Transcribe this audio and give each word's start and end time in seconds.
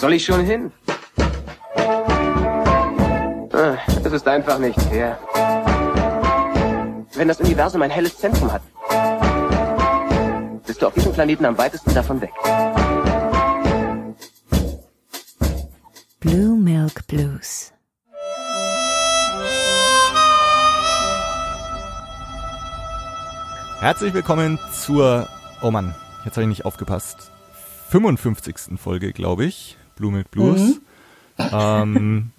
soll 0.00 0.14
ich 0.14 0.24
schon 0.24 0.44
hin? 0.44 0.72
Ah, 3.52 3.76
Es 4.02 4.12
ist 4.12 4.26
einfach 4.26 4.58
nicht 4.58 4.80
fair. 4.82 5.18
Wenn 7.14 7.28
das 7.28 7.38
Universum 7.40 7.82
ein 7.82 7.90
helles 7.90 8.16
Zentrum 8.16 8.50
hat, 8.50 8.62
bist 10.66 10.80
du 10.80 10.86
auf 10.86 10.94
diesem 10.94 11.12
Planeten 11.12 11.44
am 11.44 11.58
weitesten 11.58 11.92
davon 11.92 12.20
weg. 12.22 12.32
Blue 16.20 16.56
Milk 16.56 17.06
Blues. 17.06 17.72
Herzlich 23.80 24.12
willkommen 24.14 24.58
zur, 24.72 25.28
oh 25.62 25.70
Mann, 25.70 25.94
jetzt 26.24 26.36
habe 26.36 26.42
ich 26.42 26.48
nicht 26.48 26.64
aufgepasst, 26.64 27.30
55. 27.90 28.78
Folge, 28.78 29.12
glaube 29.12 29.44
ich, 29.46 29.76
Blue 30.00 30.10
Milk 30.10 30.30
Blues. 30.30 30.80
Ähm, 31.38 32.30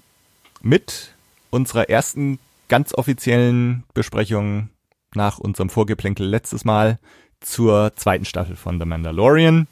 mit 0.62 1.14
unserer 1.52 1.90
ersten 1.90 2.40
ganz 2.70 2.94
offiziellen 2.94 3.84
Besprechung 3.94 4.70
nach 5.14 5.38
unserem 5.38 5.70
Vorgeplänkel 5.70 6.26
letztes 6.26 6.66
Mal 6.66 6.98
zur 7.40 7.96
zweiten 7.96 8.26
Staffel 8.26 8.56
von 8.56 8.80
The 8.80 8.86
Mandalorian. 8.86 9.68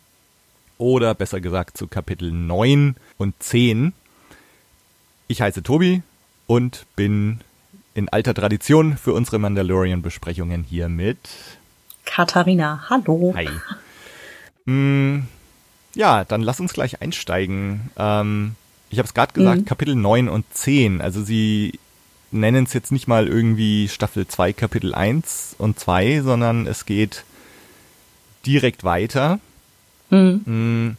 Oder 0.78 1.16
besser 1.16 1.42
gesagt 1.42 1.78
zu 1.78 1.88
Kapitel 1.88 2.32
9 2.32 2.96
und 3.18 3.36
10. 3.42 3.94
Ich 5.28 5.42
heiße 5.42 5.64
Tobi 5.64 6.04
und 6.46 6.86
bin 6.96 7.40
in 7.96 8.08
alter 8.10 8.36
Tradition 8.36 8.98
für 8.98 9.14
unsere 9.14 9.40
Mandalorian-Besprechungen 9.40 10.64
hier 10.64 10.90
mit 10.90 11.18
Katharina, 12.06 12.86
hallo. 12.90 13.34
Hi. 13.36 13.50
Mm, 14.66 15.22
ja, 15.96 16.24
dann 16.26 16.42
lass 16.42 16.60
uns 16.60 16.74
gleich 16.74 17.02
einsteigen. 17.02 17.92
Ähm, 17.98 18.56
ich 18.90 18.98
habe 19.00 19.08
es 19.08 19.14
gerade 19.14 19.34
gesagt, 19.34 19.62
Mhm. 19.62 19.66
Kapitel 19.66 19.96
9 19.96 20.30
und 20.30 20.46
10. 20.54 21.02
Also 21.02 21.24
sie 21.24 21.80
nennen 22.32 22.66
es 22.66 22.74
jetzt 22.74 22.92
nicht 22.92 23.08
mal 23.08 23.28
irgendwie 23.28 23.88
Staffel 23.88 24.28
2, 24.28 24.54
Kapitel 24.54 24.94
1 24.94 25.56
und 25.58 25.80
2, 25.80 26.22
sondern 26.22 26.68
es 26.68 26.86
geht 26.86 27.24
direkt 28.46 28.84
weiter. 28.84 29.40
Mhm. 30.10 30.42
Mm, 30.46 30.98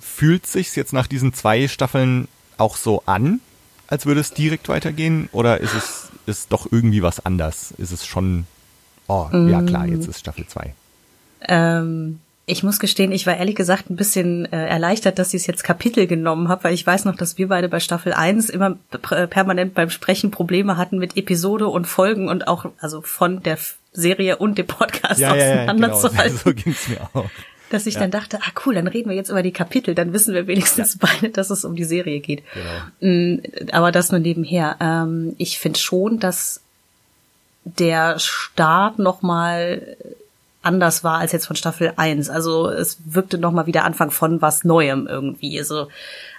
Fühlt 0.00 0.46
sich's 0.46 0.74
jetzt 0.74 0.92
nach 0.92 1.06
diesen 1.06 1.32
zwei 1.32 1.68
Staffeln 1.68 2.28
auch 2.58 2.76
so 2.76 3.02
an, 3.06 3.40
als 3.86 4.04
würde 4.04 4.20
es 4.20 4.32
direkt 4.34 4.68
weitergehen? 4.68 5.28
Oder 5.32 5.60
ist 5.60 5.74
es 5.74 6.08
ist 6.26 6.52
doch 6.52 6.66
irgendwie 6.70 7.02
was 7.02 7.24
anders? 7.24 7.72
Ist 7.78 7.92
es 7.92 8.06
schon, 8.06 8.46
oh, 9.08 9.28
ja 9.32 9.62
klar, 9.62 9.86
jetzt 9.86 10.06
ist 10.08 10.20
Staffel 10.20 10.46
2. 10.46 10.74
Ähm, 11.48 12.20
ich 12.52 12.62
muss 12.62 12.78
gestehen, 12.78 13.10
ich 13.12 13.26
war 13.26 13.36
ehrlich 13.36 13.56
gesagt 13.56 13.90
ein 13.90 13.96
bisschen 13.96 14.44
äh, 14.52 14.66
erleichtert, 14.68 15.18
dass 15.18 15.30
sie 15.30 15.36
es 15.36 15.46
jetzt 15.46 15.64
Kapitel 15.64 16.06
genommen 16.06 16.48
habe, 16.48 16.64
weil 16.64 16.74
ich 16.74 16.86
weiß 16.86 17.04
noch, 17.06 17.16
dass 17.16 17.38
wir 17.38 17.48
beide 17.48 17.68
bei 17.68 17.80
Staffel 17.80 18.12
1 18.12 18.48
immer 18.50 18.76
pr- 18.92 19.26
permanent 19.26 19.74
beim 19.74 19.90
Sprechen 19.90 20.30
Probleme 20.30 20.76
hatten 20.76 20.98
mit 20.98 21.16
Episode 21.16 21.66
und 21.68 21.86
Folgen 21.86 22.28
und 22.28 22.46
auch 22.46 22.66
also 22.78 23.02
von 23.02 23.42
der 23.42 23.58
Serie 23.92 24.36
und 24.36 24.56
dem 24.58 24.66
Podcast 24.66 25.20
ja, 25.20 25.34
ja, 25.34 25.36
ja, 25.36 25.50
genau. 25.50 25.62
auseinanderzuhalten. 25.64 26.38
So 26.44 26.52
ging's 26.54 26.88
mir 26.88 27.00
auch. 27.14 27.24
dass 27.70 27.86
ich 27.86 27.94
dann 27.94 28.10
dachte, 28.10 28.38
ah 28.42 28.52
cool, 28.66 28.74
dann 28.74 28.86
reden 28.86 29.08
wir 29.10 29.16
jetzt 29.16 29.30
über 29.30 29.42
die 29.42 29.52
Kapitel, 29.52 29.94
dann 29.94 30.12
wissen 30.12 30.34
wir 30.34 30.46
wenigstens 30.46 30.98
beide, 30.98 31.30
dass 31.30 31.50
es 31.50 31.64
um 31.64 31.74
die 31.74 31.84
Serie 31.84 32.20
geht. 32.20 32.42
Genau. 33.00 33.12
Mm, 33.12 33.42
Aber 33.72 33.92
das 33.92 34.10
nur 34.12 34.20
nebenher. 34.20 34.76
Ähm, 34.80 35.34
ich 35.38 35.58
finde 35.58 35.78
schon, 35.78 36.18
dass 36.20 36.60
der 37.64 38.18
Start 38.18 38.98
nochmal 38.98 39.96
anders 40.62 41.04
war 41.04 41.18
als 41.18 41.32
jetzt 41.32 41.46
von 41.46 41.56
Staffel 41.56 41.92
1. 41.96 42.30
Also 42.30 42.68
es 42.68 42.98
wirkte 43.04 43.38
nochmal 43.38 43.66
wie 43.66 43.72
der 43.72 43.84
Anfang 43.84 44.10
von 44.10 44.40
was 44.40 44.64
Neuem 44.64 45.06
irgendwie. 45.06 45.58
Also 45.58 45.88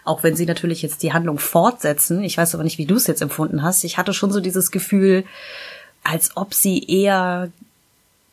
auch 0.05 0.23
wenn 0.23 0.35
sie 0.35 0.45
natürlich 0.45 0.81
jetzt 0.81 1.03
die 1.03 1.13
Handlung 1.13 1.39
fortsetzen, 1.39 2.23
ich 2.23 2.38
weiß 2.38 2.55
aber 2.55 2.63
nicht, 2.63 2.77
wie 2.77 2.85
du 2.85 2.95
es 2.95 3.07
jetzt 3.07 3.21
empfunden 3.21 3.63
hast, 3.63 3.83
ich 3.83 3.97
hatte 3.97 4.13
schon 4.13 4.31
so 4.31 4.39
dieses 4.39 4.72
Gefühl, 4.72 5.25
als 6.03 6.35
ob 6.35 6.53
sie 6.53 6.83
eher 6.83 7.50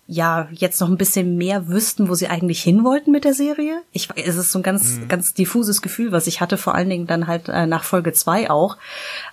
ja 0.06 0.48
jetzt 0.50 0.80
noch 0.80 0.88
ein 0.88 0.96
bisschen 0.96 1.36
mehr 1.36 1.68
wüssten, 1.68 2.08
wo 2.08 2.14
sie 2.14 2.26
eigentlich 2.26 2.60
hin 2.60 2.82
wollten 2.82 3.12
mit 3.12 3.24
der 3.24 3.34
Serie. 3.34 3.80
Ich 3.92 4.08
es 4.16 4.34
ist 4.34 4.50
so 4.50 4.58
ein 4.58 4.64
ganz 4.64 4.98
ganz 5.06 5.34
diffuses 5.34 5.82
Gefühl, 5.82 6.10
was 6.10 6.26
ich 6.26 6.40
hatte, 6.40 6.56
vor 6.56 6.74
allen 6.74 6.90
Dingen 6.90 7.06
dann 7.06 7.28
halt 7.28 7.48
äh, 7.48 7.66
nach 7.66 7.84
Folge 7.84 8.12
zwei 8.12 8.50
auch. 8.50 8.76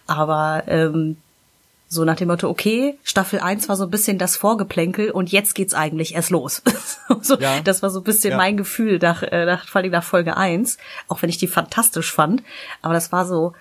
Aber 0.06 0.64
ähm, 0.68 1.18
so 1.90 2.04
nach 2.04 2.16
dem 2.18 2.28
Motto, 2.28 2.50
okay, 2.50 2.98
Staffel 3.04 3.40
1 3.40 3.70
war 3.70 3.78
so 3.78 3.86
ein 3.86 3.90
bisschen 3.90 4.18
das 4.18 4.36
Vorgeplänkel 4.36 5.12
und 5.12 5.32
jetzt 5.32 5.56
geht's 5.56 5.74
eigentlich 5.74 6.16
erst 6.16 6.30
los. 6.32 6.62
so, 7.22 7.38
Ja. 7.40 7.62
Das 7.64 7.82
war 7.82 7.90
so 7.90 8.00
ein 8.02 8.04
bisschen 8.04 8.32
Ja. 8.32 8.38
mein 8.38 8.58
Gefühl 8.58 9.00
nach, 9.02 9.24
äh, 9.24 9.46
nach, 9.46 9.68
vor 9.68 9.82
allem 9.82 9.92
nach 9.92 10.04
Folge 10.04 10.36
1, 10.36 10.78
auch 11.08 11.22
wenn 11.22 11.30
ich 11.30 11.38
die 11.38 11.48
fantastisch 11.48 12.12
fand. 12.12 12.44
Aber 12.82 12.94
das 12.94 13.12
war 13.14 13.26
so, 13.26 13.54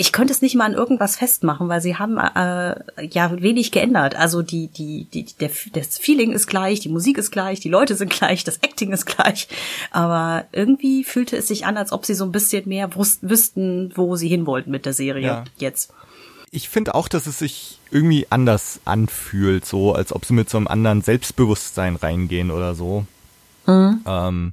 ich 0.00 0.12
könnte 0.12 0.32
es 0.32 0.42
nicht 0.42 0.54
mal 0.54 0.66
an 0.66 0.74
irgendwas 0.74 1.16
festmachen, 1.16 1.68
weil 1.68 1.80
sie 1.80 1.96
haben 1.96 2.18
äh, 2.18 3.04
ja 3.06 3.32
wenig 3.40 3.72
geändert. 3.72 4.14
Also 4.14 4.42
die, 4.42 4.68
die, 4.68 5.06
die, 5.12 5.24
der, 5.40 5.50
das 5.72 5.98
Feeling 5.98 6.32
ist 6.32 6.46
gleich, 6.46 6.78
die 6.80 6.88
Musik 6.88 7.18
ist 7.18 7.30
gleich, 7.32 7.58
die 7.60 7.68
Leute 7.70 7.96
sind 7.96 8.10
gleich, 8.12 8.44
das 8.44 8.58
Acting 8.58 8.92
ist 8.92 9.06
gleich. 9.06 9.48
Aber 9.90 10.44
irgendwie 10.52 11.02
fühlte 11.02 11.36
es 11.36 11.48
sich 11.48 11.66
an, 11.66 11.76
als 11.76 11.90
ob 11.92 12.04
sie 12.06 12.14
so 12.14 12.24
ein 12.24 12.30
bisschen 12.32 12.68
mehr 12.68 12.90
wüssten, 12.94 13.90
wo 13.96 14.14
sie 14.16 14.28
hin 14.28 14.46
wollten 14.46 14.70
mit 14.70 14.86
der 14.86 14.92
Serie 14.92 15.26
Ja. 15.26 15.44
jetzt. 15.56 15.92
Ich 16.50 16.68
finde 16.68 16.94
auch, 16.94 17.08
dass 17.08 17.26
es 17.26 17.38
sich 17.38 17.78
irgendwie 17.90 18.26
anders 18.30 18.80
anfühlt, 18.84 19.64
so 19.64 19.94
als 19.94 20.12
ob 20.12 20.24
sie 20.24 20.32
mit 20.32 20.48
so 20.48 20.56
einem 20.56 20.66
anderen 20.66 21.02
Selbstbewusstsein 21.02 21.96
reingehen 21.96 22.50
oder 22.50 22.74
so. 22.74 23.06
Ähm, 24.06 24.52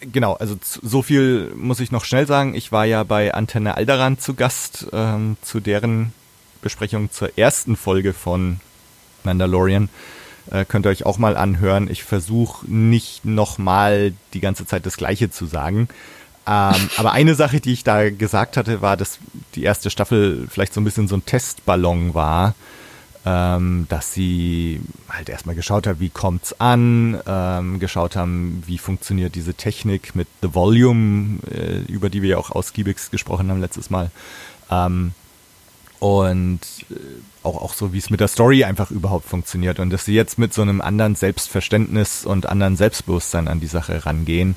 genau, 0.00 0.34
also 0.34 0.56
so 0.62 1.02
viel 1.02 1.52
muss 1.54 1.80
ich 1.80 1.92
noch 1.92 2.04
schnell 2.04 2.26
sagen. 2.26 2.54
Ich 2.54 2.72
war 2.72 2.84
ja 2.84 3.04
bei 3.04 3.34
Antenne 3.34 3.76
Alderan 3.76 4.18
zu 4.18 4.34
Gast 4.34 4.88
ähm, 4.92 5.36
zu 5.42 5.60
deren 5.60 6.12
Besprechung 6.60 7.10
zur 7.12 7.38
ersten 7.38 7.76
Folge 7.76 8.12
von 8.12 8.60
Mandalorian. 9.22 9.88
Äh, 10.50 10.64
könnt 10.64 10.86
ihr 10.86 10.90
euch 10.90 11.06
auch 11.06 11.18
mal 11.18 11.36
anhören. 11.36 11.88
Ich 11.90 12.04
versuche 12.04 12.66
nicht 12.70 13.24
nochmal 13.24 14.12
die 14.34 14.40
ganze 14.40 14.66
Zeit 14.66 14.86
das 14.86 14.96
Gleiche 14.96 15.30
zu 15.30 15.46
sagen. 15.46 15.88
Ähm, 16.46 16.90
aber 16.96 17.12
eine 17.12 17.34
Sache, 17.34 17.60
die 17.60 17.72
ich 17.72 17.82
da 17.82 18.08
gesagt 18.10 18.56
hatte, 18.56 18.80
war, 18.80 18.96
dass 18.96 19.18
die 19.54 19.64
erste 19.64 19.90
Staffel 19.90 20.46
vielleicht 20.48 20.74
so 20.74 20.80
ein 20.80 20.84
bisschen 20.84 21.08
so 21.08 21.16
ein 21.16 21.26
Testballon 21.26 22.14
war, 22.14 22.54
ähm, 23.24 23.86
dass 23.88 24.14
sie 24.14 24.80
halt 25.08 25.28
erstmal 25.28 25.56
geschaut 25.56 25.88
hat, 25.88 25.98
wie 25.98 26.10
kommt's 26.10 26.60
an, 26.60 27.20
ähm, 27.26 27.80
geschaut 27.80 28.14
haben, 28.14 28.62
wie 28.66 28.78
funktioniert 28.78 29.34
diese 29.34 29.54
Technik 29.54 30.14
mit 30.14 30.28
The 30.42 30.54
Volume, 30.54 31.40
äh, 31.50 31.78
über 31.90 32.10
die 32.10 32.22
wir 32.22 32.30
ja 32.30 32.38
auch 32.38 32.50
ausgiebigst 32.50 33.10
gesprochen 33.10 33.50
haben 33.50 33.60
letztes 33.60 33.90
Mal. 33.90 34.12
Ähm, 34.70 35.12
und 35.98 36.60
äh, 36.90 36.94
auch, 37.42 37.60
auch 37.60 37.74
so, 37.74 37.92
wie 37.92 37.98
es 37.98 38.10
mit 38.10 38.20
der 38.20 38.28
Story 38.28 38.62
einfach 38.62 38.92
überhaupt 38.92 39.28
funktioniert 39.28 39.80
und 39.80 39.90
dass 39.90 40.04
sie 40.04 40.14
jetzt 40.14 40.38
mit 40.38 40.54
so 40.54 40.62
einem 40.62 40.80
anderen 40.80 41.16
Selbstverständnis 41.16 42.24
und 42.24 42.46
anderen 42.48 42.76
Selbstbewusstsein 42.76 43.48
an 43.48 43.58
die 43.58 43.66
Sache 43.66 44.06
rangehen, 44.06 44.56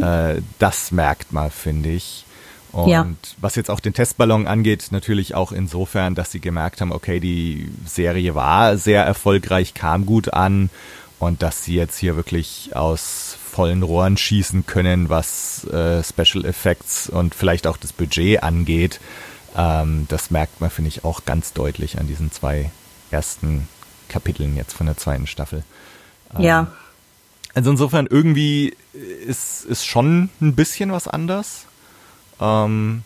äh, 0.00 0.40
das 0.58 0.92
merkt 0.92 1.32
man, 1.32 1.50
finde 1.50 1.90
ich. 1.90 2.24
Und 2.72 2.88
Ja. 2.88 3.06
was 3.38 3.54
jetzt 3.54 3.70
auch 3.70 3.80
den 3.80 3.92
Testballon 3.92 4.46
angeht, 4.46 4.86
natürlich 4.90 5.34
auch 5.34 5.52
insofern, 5.52 6.14
dass 6.14 6.32
sie 6.32 6.40
gemerkt 6.40 6.80
haben, 6.80 6.92
okay, 6.92 7.20
die 7.20 7.70
Serie 7.86 8.34
war 8.34 8.78
sehr 8.78 9.04
erfolgreich, 9.04 9.74
kam 9.74 10.06
gut 10.06 10.32
an 10.32 10.70
und 11.18 11.42
dass 11.42 11.64
sie 11.64 11.74
jetzt 11.74 11.98
hier 11.98 12.16
wirklich 12.16 12.70
aus 12.74 13.36
vollen 13.52 13.82
Rohren 13.82 14.16
schießen 14.16 14.64
können, 14.64 15.10
was 15.10 15.64
äh, 15.66 16.02
Special 16.02 16.46
Effects 16.46 17.10
und 17.10 17.34
vielleicht 17.34 17.66
auch 17.66 17.76
das 17.76 17.92
Budget 17.92 18.42
angeht. 18.42 19.00
Ähm, 19.54 20.06
das 20.08 20.30
merkt 20.30 20.62
man, 20.62 20.70
finde 20.70 20.88
ich, 20.88 21.04
auch 21.04 21.26
ganz 21.26 21.52
deutlich 21.52 21.98
an 21.98 22.06
diesen 22.06 22.32
zwei 22.32 22.70
ersten 23.10 23.68
Kapiteln 24.08 24.56
jetzt 24.56 24.72
von 24.72 24.86
der 24.86 24.96
zweiten 24.96 25.26
Staffel. 25.26 25.62
Ja. 26.38 26.68
Also 27.54 27.70
insofern 27.70 28.06
irgendwie 28.06 28.74
ist, 29.26 29.64
ist 29.64 29.84
schon 29.86 30.30
ein 30.40 30.54
bisschen 30.54 30.90
was 30.92 31.06
anders. 31.08 31.66
Ähm, 32.40 33.02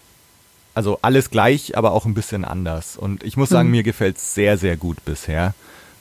also 0.74 0.98
alles 1.02 1.30
gleich, 1.30 1.76
aber 1.76 1.92
auch 1.92 2.04
ein 2.04 2.14
bisschen 2.14 2.44
anders. 2.44 2.96
Und 2.96 3.24
ich 3.24 3.36
muss 3.36 3.48
sagen, 3.48 3.70
mir 3.70 3.82
gefällt's 3.82 4.34
sehr, 4.34 4.58
sehr 4.58 4.76
gut 4.76 5.04
bisher. 5.04 5.54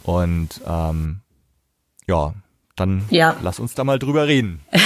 Und 0.03 0.61
ähm, 0.67 1.21
ja, 2.07 2.33
dann 2.75 3.05
Ja. 3.09 3.35
lass 3.41 3.59
uns 3.59 3.73
da 3.73 3.83
mal 3.83 3.99
drüber 3.99 4.27
reden. 4.27 4.59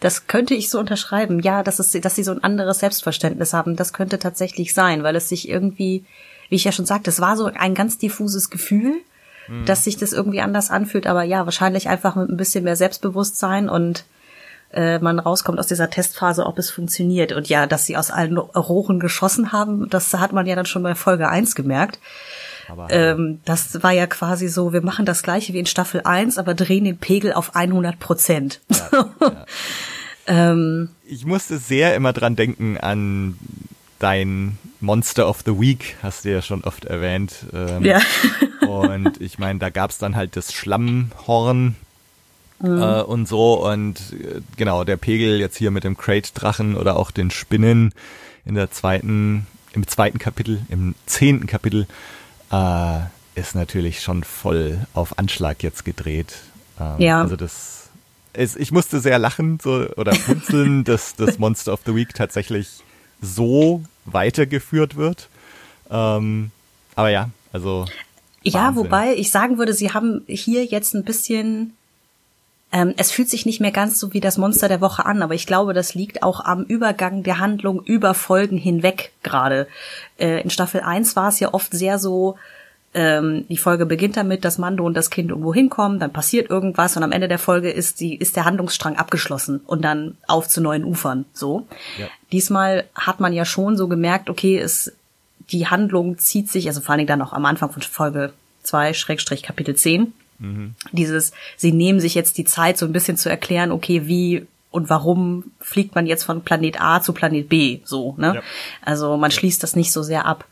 Das 0.00 0.28
könnte 0.28 0.54
ich 0.54 0.70
so 0.70 0.78
unterschreiben. 0.78 1.40
Ja, 1.40 1.64
dass 1.64 1.80
es, 1.80 1.90
dass 1.90 2.14
sie 2.14 2.22
so 2.22 2.30
ein 2.30 2.44
anderes 2.44 2.78
Selbstverständnis 2.78 3.52
haben. 3.52 3.74
Das 3.74 3.92
könnte 3.92 4.20
tatsächlich 4.20 4.72
sein, 4.72 5.02
weil 5.02 5.16
es 5.16 5.28
sich 5.28 5.48
irgendwie, 5.48 6.04
wie 6.48 6.54
ich 6.54 6.62
ja 6.64 6.70
schon 6.70 6.86
sagte, 6.86 7.10
es 7.10 7.20
war 7.20 7.36
so 7.36 7.46
ein 7.46 7.74
ganz 7.74 7.98
diffuses 7.98 8.48
Gefühl, 8.48 8.94
dass 9.64 9.84
sich 9.84 9.96
das 9.96 10.12
irgendwie 10.12 10.40
anders 10.40 10.70
anfühlt. 10.70 11.06
Aber 11.06 11.22
ja, 11.22 11.44
wahrscheinlich 11.44 11.88
einfach 11.88 12.16
mit 12.16 12.28
ein 12.28 12.36
bisschen 12.36 12.64
mehr 12.64 12.76
Selbstbewusstsein 12.76 13.68
und 13.68 14.04
äh, 14.72 14.98
man 14.98 15.18
rauskommt 15.18 15.58
aus 15.58 15.66
dieser 15.66 15.90
Testphase, 15.90 16.46
ob 16.46 16.58
es 16.58 16.70
funktioniert. 16.70 17.32
Und 17.32 17.48
ja, 17.48 17.66
dass 17.66 17.86
sie 17.86 17.96
aus 17.96 18.10
allen 18.10 18.36
Rohren 18.38 19.00
geschossen 19.00 19.52
haben, 19.52 19.88
das 19.88 20.12
hat 20.14 20.32
man 20.32 20.46
ja 20.46 20.56
dann 20.56 20.66
schon 20.66 20.82
bei 20.82 20.94
Folge 20.94 21.28
1 21.28 21.54
gemerkt. 21.54 21.98
Aber 22.68 22.90
Ähm, 22.90 23.40
das 23.46 23.82
war 23.82 23.92
ja 23.92 24.06
quasi 24.06 24.46
so, 24.48 24.74
wir 24.74 24.82
machen 24.82 25.06
das 25.06 25.22
gleiche 25.22 25.54
wie 25.54 25.58
in 25.58 25.66
Staffel 25.66 26.02
1, 26.04 26.36
aber 26.36 26.54
drehen 26.54 26.84
den 26.84 26.98
Pegel 26.98 27.32
auf 27.32 27.56
100 27.56 27.98
Prozent. 27.98 28.60
Ähm, 30.28 30.90
ich 31.06 31.24
musste 31.24 31.56
sehr 31.56 31.94
immer 31.94 32.12
dran 32.12 32.36
denken 32.36 32.76
an 32.76 33.38
dein 33.98 34.58
Monster 34.80 35.28
of 35.28 35.42
the 35.44 35.58
Week, 35.58 35.96
hast 36.02 36.24
du 36.24 36.32
ja 36.32 36.42
schon 36.42 36.62
oft 36.64 36.84
erwähnt. 36.84 37.34
Ähm, 37.52 37.84
ja. 37.84 38.00
und 38.66 39.20
ich 39.20 39.38
meine, 39.38 39.58
da 39.58 39.70
gab's 39.70 39.98
dann 39.98 40.14
halt 40.16 40.36
das 40.36 40.52
Schlammhorn 40.52 41.76
mhm. 42.60 42.82
äh, 42.82 43.02
und 43.02 43.26
so. 43.26 43.66
Und 43.66 43.98
äh, 44.12 44.40
genau, 44.56 44.84
der 44.84 44.96
Pegel 44.96 45.40
jetzt 45.40 45.56
hier 45.56 45.70
mit 45.70 45.84
dem 45.84 45.96
Crate-Drachen 45.96 46.76
oder 46.76 46.96
auch 46.96 47.10
den 47.10 47.30
Spinnen 47.30 47.92
in 48.44 48.54
der 48.54 48.70
zweiten, 48.70 49.46
im 49.72 49.86
zweiten 49.86 50.18
Kapitel, 50.18 50.62
im 50.68 50.94
zehnten 51.06 51.46
Kapitel, 51.46 51.86
äh, 52.52 53.00
ist 53.34 53.54
natürlich 53.54 54.00
schon 54.00 54.24
voll 54.24 54.86
auf 54.94 55.18
Anschlag 55.18 55.62
jetzt 55.62 55.84
gedreht. 55.84 56.34
Ähm, 56.80 56.94
ja. 56.98 57.22
Also 57.22 57.36
das 57.36 57.90
ist, 58.32 58.56
ich 58.56 58.72
musste 58.72 59.00
sehr 59.00 59.18
lachen 59.18 59.58
so, 59.62 59.86
oder 59.96 60.14
funzeln, 60.14 60.84
dass 60.84 61.16
das 61.16 61.38
Monster 61.38 61.72
of 61.72 61.80
the 61.84 61.94
Week 61.94 62.14
tatsächlich 62.14 62.82
so 63.20 63.82
weitergeführt 64.04 64.96
wird. 64.96 65.28
Ähm, 65.90 66.50
aber 66.94 67.10
ja, 67.10 67.30
also. 67.52 67.86
Ja, 68.42 68.68
Wahnsinn. 68.68 68.84
wobei 68.84 69.14
ich 69.14 69.30
sagen 69.30 69.58
würde, 69.58 69.74
sie 69.74 69.92
haben 69.92 70.22
hier 70.28 70.64
jetzt 70.64 70.94
ein 70.94 71.04
bisschen 71.04 71.74
ähm, 72.70 72.94
es 72.98 73.10
fühlt 73.10 73.30
sich 73.30 73.46
nicht 73.46 73.60
mehr 73.60 73.70
ganz 73.70 73.98
so 73.98 74.12
wie 74.12 74.20
das 74.20 74.36
Monster 74.36 74.68
der 74.68 74.82
Woche 74.82 75.06
an, 75.06 75.22
aber 75.22 75.34
ich 75.34 75.46
glaube, 75.46 75.72
das 75.72 75.94
liegt 75.94 76.22
auch 76.22 76.40
am 76.44 76.64
Übergang 76.64 77.22
der 77.22 77.38
Handlung 77.38 77.82
über 77.82 78.12
Folgen 78.12 78.58
hinweg 78.58 79.12
gerade. 79.22 79.66
Äh, 80.18 80.42
in 80.42 80.50
Staffel 80.50 80.82
1 80.82 81.16
war 81.16 81.28
es 81.28 81.40
ja 81.40 81.54
oft 81.54 81.72
sehr 81.72 81.98
so, 81.98 82.36
ähm, 82.94 83.46
die 83.48 83.58
Folge 83.58 83.86
beginnt 83.86 84.16
damit, 84.16 84.44
dass 84.44 84.58
Mando 84.58 84.84
und 84.84 84.94
das 84.94 85.10
Kind 85.10 85.30
irgendwo 85.30 85.52
hinkommen, 85.52 85.98
dann 85.98 86.12
passiert 86.12 86.48
irgendwas 86.48 86.96
und 86.96 87.02
am 87.02 87.12
Ende 87.12 87.28
der 87.28 87.38
Folge 87.38 87.70
ist 87.70 88.00
die 88.00 88.16
ist 88.16 88.36
der 88.36 88.44
Handlungsstrang 88.44 88.96
abgeschlossen 88.96 89.60
und 89.66 89.82
dann 89.82 90.16
auf 90.26 90.48
zu 90.48 90.60
neuen 90.60 90.84
Ufern. 90.84 91.26
So. 91.32 91.66
Ja. 91.98 92.06
Diesmal 92.32 92.84
hat 92.94 93.20
man 93.20 93.32
ja 93.32 93.44
schon 93.44 93.76
so 93.76 93.88
gemerkt, 93.88 94.30
okay, 94.30 94.58
es 94.58 94.92
die 95.50 95.66
Handlung 95.66 96.18
zieht 96.18 96.50
sich, 96.50 96.68
also 96.68 96.80
vor 96.80 96.90
allen 96.90 96.98
Dingen 96.98 97.08
dann 97.08 97.22
auch 97.22 97.32
am 97.32 97.46
Anfang 97.46 97.70
von 97.70 97.82
Folge 97.82 98.32
2, 98.64 98.92
Schrägstrich 98.92 99.42
Kapitel 99.42 99.74
10. 99.74 100.12
Mhm. 100.38 100.74
Dieses, 100.92 101.32
sie 101.56 101.72
nehmen 101.72 102.00
sich 102.00 102.14
jetzt 102.14 102.38
die 102.38 102.44
Zeit, 102.44 102.78
so 102.78 102.86
ein 102.86 102.92
bisschen 102.92 103.16
zu 103.16 103.30
erklären, 103.30 103.72
okay, 103.72 104.06
wie 104.06 104.46
und 104.70 104.90
warum 104.90 105.44
fliegt 105.60 105.94
man 105.94 106.06
jetzt 106.06 106.24
von 106.24 106.42
Planet 106.42 106.80
A 106.80 107.00
zu 107.00 107.14
Planet 107.14 107.48
B, 107.48 107.80
so, 107.84 108.14
ne? 108.18 108.34
Ja. 108.36 108.42
Also 108.84 109.16
man 109.16 109.30
schließt 109.30 109.62
das 109.62 109.74
nicht 109.76 109.92
so 109.92 110.02
sehr 110.02 110.26
ab. 110.26 110.44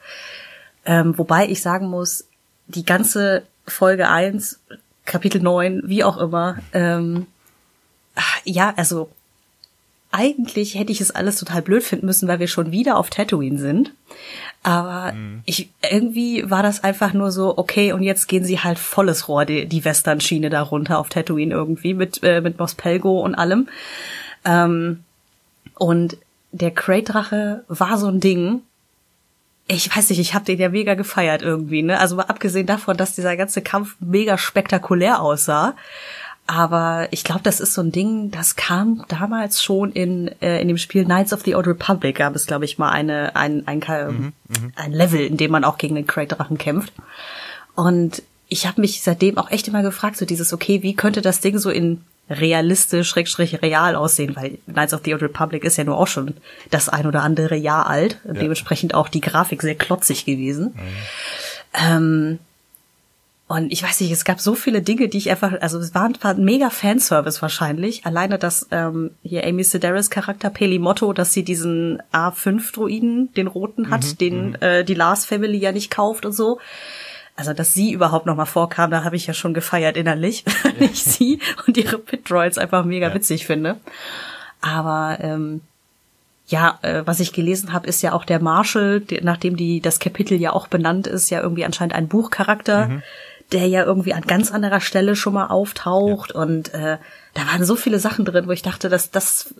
Ähm, 0.87 1.19
wobei 1.19 1.49
ich 1.49 1.61
sagen 1.61 1.88
muss, 1.88 2.27
die 2.69 2.85
ganze 2.85 3.43
Folge 3.67 4.09
1, 4.09 4.61
Kapitel 5.05 5.43
9, 5.43 5.83
wie 5.85 6.05
auch 6.05 6.17
immer, 6.17 6.59
ähm, 6.73 7.27
ja, 8.44 8.73
also 8.77 9.11
eigentlich 10.12 10.77
hätte 10.77 10.93
ich 10.93 11.00
es 11.00 11.11
alles 11.11 11.38
total 11.38 11.62
blöd 11.62 11.83
finden 11.83 12.06
müssen, 12.06 12.29
weil 12.29 12.38
wir 12.38 12.49
schon 12.49 12.73
wieder 12.73 12.97
auf 12.97 13.11
Tatooine 13.11 13.59
sind. 13.59 13.93
Aber 14.62 15.12
mhm. 15.12 15.43
ich 15.44 15.69
irgendwie 15.91 16.49
war 16.50 16.62
das 16.62 16.83
einfach 16.83 17.12
nur 17.12 17.31
so, 17.31 17.59
okay, 17.59 17.93
und 17.93 18.03
jetzt 18.03 18.27
gehen 18.27 18.44
sie 18.44 18.61
halt 18.61 18.79
volles 18.79 19.29
Rohr, 19.29 19.44
die, 19.44 19.67
die 19.67 19.85
Western-Schiene 19.85 20.49
da 20.49 20.62
runter 20.62 20.99
auf 20.99 21.09
Tatooine 21.09 21.53
irgendwie 21.53 21.93
mit, 21.93 22.23
äh, 22.23 22.41
mit 22.41 22.59
Mos 22.59 22.75
Pelgo 22.75 23.21
und 23.21 23.35
allem. 23.35 23.69
Ähm, 24.44 25.05
und 25.75 26.17
der 26.53 26.71
Crate-Drache 26.71 27.65
war 27.69 27.99
so 27.99 28.09
ein 28.09 28.21
Ding, 28.21 28.62
ich 29.69 29.95
weiß 29.95 30.11
nicht, 30.11 30.21
ich 30.21 30.35
habe 30.35 30.45
den 30.45 30.59
ja 30.59 30.69
mega 30.69 30.95
gefeiert 30.95 31.43
irgendwie, 31.43 31.83
ne? 31.83 31.99
Also 31.99 32.17
mal 32.17 32.25
abgesehen 32.25 32.67
davon, 32.67 32.97
dass 32.97 33.15
dieser 33.17 33.37
ganze 33.37 33.63
Kampf 33.63 33.97
mega 34.01 34.39
spektakulär 34.39 35.21
aussah. 35.21 35.75
Aber 36.47 37.09
ich 37.11 37.25
glaube, 37.25 37.41
das 37.43 37.59
ist 37.59 37.75
so 37.75 37.83
ein 37.83 37.91
Ding, 37.91 38.31
das 38.31 38.55
kam 38.55 39.05
damals 39.09 39.61
schon 39.61 39.91
in, 39.91 40.31
äh, 40.41 40.61
in 40.61 40.69
dem 40.69 40.79
Spiel 40.79 41.05
Knights 41.05 41.33
of 41.33 41.43
the 41.45 41.57
Old 41.57 41.67
Republic, 41.67 42.17
gab 42.17 42.37
es, 42.37 42.47
glaube 42.47 42.65
ich, 42.65 42.79
mal 42.79 42.91
eine, 42.91 43.35
ein, 43.35 43.67
ein, 43.67 43.81
mhm, 43.81 44.33
ein 44.77 44.93
Level, 44.93 45.21
in 45.21 45.37
dem 45.37 45.51
man 45.51 45.65
auch 45.65 45.77
gegen 45.77 45.97
den 45.97 46.07
Crate-Drachen 46.07 46.57
kämpft. 46.57 46.93
Und 47.75 48.23
ich 48.47 48.69
habe 48.69 48.81
mich 48.81 49.03
seitdem 49.03 49.39
auch 49.39 49.51
echt 49.51 49.67
immer 49.67 49.83
gefragt, 49.83 50.17
so 50.17 50.25
dieses, 50.25 50.53
okay, 50.53 50.85
wie 50.85 50.95
könnte 50.95 51.21
das 51.21 51.41
Ding 51.41 51.59
so 51.59 51.71
in 51.71 52.03
realistisch, 52.28 53.08
schrägstrich 53.08 53.62
real 53.62 53.94
aussehen, 53.94 54.34
weil 54.34 54.58
Knights 54.67 54.94
of 54.94 55.02
the 55.05 55.14
Old 55.14 55.23
Republic 55.23 55.64
ist 55.64 55.76
ja 55.76 55.84
nur 55.84 55.96
auch 55.96 56.08
schon 56.08 56.34
das 56.70 56.88
ein 56.88 57.06
oder 57.06 57.23
andere 57.23 57.56
Jahr 57.56 57.87
alt, 57.88 58.20
ja. 58.25 58.32
dementsprechend 58.32 58.94
auch 58.94 59.08
die 59.08 59.20
Grafik 59.20 59.62
sehr 59.62 59.76
klotzig 59.76 60.25
gewesen. 60.25 60.75
Mhm. 60.75 60.81
Ähm, 61.75 62.38
und 63.49 63.73
ich 63.73 63.84
weiß 63.84 64.00
nicht, 64.00 64.11
es 64.11 64.25
gab 64.25 64.40
so 64.40 64.56
viele 64.56 64.82
Dinge, 64.82 65.08
die 65.08 65.19
ich 65.19 65.31
einfach, 65.31 65.52
also 65.61 65.78
es 65.78 65.94
war, 65.94 66.11
war 66.20 66.32
ein 66.32 66.44
mega 66.44 66.69
Fanservice 66.69 67.40
wahrscheinlich. 67.43 68.05
Alleine, 68.05 68.38
dass 68.38 68.67
ähm, 68.72 69.12
hier 69.22 69.46
Amy 69.46 69.62
Sedaris 69.62 70.11
Charakter 70.11 70.50
Peli 70.50 70.81
Motto, 70.81 71.12
dass 71.12 71.32
sie 71.32 71.44
diesen 71.44 72.02
A5-Druiden, 72.12 73.32
den 73.34 73.46
roten 73.46 73.90
hat, 73.90 74.05
mhm, 74.05 74.19
den 74.19 74.49
mhm. 74.49 74.56
äh, 74.61 74.84
die 74.84 74.94
Lars 74.94 75.26
Family 75.26 75.58
ja 75.58 75.70
nicht 75.70 75.93
kauft 75.93 76.26
und 76.26 76.32
so. 76.32 76.58
Also, 77.37 77.53
dass 77.53 77.75
sie 77.75 77.93
überhaupt 77.93 78.27
noch 78.27 78.37
mal 78.37 78.47
vorkam, 78.47 78.91
da 78.91 79.05
habe 79.05 79.17
ich 79.17 79.27
ja 79.27 79.35
schon 79.35 79.55
gefeiert 79.55 79.97
innerlich, 79.97 80.44
weil 80.62 80.75
ja. 80.81 80.87
ich 80.87 81.05
sie 81.05 81.38
und 81.67 81.77
ihre 81.77 81.99
Pit-Droids 81.99 82.59
einfach 82.59 82.85
mega 82.85 83.09
ja. 83.09 83.15
witzig 83.15 83.47
finde. 83.47 83.77
Aber 84.62 85.19
ähm, 85.21 85.61
ja, 86.47 86.79
äh, 86.83 87.03
was 87.05 87.21
ich 87.21 87.33
gelesen 87.33 87.73
habe, 87.73 87.87
ist 87.87 88.03
ja 88.03 88.12
auch 88.12 88.25
der 88.25 88.41
Marshall, 88.41 89.00
die, 89.00 89.21
nachdem 89.23 89.56
die 89.56 89.81
das 89.81 89.99
Kapitel 89.99 90.41
ja 90.41 90.53
auch 90.53 90.69
benannt 90.69 91.06
ist, 91.06 91.31
ja 91.31 91.41
irgendwie 91.43 91.65
anscheinend 91.65 91.94
ein 91.94 92.09
Buchcharakter. 92.09 92.88
Mhm 92.88 93.03
der 93.53 93.67
ja 93.69 93.85
irgendwie 93.85 94.12
an 94.12 94.23
ganz 94.23 94.50
anderer 94.50 94.81
Stelle 94.81 95.15
schon 95.15 95.35
mal 95.35 95.47
auftaucht 95.47 96.32
ja. 96.35 96.41
und 96.41 96.75
äh, 96.75 96.99
da 97.35 97.47
waren 97.47 97.65
so 97.65 97.77
viele 97.77 98.00
Sachen 98.00 98.25
drin, 98.25 98.47
wo 98.47 98.50
ich 98.50 98.62
dachte, 98.62 98.89
dass 98.89 99.11
das 99.11 99.55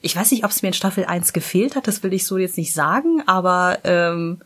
ich 0.00 0.14
weiß 0.14 0.30
nicht, 0.30 0.44
ob 0.44 0.50
es 0.50 0.62
mir 0.62 0.68
in 0.68 0.74
Staffel 0.74 1.04
1 1.04 1.32
gefehlt 1.32 1.74
hat, 1.74 1.88
das 1.88 2.02
will 2.02 2.12
ich 2.12 2.26
so 2.26 2.38
jetzt 2.38 2.58
nicht 2.58 2.72
sagen, 2.72 3.22
aber 3.26 3.78
ähm, 3.82 4.40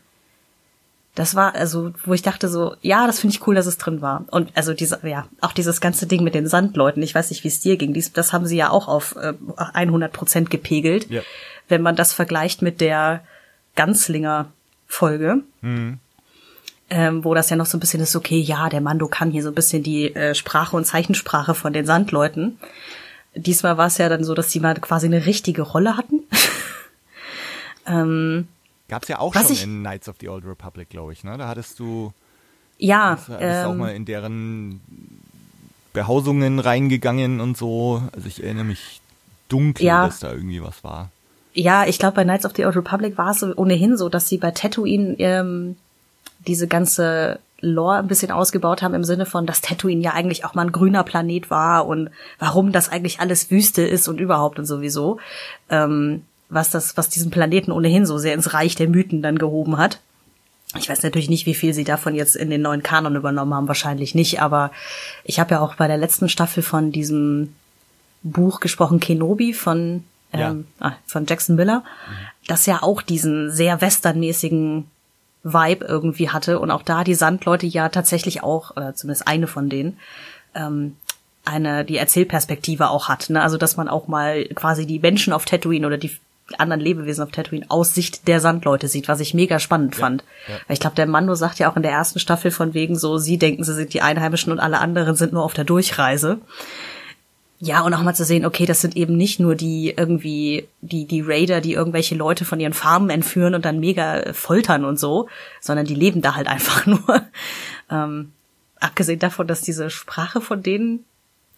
das 1.15 1.35
war 1.35 1.55
also, 1.55 1.91
wo 2.05 2.13
ich 2.13 2.21
dachte 2.21 2.47
so, 2.47 2.75
ja, 2.81 3.05
das 3.05 3.19
finde 3.19 3.35
ich 3.35 3.45
cool, 3.45 3.55
dass 3.55 3.65
es 3.65 3.77
drin 3.77 4.01
war. 4.01 4.25
Und 4.31 4.51
also 4.55 4.73
diese, 4.73 4.99
ja, 5.03 5.27
auch 5.41 5.51
dieses 5.51 5.81
ganze 5.81 6.07
Ding 6.07 6.23
mit 6.23 6.35
den 6.35 6.47
Sandleuten, 6.47 7.03
ich 7.03 7.13
weiß 7.13 7.29
nicht, 7.29 7.43
wie 7.43 7.49
es 7.49 7.59
dir 7.59 7.77
ging, 7.77 7.93
dies, 7.93 8.13
das 8.13 8.31
haben 8.31 8.45
sie 8.45 8.57
ja 8.57 8.69
auch 8.69 8.87
auf 8.87 9.15
äh, 9.17 9.33
100 9.57 10.13
Prozent 10.13 10.49
gepegelt, 10.49 11.09
ja. 11.09 11.21
wenn 11.67 11.81
man 11.81 11.95
das 11.95 12.13
vergleicht 12.13 12.61
mit 12.61 12.79
der 12.81 13.23
Ganzlinger 13.75 14.47
Folge. 14.87 15.41
Mhm 15.61 15.99
ähm, 16.91 17.23
wo 17.23 17.33
das 17.33 17.49
ja 17.49 17.55
noch 17.55 17.65
so 17.65 17.77
ein 17.77 17.79
bisschen 17.79 18.01
ist, 18.01 18.17
okay, 18.17 18.37
ja, 18.37 18.67
der 18.67 18.81
Mando 18.81 19.07
kann 19.07 19.31
hier 19.31 19.43
so 19.43 19.47
ein 19.47 19.55
bisschen 19.55 19.81
die 19.81 20.13
äh, 20.13 20.35
Sprache 20.35 20.75
und 20.75 20.83
Zeichensprache 20.83 21.55
von 21.55 21.71
den 21.71 21.85
Sandleuten. 21.85 22.59
Diesmal 23.33 23.77
war 23.77 23.87
es 23.87 23.97
ja 23.97 24.09
dann 24.09 24.25
so, 24.25 24.33
dass 24.33 24.49
die 24.49 24.59
mal 24.59 24.75
quasi 24.75 25.05
eine 25.05 25.25
richtige 25.25 25.61
Rolle 25.61 25.95
hatten. 25.95 26.19
ähm, 27.87 28.49
Gab's 28.91 29.07
ja 29.07 29.19
auch 29.19 29.33
schon 29.33 29.49
ich, 29.49 29.63
in 29.63 29.79
Knights 29.79 30.09
of 30.09 30.17
the 30.19 30.27
Old 30.27 30.43
Republic, 30.45 30.89
glaube 30.89 31.13
ich, 31.13 31.23
ne? 31.23 31.37
Da 31.37 31.47
hattest 31.47 31.79
du 31.79 32.11
ja 32.77 33.11
hattest, 33.11 33.39
ähm, 33.39 33.65
auch 33.67 33.73
mal 33.73 33.95
in 33.95 34.03
deren 34.03 34.81
Behausungen 35.93 36.59
reingegangen 36.59 37.39
und 37.39 37.55
so. 37.55 38.03
Also 38.13 38.27
ich 38.27 38.43
erinnere 38.43 38.65
mich 38.65 38.99
dunkel, 39.47 39.85
ja. 39.85 40.05
dass 40.05 40.19
da 40.19 40.33
irgendwie 40.33 40.61
was 40.61 40.83
war. 40.83 41.09
Ja, 41.53 41.85
ich 41.85 41.99
glaube, 41.99 42.15
bei 42.15 42.25
Knights 42.25 42.45
of 42.45 42.51
the 42.53 42.65
Old 42.65 42.75
Republic 42.75 43.17
war 43.17 43.31
es 43.31 43.41
ohnehin 43.41 43.95
so, 43.95 44.09
dass 44.09 44.27
sie 44.27 44.37
bei 44.37 44.51
Tatooine 44.51 45.15
ähm, 45.19 45.77
diese 46.45 46.67
ganze 46.67 47.39
Lore 47.61 47.99
ein 47.99 48.07
bisschen 48.07 48.31
ausgebaut 48.31 48.81
haben 48.81 48.93
im 48.93 49.05
Sinne 49.05 49.25
von, 49.25 49.45
dass 49.45 49.61
Tatooine 49.61 50.01
ja 50.01 50.11
eigentlich 50.11 50.43
auch 50.43 50.53
mal 50.53 50.63
ein 50.63 50.73
grüner 50.73 51.05
Planet 51.05 51.49
war 51.49 51.87
und 51.87 52.09
warum 52.39 52.73
das 52.73 52.89
eigentlich 52.89 53.21
alles 53.21 53.51
Wüste 53.51 53.83
ist 53.83 54.09
und 54.09 54.19
überhaupt 54.19 54.59
und 54.59 54.65
sowieso. 54.65 55.17
Ähm, 55.69 56.23
was 56.51 56.69
das, 56.69 56.97
was 56.97 57.09
diesen 57.09 57.31
Planeten 57.31 57.71
ohnehin 57.71 58.05
so 58.05 58.17
sehr 58.17 58.33
ins 58.33 58.53
Reich 58.53 58.75
der 58.75 58.89
Mythen 58.89 59.21
dann 59.21 59.37
gehoben 59.37 59.77
hat. 59.77 59.99
Ich 60.77 60.89
weiß 60.89 61.01
natürlich 61.03 61.29
nicht, 61.29 61.45
wie 61.45 61.55
viel 61.55 61.73
sie 61.73 61.83
davon 61.83 62.13
jetzt 62.13 62.35
in 62.35 62.49
den 62.49 62.61
neuen 62.61 62.83
Kanon 62.83 63.15
übernommen 63.15 63.53
haben, 63.53 63.67
wahrscheinlich 63.67 64.15
nicht, 64.15 64.41
aber 64.41 64.71
ich 65.23 65.39
habe 65.39 65.55
ja 65.55 65.61
auch 65.61 65.75
bei 65.75 65.87
der 65.87 65.97
letzten 65.97 66.29
Staffel 66.29 66.61
von 66.63 66.91
diesem 66.91 67.55
Buch 68.23 68.59
gesprochen, 68.59 68.99
Kenobi 68.99 69.53
von, 69.53 70.03
ähm, 70.31 70.65
ja. 70.79 70.87
ah, 70.87 70.95
von 71.05 71.25
Jackson 71.25 71.55
Miller, 71.55 71.79
mhm. 71.79 72.13
das 72.47 72.65
ja 72.65 72.83
auch 72.83 73.01
diesen 73.01 73.51
sehr 73.51 73.81
westernmäßigen 73.81 74.85
Vibe 75.43 75.85
irgendwie 75.85 76.29
hatte 76.29 76.59
und 76.59 76.71
auch 76.71 76.83
da 76.83 77.03
die 77.03 77.15
Sandleute 77.15 77.65
ja 77.65 77.89
tatsächlich 77.89 78.43
auch, 78.43 78.71
oder 78.71 78.93
zumindest 78.93 79.27
eine 79.27 79.47
von 79.47 79.69
denen, 79.69 79.97
ähm, 80.53 80.95
eine 81.43 81.83
die 81.83 81.97
Erzählperspektive 81.97 82.89
auch 82.89 83.09
hat, 83.09 83.29
ne? 83.29 83.41
Also 83.41 83.57
dass 83.57 83.75
man 83.75 83.87
auch 83.87 84.07
mal 84.07 84.45
quasi 84.53 84.85
die 84.85 84.99
Menschen 84.99 85.33
auf 85.33 85.45
Tatooine 85.45 85.87
oder 85.87 85.97
die 85.97 86.11
anderen 86.59 86.81
Lebewesen 86.81 87.23
auf 87.23 87.31
Tatooine 87.31 87.65
aus 87.69 87.93
Sicht 87.93 88.27
der 88.27 88.39
Sandleute 88.39 88.87
sieht, 88.87 89.07
was 89.07 89.19
ich 89.19 89.33
mega 89.33 89.59
spannend 89.59 89.95
ja, 89.95 90.01
fand. 90.01 90.23
Ja. 90.47 90.55
Weil 90.67 90.73
ich 90.73 90.79
glaube, 90.79 90.95
der 90.95 91.07
Mando 91.07 91.35
sagt 91.35 91.59
ja 91.59 91.71
auch 91.71 91.75
in 91.75 91.83
der 91.83 91.91
ersten 91.91 92.19
Staffel 92.19 92.51
von 92.51 92.73
wegen 92.73 92.97
so, 92.97 93.17
sie 93.17 93.37
denken, 93.37 93.63
sie 93.63 93.73
sind 93.73 93.93
die 93.93 94.01
Einheimischen 94.01 94.51
und 94.51 94.59
alle 94.59 94.79
anderen 94.79 95.15
sind 95.15 95.33
nur 95.33 95.43
auf 95.43 95.53
der 95.53 95.63
Durchreise. 95.63 96.39
Ja, 97.63 97.81
und 97.81 97.93
auch 97.93 98.01
mal 98.01 98.15
zu 98.15 98.25
sehen, 98.25 98.45
okay, 98.45 98.65
das 98.65 98.81
sind 98.81 98.97
eben 98.97 99.15
nicht 99.15 99.39
nur 99.39 99.53
die 99.53 99.93
irgendwie, 99.95 100.67
die, 100.81 101.05
die 101.05 101.21
Raider, 101.21 101.61
die 101.61 101.73
irgendwelche 101.73 102.15
Leute 102.15 102.43
von 102.43 102.59
ihren 102.59 102.73
Farmen 102.73 103.11
entführen 103.11 103.53
und 103.53 103.65
dann 103.65 103.79
mega 103.79 104.33
foltern 104.33 104.83
und 104.83 104.99
so, 104.99 105.29
sondern 105.59 105.85
die 105.85 105.93
leben 105.93 106.23
da 106.23 106.35
halt 106.35 106.47
einfach 106.47 106.87
nur. 106.87 107.23
Ähm, 107.91 108.31
abgesehen 108.79 109.19
davon, 109.19 109.47
dass 109.47 109.61
diese 109.61 109.91
Sprache 109.91 110.41
von 110.41 110.63
denen 110.63 111.05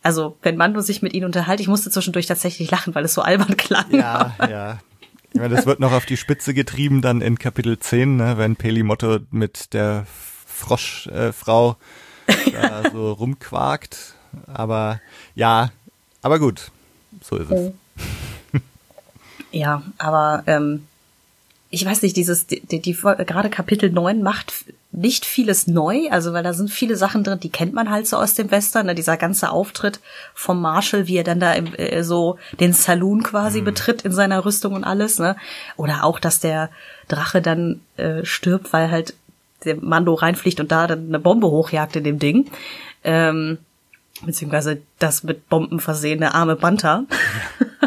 Also, 0.04 0.38
wenn 0.42 0.58
Mando 0.58 0.82
sich 0.82 1.02
mit 1.02 1.14
ihnen 1.14 1.26
unterhält, 1.26 1.62
ich 1.62 1.70
musste 1.70 1.90
zwischendurch 1.90 2.26
tatsächlich 2.26 2.70
lachen, 2.70 2.94
weil 2.94 3.06
es 3.06 3.14
so 3.14 3.22
albern 3.22 3.56
klang. 3.58 3.90
Ja, 3.92 4.36
ja. 4.50 4.80
Ich 5.32 5.40
meine, 5.40 5.56
das 5.56 5.66
wird 5.66 5.80
noch 5.80 5.94
auf 5.94 6.06
die 6.06 6.18
Spitze 6.18 6.54
getrieben 6.54 7.02
dann 7.02 7.22
in 7.22 7.40
Kapitel 7.40 7.80
10, 7.80 8.18
ne, 8.18 8.38
wenn 8.38 8.56
Pelimotto 8.56 9.20
mit 9.32 9.74
der 9.74 10.06
Froschfrau 10.46 11.78
äh, 12.28 12.52
da 12.52 12.84
so 12.92 13.14
rumquakt. 13.14 14.14
Aber 14.46 15.00
ja, 15.34 15.72
aber 16.22 16.38
gut, 16.38 16.70
so 17.22 17.38
ist 17.38 17.50
es. 17.50 17.72
Ja, 19.52 19.84
aber 20.00 20.44
ähm, 20.48 20.88
ich 21.70 21.86
weiß 21.86 22.02
nicht, 22.02 22.18
dieses, 22.18 22.48
die, 22.48 22.60
die, 22.62 22.80
die 22.80 22.94
gerade 22.94 23.50
Kapitel 23.50 23.92
9 23.92 24.22
macht 24.22 24.66
nicht 24.94 25.26
vieles 25.26 25.68
neu, 25.68 26.10
also 26.12 26.34
weil 26.34 26.44
da 26.44 26.54
sind 26.54 26.70
viele 26.70 26.96
Sachen 26.96 27.24
drin, 27.24 27.40
die 27.40 27.50
kennt 27.50 27.74
man 27.74 27.90
halt 27.90 28.08
so 28.08 28.18
aus 28.18 28.36
dem 28.36 28.52
Western, 28.52 28.86
ne? 28.86 28.96
dieser 28.96 29.18
ganze 29.18 29.50
Auftritt 29.50 30.00
vom 30.34 30.62
Marshall, 30.62 31.08
wie 31.08 31.18
er 31.18 31.24
dann 31.24 31.40
da 31.40 31.54
im, 31.54 31.74
äh, 31.76 32.04
so 32.04 32.38
den 32.60 32.74
Saloon 32.74 33.24
quasi 33.24 33.62
mhm. 33.62 33.66
betritt 33.66 34.04
in 34.04 34.12
seiner 34.12 34.46
Rüstung 34.46 34.74
und 34.74 34.84
alles, 34.84 35.20
ne? 35.20 35.36
Oder 35.78 36.04
auch, 36.04 36.20
dass 36.20 36.40
der 36.40 36.70
Drache 37.08 37.42
dann 37.42 37.82
äh, 37.98 38.24
stirbt, 38.24 38.72
weil 38.72 38.92
halt 38.92 39.16
der 39.66 39.78
Mando 39.78 40.14
reinfliegt 40.14 40.60
und 40.60 40.72
da 40.72 40.88
dann 40.88 41.08
eine 41.08 41.20
Bombe 41.20 41.48
hochjagt 41.48 41.96
in 41.96 42.04
dem 42.04 42.20
Ding. 42.20 42.52
Ähm, 43.04 43.58
beziehungsweise 44.22 44.82
das 45.00 45.24
mit 45.24 45.50
Bomben 45.50 45.80
versehene 45.80 46.34
arme 46.34 46.56
Banta. 46.56 47.04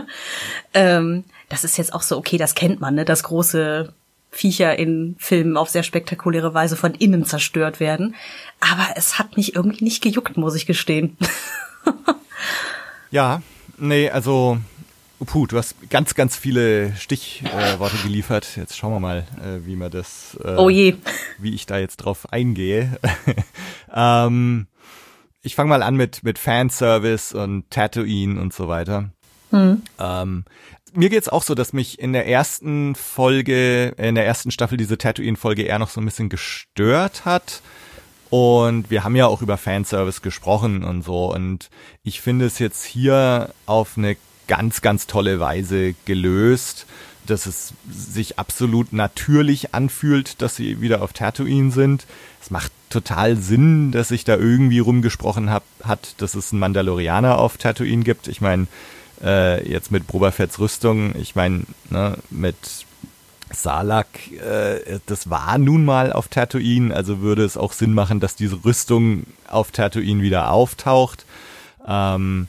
Ähm, 0.77 1.25
das 1.49 1.65
ist 1.65 1.79
jetzt 1.79 1.95
auch 1.95 2.03
so, 2.03 2.19
okay, 2.19 2.37
das 2.37 2.55
kennt 2.55 2.81
man, 2.83 2.95
ne? 2.95 3.07
dass 3.07 3.23
große 3.23 3.95
Viecher 4.37 4.79
in 4.79 5.17
Filmen 5.19 5.57
auf 5.57 5.71
sehr 5.71 5.83
spektakuläre 5.83 6.55
Weise 6.55 6.77
von 6.77 6.95
innen 6.95 7.25
zerstört 7.25 7.81
werden. 7.81 8.15
Aber 8.61 8.89
es 8.97 9.19
hat 9.19 9.37
mich 9.37 9.55
irgendwie 9.57 9.85
nicht 9.85 10.03
gejuckt, 10.03 10.37
muss 10.37 10.55
ich 10.55 10.67
gestehen. 10.67 11.17
ja, 13.11 13.43
nee, 13.79 14.11
also 14.11 14.59
Puh, 15.25 15.47
du 15.47 15.57
hast 15.57 15.89
ganz, 15.89 16.15
ganz 16.15 16.37
viele 16.37 16.95
Stichworte 16.97 17.97
äh, 17.97 18.03
geliefert. 18.03 18.57
Jetzt 18.57 18.77
schauen 18.77 18.93
wir 18.93 19.01
mal, 19.01 19.25
äh, 19.43 19.65
wie 19.65 19.75
man 19.75 19.91
das, 19.91 20.37
äh, 20.45 20.57
oh 20.57 20.69
je. 20.69 20.97
wie 21.39 21.55
ich 21.55 21.65
da 21.65 21.79
jetzt 21.79 21.97
drauf 21.97 22.31
eingehe. 22.33 22.99
ähm, 23.95 24.67
ich 25.41 25.55
fange 25.55 25.71
mal 25.71 25.83
an 25.83 25.97
mit 25.97 26.23
mit 26.23 26.39
Fanservice 26.39 27.33
und 27.33 27.71
Tatooine 27.71 28.39
und 28.39 28.53
so 28.53 28.69
weiter. 28.69 29.11
Mhm. 29.53 29.83
Ähm, 29.99 30.45
mir 30.97 31.11
geht's 31.11 31.29
auch 31.29 31.43
so, 31.43 31.55
dass 31.55 31.73
mich 31.73 31.99
in 31.99 32.13
der 32.13 32.27
ersten 32.27 32.95
Folge, 32.95 33.95
in 33.99 34.15
der 34.15 34.27
ersten 34.27 34.51
Staffel 34.51 34.77
diese 34.77 34.99
Tatooine-Folge 34.99 35.63
eher 35.63 35.79
noch 35.79 35.91
so 35.91 36.01
ein 36.01 36.05
bisschen 36.05 36.29
gestört 36.29 37.25
hat. 37.25 37.63
Und 38.31 38.91
wir 38.91 39.05
haben 39.05 39.15
ja 39.15 39.27
auch 39.27 39.43
über 39.43 39.57
Fanservice 39.57 40.21
gesprochen 40.23 40.83
und 40.83 41.03
so. 41.03 41.33
Und 41.33 41.71
ich 42.03 42.21
finde 42.21 42.47
es 42.47 42.59
jetzt 42.59 42.85
hier 42.85 43.51
auf 43.67 43.97
eine 43.97 44.17
ganz, 44.49 44.81
ganz 44.81 45.07
tolle 45.07 45.39
Weise 45.39 45.95
gelöst, 46.05 46.87
dass 47.27 47.47
es 47.47 47.73
sich 47.91 48.39
absolut 48.39 48.93
natürlich 48.93 49.75
anfühlt, 49.75 50.41
dass 50.43 50.57
sie 50.57 50.81
wieder 50.81 51.03
auf 51.03 51.13
Tatooine 51.13 51.71
sind. 51.73 52.07
Es 52.41 52.51
macht 52.51 52.73
total 52.89 53.37
Sinn, 53.37 53.91
dass 53.93 54.09
sich 54.09 54.25
da 54.25 54.37
irgendwie 54.37 54.79
rumgesprochen 54.79 55.51
hab, 55.51 55.65
hat, 55.83 56.15
dass 56.19 56.35
es 56.35 56.53
einen 56.53 56.61
Mandalorianer 56.61 57.39
auf 57.39 57.59
Tatooine 57.59 58.05
gibt. 58.05 58.29
Ich 58.29 58.41
meine, 58.41 58.69
äh, 59.23 59.69
jetzt 59.69 59.91
mit 59.91 60.07
Boba 60.07 60.33
Rüstung, 60.59 61.15
ich 61.17 61.35
meine, 61.35 61.63
ne, 61.91 62.19
mit 62.31 62.57
Salak, 63.53 64.09
äh, 64.33 64.99
das 65.07 65.31
war 65.31 65.59
nun 65.59 65.85
mal 65.85 66.13
auf 66.13 66.29
Tatooine, 66.29 66.95
also 66.95 67.21
würde 67.21 67.45
es 67.45 67.57
auch 67.57 67.73
Sinn 67.73 67.95
machen, 67.95 68.21
dass 68.21 68.35
diese 68.37 68.65
Rüstung 68.65 69.25
auf 69.49 69.71
Tatooine 69.71 70.23
wieder 70.23 70.51
auftaucht. 70.51 71.25
Ähm, 71.87 72.49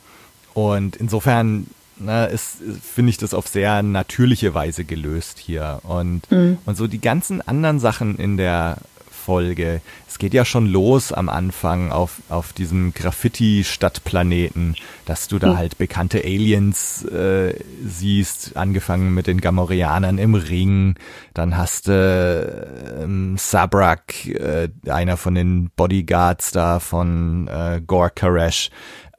und 0.54 0.96
insofern 0.96 1.68
ne, 1.98 2.28
ist, 2.28 2.58
finde 2.82 3.12
ich 3.12 3.18
das 3.18 3.34
auf 3.34 3.48
sehr 3.48 3.84
natürliche 3.84 4.54
Weise 4.54 4.86
gelöst 4.86 5.38
hier. 5.40 5.80
Und, 5.84 6.30
mhm. 6.32 6.58
und 6.66 6.78
so 6.78 6.88
die 6.88 7.02
ganzen 7.02 7.48
anderen 7.48 7.80
Sachen 7.80 8.18
in 8.18 8.38
der 8.38 8.78
Folge. 9.28 9.82
Es 10.08 10.20
geht 10.20 10.34
ja 10.34 10.46
schon 10.46 10.68
los 10.68 11.12
am 11.12 11.28
Anfang 11.28 11.92
auf, 11.92 12.22
auf 12.30 12.54
diesem 12.54 12.94
Graffiti-Stadtplaneten, 12.94 14.78
dass 15.04 15.28
du 15.28 15.38
da 15.38 15.52
mhm. 15.52 15.58
halt 15.58 15.78
bekannte 15.78 16.24
Aliens 16.24 17.04
äh, 17.04 17.54
siehst, 17.86 18.56
angefangen 18.56 19.14
mit 19.14 19.28
den 19.28 19.42
Gamorreanern 19.42 20.18
im 20.18 20.34
Ring. 20.34 20.96
Dann 21.34 21.58
hast 21.58 21.90
du 21.90 23.02
ähm, 23.02 23.36
Sabrak, 23.38 24.28
äh, 24.28 24.70
einer 24.88 25.18
von 25.18 25.36
den 25.36 25.72
Bodyguards 25.76 26.52
da 26.52 26.80
von 26.80 27.50
äh, 27.50 27.82
Gore 27.86 28.12
Koresh, 28.18 28.70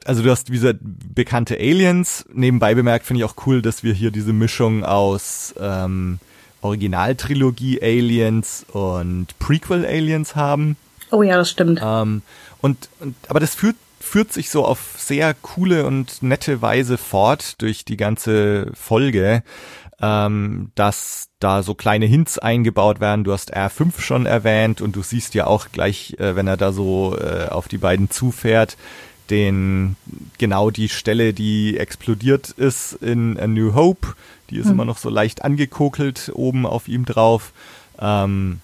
also 0.05 0.23
du 0.23 0.31
hast 0.31 0.47
diese 0.47 0.73
bekannte 0.81 1.55
Aliens. 1.55 2.25
Nebenbei 2.33 2.73
bemerkt 2.73 3.05
finde 3.05 3.19
ich 3.19 3.29
auch 3.29 3.45
cool, 3.45 3.61
dass 3.61 3.83
wir 3.83 3.93
hier 3.93 4.09
diese 4.09 4.33
Mischung 4.33 4.83
aus 4.83 5.53
ähm, 5.59 6.17
Originaltrilogie 6.61 7.81
Aliens 7.81 8.65
und 8.71 9.27
Prequel 9.39 9.85
Aliens 9.85 10.35
haben. 10.35 10.77
Oh 11.11 11.23
ja, 11.23 11.37
das 11.37 11.49
stimmt. 11.49 11.81
Ähm, 11.83 12.21
und, 12.61 12.89
und 12.99 13.15
aber 13.27 13.39
das 13.39 13.55
führt 13.55 13.75
führt 13.99 14.31
sich 14.31 14.49
so 14.49 14.65
auf 14.65 14.95
sehr 14.97 15.33
coole 15.33 15.85
und 15.85 16.23
nette 16.23 16.61
Weise 16.61 16.97
fort 16.97 17.61
durch 17.61 17.85
die 17.85 17.97
ganze 17.97 18.71
Folge, 18.73 19.43
ähm, 20.01 20.71
dass 20.75 21.29
da 21.39 21.63
so 21.63 21.73
kleine 21.75 22.05
Hints 22.05 22.39
eingebaut 22.39 22.99
werden. 23.01 23.23
Du 23.23 23.33
hast 23.33 23.55
R5 23.55 23.99
schon 23.99 24.25
erwähnt 24.25 24.81
und 24.81 24.95
du 24.95 25.03
siehst 25.03 25.33
ja 25.35 25.47
auch 25.47 25.67
gleich, 25.71 26.15
äh, 26.19 26.35
wenn 26.35 26.47
er 26.47 26.57
da 26.57 26.71
so 26.71 27.17
äh, 27.17 27.47
auf 27.49 27.67
die 27.67 27.77
beiden 27.77 28.09
zufährt, 28.09 28.77
den 29.29 29.95
genau 30.37 30.71
die 30.71 30.89
Stelle, 30.89 31.33
die 31.33 31.77
explodiert 31.77 32.49
ist 32.49 32.93
in 32.93 33.39
A 33.39 33.47
New 33.47 33.73
Hope. 33.73 34.15
Die 34.49 34.57
ist 34.57 34.65
hm. 34.65 34.73
immer 34.73 34.85
noch 34.85 34.97
so 34.97 35.09
leicht 35.09 35.43
angekokelt 35.43 36.31
oben 36.33 36.65
auf 36.65 36.87
ihm 36.87 37.05
drauf. 37.05 37.53
Ähm, 37.99 38.61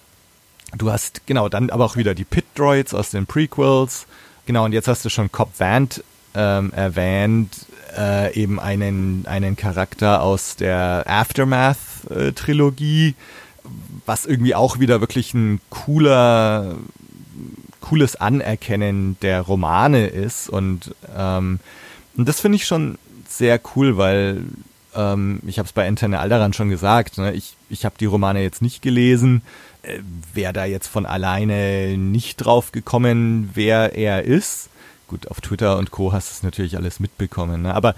du 0.75 0.91
hast 0.91 1.27
genau 1.27 1.49
dann 1.49 1.69
aber 1.69 1.85
auch 1.85 1.95
wieder 1.95 2.15
die 2.15 2.23
Pit 2.23 2.45
Droids 2.55 2.93
aus 2.93 3.11
den 3.11 3.25
Prequels. 3.25 4.07
Genau 4.45 4.65
und 4.65 4.73
jetzt 4.73 4.87
hast 4.87 5.05
du 5.05 5.09
schon 5.09 5.31
Cobb 5.31 5.59
Vant 5.59 6.03
ähm, 6.35 6.71
erwähnt, 6.73 7.65
äh, 7.97 8.33
eben 8.35 8.59
einen 8.59 9.25
einen 9.25 9.55
Charakter 9.55 10.21
aus 10.21 10.55
der 10.55 11.03
Aftermath 11.07 11.77
äh, 12.09 12.31
Trilogie, 12.33 13.15
was 14.05 14.25
irgendwie 14.25 14.55
auch 14.55 14.79
wieder 14.79 15.01
wirklich 15.01 15.33
ein 15.33 15.61
cooler 15.69 16.75
cooles 17.87 18.15
Anerkennen 18.15 19.17
der 19.21 19.41
Romane 19.41 20.07
ist 20.07 20.49
und, 20.49 20.95
ähm, 21.15 21.59
und 22.17 22.27
das 22.27 22.39
finde 22.41 22.55
ich 22.55 22.65
schon 22.65 22.97
sehr 23.27 23.59
cool, 23.75 23.97
weil 23.97 24.43
ähm, 24.95 25.39
ich 25.45 25.59
habe 25.59 25.67
es 25.67 25.73
bei 25.73 25.87
Antenne 25.87 26.19
Alderan 26.19 26.53
schon 26.53 26.69
gesagt, 26.69 27.17
ne? 27.17 27.33
ich, 27.33 27.55
ich 27.69 27.85
habe 27.85 27.95
die 27.99 28.05
Romane 28.05 28.41
jetzt 28.41 28.61
nicht 28.61 28.81
gelesen, 28.81 29.43
äh, 29.83 29.99
wäre 30.33 30.53
da 30.53 30.65
jetzt 30.65 30.87
von 30.87 31.05
alleine 31.05 31.95
nicht 31.97 32.37
drauf 32.37 32.71
gekommen, 32.71 33.51
wer 33.53 33.95
er 33.95 34.23
ist. 34.23 34.69
Gut, 35.07 35.27
auf 35.27 35.39
Twitter 35.39 35.77
und 35.77 35.91
Co. 35.91 36.11
hast 36.11 36.29
du 36.29 36.33
es 36.33 36.43
natürlich 36.43 36.77
alles 36.77 36.99
mitbekommen, 36.99 37.63
ne? 37.63 37.75
aber 37.75 37.93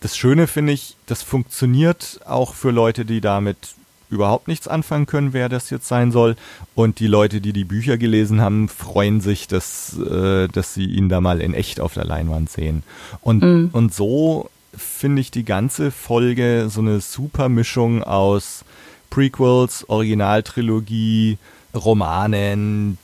das 0.00 0.16
Schöne 0.16 0.46
finde 0.46 0.72
ich, 0.72 0.96
das 1.04 1.22
funktioniert 1.22 2.20
auch 2.24 2.54
für 2.54 2.70
Leute, 2.70 3.04
die 3.04 3.20
damit 3.20 3.74
überhaupt 4.10 4.48
nichts 4.48 4.68
anfangen 4.68 5.06
können, 5.06 5.32
wer 5.32 5.48
das 5.48 5.70
jetzt 5.70 5.88
sein 5.88 6.12
soll. 6.12 6.36
Und 6.74 7.00
die 7.00 7.06
Leute, 7.06 7.40
die 7.40 7.52
die 7.52 7.64
Bücher 7.64 7.96
gelesen 7.96 8.40
haben, 8.40 8.68
freuen 8.68 9.20
sich, 9.20 9.48
dass, 9.48 9.98
äh, 9.98 10.48
dass 10.48 10.74
sie 10.74 10.84
ihn 10.84 11.08
da 11.08 11.20
mal 11.20 11.40
in 11.40 11.54
echt 11.54 11.80
auf 11.80 11.94
der 11.94 12.04
Leinwand 12.04 12.50
sehen. 12.50 12.82
Und, 13.20 13.42
mhm. 13.42 13.70
und 13.72 13.94
so 13.94 14.50
finde 14.76 15.20
ich 15.20 15.30
die 15.30 15.44
ganze 15.44 15.90
Folge 15.90 16.68
so 16.70 16.80
eine 16.80 17.00
super 17.00 17.48
Mischung 17.48 18.02
aus 18.04 18.64
Prequels, 19.10 19.88
Originaltrilogie, 19.88 21.38
Romanen, 21.74 22.98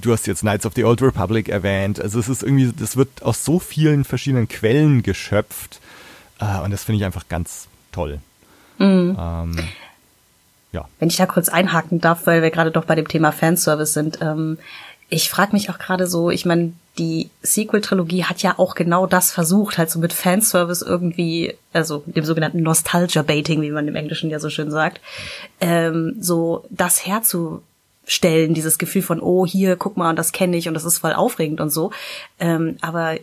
du 0.00 0.12
hast 0.12 0.26
jetzt 0.26 0.40
Knights 0.40 0.66
of 0.66 0.72
the 0.74 0.84
Old 0.84 1.02
Republic 1.02 1.48
erwähnt. 1.48 2.00
Also 2.00 2.18
es 2.18 2.28
ist 2.28 2.42
irgendwie, 2.42 2.72
das 2.76 2.96
wird 2.96 3.22
aus 3.22 3.44
so 3.44 3.58
vielen 3.58 4.04
verschiedenen 4.04 4.48
Quellen 4.48 5.02
geschöpft. 5.02 5.80
Äh, 6.38 6.60
und 6.60 6.70
das 6.70 6.84
finde 6.84 6.98
ich 6.98 7.04
einfach 7.04 7.28
ganz 7.28 7.68
toll. 7.92 8.20
Mhm. 8.78 9.16
Ähm, 9.18 9.56
ja. 10.72 10.88
Wenn 10.98 11.08
ich 11.08 11.16
da 11.16 11.26
kurz 11.26 11.48
einhaken 11.48 12.00
darf, 12.00 12.26
weil 12.26 12.42
wir 12.42 12.50
gerade 12.50 12.70
doch 12.70 12.84
bei 12.84 12.94
dem 12.94 13.08
Thema 13.08 13.32
Fanservice 13.32 13.92
sind. 13.92 14.18
Ähm, 14.20 14.58
ich 15.08 15.28
frage 15.28 15.52
mich 15.52 15.70
auch 15.70 15.78
gerade 15.78 16.06
so, 16.06 16.30
ich 16.30 16.46
meine, 16.46 16.72
die 16.96 17.30
Sequel-Trilogie 17.42 18.24
hat 18.24 18.42
ja 18.42 18.54
auch 18.58 18.76
genau 18.76 19.06
das 19.06 19.32
versucht, 19.32 19.76
halt 19.76 19.90
so 19.90 19.98
mit 19.98 20.12
Fanservice 20.12 20.82
irgendwie, 20.82 21.54
also 21.72 22.04
dem 22.06 22.24
sogenannten 22.24 22.62
Nostalgia-Baiting, 22.62 23.60
wie 23.62 23.72
man 23.72 23.88
im 23.88 23.96
Englischen 23.96 24.30
ja 24.30 24.38
so 24.38 24.50
schön 24.50 24.70
sagt, 24.70 25.00
ähm, 25.60 26.16
so 26.20 26.64
das 26.70 27.04
herzustellen, 27.06 28.54
dieses 28.54 28.78
Gefühl 28.78 29.02
von, 29.02 29.20
oh, 29.20 29.44
hier, 29.44 29.74
guck 29.74 29.96
mal, 29.96 30.14
das 30.14 30.30
kenne 30.30 30.56
ich 30.56 30.68
und 30.68 30.74
das 30.74 30.84
ist 30.84 30.98
voll 30.98 31.12
aufregend 31.12 31.60
und 31.60 31.70
so. 31.70 31.90
Ähm, 32.38 32.76
aber 32.80 33.16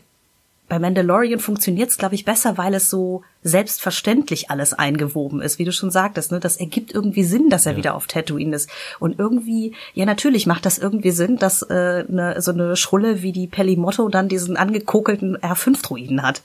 bei 0.70 0.80
Mandalorian 0.80 1.40
funktioniert 1.40 1.90
es, 1.90 1.98
glaube 1.98 2.16
ich, 2.16 2.26
besser, 2.26 2.58
weil 2.58 2.74
es 2.74 2.90
so 2.90 3.24
selbstverständlich 3.42 4.50
alles 4.52 4.74
eingewoben 4.74 5.42
ist, 5.42 5.60
wie 5.60 5.66
du 5.66 5.72
schon 5.72 5.92
sagtest. 5.92 6.32
Ne? 6.32 6.40
Das 6.40 6.58
ergibt 6.58 6.94
irgendwie 6.94 7.24
Sinn, 7.24 7.50
dass 7.50 7.66
er 7.66 7.72
ja. 7.74 7.78
wieder 7.78 7.96
auf 7.96 8.08
Tatooine 8.08 8.56
ist. 8.56 8.70
Und 9.00 9.18
irgendwie, 9.18 9.74
ja 9.94 10.06
natürlich 10.06 10.46
macht 10.46 10.66
das 10.66 10.78
irgendwie 10.78 11.12
Sinn, 11.12 11.38
dass 11.38 11.62
äh, 11.62 12.04
ne, 12.08 12.42
so 12.42 12.52
eine 12.52 12.76
Schrulle 12.76 13.22
wie 13.22 13.32
die 13.32 13.48
Pelimotto 13.48 14.10
dann 14.10 14.28
diesen 14.28 14.58
angekokelten 14.58 15.38
R5-Druiden 15.38 16.22
hat 16.22 16.44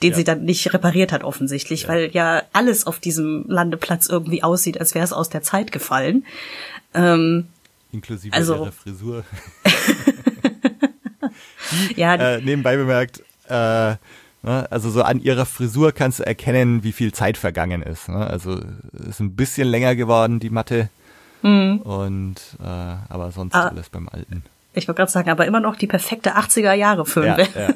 den 0.00 0.10
ja. 0.12 0.16
sie 0.16 0.22
dann 0.22 0.44
nicht 0.44 0.72
repariert 0.72 1.10
hat 1.10 1.24
offensichtlich, 1.24 1.82
ja. 1.82 1.88
weil 1.88 2.10
ja 2.12 2.44
alles 2.52 2.86
auf 2.86 3.00
diesem 3.00 3.44
Landeplatz 3.48 4.08
irgendwie 4.08 4.44
aussieht, 4.44 4.78
als 4.78 4.94
wäre 4.94 5.04
es 5.04 5.12
aus 5.12 5.28
der 5.28 5.42
Zeit 5.42 5.72
gefallen. 5.72 6.24
Ähm, 6.94 7.48
Inklusive 7.90 8.32
also, 8.32 8.54
ihrer 8.54 8.70
Frisur. 8.70 9.24
Die, 11.70 12.00
ja, 12.00 12.14
äh, 12.14 12.40
nebenbei 12.40 12.76
bemerkt, 12.76 13.24
äh, 13.48 13.96
ne, 14.42 14.66
also 14.70 14.90
so 14.90 15.02
an 15.02 15.20
ihrer 15.20 15.46
Frisur 15.46 15.92
kannst 15.92 16.20
du 16.20 16.26
erkennen, 16.26 16.84
wie 16.84 16.92
viel 16.92 17.12
Zeit 17.12 17.36
vergangen 17.36 17.82
ist. 17.82 18.08
Ne? 18.08 18.26
Also 18.26 18.60
ist 19.08 19.20
ein 19.20 19.34
bisschen 19.36 19.68
länger 19.68 19.94
geworden, 19.94 20.40
die 20.40 20.50
Matte. 20.50 20.88
Mhm. 21.42 21.78
Und 21.78 22.36
äh, 22.60 22.96
aber 23.08 23.30
sonst 23.32 23.54
ah, 23.54 23.68
alles 23.68 23.88
beim 23.88 24.08
Alten. 24.08 24.42
Ich 24.74 24.86
wollte 24.88 24.98
gerade 24.98 25.10
sagen, 25.10 25.30
aber 25.30 25.46
immer 25.46 25.60
noch 25.60 25.76
die 25.76 25.86
perfekte 25.86 26.36
80er 26.36 26.72
Jahre 26.72 27.06
Film. 27.06 27.26
Ja, 27.26 27.38
ja. 27.38 27.74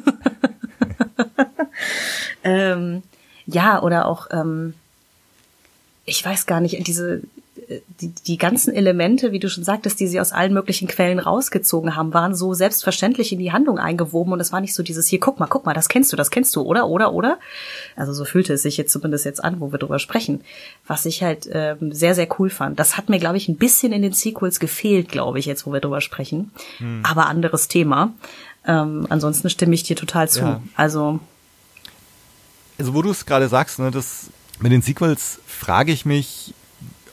ähm, 2.45 3.03
ja, 3.47 3.83
oder 3.83 4.07
auch, 4.07 4.29
ähm, 4.31 4.75
ich 6.05 6.25
weiß 6.25 6.47
gar 6.47 6.61
nicht, 6.61 6.87
diese 6.87 7.23
die, 8.01 8.09
die 8.09 8.39
ganzen 8.39 8.75
Elemente, 8.75 9.33
wie 9.33 9.39
du 9.39 9.49
schon 9.49 9.65
sagtest, 9.65 10.01
die 10.01 10.07
sie 10.07 10.21
aus 10.21 10.33
allen 10.33 10.53
möglichen 10.53 10.89
Quellen 10.89 11.19
rausgezogen 11.19 11.97
haben, 11.97 12.13
waren 12.13 12.35
so 12.35 12.55
selbstverständlich 12.55 13.33
in 13.33 13.39
die 13.39 13.53
Handlung 13.53 13.79
eingewoben 13.79 14.33
und 14.33 14.41
es 14.41 14.53
war 14.53 14.61
nicht 14.61 14.75
so 14.75 14.83
dieses 14.83 15.07
hier, 15.07 15.21
guck 15.21 15.41
mal, 15.41 15.47
guck 15.47 15.67
mal, 15.67 15.75
das 15.75 15.89
kennst 15.89 16.13
du, 16.13 16.17
das 16.17 16.31
kennst 16.31 16.55
du, 16.57 16.63
oder, 16.63 16.89
oder, 16.89 17.13
oder? 17.13 17.39
Also 17.97 18.13
so 18.13 18.25
fühlte 18.25 18.53
es 18.55 18.63
sich 18.63 18.77
jetzt 18.77 18.93
zumindest 18.93 19.25
jetzt 19.25 19.43
an, 19.43 19.61
wo 19.61 19.73
wir 19.73 19.79
drüber 19.79 19.99
sprechen, 19.99 20.43
was 20.87 21.07
ich 21.07 21.23
halt 21.23 21.49
ähm, 21.53 21.93
sehr, 21.93 22.15
sehr 22.15 22.29
cool 22.39 22.51
fand. 22.51 22.79
Das 22.79 22.97
hat 22.97 23.09
mir, 23.09 23.19
glaube 23.19 23.37
ich, 23.37 23.49
ein 23.49 23.57
bisschen 23.57 23.93
in 23.93 24.03
den 24.03 24.13
Sequels 24.13 24.61
gefehlt, 24.61 25.09
glaube 25.09 25.39
ich, 25.39 25.47
jetzt, 25.47 25.67
wo 25.67 25.73
wir 25.73 25.81
drüber 25.81 26.01
sprechen. 26.01 26.51
Hm. 26.79 27.03
Aber 27.05 27.27
anderes 27.27 27.69
Thema. 27.69 28.13
Ähm, 28.67 29.07
ansonsten 29.09 29.51
stimme 29.51 29.75
ich 29.75 29.83
dir 29.83 29.97
total 29.97 30.29
zu. 30.29 30.41
Ja. 30.41 30.63
Also 30.77 31.21
also 32.83 32.95
wo 32.95 33.03
du 33.03 33.11
es 33.11 33.27
gerade 33.27 33.49
sagst, 33.49 33.79
ne, 33.79 33.93
das 33.93 34.27
mit 34.59 34.73
den 34.73 34.83
Sequels 34.83 35.39
frage 35.47 35.93
ich 35.93 36.05
mich, 36.05 36.53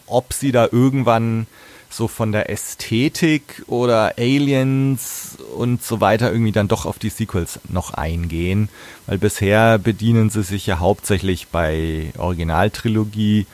ob 0.10 0.34
sie 0.34 0.52
da 0.52 0.68
irgendwann 0.72 1.48
so 1.90 2.08
von 2.08 2.32
der 2.32 2.50
Ästhetik 2.50 3.64
oder 3.68 4.14
Aliens 4.18 5.38
und 5.56 5.84
so 5.84 6.02
weiter 6.02 6.32
irgendwie 6.32 6.52
dann 6.52 6.68
doch 6.68 6.86
auf 6.86 7.00
die 7.00 7.10
Sequels 7.10 7.60
noch 7.68 7.94
eingehen, 7.94 8.70
weil 9.08 9.18
bisher 9.18 9.80
bedienen 9.80 10.30
sie 10.30 10.44
sich 10.44 10.68
ja 10.68 10.80
hauptsächlich 10.80 11.48
bei 11.48 12.14
Originaltrilogie 12.18 13.48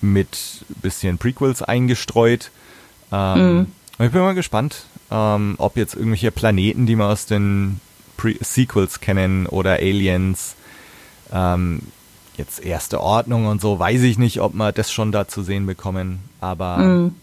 mit 0.00 0.64
bisschen 0.80 1.18
Prequels 1.18 1.62
eingestreut. 1.62 2.50
Ähm, 3.10 3.56
mhm. 3.56 3.66
Ich 3.98 4.12
bin 4.12 4.20
mal 4.20 4.34
gespannt, 4.34 4.84
ähm, 5.10 5.56
ob 5.58 5.76
jetzt 5.76 5.94
irgendwelche 5.94 6.30
Planeten, 6.30 6.86
die 6.86 6.96
wir 6.96 7.06
aus 7.06 7.26
den 7.26 7.80
Pre 8.16 8.34
Sequels 8.40 9.00
kennen 9.00 9.46
oder 9.46 9.74
Aliens, 9.74 10.54
ähm, 11.32 11.80
jetzt 12.36 12.64
erste 12.64 13.00
Ordnung 13.00 13.46
und 13.46 13.60
so, 13.60 13.78
weiß 13.78 14.02
ich 14.02 14.18
nicht, 14.18 14.40
ob 14.40 14.54
wir 14.54 14.72
das 14.72 14.92
schon 14.92 15.12
da 15.12 15.28
zu 15.28 15.42
sehen 15.42 15.66
bekommen. 15.66 16.20
Aber 16.40 16.78
mhm. 16.78 17.14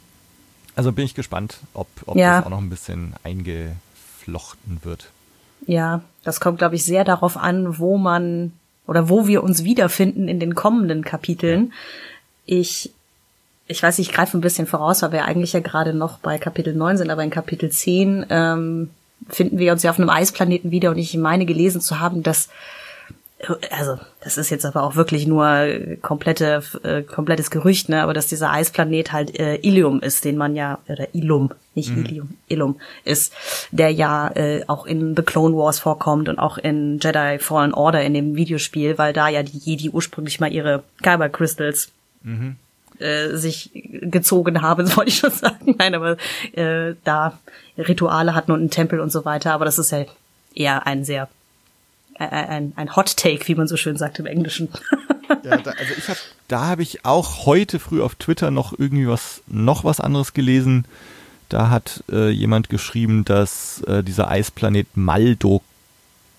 also 0.76 0.92
bin 0.92 1.06
ich 1.06 1.16
gespannt, 1.16 1.60
ob, 1.74 1.88
ob 2.06 2.16
ja. 2.16 2.38
das 2.38 2.46
auch 2.46 2.50
noch 2.50 2.60
ein 2.60 2.70
bisschen 2.70 3.14
eingeflochten 3.24 4.80
wird. 4.84 5.10
Ja, 5.66 6.02
das 6.24 6.40
kommt, 6.40 6.60
glaube 6.60 6.76
ich, 6.76 6.84
sehr 6.84 7.04
darauf 7.04 7.38
an, 7.38 7.80
wo 7.80 7.98
man 7.98 8.54
oder 8.88 9.08
wo 9.08 9.28
wir 9.28 9.44
uns 9.44 9.64
wiederfinden 9.64 10.28
in 10.28 10.40
den 10.40 10.56
kommenden 10.56 11.04
Kapiteln. 11.04 11.74
Ich, 12.46 12.92
ich 13.68 13.84
weiß, 13.84 14.00
ich 14.00 14.12
greife 14.12 14.36
ein 14.36 14.42
bisschen 14.42 14.66
voraus, 14.66 15.04
weil 15.04 15.12
wir 15.12 15.26
eigentlich 15.26 15.54
ja 15.54 15.60
gerade 15.60 15.94
noch 15.94 16.18
bei 16.18 16.40
Kapitel 16.40 16.74
9 16.74 16.98
sind, 16.98 17.12
aber 17.12 17.24
in 17.24 17.30
Kapitel 17.30 17.70
10 17.70 18.26
ähm, 18.32 18.90
finden 19.28 19.60
wir 19.60 19.74
uns 19.74 19.84
ja 19.84 19.92
auf 19.92 20.00
einem 20.00 20.10
Eisplaneten 20.10 20.72
wieder 20.72 20.90
und 20.90 20.98
ich 20.98 21.16
meine 21.18 21.46
gelesen 21.46 21.82
zu 21.82 22.00
haben, 22.00 22.24
dass 22.24 22.50
also 23.72 23.98
das 24.22 24.38
ist 24.38 24.50
jetzt 24.50 24.66
aber 24.66 24.84
auch 24.84 24.96
wirklich 24.96 25.26
nur 25.26 25.48
komplette 26.02 26.62
äh, 26.84 27.04
komplettes 27.04 27.50
Gerücht, 27.50 27.88
ne, 27.88 28.04
aber 28.04 28.14
dass 28.14 28.28
dieser 28.28 28.52
Eisplanet 28.52 29.14
halt 29.14 29.40
äh, 29.40 29.56
Ilium 29.56 30.02
ist, 30.02 30.26
den 30.26 30.36
man 30.36 30.56
ja 30.56 30.80
oder 30.90 31.08
Ilum, 31.16 31.52
nicht 31.74 31.92
mhm. 31.92 32.06
Ilium, 32.06 32.38
Ilum 32.50 32.80
ist, 33.06 33.34
der 33.72 33.92
ja 33.92 34.30
äh, 34.36 34.66
auch 34.68 34.86
in 34.86 35.16
The 35.16 35.22
Clone 35.22 35.56
Wars 35.56 35.80
vorkommt 35.80 36.28
und 36.28 36.38
auch 36.38 36.58
in 36.58 37.00
Jedi 37.00 37.40
Fallen 37.40 37.74
Order 37.74 38.02
in 38.04 38.14
dem 38.14 38.36
Videospiel, 38.36 38.98
weil 38.98 39.14
da 39.14 39.30
ja 39.30 39.42
die 39.42 39.58
Jedi 39.58 39.90
ursprünglich 39.90 40.42
mal 40.42 40.52
ihre 40.52 40.84
Kyber 41.02 41.30
Crystals 41.30 41.92
mhm. 42.24 42.58
äh, 43.00 43.38
sich 43.38 43.72
gezogen 43.74 44.62
haben, 44.62 44.96
wollte 44.98 45.12
ich 45.12 45.18
schon 45.18 45.32
sagen. 45.32 45.76
Nein, 45.78 45.96
aber 45.96 46.18
äh, 46.52 46.96
da 47.06 47.40
Rituale 47.78 48.36
hatten 48.36 48.52
und 48.52 48.60
einen 48.60 48.70
Tempel 48.70 49.00
und 49.00 49.14
so 49.14 49.24
weiter, 49.24 49.54
aber 49.54 49.64
das 49.64 49.80
ist 49.80 49.92
ja 49.92 50.04
eher 50.54 50.86
ein 50.86 51.06
sehr 51.06 51.30
ein, 52.20 52.74
ein 52.76 52.96
Hot 52.96 53.18
Take, 53.18 53.48
wie 53.48 53.56
man 53.56 53.68
so 53.68 53.78
schön 53.78 53.98
sagt 53.98 54.20
im 54.20 54.26
Englischen. 54.26 54.70
ja, 55.44 55.58
da, 55.58 55.72
also 55.72 55.94
ich 55.98 56.08
hab, 56.10 56.18
da 56.48 56.68
habe 56.68 56.84
ich 56.84 57.06
auch 57.06 57.46
heute 57.46 57.80
früh 57.80 58.02
auf 58.02 58.16
Twitter 58.16 58.52
noch 58.52 58.78
irgendwie 58.78 59.08
was, 59.08 59.42
noch 59.48 59.84
was 59.84 60.00
anderes 60.00 60.34
gelesen. 60.34 60.86
Da 61.48 61.70
hat 61.70 62.04
äh, 62.12 62.30
jemand 62.30 62.70
geschrieben, 62.70 63.26
dass 63.26 63.82
äh, 63.88 64.04
dieser 64.04 64.30
Eisplanet 64.30 64.88
Maldo 64.96 65.62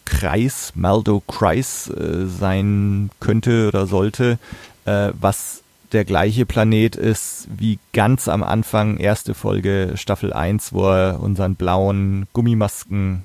Kreis, 0.04 0.72
Maldo 0.74 1.22
Kreis 1.26 1.88
äh, 1.88 2.26
sein 2.26 3.10
könnte 3.20 3.68
oder 3.68 3.86
sollte, 3.86 4.38
äh, 4.84 5.10
was 5.18 5.62
der 5.92 6.04
gleiche 6.04 6.46
Planet 6.46 6.94
ist 6.94 7.48
wie 7.56 7.78
ganz 7.92 8.28
am 8.28 8.42
Anfang, 8.42 8.98
erste 8.98 9.34
Folge 9.34 9.94
Staffel 9.96 10.32
1, 10.32 10.72
wo 10.72 10.88
er 10.88 11.20
unseren 11.20 11.56
blauen 11.56 12.28
Gummimasken 12.32 13.22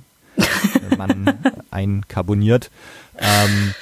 Mann 0.97 1.33
einkarboniert, 1.71 2.71
ähm, 3.17 3.73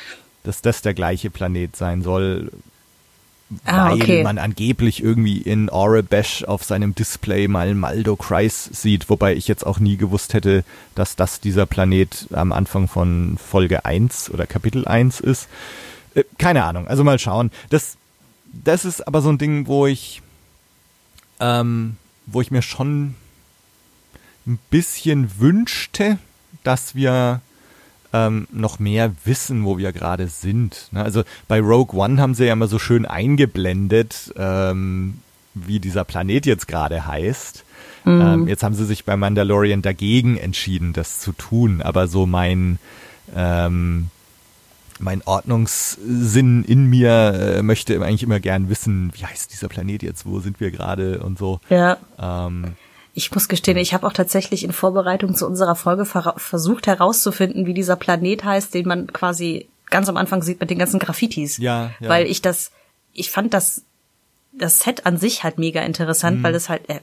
dass 0.44 0.62
das 0.62 0.82
der 0.82 0.94
gleiche 0.94 1.30
Planet 1.30 1.76
sein 1.76 2.02
soll, 2.02 2.52
ah, 3.66 3.92
weil 3.92 4.02
okay. 4.02 4.24
man 4.24 4.38
angeblich 4.38 5.04
irgendwie 5.04 5.38
in 5.38 5.70
Aurebesh 5.70 6.44
auf 6.44 6.64
seinem 6.64 6.96
Display 6.96 7.48
mal 7.48 7.74
Maldo 7.76 8.16
Kreis 8.16 8.70
sieht, 8.72 9.10
wobei 9.10 9.36
ich 9.36 9.48
jetzt 9.48 9.66
auch 9.66 9.80
nie 9.80 9.98
gewusst 9.98 10.34
hätte, 10.34 10.64
dass 10.96 11.16
das 11.16 11.40
dieser 11.40 11.66
Planet 11.66 12.28
am 12.34 12.52
Anfang 12.52 12.88
von 12.88 13.38
Folge 13.38 13.86
1 13.86 14.30
oder 14.32 14.46
Kapitel 14.46 14.88
1 14.88 15.20
ist. 15.20 15.48
Äh, 16.16 16.24
keine 16.38 16.64
Ahnung, 16.64 16.88
also 16.88 17.04
mal 17.04 17.20
schauen. 17.20 17.52
Das, 17.70 17.98
das 18.52 18.86
ist 18.86 19.08
aber 19.08 19.22
so 19.22 19.30
ein 19.30 19.38
Ding, 19.38 19.68
wo 19.68 19.88
ich, 19.88 20.22
ähm, 21.40 21.98
wo 22.26 22.42
ich 22.42 22.52
mir 22.52 22.62
schon 22.62 23.16
ein 24.46 24.60
bisschen 24.70 25.40
wünschte, 25.40 26.18
dass 26.64 26.96
wir 26.96 27.42
ähm, 28.14 28.48
noch 28.52 28.80
mehr 28.80 29.12
wissen, 29.26 29.66
wo 29.66 29.78
wir 29.78 29.92
gerade 29.92 30.28
sind. 30.28 30.90
Ne? 30.92 31.04
Also 31.04 31.24
bei 31.48 31.60
Rogue 31.60 32.00
One 32.00 32.22
haben 32.22 32.36
sie 32.36 32.46
ja 32.46 32.54
immer 32.54 32.68
so 32.68 32.80
schön 32.80 33.06
eingeblendet, 33.06 34.34
ähm, 34.38 35.20
wie 35.54 35.80
dieser 35.80 36.04
Planet 36.04 36.46
jetzt 36.46 36.68
gerade 36.68 37.06
heißt. 37.08 37.66
Mhm. 38.06 38.22
Ähm, 38.22 38.48
jetzt 38.48 38.64
haben 38.64 38.76
sie 38.76 38.86
sich 38.86 39.06
bei 39.06 39.18
Mandalorian 39.18 39.82
dagegen 39.82 40.38
entschieden, 40.38 40.94
das 40.94 41.20
zu 41.20 41.32
tun. 41.32 41.82
Aber 41.82 42.08
so 42.08 42.26
mein 42.26 42.80
ähm, 43.36 44.10
mein 45.00 45.22
Ordnungssinn 45.26 46.64
in 46.64 46.86
mir 46.86 47.34
äh, 47.34 47.64
möchte 47.64 47.96
eigentlich 48.02 48.24
immer 48.24 48.40
gern 48.40 48.70
wissen, 48.70 49.12
wie 49.16 49.26
heißt 49.26 49.52
dieser 49.52 49.68
Planet 49.68 50.04
jetzt, 50.04 50.26
wo 50.26 50.40
sind 50.40 50.60
wir 50.60 50.72
gerade 50.72 51.20
und 51.20 51.38
so. 51.38 51.60
Ja. 51.70 51.98
Ähm, 52.20 52.76
ich 53.14 53.32
muss 53.32 53.48
gestehen, 53.48 53.78
ich 53.78 53.94
habe 53.94 54.08
auch 54.08 54.14
tatsächlich 54.14 54.64
in 54.64 54.72
Vorbereitung 54.72 55.36
zu 55.36 55.46
unserer 55.46 55.76
Folge 55.76 56.06
ver 56.06 56.34
versucht 56.38 56.88
herauszufinden, 56.88 57.66
wie 57.66 57.74
dieser 57.74 57.96
Planet 57.96 58.44
heißt, 58.44 58.74
den 58.74 58.88
man 58.88 59.08
quasi 59.08 59.68
ganz 59.90 60.10
am 60.10 60.18
Anfang 60.18 60.42
sieht 60.42 60.60
mit 60.60 60.72
den 60.72 60.80
ganzen 60.80 61.00
Graffitis. 61.00 61.58
Ja, 61.58 61.92
ja. 62.00 62.10
Weil 62.10 62.26
ich 62.26 62.42
das, 62.42 62.72
ich 63.14 63.30
fand 63.30 63.54
das, 63.54 63.84
das 64.52 64.80
Set 64.80 65.06
an 65.06 65.18
sich 65.18 65.44
halt 65.44 65.60
mega 65.60 65.82
interessant, 65.82 66.40
mhm. 66.40 66.44
weil 66.44 66.54
das 66.54 66.70
halt 66.70 66.90
äh, 66.90 67.02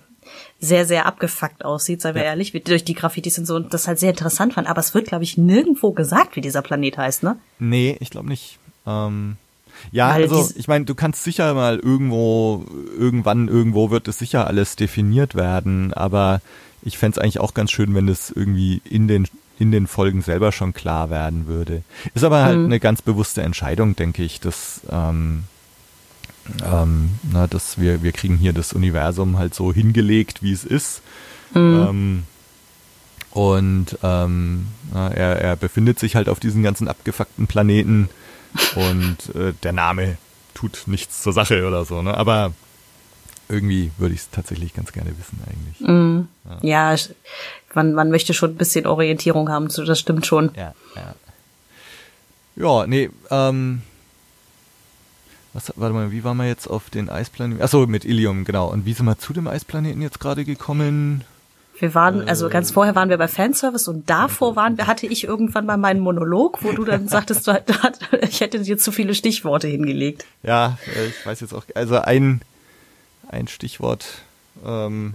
sehr, 0.59 0.85
sehr 0.85 1.07
abgefuckt 1.07 1.65
aussieht, 1.65 2.03
seien 2.03 2.17
wir 2.17 2.23
ja. 2.23 2.31
ehrlich, 2.31 2.53
durch 2.65 2.85
die 2.85 2.95
Graffitis 2.95 3.39
und 3.39 3.47
so 3.47 3.55
und 3.55 3.73
das 3.73 3.87
halt 3.87 4.01
sehr 4.01 4.11
interessant 4.11 4.55
fand. 4.55 4.69
Aber 4.69 4.81
es 4.81 4.95
wird, 4.95 5.07
glaube 5.07 5.23
ich, 5.23 5.39
nirgendwo 5.39 5.93
gesagt, 5.93 6.35
wie 6.35 6.41
dieser 6.41 6.63
Planet 6.63 6.99
heißt, 6.99 7.23
ne? 7.23 7.39
Nee, 7.61 7.97
ich 8.01 8.11
glaube 8.11 8.29
nicht. 8.29 8.59
Ähm 8.85 9.37
ja, 9.93 10.11
Weil 10.15 10.23
also 10.23 10.51
ich 10.57 10.69
meine, 10.69 10.85
du 10.85 10.95
kannst 10.95 11.25
sicher 11.25 11.55
mal 11.55 11.79
irgendwo, 11.79 12.65
irgendwann, 12.99 13.49
irgendwo 13.49 13.91
wird 13.91 14.09
es 14.09 14.19
sicher 14.19 14.47
alles 14.47 14.77
definiert 14.77 15.35
werden, 15.35 15.93
aber 15.95 16.41
ich 16.83 16.99
fände 16.99 17.19
es 17.19 17.23
eigentlich 17.23 17.41
auch 17.41 17.55
ganz 17.55 17.71
schön, 17.71 17.95
wenn 17.95 18.09
es 18.09 18.31
irgendwie 18.31 18.81
in 18.85 19.09
den 19.09 19.27
in 19.59 19.73
den 19.73 19.87
Folgen 19.87 20.23
selber 20.23 20.53
schon 20.53 20.73
klar 20.73 21.11
werden 21.11 21.47
würde. 21.47 21.83
Ist 22.15 22.25
aber 22.25 22.43
halt 22.43 22.59
mhm. 22.59 22.65
eine 22.65 22.81
ganz 22.81 23.03
bewusste 23.03 23.43
Entscheidung, 23.43 23.95
denke 23.95 24.23
ich, 24.23 24.41
dass, 24.41 24.81
ähm, 24.91 25.45
ähm, 26.65 27.11
na, 27.31 27.47
dass 27.47 27.79
wir, 27.79 28.03
wir 28.03 28.13
kriegen 28.13 28.39
hier 28.39 28.55
das 28.55 28.73
Universum 28.73 29.37
halt 29.37 29.55
so 29.55 29.71
hingelegt, 29.71 30.43
wie 30.43 30.53
es 30.53 30.65
ist. 30.65 31.03
Mhm. 31.53 31.87
Ähm, 31.89 32.23
Und 33.33 33.99
ähm, 34.03 34.67
er, 34.95 35.41
er 35.41 35.57
befindet 35.57 36.01
sich 36.01 36.17
halt 36.17 36.29
auf 36.29 36.41
diesen 36.41 36.63
ganzen 36.63 36.89
abgefuckten 36.89 37.47
Planeten 37.47 38.09
und 38.75 39.35
äh, 39.35 39.53
der 39.63 39.73
Name 39.73 40.19
tut 40.55 40.83
nichts 40.87 41.23
zur 41.23 41.33
Sache 41.33 41.67
oder 41.67 41.85
so, 41.85 42.03
ne? 42.03 42.17
Aber 42.17 42.53
irgendwie 43.49 43.91
würde 43.99 44.15
ich 44.15 44.21
es 44.21 44.31
tatsächlich 44.31 44.75
ganz 44.75 44.93
gerne 44.93 45.11
wissen 45.19 45.41
eigentlich. 45.47 45.81
Mm, 45.81 46.29
ja, 46.63 46.93
ja 46.93 46.99
man, 47.75 47.95
man 47.95 48.11
möchte 48.11 48.35
schon 48.35 48.51
ein 48.51 48.57
bisschen 48.57 48.87
Orientierung 48.87 49.49
haben, 49.49 49.69
das 49.69 49.99
stimmt 49.99 50.27
schon. 50.27 50.51
Ja, 50.57 50.75
ja. 50.95 51.15
Ja, 52.57 52.87
nee, 52.87 53.11
ähm, 53.31 53.83
was, 55.53 55.73
warte 55.77 55.95
mal, 55.95 56.13
wie 56.13 56.23
waren 56.25 56.37
wir 56.37 56.47
jetzt 56.47 56.69
auf 56.69 56.91
den 56.91 57.09
Eisplaneten? 57.09 57.63
Achso, 57.63 57.87
mit 57.87 58.05
Ilium, 58.05 58.45
genau. 58.45 58.69
Und 58.69 58.85
wie 58.85 58.93
sind 58.93 59.07
wir 59.07 59.19
zu 59.19 59.33
dem 59.33 59.49
Eisplaneten 59.49 60.03
jetzt 60.03 60.21
gerade 60.21 60.45
gekommen? 60.45 61.25
Wir 61.81 61.95
waren, 61.95 62.29
also 62.29 62.51
ganz 62.51 62.71
vorher 62.71 62.95
waren 62.95 63.09
wir 63.09 63.17
bei 63.17 63.27
Fanservice 63.27 63.89
und 63.89 64.11
davor 64.11 64.55
waren 64.55 64.77
wir, 64.77 64.87
hatte 64.87 65.07
ich 65.07 65.25
irgendwann 65.25 65.65
mal 65.65 65.79
meinen 65.79 66.01
Monolog, 66.01 66.63
wo 66.63 66.73
du 66.73 66.85
dann 66.85 67.09
sagtest, 67.09 67.47
du, 67.49 67.59
ich 68.21 68.41
hätte 68.41 68.61
dir 68.61 68.77
zu 68.77 68.93
viele 68.93 69.15
Stichworte 69.15 69.67
hingelegt. 69.67 70.27
Ja, 70.43 70.79
äh, 70.95 71.07
ich 71.07 71.25
weiß 71.25 71.41
jetzt 71.41 71.55
auch, 71.55 71.65
also 71.75 71.97
ein, 71.97 72.43
ein 73.29 73.49
Stichwort, 73.49 74.07
ähm, 74.65 75.15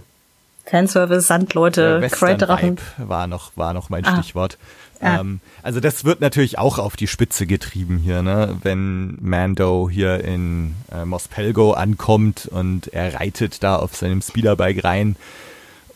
Fanservice, 0.64 1.28
Sandleute, 1.28 2.00
äh, 2.02 2.08
Crate-Drachen. 2.08 2.78
War 2.98 3.28
noch, 3.28 3.52
war 3.56 3.72
noch 3.72 3.88
mein 3.88 4.04
ah. 4.04 4.20
Stichwort. 4.20 4.58
Ah. 5.00 5.20
Ähm, 5.20 5.40
also 5.62 5.78
das 5.78 6.04
wird 6.04 6.20
natürlich 6.20 6.58
auch 6.58 6.80
auf 6.80 6.96
die 6.96 7.06
Spitze 7.06 7.46
getrieben 7.46 7.98
hier, 7.98 8.22
ne? 8.22 8.56
Wenn 8.62 9.18
Mando 9.20 9.88
hier 9.88 10.24
in 10.24 10.74
äh, 10.90 11.04
Mos 11.04 11.28
Pelgo 11.28 11.74
ankommt 11.74 12.48
und 12.50 12.92
er 12.92 13.14
reitet 13.14 13.62
da 13.62 13.76
auf 13.76 13.94
seinem 13.94 14.20
Speederbike 14.20 14.82
rein 14.82 15.14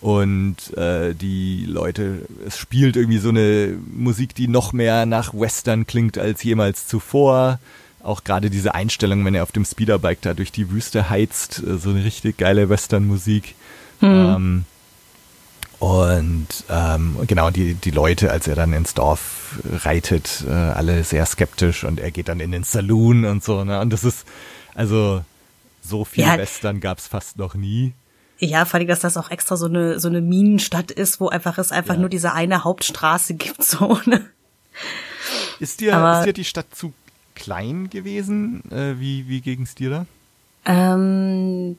und 0.01 0.77
äh, 0.77 1.15
die 1.15 1.67
Leute, 1.67 2.27
es 2.47 2.57
spielt 2.57 2.97
irgendwie 2.97 3.19
so 3.19 3.29
eine 3.29 3.77
Musik, 3.93 4.35
die 4.35 4.49
noch 4.49 4.73
mehr 4.73 5.05
nach 5.05 5.35
Western 5.35 5.87
klingt 5.87 6.17
als 6.17 6.43
jemals 6.43 6.87
zuvor. 6.87 7.59
Auch 8.03 8.25
gerade 8.25 8.49
diese 8.49 8.75
Einstellung, 8.75 9.25
wenn 9.27 9.35
er 9.35 9.43
auf 9.43 9.53
dem 9.53 9.67
Speederbike 9.67 10.23
da 10.23 10.33
durch 10.33 10.53
die 10.53 10.71
Wüste 10.71 11.11
heizt, 11.11 11.63
äh, 11.63 11.77
so 11.77 11.91
eine 11.91 12.03
richtig 12.03 12.39
geile 12.39 12.71
Western-Musik. 12.71 13.55
Hm. 14.01 14.09
Ähm, 14.09 14.65
und 15.81 16.49
ähm, 16.71 17.17
genau, 17.27 17.51
die, 17.51 17.75
die 17.75 17.91
Leute, 17.91 18.31
als 18.31 18.47
er 18.47 18.55
dann 18.55 18.73
ins 18.73 18.95
Dorf 18.95 19.59
reitet, 19.85 20.45
äh, 20.47 20.51
alle 20.51 21.05
sehr 21.05 21.27
skeptisch 21.27 21.85
und 21.85 22.01
er 22.01 22.11
geht 22.11 22.29
dann 22.29 22.41
in 22.41 22.53
den 22.53 22.65
Saloon 22.65 23.27
und 23.27 23.45
so. 23.45 23.65
Ne? 23.65 23.81
Und 23.81 23.91
das 23.91 24.05
ist, 24.05 24.27
also 24.75 25.23
so 25.83 26.05
viel 26.05 26.25
ja. 26.25 26.39
Western 26.39 26.81
gab's 26.81 27.07
fast 27.07 27.39
noch 27.39 27.55
nie. 27.55 27.93
Ja, 28.41 28.65
vor 28.65 28.81
allem, 28.81 28.89
dass 28.89 29.01
das 29.01 29.19
auch 29.19 29.31
extra 29.31 29.57
so 29.57 29.67
eine, 29.67 30.01
so 30.01 30.09
eine 30.09 30.23
Minenstadt 30.23 30.91
ist, 30.91 31.21
wo 31.21 31.29
einfach 31.29 31.59
es 31.59 31.73
einfach 31.73 31.95
ja. 31.95 32.01
nur 32.01 32.09
diese 32.09 32.33
eine 32.33 32.65
Hauptstraße 32.65 33.35
gibt. 33.35 33.63
So, 33.63 33.99
ne? 34.07 34.27
Ist 35.61 35.81
dir, 35.81 35.97
Aber, 35.97 36.21
ist 36.21 36.27
dir 36.27 36.33
die 36.33 36.45
Stadt 36.45 36.75
zu 36.75 36.95
klein 37.35 37.91
gewesen? 37.91 38.63
Äh, 38.71 38.99
wie 38.99 39.29
wie 39.29 39.43
ging's 39.43 39.75
dir 39.75 39.91
da? 39.91 40.07
Ähm, 40.65 41.77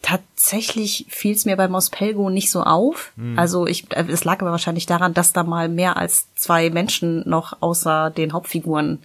tatsächlich 0.00 1.06
fiel 1.08 1.34
es 1.34 1.44
mir 1.44 1.56
bei 1.56 1.68
Mospelgo 1.68 2.30
nicht 2.30 2.50
so 2.50 2.62
auf. 2.62 3.12
Mhm. 3.16 3.38
Also 3.38 3.66
ich, 3.66 3.86
es 3.90 4.24
lag 4.24 4.40
aber 4.40 4.52
wahrscheinlich 4.52 4.86
daran, 4.86 5.12
dass 5.12 5.34
da 5.34 5.42
mal 5.42 5.68
mehr 5.68 5.98
als 5.98 6.32
zwei 6.36 6.70
Menschen 6.70 7.28
noch 7.28 7.60
außer 7.60 8.10
den 8.10 8.32
Hauptfiguren 8.32 9.00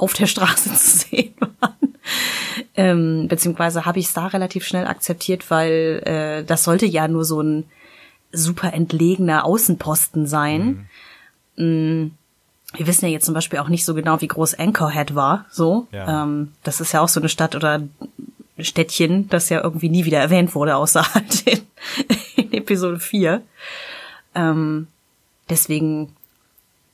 auf 0.00 0.12
der 0.14 0.26
Straße 0.26 0.72
zu 0.74 0.98
sehen 0.98 1.34
waren. 1.60 1.74
Ähm, 2.74 3.28
beziehungsweise 3.28 3.84
habe 3.84 3.98
ich 3.98 4.06
es 4.06 4.12
da 4.12 4.26
relativ 4.26 4.64
schnell 4.64 4.86
akzeptiert, 4.86 5.50
weil 5.50 6.02
äh, 6.04 6.44
das 6.44 6.64
sollte 6.64 6.86
ja 6.86 7.08
nur 7.08 7.24
so 7.24 7.40
ein 7.40 7.64
super 8.32 8.72
entlegener 8.72 9.44
Außenposten 9.44 10.26
sein. 10.26 10.88
Mhm. 11.56 11.64
Mm, 11.64 12.10
wir 12.76 12.86
wissen 12.86 13.04
ja 13.04 13.10
jetzt 13.10 13.26
zum 13.26 13.34
Beispiel 13.34 13.58
auch 13.58 13.68
nicht 13.68 13.84
so 13.84 13.94
genau, 13.94 14.20
wie 14.20 14.28
groß 14.28 14.54
Anchorhead 14.54 15.14
war. 15.14 15.46
So, 15.50 15.88
ja. 15.92 16.22
ähm, 16.22 16.52
das 16.62 16.80
ist 16.80 16.92
ja 16.92 17.00
auch 17.00 17.08
so 17.08 17.20
eine 17.20 17.28
Stadt 17.28 17.56
oder 17.56 17.82
Städtchen, 18.58 19.28
das 19.28 19.48
ja 19.48 19.62
irgendwie 19.62 19.88
nie 19.88 20.04
wieder 20.04 20.18
erwähnt 20.18 20.54
wurde, 20.54 20.76
außer 20.76 21.02
halt 21.14 21.46
in, 21.46 21.60
in 22.36 22.52
Episode 22.52 23.00
4. 23.00 23.42
Ähm, 24.34 24.86
deswegen, 25.48 26.14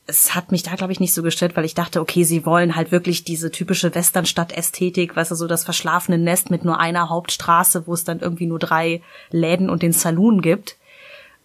es 0.07 0.35
hat 0.35 0.53
mich 0.53 0.63
da, 0.63 0.77
glaube 0.77 0.93
ich, 0.93 1.01
nicht 1.01 1.15
so 1.15 1.23
gestört, 1.23 1.57
weil 1.57 1.65
ich 1.65 1.75
dachte, 1.75 2.01
okay, 2.01 2.23
sie 2.23 2.47
wollen 2.47 2.77
halt 2.77 2.93
wirklich 2.93 3.25
diese 3.25 3.51
typische 3.51 3.95
Westernstadt-Ästhetik, 3.95 5.17
weißt 5.17 5.33
du, 5.33 5.35
so 5.35 5.49
das 5.49 5.65
verschlafene 5.65 6.17
Nest 6.17 6.51
mit 6.51 6.65
nur 6.65 6.79
einer 6.79 7.11
Hauptstraße, 7.11 7.87
wo 7.87 7.95
es 7.95 8.05
dann 8.05 8.21
irgendwie 8.21 8.47
nur 8.47 8.61
drei 8.61 9.03
Läden 9.31 9.69
und 9.69 9.83
den 9.83 9.93
Saloon 9.93 10.43
gibt. 10.43 10.77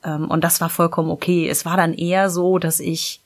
Ähm, 0.03 0.29
und 0.29 0.43
das 0.43 0.61
war 0.61 0.69
vollkommen 0.69 1.09
okay. 1.09 1.49
Es 1.49 1.65
war 1.65 1.75
dann 1.75 1.93
eher 1.93 2.29
so, 2.29 2.59
dass 2.59 2.79
ich 2.79 3.21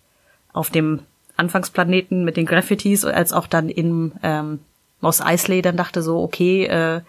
auf 0.53 0.69
dem 0.69 1.01
Anfangsplaneten 1.35 2.23
mit 2.23 2.37
den 2.37 2.45
Graffitis 2.45 3.03
als 3.03 3.33
auch 3.33 3.47
dann 3.47 3.67
im 3.67 4.13
ähm, 4.23 4.59
Moss 5.01 5.19
Eisley 5.19 5.61
dann 5.61 5.75
dachte 5.75 6.01
so, 6.01 6.21
okay, 6.21 6.65
äh, 6.65 7.01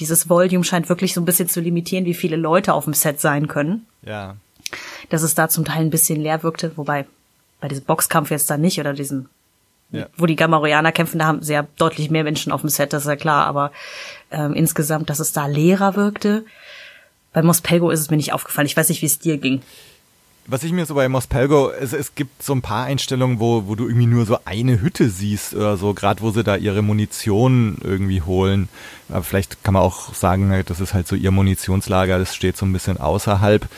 dieses 0.00 0.28
Volume 0.28 0.64
scheint 0.64 0.88
wirklich 0.88 1.14
so 1.14 1.20
ein 1.20 1.24
bisschen 1.24 1.48
zu 1.48 1.60
limitieren, 1.60 2.04
wie 2.04 2.14
viele 2.14 2.36
Leute 2.36 2.74
auf 2.74 2.84
dem 2.84 2.94
Set 2.94 3.20
sein 3.20 3.46
können. 3.46 3.86
Ja. 4.02 4.36
Dass 5.10 5.22
es 5.22 5.36
da 5.36 5.48
zum 5.48 5.64
Teil 5.64 5.82
ein 5.82 5.90
bisschen 5.90 6.20
leer 6.20 6.42
wirkte, 6.42 6.72
wobei 6.76 7.06
bei 7.60 7.68
diesem 7.68 7.84
Boxkampf 7.84 8.30
jetzt 8.30 8.50
da 8.50 8.56
nicht 8.56 8.78
oder 8.78 8.92
diesem, 8.92 9.28
ja. 9.90 10.06
wo 10.16 10.26
die 10.26 10.36
Gamorreaner 10.36 10.92
kämpfen, 10.92 11.18
da 11.18 11.26
haben 11.26 11.42
sehr 11.42 11.66
deutlich 11.76 12.10
mehr 12.10 12.24
Menschen 12.24 12.52
auf 12.52 12.60
dem 12.60 12.70
Set, 12.70 12.92
das 12.92 13.02
ist 13.02 13.08
ja 13.08 13.16
klar, 13.16 13.46
aber 13.46 13.72
ähm, 14.30 14.54
insgesamt, 14.54 15.10
dass 15.10 15.20
es 15.20 15.32
da 15.32 15.46
leerer 15.46 15.96
wirkte. 15.96 16.44
Bei 17.32 17.42
Mospelgo 17.42 17.90
ist 17.90 18.00
es 18.00 18.10
mir 18.10 18.16
nicht 18.16 18.32
aufgefallen. 18.32 18.66
Ich 18.66 18.76
weiß 18.76 18.88
nicht, 18.88 19.02
wie 19.02 19.06
es 19.06 19.18
dir 19.18 19.38
ging 19.38 19.62
was 20.50 20.64
ich 20.64 20.72
mir 20.72 20.86
so 20.86 20.94
bei 20.94 21.08
Mospelgo, 21.10 21.70
es, 21.70 21.92
es 21.92 22.14
gibt 22.14 22.42
so 22.42 22.54
ein 22.54 22.62
paar 22.62 22.86
Einstellungen, 22.86 23.38
wo, 23.38 23.66
wo 23.66 23.74
du 23.74 23.86
irgendwie 23.86 24.06
nur 24.06 24.24
so 24.24 24.38
eine 24.46 24.80
Hütte 24.80 25.10
siehst 25.10 25.54
oder 25.54 25.76
so, 25.76 25.92
gerade 25.92 26.22
wo 26.22 26.30
sie 26.30 26.42
da 26.42 26.56
ihre 26.56 26.80
Munition 26.80 27.76
irgendwie 27.84 28.22
holen. 28.22 28.70
Aber 29.10 29.22
vielleicht 29.22 29.62
kann 29.62 29.74
man 29.74 29.82
auch 29.82 30.14
sagen, 30.14 30.50
das 30.66 30.80
ist 30.80 30.94
halt 30.94 31.06
so 31.06 31.16
ihr 31.16 31.30
Munitionslager, 31.30 32.18
das 32.18 32.34
steht 32.34 32.56
so 32.56 32.64
ein 32.64 32.72
bisschen 32.72 32.96
außerhalb. 32.96 33.68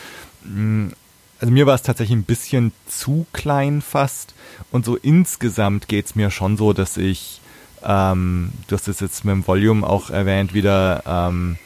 Also 1.41 1.51
mir 1.51 1.65
war 1.65 1.73
es 1.73 1.81
tatsächlich 1.81 2.15
ein 2.15 2.23
bisschen 2.23 2.71
zu 2.85 3.25
klein 3.33 3.81
fast. 3.81 4.35
Und 4.71 4.85
so 4.85 4.95
insgesamt 4.95 5.87
geht's 5.87 6.13
mir 6.13 6.29
schon 6.29 6.55
so, 6.55 6.71
dass 6.71 6.97
ich, 6.97 7.41
ähm, 7.83 8.51
du 8.67 8.75
hast 8.75 8.87
es 8.87 8.99
jetzt 8.99 9.25
mit 9.25 9.33
dem 9.33 9.47
Volume 9.47 9.85
auch 9.85 10.11
erwähnt, 10.11 10.53
wieder 10.53 11.01
ähm, 11.07 11.57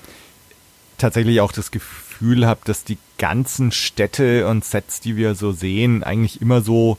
tatsächlich 0.98 1.42
auch 1.42 1.52
das 1.52 1.72
Gefühl 1.72 2.48
habe, 2.48 2.62
dass 2.64 2.86
die 2.86 2.98
ganzen 3.18 3.74
Städte 3.74 4.48
und 4.48 4.64
Sets, 4.64 5.02
die 5.02 5.18
wir 5.18 5.36
so 5.36 5.52
sehen, 5.52 6.04
eigentlich 6.04 6.42
immer 6.42 6.62
so 6.62 6.98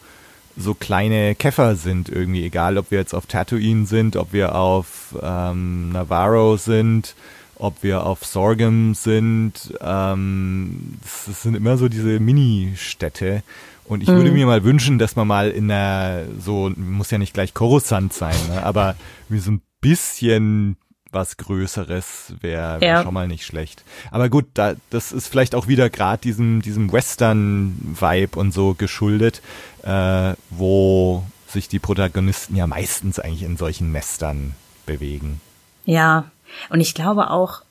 so 0.58 0.72
kleine 0.72 1.34
Käfer 1.34 1.76
sind 1.76 2.08
irgendwie, 2.08 2.44
egal 2.44 2.78
ob 2.78 2.90
wir 2.90 2.98
jetzt 2.98 3.14
auf 3.14 3.26
Tatooine 3.26 3.86
sind, 3.86 4.16
ob 4.16 4.32
wir 4.32 4.54
auf 4.54 5.14
ähm, 5.22 5.90
Navarro 5.90 6.56
sind, 6.56 7.14
ob 7.58 7.82
wir 7.82 8.04
auf 8.04 8.24
Sorghum 8.24 8.94
sind. 8.94 9.74
Ähm, 9.80 10.98
das, 11.02 11.42
sind 11.42 11.54
immer 11.54 11.76
so 11.76 11.88
diese 11.88 12.20
Mini-Städte. 12.20 13.42
Und 13.84 14.02
ich 14.02 14.08
mhm. 14.08 14.16
würde 14.16 14.32
mir 14.32 14.46
mal 14.46 14.64
wünschen, 14.64 14.98
dass 14.98 15.16
man 15.16 15.28
mal 15.28 15.50
in 15.50 15.70
einer, 15.70 16.24
so, 16.40 16.70
muss 16.76 17.10
ja 17.10 17.18
nicht 17.18 17.34
gleich 17.34 17.54
Coruscant 17.54 18.12
sein, 18.12 18.34
ne, 18.48 18.64
aber 18.64 18.96
wie 19.28 19.38
so 19.38 19.52
ein 19.52 19.62
bisschen 19.80 20.76
was 21.12 21.36
Größeres 21.36 22.34
wäre 22.40 22.80
wär 22.80 22.88
ja. 22.88 23.02
schon 23.02 23.14
mal 23.14 23.28
nicht 23.28 23.46
schlecht. 23.46 23.84
Aber 24.10 24.28
gut, 24.28 24.46
da, 24.54 24.74
das 24.90 25.12
ist 25.12 25.28
vielleicht 25.28 25.54
auch 25.54 25.68
wieder 25.68 25.88
gerade 25.88 26.20
diesem, 26.20 26.62
diesem 26.62 26.92
Western-Vibe 26.92 28.38
und 28.38 28.52
so 28.52 28.74
geschuldet, 28.74 29.40
äh, 29.82 30.34
wo 30.50 31.24
sich 31.46 31.68
die 31.68 31.78
Protagonisten 31.78 32.56
ja 32.56 32.66
meistens 32.66 33.18
eigentlich 33.18 33.44
in 33.44 33.56
solchen 33.56 33.92
Nestern 33.92 34.54
bewegen. 34.84 35.40
Ja, 35.84 36.30
und 36.70 36.80
ich 36.80 36.94
glaube 36.94 37.30
auch, 37.30 37.62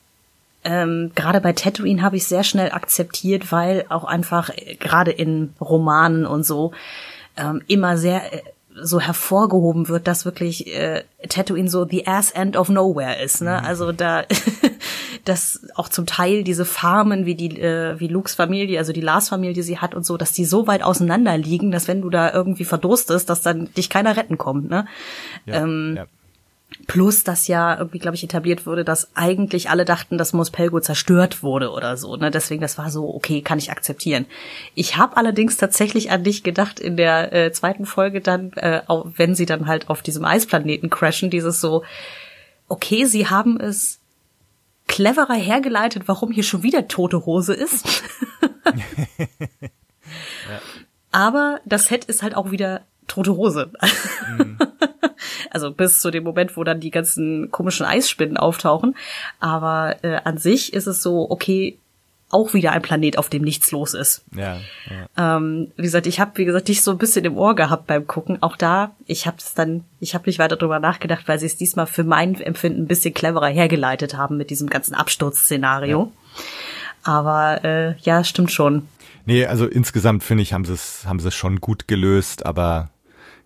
ähm, 0.65 1.11
gerade 1.13 1.41
bei 1.41 1.53
Tatooine 1.53 2.01
habe 2.01 2.17
ich 2.17 2.25
sehr 2.25 2.43
schnell 2.43 2.71
akzeptiert, 2.71 3.51
weil 3.51 3.85
auch 3.89 4.03
einfach 4.03 4.49
äh, 4.49 4.75
gerade 4.75 5.11
in 5.11 5.53
Romanen 5.61 6.25
und 6.25 6.43
so 6.43 6.71
ähm, 7.37 7.61
immer 7.67 7.97
sehr 7.97 8.33
äh, 8.33 8.41
so 8.81 8.99
hervorgehoben 8.99 9.87
wird, 9.87 10.07
dass 10.07 10.25
wirklich 10.25 10.67
äh, 10.75 11.03
Tatooine 11.29 11.69
so 11.69 11.85
the 11.85 12.07
ass 12.07 12.31
end 12.31 12.57
of 12.57 12.69
nowhere 12.69 13.21
ist. 13.23 13.41
Ne? 13.41 13.59
Mhm. 13.61 13.65
Also 13.65 13.91
da, 13.91 14.23
dass 15.23 15.61
auch 15.75 15.87
zum 15.87 16.07
Teil 16.07 16.43
diese 16.43 16.65
Farmen 16.65 17.25
wie 17.25 17.35
die 17.35 17.59
äh, 17.61 17.99
wie 17.99 18.07
Lukes 18.07 18.35
Familie, 18.35 18.79
also 18.79 18.91
die 18.91 19.01
Lars 19.01 19.29
Familie, 19.29 19.53
die 19.53 19.61
sie 19.61 19.77
hat 19.77 19.95
und 19.95 20.05
so, 20.05 20.17
dass 20.17 20.33
die 20.33 20.45
so 20.45 20.67
weit 20.67 20.83
auseinander 20.83 21.37
liegen, 21.37 21.71
dass 21.71 21.87
wenn 21.87 22.01
du 22.01 22.09
da 22.09 22.33
irgendwie 22.33 22.65
verdurstest, 22.65 23.29
dass 23.29 23.41
dann 23.41 23.71
dich 23.75 23.89
keiner 23.89 24.17
retten 24.17 24.37
kommt. 24.37 24.69
Ne? 24.69 24.87
Ja, 25.45 25.63
ähm, 25.63 25.93
ja. 25.97 26.05
Plus, 26.87 27.23
dass 27.23 27.47
ja 27.47 27.77
irgendwie, 27.77 27.99
glaube 27.99 28.15
ich, 28.15 28.23
etabliert 28.23 28.65
wurde, 28.65 28.85
dass 28.85 29.09
eigentlich 29.15 29.69
alle 29.69 29.85
dachten, 29.85 30.17
dass 30.17 30.33
Mospelgo 30.33 30.79
zerstört 30.79 31.41
wurde 31.41 31.71
oder 31.71 31.97
so. 31.97 32.15
Ne? 32.15 32.31
Deswegen, 32.31 32.61
das 32.61 32.77
war 32.77 32.91
so, 32.91 33.13
okay, 33.13 33.41
kann 33.41 33.57
ich 33.57 33.71
akzeptieren. 33.71 34.25
Ich 34.75 34.97
habe 34.97 35.17
allerdings 35.17 35.57
tatsächlich 35.57 36.11
an 36.11 36.23
dich 36.23 36.43
gedacht 36.43 36.79
in 36.79 36.95
der 36.97 37.33
äh, 37.33 37.51
zweiten 37.51 37.85
Folge 37.85 38.21
dann, 38.21 38.53
äh, 38.53 38.81
auch 38.87 39.07
wenn 39.15 39.33
sie 39.35 39.45
dann 39.45 39.67
halt 39.67 39.89
auf 39.89 40.01
diesem 40.01 40.25
Eisplaneten 40.25 40.89
crashen, 40.89 41.29
dieses 41.29 41.59
so, 41.59 41.83
okay, 42.67 43.05
sie 43.05 43.27
haben 43.27 43.59
es 43.59 43.99
cleverer 44.87 45.33
hergeleitet, 45.33 46.03
warum 46.07 46.31
hier 46.31 46.43
schon 46.43 46.63
wieder 46.63 46.87
tote 46.87 47.25
Hose 47.25 47.53
ist. 47.53 47.85
Aber 51.11 51.61
das 51.65 51.85
Set 51.85 52.05
ist 52.05 52.21
halt 52.23 52.35
auch 52.35 52.51
wieder 52.51 52.81
tote 53.07 53.35
Hose. 53.35 53.71
Mhm. 54.37 54.57
also 55.51 55.71
bis 55.71 56.01
zu 56.01 56.11
dem 56.11 56.23
Moment, 56.23 56.57
wo 56.57 56.63
dann 56.63 56.79
die 56.79 56.91
ganzen 56.91 57.51
komischen 57.51 57.85
Eisspinnen 57.85 58.37
auftauchen. 58.37 58.95
Aber 59.39 59.97
äh, 60.03 60.19
an 60.23 60.37
sich 60.37 60.73
ist 60.73 60.87
es 60.87 61.01
so, 61.01 61.29
okay, 61.29 61.77
auch 62.29 62.53
wieder 62.53 62.71
ein 62.71 62.81
Planet, 62.81 63.17
auf 63.17 63.29
dem 63.29 63.43
nichts 63.43 63.71
los 63.71 63.93
ist. 63.93 64.25
Ja. 64.35 64.57
ja. 64.89 65.37
Ähm, 65.37 65.71
wie 65.77 65.83
gesagt, 65.83 66.07
ich 66.07 66.19
habe, 66.19 66.31
wie 66.35 66.45
gesagt, 66.45 66.67
dich 66.67 66.81
so 66.81 66.91
ein 66.91 66.97
bisschen 66.97 67.23
im 67.23 67.37
Ohr 67.37 67.55
gehabt 67.55 67.87
beim 67.87 68.07
Gucken. 68.07 68.41
Auch 68.41 68.57
da, 68.57 68.95
ich 69.05 69.27
habe 69.27 69.37
es 69.39 69.53
dann, 69.53 69.85
ich 69.99 70.15
habe 70.15 70.25
nicht 70.25 70.39
weiter 70.39 70.57
drüber 70.57 70.79
nachgedacht, 70.79 71.27
weil 71.27 71.39
sie 71.39 71.45
es 71.45 71.55
diesmal 71.55 71.87
für 71.87 72.03
mein 72.03 72.35
Empfinden 72.35 72.83
ein 72.83 72.87
bisschen 72.87 73.13
cleverer 73.13 73.47
hergeleitet 73.47 74.17
haben 74.17 74.37
mit 74.37 74.49
diesem 74.49 74.69
ganzen 74.69 74.95
Absturzszenario. 74.95 76.11
Ja. 76.11 76.43
Aber 77.03 77.63
äh, 77.63 77.95
ja, 77.99 78.23
stimmt 78.23 78.51
schon. 78.51 78.87
Nee, 79.25 79.45
also 79.45 79.67
insgesamt 79.67 80.23
finde 80.23 80.43
ich, 80.43 80.53
haben 80.53 80.65
sie 80.65 80.73
es 80.73 81.05
haben 81.05 81.19
sie 81.19 81.27
es 81.27 81.35
schon 81.35 81.61
gut 81.61 81.87
gelöst, 81.87 82.45
aber 82.45 82.89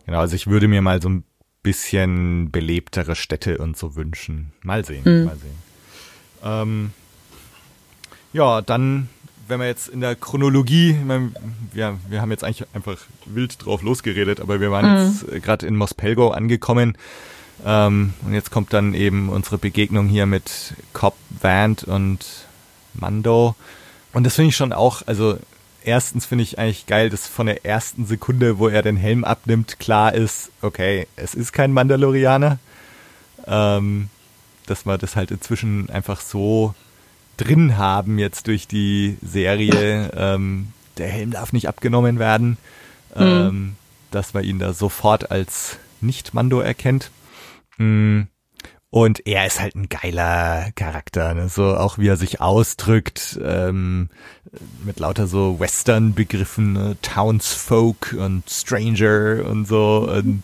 genau, 0.10 0.22
also 0.22 0.36
ich 0.36 0.48
würde 0.48 0.68
mir 0.68 0.82
mal 0.82 1.02
so 1.02 1.10
ein 1.10 1.24
bisschen 1.62 2.50
belebtere 2.52 3.16
Städte 3.16 3.60
und 3.60 3.78
so 3.78 3.96
wünschen. 3.96 4.54
Mal 4.64 4.84
sehen, 4.84 5.04
mhm. 5.06 5.26
mal 5.26 5.38
sehen. 5.38 5.56
Ähm, 6.44 6.92
ja, 8.34 8.62
dann, 8.62 9.08
wenn 9.48 9.60
wir 9.60 9.68
jetzt 9.68 9.88
in 9.88 10.02
der 10.02 10.16
Chronologie, 10.16 10.98
wir, 11.74 12.00
wir 12.08 12.22
haben 12.22 12.32
jetzt 12.32 12.44
eigentlich 12.44 12.66
einfach 12.74 12.98
wild 13.26 13.64
drauf 13.64 13.84
losgeredet, 13.84 14.40
aber 14.40 14.60
wir 14.60 14.72
waren 14.72 14.90
mhm. 14.90 15.08
jetzt 15.08 15.32
äh, 15.32 15.40
gerade 15.40 15.68
in 15.68 15.76
Mospelgo 15.76 16.32
angekommen. 16.32 16.98
Ähm, 17.64 18.14
und 18.26 18.34
jetzt 18.34 18.50
kommt 18.50 18.74
dann 18.74 18.96
eben 18.96 19.30
unsere 19.30 19.60
Begegnung 19.60 20.08
hier 20.08 20.26
mit 20.26 20.74
Cobb 20.94 21.18
Vant 21.40 21.84
und 21.84 22.26
Mando. 22.96 23.56
Und 24.14 24.24
das 24.24 24.36
finde 24.36 24.50
ich 24.50 24.56
schon 24.56 24.74
auch, 24.74 25.04
also 25.06 25.38
erstens 25.90 26.26
finde 26.26 26.44
ich 26.44 26.60
eigentlich 26.60 26.86
geil, 26.86 27.10
dass 27.10 27.28
von 27.28 27.48
der 27.48 27.66
ersten 27.66 28.06
Sekunde, 28.06 28.60
wo 28.60 28.68
er 28.68 28.82
den 28.82 28.98
Helm 28.98 29.24
abnimmt, 29.24 29.80
klar 29.80 30.14
ist, 30.14 30.52
okay, 30.62 31.08
es 31.16 31.34
ist 31.34 31.52
kein 31.52 31.74
Mandalorianer. 31.74 32.60
Ähm, 33.48 34.10
dass 34.68 34.86
wir 34.86 34.98
das 34.98 35.16
halt 35.16 35.32
inzwischen 35.32 35.90
einfach 35.90 36.22
so 36.22 36.76
drin 37.38 37.78
haben 37.78 38.20
jetzt 38.20 38.48
durch 38.48 38.68
die 38.68 39.18
Serie. 39.22 40.12
Ähm, 40.16 40.74
der 40.98 41.08
Helm 41.08 41.32
darf 41.32 41.54
nicht 41.54 41.68
abgenommen 41.68 42.20
werden, 42.20 42.58
mhm. 43.16 43.22
ähm, 43.22 43.76
dass 44.12 44.34
man 44.34 44.44
ihn 44.44 44.60
da 44.60 44.74
sofort 44.74 45.32
als 45.32 45.78
Nicht-Mando 46.02 46.60
erkennt. 46.60 47.12
Mm. 47.78 48.24
Und 48.92 49.28
er 49.28 49.46
ist 49.46 49.60
halt 49.60 49.76
ein 49.76 49.88
geiler 49.88 50.72
Charakter, 50.76 51.36
ne? 51.36 51.48
so 51.48 51.76
auch 51.76 52.00
wie 52.00 52.08
er 52.08 52.18
sich 52.18 52.42
ausdrückt, 52.42 53.40
ähm, 53.44 54.10
mit 54.84 55.00
lauter 55.00 55.28
so 55.28 55.60
Western-Begriffen, 55.60 56.74
ne? 56.74 56.98
Townsfolk 57.04 58.16
und 58.18 58.50
Stranger 58.50 59.46
und 59.48 59.68
so 59.68 60.10
und 60.12 60.42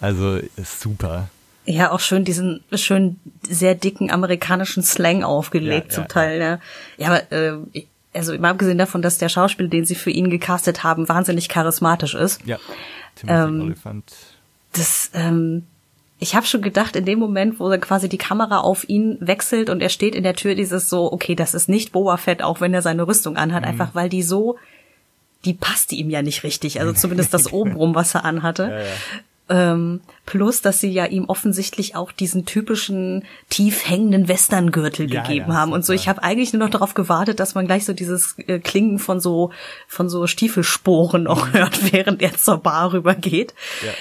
also 0.00 0.36
ist 0.56 0.80
super. 0.80 1.28
Ja, 1.64 1.90
auch 1.90 1.98
schön 1.98 2.24
diesen 2.24 2.62
schön 2.72 3.18
sehr 3.42 3.74
dicken 3.74 4.12
amerikanischen 4.12 4.84
Slang 4.84 5.24
aufgelegt 5.24 5.88
ja, 5.88 5.94
zum 5.94 6.04
ja, 6.04 6.08
Teil. 6.08 6.40
Ja, 6.40 6.60
ja 6.98 7.08
aber 7.08 7.32
äh, 7.32 7.84
also 8.14 8.32
immer 8.32 8.50
abgesehen 8.50 8.78
davon, 8.78 9.02
dass 9.02 9.18
der 9.18 9.28
Schauspieler, 9.28 9.68
den 9.68 9.84
sie 9.84 9.96
für 9.96 10.10
ihn 10.10 10.30
gecastet 10.30 10.84
haben, 10.84 11.08
wahnsinnig 11.08 11.48
charismatisch 11.48 12.14
ist. 12.14 12.46
Ja, 12.46 12.58
Timothy 13.16 13.42
ähm, 13.42 13.60
Oliphant. 13.62 14.12
Das, 14.72 15.10
ähm, 15.14 15.66
ich 16.18 16.34
habe 16.34 16.46
schon 16.46 16.62
gedacht, 16.62 16.96
in 16.96 17.04
dem 17.04 17.18
Moment, 17.18 17.60
wo 17.60 17.68
dann 17.68 17.80
quasi 17.80 18.08
die 18.08 18.18
Kamera 18.18 18.60
auf 18.60 18.88
ihn 18.88 19.18
wechselt 19.20 19.68
und 19.68 19.82
er 19.82 19.90
steht 19.90 20.14
in 20.14 20.22
der 20.22 20.34
Tür, 20.34 20.54
dieses 20.54 20.88
so, 20.88 21.12
okay, 21.12 21.34
das 21.34 21.52
ist 21.54 21.68
nicht 21.68 21.92
Boba 21.92 22.16
Fett, 22.16 22.42
auch 22.42 22.60
wenn 22.60 22.72
er 22.72 22.82
seine 22.82 23.06
Rüstung 23.06 23.36
anhat, 23.36 23.62
mhm. 23.62 23.68
einfach 23.68 23.94
weil 23.94 24.08
die 24.08 24.22
so, 24.22 24.56
die 25.44 25.54
passte 25.54 25.94
ihm 25.94 26.08
ja 26.08 26.22
nicht 26.22 26.42
richtig, 26.42 26.80
also 26.80 26.92
zumindest 26.92 27.34
das 27.34 27.52
obenrum, 27.52 27.94
was 27.94 28.14
er 28.14 28.24
anhatte. 28.24 28.62
Ja, 28.62 28.78
ja. 28.80 28.84
Ähm, 29.48 30.00
plus, 30.24 30.60
dass 30.60 30.80
sie 30.80 30.90
ja 30.90 31.04
ihm 31.04 31.26
offensichtlich 31.26 31.94
auch 31.94 32.10
diesen 32.10 32.46
typischen 32.46 33.22
tief 33.48 33.88
hängenden 33.88 34.26
Westerngürtel 34.26 35.08
ja, 35.08 35.22
gegeben 35.22 35.50
ja, 35.50 35.54
haben 35.54 35.72
und 35.72 35.84
so. 35.84 35.92
Ich 35.92 36.08
habe 36.08 36.24
eigentlich 36.24 36.52
nur 36.52 36.64
noch 36.64 36.70
darauf 36.70 36.94
gewartet, 36.94 37.38
dass 37.38 37.54
man 37.54 37.66
gleich 37.66 37.84
so 37.84 37.92
dieses 37.92 38.36
äh, 38.48 38.58
Klingen 38.58 38.98
von 38.98 39.20
so 39.20 39.52
von 39.86 40.08
so 40.08 40.26
Stiefelsporen 40.26 41.22
noch 41.22 41.52
hört, 41.52 41.92
während 41.92 42.22
er 42.22 42.34
zur 42.34 42.58
Bar 42.58 42.92
rübergeht. 42.92 43.54
Ja. 43.84 43.92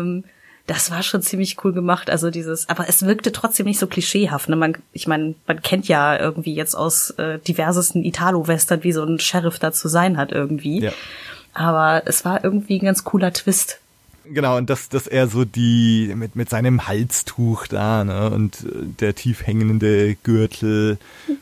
Ähm, 0.00 0.24
das 0.68 0.90
war 0.90 1.02
schon 1.02 1.22
ziemlich 1.22 1.64
cool 1.64 1.72
gemacht. 1.72 2.10
Also 2.10 2.30
dieses, 2.30 2.68
aber 2.68 2.88
es 2.88 3.04
wirkte 3.04 3.32
trotzdem 3.32 3.66
nicht 3.66 3.78
so 3.78 3.86
klischeehaft. 3.86 4.50
Ne? 4.50 4.56
Man, 4.56 4.76
ich 4.92 5.06
meine, 5.06 5.34
man 5.46 5.62
kennt 5.62 5.88
ja 5.88 6.16
irgendwie 6.18 6.54
jetzt 6.54 6.74
aus 6.74 7.10
äh, 7.12 7.38
diversesten 7.38 8.04
Italo-Western, 8.04 8.84
wie 8.84 8.92
so 8.92 9.02
ein 9.02 9.18
Sheriff 9.18 9.58
da 9.58 9.72
zu 9.72 9.88
sein 9.88 10.18
hat 10.18 10.30
irgendwie. 10.30 10.82
Ja. 10.82 10.92
Aber 11.54 12.02
es 12.04 12.26
war 12.26 12.44
irgendwie 12.44 12.78
ein 12.78 12.84
ganz 12.84 13.02
cooler 13.02 13.32
Twist. 13.32 13.80
Genau, 14.30 14.56
und 14.56 14.70
dass, 14.70 14.88
dass 14.88 15.06
er 15.06 15.28
so 15.28 15.44
die, 15.44 16.12
mit, 16.14 16.36
mit 16.36 16.50
seinem 16.50 16.86
Halstuch 16.86 17.66
da, 17.66 18.04
ne, 18.04 18.30
und 18.30 18.64
äh, 18.64 18.84
der 19.00 19.14
tief 19.14 19.46
hängende 19.46 20.16
Gürtel 20.16 20.98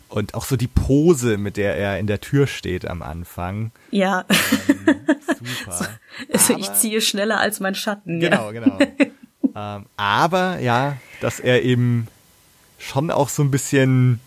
und 0.09 0.35
auch 0.35 0.44
so 0.44 0.57
die 0.57 0.68
Pose, 0.68 1.38
mit 1.38 1.57
der 1.57 1.77
er 1.77 1.99
in 1.99 2.07
der 2.07 2.20
Tür 2.20 2.46
steht 2.46 2.87
am 2.87 3.03
Anfang. 3.03 3.70
Ja. 3.90 4.25
Ähm, 4.68 4.96
super. 5.27 5.88
Also 6.33 6.55
aber, 6.55 6.61
ich 6.61 6.72
ziehe 6.72 7.03
schneller 7.03 7.38
als 7.38 7.61
mein 7.61 7.75
Schatten. 7.75 8.20
Genau, 8.20 8.51
ja. 8.51 8.53
genau. 8.53 8.79
ähm, 9.55 9.87
aber 9.96 10.61
ja, 10.61 10.96
dass 11.20 11.40
er 11.40 11.62
eben 11.62 12.09
schon 12.79 13.11
auch 13.11 13.29
so 13.29 13.42
ein 13.42 13.51
bisschen 13.51 14.20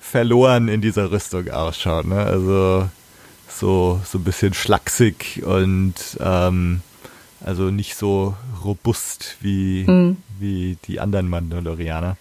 verloren 0.00 0.68
in 0.68 0.80
dieser 0.80 1.10
Rüstung 1.10 1.50
ausschaut, 1.50 2.06
ne? 2.06 2.22
Also 2.22 2.88
so, 3.48 4.00
so 4.04 4.18
ein 4.18 4.24
bisschen 4.24 4.54
schlaksig 4.54 5.42
und 5.44 5.94
ähm, 6.20 6.82
also 7.44 7.70
nicht 7.70 7.96
so 7.96 8.34
robust 8.64 9.36
wie, 9.40 9.84
mhm. 9.86 10.16
wie 10.38 10.78
die 10.86 11.00
anderen 11.00 11.28
Mandalorianer. 11.28 12.16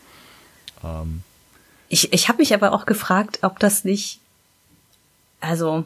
Ähm. 0.83 1.23
Ich, 1.89 2.11
ich 2.13 2.27
habe 2.27 2.39
mich 2.39 2.53
aber 2.53 2.73
auch 2.73 2.85
gefragt, 2.85 3.39
ob 3.41 3.59
das 3.59 3.85
nicht, 3.85 4.19
also 5.39 5.85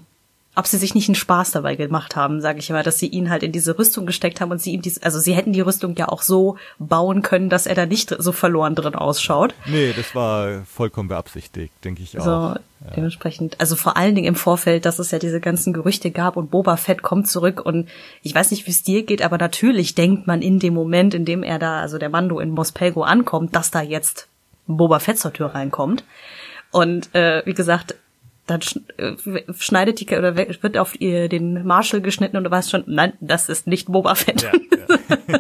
ob 0.60 0.68
sie 0.68 0.78
sich 0.78 0.94
nicht 0.94 1.08
einen 1.08 1.16
Spaß 1.16 1.52
dabei 1.52 1.76
gemacht 1.76 2.18
haben, 2.18 2.42
sage 2.42 2.60
ich 2.60 2.70
immer, 2.70 2.84
dass 2.84 3.00
sie 3.00 3.08
ihn 3.08 3.30
halt 3.30 3.44
in 3.44 3.54
diese 3.54 3.80
Rüstung 3.80 4.06
gesteckt 4.06 4.42
haben 4.42 4.52
und 4.52 4.62
sie 4.62 4.74
ihm 4.74 4.82
diese, 4.82 5.02
also 5.04 5.18
sie 5.18 5.34
hätten 5.34 5.54
die 5.54 5.62
Rüstung 5.62 5.96
ja 5.96 6.10
auch 6.10 6.22
so 6.22 6.58
bauen 6.80 7.22
können, 7.22 7.50
dass 7.50 7.66
er 7.66 7.76
da 7.76 7.86
nicht 7.86 8.14
so 8.20 8.34
verloren 8.34 8.76
drin 8.76 8.94
ausschaut. 8.94 9.56
Nee, 9.66 9.94
das 9.96 10.14
war 10.16 10.66
vollkommen 10.66 11.08
beabsichtigt, 11.08 11.74
denke 11.86 12.04
ich 12.04 12.20
auch. 12.20 12.24
So, 12.26 12.30
ja. 12.30 12.60
dementsprechend, 12.94 13.58
also 13.62 13.78
vor 13.78 13.96
allen 13.96 14.16
Dingen 14.16 14.28
im 14.28 14.36
Vorfeld, 14.36 14.86
dass 14.86 15.00
es 15.00 15.12
ja 15.12 15.20
diese 15.20 15.40
ganzen 15.40 15.72
Gerüchte 15.72 16.12
gab 16.12 16.36
und 16.36 16.52
Boba 16.52 16.76
Fett 16.76 17.04
kommt 17.04 17.30
zurück 17.30 17.62
und 17.66 17.88
ich 18.22 18.36
weiß 18.36 18.52
nicht, 18.52 18.68
wie 18.68 18.72
es 18.72 18.84
dir 18.84 19.04
geht, 19.04 19.22
aber 19.22 19.38
natürlich 19.38 19.96
denkt 19.96 20.28
man 20.28 20.42
in 20.42 20.60
dem 20.60 20.74
Moment, 20.74 21.14
in 21.14 21.24
dem 21.24 21.42
er 21.42 21.58
da, 21.58 21.80
also 21.80 21.98
der 21.98 22.10
Mando 22.10 22.40
in 22.42 22.50
Mospelgo 22.50 23.04
ankommt, 23.04 23.56
dass 23.56 23.72
da 23.72 23.82
jetzt 23.82 24.28
Boba 24.68 25.00
Fett 25.00 25.18
zur 25.18 25.32
Tür 25.32 25.56
reinkommt. 25.56 26.04
Und 26.72 27.16
äh, 27.16 27.44
wie 27.46 27.54
gesagt, 27.54 27.96
dann 28.50 28.62
äh, 28.98 29.16
schneidet 29.58 30.00
die 30.00 30.08
oder 30.08 30.36
wird 30.36 30.78
auf 30.78 31.00
ihr 31.00 31.30
den 31.30 31.66
Marshall 31.66 32.02
geschnitten 32.02 32.38
und 32.38 32.44
du 32.44 32.52
weißt 32.52 32.70
schon, 32.70 32.84
nein, 32.88 33.14
das 33.20 33.50
ist 33.50 33.68
nicht 33.68 33.88
Boba 33.88 34.16
Fett. 34.16 34.42
Ja, 34.44 34.52
ja. 34.54 35.40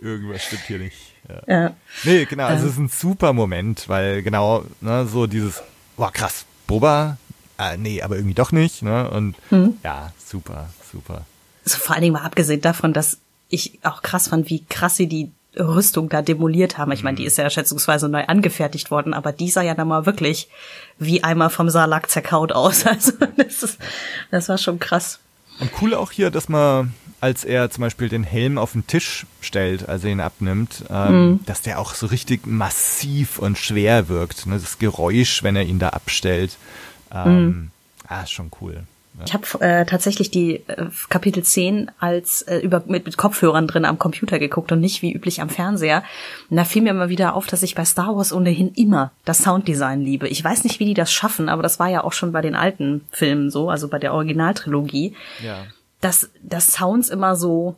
Irgendwas 0.00 0.44
stimmt 0.44 0.62
hier 0.66 0.78
nicht. 0.78 0.96
Ja. 1.28 1.62
ja. 1.62 1.76
Nee, 2.04 2.24
genau, 2.24 2.46
also 2.46 2.66
es 2.66 2.72
ist 2.72 2.78
ein 2.78 2.88
super 2.88 3.32
Moment, 3.32 3.88
weil 3.88 4.22
genau, 4.22 4.64
ne, 4.80 5.06
so 5.06 5.26
dieses, 5.26 5.62
boah, 5.96 6.12
krass, 6.12 6.46
Boba, 6.66 7.18
äh, 7.58 7.76
nee, 7.76 8.02
aber 8.02 8.16
irgendwie 8.16 8.34
doch 8.34 8.52
nicht, 8.52 8.82
ne? 8.82 9.10
Und 9.10 9.34
mhm. 9.50 9.74
ja, 9.82 10.12
super, 10.24 10.68
super. 10.92 11.26
Also 11.64 11.78
vor 11.78 11.94
allen 11.94 12.02
Dingen 12.02 12.14
mal 12.14 12.22
abgesehen 12.22 12.60
davon, 12.60 12.92
dass 12.92 13.18
ich 13.48 13.78
auch 13.82 14.02
krass 14.02 14.28
fand, 14.28 14.48
wie 14.50 14.64
krass 14.64 14.96
sie 14.96 15.08
die 15.08 15.32
Rüstung 15.58 16.08
da 16.08 16.22
demoliert 16.22 16.78
haben. 16.78 16.92
Ich 16.92 17.02
meine, 17.02 17.16
die 17.16 17.22
mhm. 17.22 17.28
ist 17.28 17.38
ja 17.38 17.48
schätzungsweise 17.50 18.08
neu 18.08 18.24
angefertigt 18.24 18.90
worden, 18.90 19.14
aber 19.14 19.32
die 19.32 19.50
sah 19.50 19.62
ja 19.62 19.74
dann 19.74 19.88
mal 19.88 20.06
wirklich 20.06 20.48
wie 20.98 21.22
einmal 21.22 21.50
vom 21.50 21.68
Salak 21.70 22.10
zerkaut 22.10 22.52
aus. 22.52 22.86
Also 22.86 23.12
das, 23.36 23.62
ist, 23.62 23.78
das 24.30 24.48
war 24.48 24.58
schon 24.58 24.78
krass. 24.78 25.20
Und 25.60 25.70
cool 25.80 25.94
auch 25.94 26.10
hier, 26.10 26.30
dass 26.30 26.48
man, 26.48 26.94
als 27.20 27.44
er 27.44 27.70
zum 27.70 27.82
Beispiel 27.82 28.08
den 28.08 28.24
Helm 28.24 28.58
auf 28.58 28.72
den 28.72 28.86
Tisch 28.86 29.26
stellt, 29.40 29.88
also 29.88 30.08
ihn 30.08 30.20
abnimmt, 30.20 30.84
ähm, 30.90 31.30
mhm. 31.30 31.40
dass 31.46 31.62
der 31.62 31.78
auch 31.78 31.94
so 31.94 32.06
richtig 32.06 32.46
massiv 32.46 33.38
und 33.38 33.58
schwer 33.58 34.08
wirkt. 34.08 34.46
Ne? 34.46 34.58
Das 34.58 34.78
Geräusch, 34.78 35.42
wenn 35.42 35.56
er 35.56 35.64
ihn 35.64 35.78
da 35.78 35.90
abstellt. 35.90 36.56
Ähm, 37.12 37.46
mhm. 37.46 37.70
Ah, 38.06 38.22
ist 38.22 38.32
schon 38.32 38.50
cool. 38.60 38.84
Ich 39.24 39.34
habe 39.34 39.60
äh, 39.60 39.84
tatsächlich 39.84 40.30
die 40.30 40.62
äh, 40.68 40.86
Kapitel 41.08 41.42
10 41.42 41.90
als 41.98 42.42
äh, 42.42 42.58
über 42.58 42.82
mit, 42.86 43.06
mit 43.06 43.16
Kopfhörern 43.16 43.66
drin 43.66 43.84
am 43.84 43.98
Computer 43.98 44.38
geguckt 44.38 44.72
und 44.72 44.80
nicht 44.80 45.02
wie 45.02 45.12
üblich 45.12 45.40
am 45.40 45.48
Fernseher. 45.48 46.02
Und 46.50 46.56
da 46.56 46.64
fiel 46.64 46.82
mir 46.82 46.90
immer 46.90 47.08
wieder 47.08 47.34
auf, 47.34 47.46
dass 47.46 47.62
ich 47.62 47.74
bei 47.74 47.84
Star 47.84 48.16
Wars 48.16 48.32
ohnehin 48.32 48.72
immer 48.74 49.12
das 49.24 49.38
Sounddesign 49.38 50.00
liebe. 50.00 50.28
Ich 50.28 50.42
weiß 50.42 50.64
nicht, 50.64 50.80
wie 50.80 50.84
die 50.84 50.94
das 50.94 51.12
schaffen, 51.12 51.48
aber 51.48 51.62
das 51.62 51.78
war 51.78 51.88
ja 51.88 52.04
auch 52.04 52.12
schon 52.12 52.32
bei 52.32 52.42
den 52.42 52.54
alten 52.54 53.04
Filmen 53.10 53.50
so, 53.50 53.70
also 53.70 53.88
bei 53.88 53.98
der 53.98 54.14
Originaltrilogie. 54.14 55.14
Ja. 55.42 55.64
Dass, 56.00 56.30
dass 56.42 56.72
Sounds 56.72 57.08
immer 57.08 57.34
so 57.34 57.76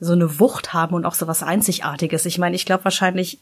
so 0.00 0.14
eine 0.14 0.40
Wucht 0.40 0.74
haben 0.74 0.96
und 0.96 1.06
auch 1.06 1.14
so 1.14 1.28
was 1.28 1.44
Einzigartiges. 1.44 2.26
Ich 2.26 2.36
meine, 2.36 2.56
ich 2.56 2.66
glaube 2.66 2.82
wahrscheinlich 2.82 3.38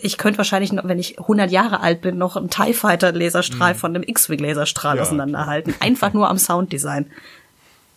ich 0.00 0.16
könnte 0.18 0.38
wahrscheinlich, 0.38 0.72
noch, 0.72 0.84
wenn 0.84 0.98
ich 0.98 1.18
100 1.18 1.50
Jahre 1.50 1.80
alt 1.80 2.00
bin, 2.00 2.16
noch 2.16 2.36
einen 2.36 2.50
TIE 2.50 2.72
Fighter 2.72 3.12
Laserstrahl 3.12 3.74
mhm. 3.74 3.78
von 3.78 3.94
einem 3.94 4.04
X-Wing 4.04 4.38
Laserstrahl 4.38 4.96
ja. 4.96 5.02
auseinanderhalten. 5.02 5.74
Einfach 5.80 6.12
nur 6.12 6.28
am 6.28 6.38
Sounddesign. 6.38 7.06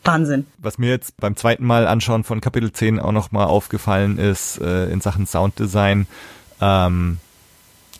Wahnsinn. 0.03 0.45
Was 0.57 0.77
mir 0.77 0.89
jetzt 0.89 1.17
beim 1.17 1.35
zweiten 1.35 1.65
Mal 1.65 1.85
anschauen 1.87 2.23
von 2.23 2.41
Kapitel 2.41 2.71
10 2.71 2.99
auch 2.99 3.11
nochmal 3.11 3.47
aufgefallen 3.47 4.17
ist 4.17 4.59
äh, 4.61 4.89
in 4.89 5.01
Sachen 5.01 5.27
Sounddesign, 5.27 6.07
ähm, 6.61 7.17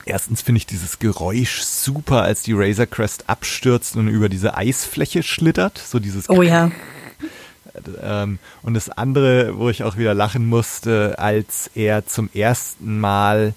erstens 0.05 0.41
finde 0.41 0.57
ich 0.57 0.65
dieses 0.65 0.99
Geräusch 0.99 1.61
super, 1.61 2.23
als 2.23 2.43
die 2.43 2.53
Razor 2.53 2.85
Crest 2.85 3.29
abstürzt 3.29 3.95
und 3.97 4.07
über 4.07 4.29
diese 4.29 4.55
Eisfläche 4.55 5.21
schlittert, 5.21 5.77
so 5.77 5.99
dieses 5.99 6.29
Oh 6.29 6.41
ja. 6.41 6.71
ähm, 8.01 8.39
und 8.63 8.73
das 8.73 8.89
andere, 8.89 9.57
wo 9.57 9.69
ich 9.69 9.83
auch 9.83 9.97
wieder 9.97 10.13
lachen 10.13 10.47
musste, 10.47 11.15
als 11.19 11.69
er 11.75 12.05
zum 12.05 12.29
ersten 12.33 12.99
Mal, 12.99 13.53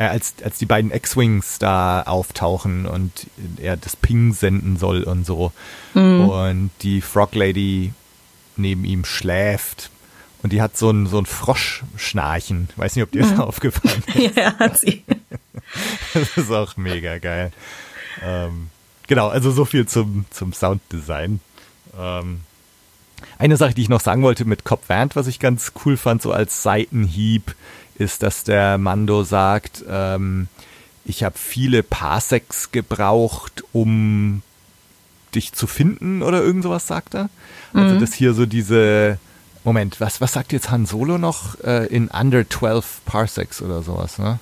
äh, 0.00 0.04
als, 0.04 0.34
als 0.42 0.58
die 0.58 0.66
beiden 0.66 0.90
X-Wings 0.92 1.58
da 1.58 2.02
auftauchen 2.02 2.86
und 2.86 3.26
er 3.58 3.76
das 3.76 3.96
Ping 3.96 4.32
senden 4.32 4.78
soll 4.78 5.02
und 5.02 5.26
so. 5.26 5.52
Und 5.92 6.70
die 6.82 7.02
Frog 7.02 7.34
Lady 7.34 7.92
neben 8.56 8.84
ihm 8.84 9.04
schläft. 9.04 9.90
Und 10.42 10.54
die 10.54 10.62
hat 10.62 10.76
so 10.76 10.90
ein, 10.90 11.06
so 11.06 11.18
ein 11.18 11.26
Froschschnarchen. 11.26 12.70
Weiß 12.76 12.96
nicht, 12.96 13.02
ob 13.02 13.10
dir 13.10 13.22
das 13.22 13.38
aufgefallen 13.38 14.02
ist. 14.14 14.36
ja, 14.36 14.58
hat 14.58 14.78
sie. 14.78 15.04
Das 16.14 16.36
ist 16.36 16.50
auch 16.50 16.76
mega 16.76 17.18
geil. 17.18 17.52
Ähm, 18.24 18.70
genau, 19.06 19.28
also 19.28 19.52
so 19.52 19.64
viel 19.64 19.86
zum, 19.86 20.24
zum 20.30 20.52
Sounddesign. 20.52 21.38
Ähm, 21.96 22.40
eine 23.38 23.56
Sache, 23.56 23.74
die 23.74 23.82
ich 23.82 23.88
noch 23.88 24.00
sagen 24.00 24.22
wollte 24.22 24.44
mit 24.44 24.64
Cobb 24.64 24.88
Vanth, 24.88 25.14
was 25.14 25.28
ich 25.28 25.38
ganz 25.38 25.72
cool 25.84 25.96
fand, 25.96 26.22
so 26.22 26.32
als 26.32 26.64
Seitenhieb, 26.64 27.54
ist, 28.00 28.22
dass 28.22 28.44
der 28.44 28.78
Mando 28.78 29.22
sagt, 29.22 29.84
ähm, 29.88 30.48
ich 31.04 31.22
habe 31.24 31.38
viele 31.38 31.82
Parsecs 31.82 32.72
gebraucht, 32.72 33.62
um 33.72 34.42
dich 35.34 35.52
zu 35.52 35.66
finden 35.66 36.22
oder 36.22 36.42
irgend 36.42 36.64
sowas 36.64 36.86
sagt 36.86 37.14
er. 37.14 37.28
Also 37.72 38.00
dass 38.00 38.12
hier 38.12 38.34
so 38.34 38.46
diese 38.46 39.18
Moment, 39.62 40.00
was, 40.00 40.20
was 40.20 40.32
sagt 40.32 40.52
jetzt 40.52 40.70
Han 40.70 40.86
Solo 40.86 41.18
noch? 41.18 41.60
Äh, 41.62 41.86
in 41.86 42.08
under 42.08 42.48
12 42.48 43.02
Parsecs 43.04 43.62
oder 43.62 43.82
sowas, 43.82 44.18
ne? 44.18 44.38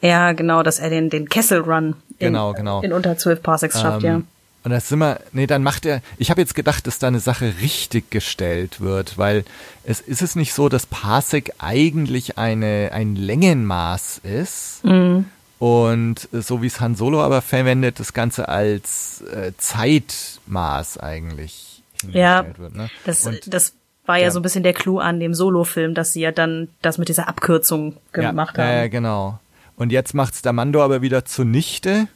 Ja, 0.00 0.32
genau, 0.32 0.62
dass 0.62 0.78
er 0.78 0.90
den, 0.90 1.10
den 1.10 1.28
Kessel 1.28 1.60
Run 1.60 1.94
in, 2.18 2.28
Genau, 2.28 2.52
genau. 2.52 2.82
in 2.82 2.92
unter 2.92 3.16
zwölf 3.16 3.42
Parsecs 3.42 3.80
schafft, 3.80 4.02
ja. 4.02 4.20
Und 4.64 4.70
das 4.70 4.88
sind 4.88 5.00
wir, 5.00 5.18
nee, 5.32 5.46
dann 5.48 5.62
macht 5.62 5.84
er, 5.86 6.02
ich 6.18 6.30
habe 6.30 6.40
jetzt 6.40 6.54
gedacht, 6.54 6.86
dass 6.86 6.98
da 7.00 7.08
eine 7.08 7.18
Sache 7.20 7.54
richtig 7.60 8.10
gestellt 8.10 8.80
wird, 8.80 9.18
weil 9.18 9.44
es 9.84 10.00
ist 10.00 10.22
es 10.22 10.36
nicht 10.36 10.54
so, 10.54 10.68
dass 10.68 10.86
Parsec 10.86 11.52
eigentlich 11.58 12.38
eine, 12.38 12.90
ein 12.92 13.16
Längenmaß 13.16 14.20
ist 14.22 14.84
Mhm. 14.84 15.24
und 15.58 16.28
so 16.32 16.62
wie 16.62 16.68
es 16.68 16.80
Han 16.80 16.94
Solo 16.94 17.22
aber 17.22 17.42
verwendet, 17.42 17.98
das 17.98 18.12
Ganze 18.12 18.48
als 18.48 19.22
äh, 19.34 19.50
Zeitmaß 19.58 20.98
eigentlich 20.98 21.82
Ja, 22.12 22.42
hingestellt 22.42 22.58
wird. 22.58 22.76
Ne? 22.76 22.90
das, 23.04 23.26
und, 23.26 23.52
das 23.52 23.72
war 24.06 24.16
ja, 24.18 24.24
ja. 24.24 24.30
so 24.30 24.38
ein 24.40 24.42
bisschen 24.42 24.62
der 24.62 24.74
Clou 24.74 24.98
an 24.98 25.20
dem 25.20 25.34
Solo-Film, 25.34 25.94
dass 25.94 26.12
sie 26.12 26.20
ja 26.20 26.30
dann 26.32 26.68
das 26.82 26.98
mit 26.98 27.08
dieser 27.08 27.28
Abkürzung 27.28 27.96
gemacht 28.12 28.58
ja, 28.58 28.64
haben. 28.64 28.76
Ja, 28.76 28.88
genau. 28.88 29.38
Und 29.76 29.90
jetzt 29.90 30.14
macht's 30.14 30.42
der 30.42 30.52
Mando 30.52 30.82
aber 30.82 31.02
wieder 31.02 31.24
zunichte, 31.24 32.06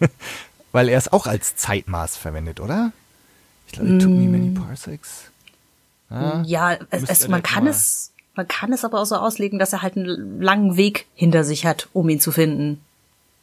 weil 0.72 0.88
er 0.88 0.98
es 0.98 1.12
auch 1.12 1.26
als 1.26 1.56
Zeitmaß 1.56 2.16
verwendet, 2.16 2.60
oder? 2.60 2.92
Ich 3.66 3.74
glaube, 3.74 3.90
it 3.90 4.02
took 4.02 4.10
me 4.10 4.28
many 4.28 4.50
parsecs. 4.50 5.30
Ja, 6.10 6.42
Ja, 6.44 6.76
es, 6.90 7.04
es, 7.04 7.28
man 7.28 7.42
kann 7.42 7.64
mal- 7.64 7.70
es, 7.70 8.12
man 8.34 8.48
kann 8.48 8.72
es 8.72 8.84
aber 8.84 9.00
auch 9.00 9.06
so 9.06 9.16
auslegen, 9.16 9.58
dass 9.58 9.72
er 9.72 9.82
halt 9.82 9.96
einen 9.96 10.40
langen 10.42 10.76
Weg 10.76 11.06
hinter 11.14 11.44
sich 11.44 11.64
hat, 11.66 11.88
um 11.92 12.08
ihn 12.08 12.20
zu 12.20 12.32
finden. 12.32 12.80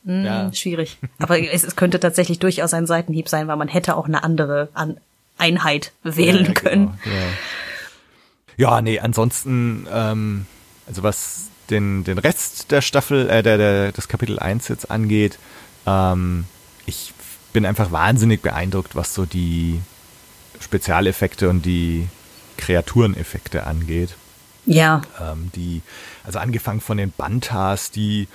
Hm, 0.05 0.25
Ja. 0.25 0.53
Schwierig. 0.53 0.97
Aber 1.19 1.39
es, 1.39 1.63
es 1.63 1.75
könnte 1.75 1.99
tatsächlich 1.99 2.39
durchaus 2.39 2.73
ein 2.73 2.87
Seitenhieb 2.87 3.27
sein, 3.27 3.47
weil 3.47 3.57
man 3.57 3.67
hätte 3.67 3.95
auch 3.97 4.05
eine 4.07 4.23
andere 4.23 4.69
An 4.73 4.97
Einheit 5.37 5.91
wählen 6.03 6.45
ja, 6.47 6.51
können. 6.53 6.85
Genau, 7.03 7.15
genau. 7.15 7.27
Ja, 8.57 8.81
nee, 8.81 8.99
ansonsten, 8.99 9.87
ähm, 9.91 10.45
also 10.87 11.03
was 11.03 11.47
den, 11.69 12.03
den 12.03 12.17
Rest 12.17 12.71
der 12.71 12.81
Staffel, 12.81 13.29
äh, 13.29 13.43
der, 13.43 13.57
der, 13.57 13.91
des 13.91 14.07
Kapitel 14.07 14.39
1 14.39 14.67
jetzt 14.69 14.89
angeht, 14.91 15.37
ähm, 15.85 16.45
ich 16.85 17.13
bin 17.53 17.65
einfach 17.65 17.91
wahnsinnig 17.91 18.41
beeindruckt, 18.41 18.95
was 18.95 19.13
so 19.13 19.25
die 19.25 19.81
Spezialeffekte 20.59 21.49
und 21.49 21.65
die 21.65 22.07
Kreatureneffekte 22.57 23.65
angeht. 23.65 24.15
Ja, 24.65 25.01
ähm, 25.19 25.51
die, 25.55 25.81
also 26.23 26.39
angefangen 26.39 26.81
von 26.81 26.97
den 26.97 27.11
Bantas, 27.11 27.91
die 27.91 28.27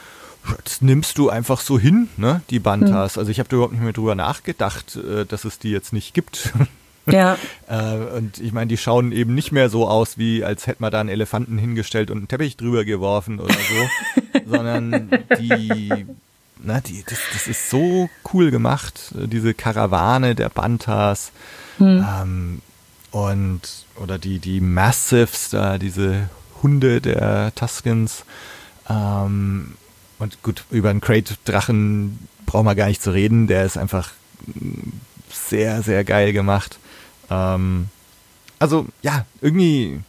das 0.62 0.82
nimmst 0.82 1.18
du 1.18 1.30
einfach 1.30 1.60
so 1.60 1.78
hin, 1.78 2.08
ne, 2.16 2.42
die 2.50 2.58
Bantas. 2.58 3.16
Also 3.18 3.30
ich 3.30 3.38
habe 3.38 3.54
überhaupt 3.54 3.72
nicht 3.72 3.82
mehr 3.82 3.92
drüber 3.92 4.14
nachgedacht, 4.14 4.96
äh, 4.96 5.24
dass 5.24 5.44
es 5.44 5.58
die 5.58 5.70
jetzt 5.70 5.92
nicht 5.92 6.12
gibt. 6.14 6.52
ja, 7.06 7.38
äh, 7.68 8.16
und 8.16 8.38
ich 8.40 8.52
meine, 8.52 8.66
die 8.66 8.76
schauen 8.76 9.12
eben 9.12 9.34
nicht 9.34 9.52
mehr 9.52 9.70
so 9.70 9.88
aus, 9.88 10.18
wie 10.18 10.44
als 10.44 10.66
hätte 10.66 10.82
man 10.82 10.92
da 10.92 11.00
einen 11.00 11.08
Elefanten 11.08 11.56
hingestellt 11.56 12.10
und 12.10 12.18
einen 12.18 12.28
Teppich 12.28 12.56
drüber 12.56 12.84
geworfen 12.84 13.40
oder 13.40 13.54
so, 13.54 14.40
sondern 14.46 15.10
die, 15.38 16.06
na, 16.64 16.80
die, 16.80 17.04
das, 17.06 17.18
das 17.32 17.46
ist 17.46 17.70
so 17.70 18.08
cool 18.32 18.50
gemacht, 18.50 19.14
äh, 19.18 19.28
diese 19.28 19.54
Karawane 19.54 20.34
der 20.34 20.48
Bantas. 20.48 21.32
Ähm, 21.80 22.62
und 23.10 23.60
oder 23.96 24.18
die 24.18 24.38
die 24.38 24.60
Massives 24.60 25.50
da 25.50 25.78
diese 25.78 26.28
Hunde 26.62 27.00
der 27.00 27.54
Tuskens. 27.54 28.24
Ähm, 28.88 29.74
und 30.18 30.42
gut 30.42 30.64
über 30.70 30.90
einen 30.90 31.00
Crate 31.00 31.34
Drachen 31.44 32.28
brauchen 32.46 32.66
wir 32.66 32.74
gar 32.74 32.86
nicht 32.86 33.02
zu 33.02 33.12
reden. 33.12 33.46
Der 33.46 33.64
ist 33.64 33.76
einfach 33.76 34.12
mm, 34.46 34.90
sehr 35.30 35.82
sehr 35.82 36.04
geil 36.04 36.32
gemacht. 36.32 36.78
Ähm, 37.30 37.88
also 38.58 38.86
ja 39.02 39.26
irgendwie 39.40 40.00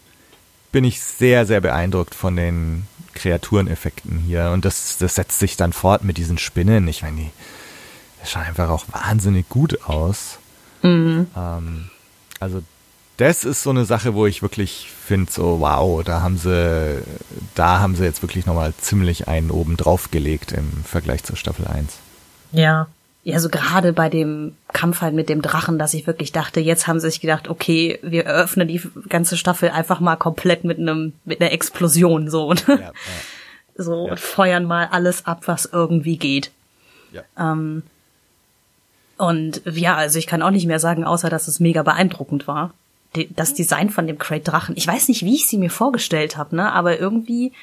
bin 0.72 0.84
ich 0.84 1.02
sehr 1.02 1.46
sehr 1.46 1.62
beeindruckt 1.62 2.16
von 2.16 2.36
den 2.36 2.88
Kreatureneffekten 3.16 4.20
hier 4.20 4.52
und 4.52 4.66
das 4.66 4.98
das 5.00 5.16
setzt 5.16 5.40
sich 5.40 5.58
dann 5.58 5.74
fort 5.74 6.04
mit 6.04 6.18
diesen 6.18 6.38
Spinnen 6.38 6.88
ich 6.88 7.02
meine 7.02 7.18
die 7.18 7.32
das 8.22 8.32
schaut 8.32 8.46
einfach 8.46 8.70
auch 8.70 8.86
wahnsinnig 8.92 9.50
gut 9.50 9.82
aus 9.88 10.38
ähm, 11.36 11.90
also 12.40 12.62
das 13.18 13.44
ist 13.46 13.64
so 13.64 13.70
eine 13.70 13.86
Sache, 13.86 14.14
wo 14.14 14.26
ich 14.26 14.42
wirklich 14.42 14.90
finde, 14.90 15.32
so 15.32 15.62
wow, 15.62 16.04
da 16.04 16.22
haben 16.22 16.38
sie, 16.38 17.02
da 17.56 17.80
haben 17.80 17.96
sie 17.96 18.04
jetzt 18.04 18.22
wirklich 18.22 18.46
nochmal 18.46 18.74
ziemlich 18.78 19.28
einen 19.28 19.52
oben 19.52 19.78
drauf 19.78 20.12
gelegt 20.12 20.52
im 20.52 20.84
Vergleich 20.84 21.24
zur 21.24 21.38
Staffel 21.38 21.66
1. 21.66 21.94
ja. 22.52 22.88
Ja, 23.28 23.40
so 23.40 23.50
gerade 23.50 23.92
bei 23.92 24.08
dem 24.08 24.56
Kampf 24.72 25.02
halt 25.02 25.16
mit 25.16 25.30
dem 25.30 25.42
Drachen, 25.42 25.80
dass 25.80 25.96
ich 25.96 26.06
wirklich 26.06 26.32
dachte, 26.32 26.60
jetzt 26.60 26.86
haben 26.86 27.00
sie 27.00 27.10
sich 27.10 27.22
gedacht, 27.22 27.48
okay, 27.50 27.98
wir 28.04 28.24
eröffnen 28.26 28.68
die 28.68 28.80
ganze 29.10 29.36
Staffel 29.36 29.70
einfach 29.70 30.00
mal 30.00 30.16
komplett 30.16 30.64
mit 30.64 30.78
einem, 30.78 31.14
mit 31.26 31.42
einer 31.42 31.52
Explosion, 31.52 32.30
so, 32.30 32.48
und, 32.48 32.68
Ja, 32.68 32.92
so, 33.76 34.06
Ja. 34.06 34.12
und 34.12 34.20
feuern 34.20 34.66
mal 34.66 34.90
alles 34.92 35.26
ab, 35.26 35.42
was 35.48 35.66
irgendwie 35.66 36.18
geht. 36.18 36.52
ja, 37.12 37.24
Ähm, 37.38 37.82
und 39.18 39.62
ja, 39.66 39.96
also 39.96 40.20
ich 40.20 40.28
kann 40.28 40.42
auch 40.44 40.52
nicht 40.52 40.68
mehr 40.68 40.80
sagen, 40.80 41.04
außer 41.04 41.30
dass 41.30 41.48
es 41.48 41.60
mega 41.60 41.82
beeindruckend 41.84 42.48
war. 42.48 42.74
Die, 43.16 43.34
das 43.34 43.54
Design 43.54 43.90
von 43.90 44.08
dem 44.08 44.20
Crate 44.20 44.44
Drachen. 44.44 44.76
Ich 44.78 44.86
weiß 44.86 45.08
nicht, 45.08 45.24
wie 45.24 45.36
ich 45.36 45.48
sie 45.48 45.58
mir 45.58 45.70
vorgestellt 45.72 46.36
habe, 46.38 46.56
ne? 46.56 46.72
Aber 46.74 47.00
irgendwie 47.00 47.54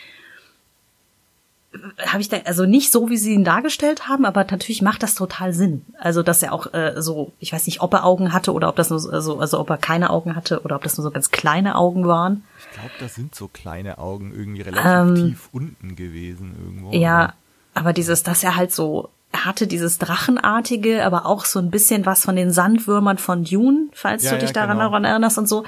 habe 2.07 2.21
ich 2.21 2.29
da 2.29 2.39
also 2.45 2.67
nicht 2.67 2.93
so, 2.93 3.09
wie 3.09 3.17
sie 3.17 3.33
ihn 3.35 3.45
dargestellt 3.45 4.09
haben, 4.09 4.25
aber 4.25 4.45
natürlich 4.45 4.83
macht 4.83 5.03
das 5.03 5.15
total 5.15 5.53
Sinn. 5.53 5.85
Also 5.99 6.23
dass 6.23 6.43
er 6.43 6.53
auch 6.53 6.73
äh, 6.75 6.95
so, 6.99 7.33
ich 7.39 7.53
weiß 7.53 7.67
nicht, 7.67 7.81
ob 7.81 7.95
er 7.95 8.05
Augen 8.05 8.33
hatte 8.33 8.53
oder 8.53 8.69
ob 8.69 8.77
das 8.77 8.91
nur 8.91 8.99
so, 9.01 9.11
also, 9.11 9.39
also 9.39 9.59
ob 9.59 9.71
er 9.71 9.79
keine 9.79 10.11
Augen 10.11 10.37
hatte 10.37 10.61
oder 10.63 10.77
ob 10.77 10.83
das 10.83 10.99
nur 10.99 11.03
so 11.05 11.11
ganz 11.11 11.31
kleine 11.31 11.75
Augen 11.77 12.07
waren. 12.07 12.45
ich 12.59 12.71
glaube, 12.75 12.91
das 13.01 13.15
sind 13.15 13.35
so 13.35 13.49
kleine 13.49 13.99
Augen 13.99 14.33
irgendwie 14.35 14.63
relativ 14.63 15.25
tief 15.25 15.49
unten 15.53 15.97
gewesen 15.97 16.55
irgendwo. 16.59 16.93
Ja, 16.93 17.33
aber 17.75 17.93
dieses, 17.93 18.23
dass 18.23 18.45
er 18.45 18.57
halt 18.57 18.73
so, 18.73 19.09
er 19.33 19.47
hatte 19.47 19.67
dieses 19.67 19.97
Drachenartige, 19.99 21.05
aber 21.07 21.25
auch 21.25 21.47
so 21.47 21.59
ein 21.59 21.71
bisschen 21.71 22.05
was 22.05 22.23
von 22.23 22.37
den 22.37 22.51
Sandwürmern 22.51 23.17
von 23.17 23.45
Dune, 23.45 23.89
falls 23.93 24.25
Ja, 24.25 24.33
du 24.33 24.39
dich 24.39 24.51
ja, 24.51 24.53
daran 24.53 24.77
genau. 24.77 24.91
daran 24.91 25.05
erinnerst 25.05 25.39
und 25.39 25.49
so, 25.49 25.65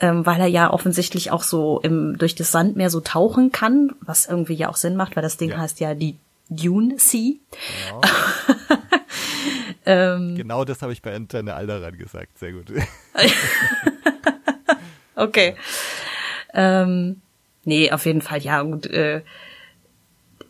ähm, 0.00 0.26
weil 0.26 0.40
er 0.40 0.46
ja 0.46 0.70
offensichtlich 0.70 1.30
auch 1.30 1.42
so 1.42 1.80
im, 1.80 2.18
durch 2.18 2.34
das 2.34 2.52
Sandmeer 2.52 2.90
so 2.90 3.00
tauchen 3.00 3.52
kann, 3.52 3.92
was 4.00 4.26
irgendwie 4.26 4.54
ja 4.54 4.68
auch 4.68 4.76
Sinn 4.76 4.96
macht, 4.96 5.16
weil 5.16 5.22
das 5.22 5.36
Ding 5.36 5.50
Ja. 5.50 5.58
heißt 5.58 5.80
ja 5.80 5.94
die 5.94 6.16
Dune 6.48 6.96
Sea. 6.98 7.34
Genau 9.84 10.64
das 10.64 10.82
habe 10.82 10.92
ich 10.92 11.02
bei 11.02 11.14
Antenne 11.14 11.54
Alderan 11.54 11.96
gesagt. 11.96 12.38
Sehr 12.38 12.52
gut. 12.52 12.66
Okay. 15.18 15.56
Ähm, 16.52 17.22
nee, 17.64 17.90
auf 17.90 18.04
jeden 18.04 18.20
Fall, 18.20 18.40
ja. 18.40 18.60
Und, 18.60 18.86
äh, 18.86 19.22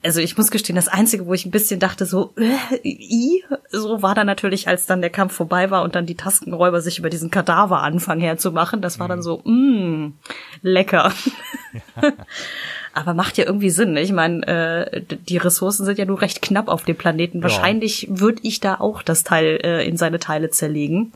also 0.07 0.21
ich 0.21 0.37
muss 0.37 0.53
gestehen, 0.53 0.77
das 0.77 0.87
Einzige, 0.87 1.27
wo 1.27 1.35
ich 1.35 1.45
ein 1.45 1.51
bisschen 1.51 1.81
dachte, 1.81 2.07
so, 2.07 2.33
äh, 2.37 2.79
i, 2.85 3.43
so 3.71 4.03
war 4.03 4.15
dann 4.15 4.29
natürlich, 4.29 4.69
als 4.69 4.87
dann 4.87 5.01
der 5.01 5.11
Kampf 5.11 5.35
vorbei 5.35 5.71
war 5.73 5.83
und 5.83 5.97
dann 5.97 6.07
die 6.07 6.15
Taskenräuber 6.15 6.81
sich 6.81 7.01
über 7.01 7.11
diesen 7.11 7.33
Kadaver 7.33 7.83
anfangen 7.83 8.21
herzumachen. 8.21 8.81
Das 8.81 9.01
war 9.01 9.09
dann 9.09 9.21
so, 9.21 9.43
mh, 9.45 10.13
lecker. 10.63 11.13
Aber 12.95 13.15
macht 13.15 13.37
ja 13.37 13.47
irgendwie 13.47 13.71
Sinn. 13.71 13.95
ne? 13.95 14.01
Ich 14.01 14.13
meine, 14.13 14.47
äh, 14.47 15.03
die 15.03 15.39
Ressourcen 15.39 15.85
sind 15.85 15.99
ja 15.99 16.05
nur 16.05 16.23
recht 16.23 16.41
knapp 16.41 16.69
auf 16.69 16.85
dem 16.85 16.97
Planeten. 16.97 17.43
Wahrscheinlich 17.43 18.07
würde 18.09 18.41
ich 18.45 18.61
da 18.61 18.77
auch 18.77 19.03
das 19.03 19.25
Teil 19.25 19.59
äh, 19.65 19.87
in 19.87 19.97
seine 19.97 20.21
Teile 20.21 20.51
zerlegen. 20.51 21.13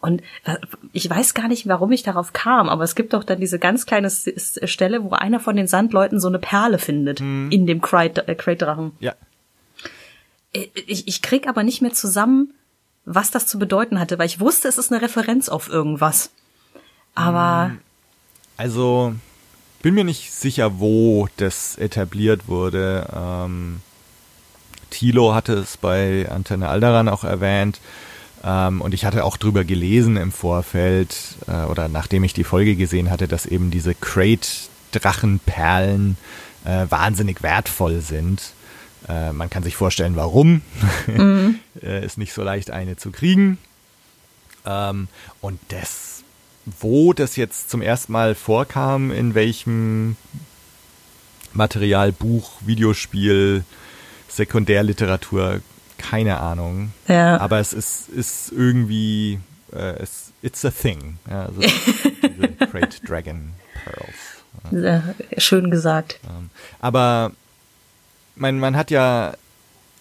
Und 0.00 0.22
äh, 0.44 0.56
ich 0.92 1.10
weiß 1.10 1.34
gar 1.34 1.48
nicht, 1.48 1.66
warum 1.66 1.90
ich 1.90 2.02
darauf 2.02 2.32
kam, 2.32 2.68
aber 2.68 2.84
es 2.84 2.94
gibt 2.94 3.12
doch 3.14 3.24
dann 3.24 3.40
diese 3.40 3.58
ganz 3.58 3.84
kleine 3.84 4.10
Stelle, 4.10 5.02
wo 5.02 5.10
einer 5.10 5.40
von 5.40 5.56
den 5.56 5.66
Sandleuten 5.66 6.20
so 6.20 6.28
eine 6.28 6.38
Perle 6.38 6.78
findet 6.78 7.20
hm. 7.20 7.50
in 7.50 7.66
dem 7.66 7.80
Crate-Drachen. 7.80 8.92
Ja. 9.00 9.14
Äh, 10.52 10.68
ich, 10.86 11.08
ich 11.08 11.22
krieg 11.22 11.48
aber 11.48 11.64
nicht 11.64 11.82
mehr 11.82 11.92
zusammen, 11.92 12.54
was 13.04 13.30
das 13.30 13.46
zu 13.46 13.58
bedeuten 13.58 13.98
hatte, 13.98 14.18
weil 14.18 14.26
ich 14.26 14.38
wusste, 14.38 14.68
es 14.68 14.78
ist 14.78 14.92
eine 14.92 15.02
Referenz 15.02 15.48
auf 15.48 15.68
irgendwas. 15.68 16.30
Aber. 17.14 17.70
Hm. 17.70 17.80
Also, 18.56 19.14
bin 19.82 19.94
mir 19.94 20.04
nicht 20.04 20.32
sicher, 20.32 20.80
wo 20.80 21.28
das 21.36 21.76
etabliert 21.76 22.48
wurde. 22.48 23.06
Ähm, 23.14 23.80
Tilo 24.90 25.34
hatte 25.34 25.54
es 25.54 25.76
bei 25.76 26.28
Antenne 26.28 26.68
Alderan 26.68 27.08
auch 27.08 27.24
erwähnt. 27.24 27.80
Ähm, 28.44 28.80
und 28.80 28.94
ich 28.94 29.04
hatte 29.04 29.24
auch 29.24 29.36
drüber 29.36 29.64
gelesen 29.64 30.16
im 30.16 30.30
Vorfeld 30.32 31.16
äh, 31.46 31.64
oder 31.64 31.88
nachdem 31.88 32.24
ich 32.24 32.32
die 32.34 32.44
Folge 32.44 32.76
gesehen 32.76 33.10
hatte, 33.10 33.28
dass 33.28 33.44
eben 33.46 33.70
diese 33.70 33.94
Crate-Drachenperlen 33.94 36.16
äh, 36.64 36.86
wahnsinnig 36.88 37.42
wertvoll 37.42 38.00
sind. 38.00 38.54
Äh, 39.08 39.32
man 39.32 39.50
kann 39.50 39.62
sich 39.62 39.76
vorstellen, 39.76 40.16
warum. 40.16 40.62
Mhm. 41.06 41.60
Äh, 41.80 42.04
ist 42.04 42.18
nicht 42.18 42.32
so 42.32 42.42
leicht, 42.42 42.72
eine 42.72 42.96
zu 42.96 43.12
kriegen. 43.12 43.56
Ähm, 44.66 45.06
und 45.40 45.60
das, 45.68 46.24
wo 46.80 47.12
das 47.12 47.36
jetzt 47.36 47.70
zum 47.70 47.82
ersten 47.82 48.10
Mal 48.10 48.34
vorkam, 48.34 49.12
in 49.12 49.36
welchem 49.36 50.16
Material, 51.52 52.10
Buch, 52.10 52.50
Videospiel, 52.66 53.62
Sekundärliteratur, 54.26 55.60
keine 55.98 56.38
Ahnung. 56.40 56.92
Ja. 57.06 57.38
Aber 57.38 57.58
es 57.58 57.72
ist, 57.72 58.08
ist 58.08 58.52
irgendwie, 58.52 59.40
äh, 59.72 60.00
es, 60.00 60.32
it's 60.42 60.64
a 60.64 60.70
thing. 60.70 61.18
Ja, 61.28 61.46
also 61.46 61.60
diese 62.22 62.48
Great 62.70 63.00
Dragon 63.06 63.52
Pearls. 63.84 64.38
Ja. 64.70 65.02
Schön 65.36 65.70
gesagt. 65.70 66.20
Aber 66.80 67.32
man, 68.36 68.58
man 68.58 68.76
hat 68.76 68.90
ja 68.90 69.34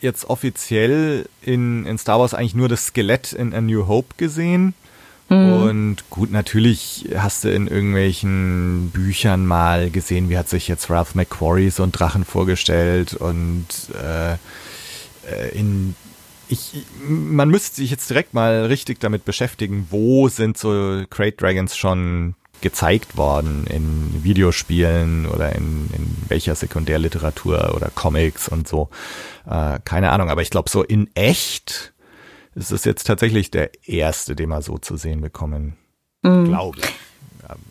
jetzt 0.01 0.29
offiziell 0.29 1.27
in, 1.41 1.85
in 1.85 1.97
Star 1.97 2.19
Wars 2.19 2.33
eigentlich 2.33 2.55
nur 2.55 2.69
das 2.69 2.87
Skelett 2.87 3.33
in 3.33 3.53
A 3.53 3.61
New 3.61 3.87
Hope 3.87 4.15
gesehen. 4.17 4.73
Mhm. 5.29 5.53
Und 5.53 6.09
gut, 6.09 6.31
natürlich 6.31 7.09
hast 7.17 7.43
du 7.43 7.49
in 7.49 7.67
irgendwelchen 7.67 8.91
Büchern 8.91 9.45
mal 9.45 9.89
gesehen, 9.89 10.29
wie 10.29 10.37
hat 10.37 10.47
sich 10.47 10.67
jetzt 10.67 10.89
Ralph 10.89 11.15
McQuarrie 11.15 11.69
so 11.69 11.83
einen 11.83 11.91
Drachen 11.91 12.23
vorgestellt 12.23 13.13
und 13.13 13.65
äh, 13.93 14.37
in 15.53 15.95
ich, 16.49 16.85
man 17.05 17.49
müsste 17.49 17.77
sich 17.77 17.91
jetzt 17.91 18.09
direkt 18.09 18.33
mal 18.33 18.65
richtig 18.65 18.99
damit 18.99 19.25
beschäftigen, 19.25 19.87
wo 19.89 20.29
sind 20.29 20.57
so 20.57 21.03
Great 21.09 21.41
Dragons 21.41 21.75
schon 21.75 22.35
gezeigt 22.61 23.17
worden 23.17 23.67
in 23.67 24.23
Videospielen 24.23 25.27
oder 25.27 25.53
in, 25.53 25.89
in 25.93 26.17
welcher 26.27 26.55
Sekundärliteratur 26.55 27.73
oder 27.75 27.91
Comics 27.93 28.47
und 28.47 28.67
so. 28.67 28.89
Äh, 29.45 29.79
keine 29.85 30.11
Ahnung, 30.11 30.29
aber 30.29 30.41
ich 30.41 30.49
glaube, 30.49 30.69
so 30.69 30.83
in 30.83 31.09
echt 31.13 31.93
ist 32.55 32.71
es 32.71 32.85
jetzt 32.85 33.05
tatsächlich 33.05 33.51
der 33.51 33.69
erste, 33.87 34.35
den 34.35 34.49
wir 34.49 34.61
so 34.61 34.77
zu 34.79 34.97
sehen 34.97 35.21
bekommen. 35.21 35.77
Mhm. 36.23 36.45
Glaube 36.45 36.79
ich. 36.79 36.93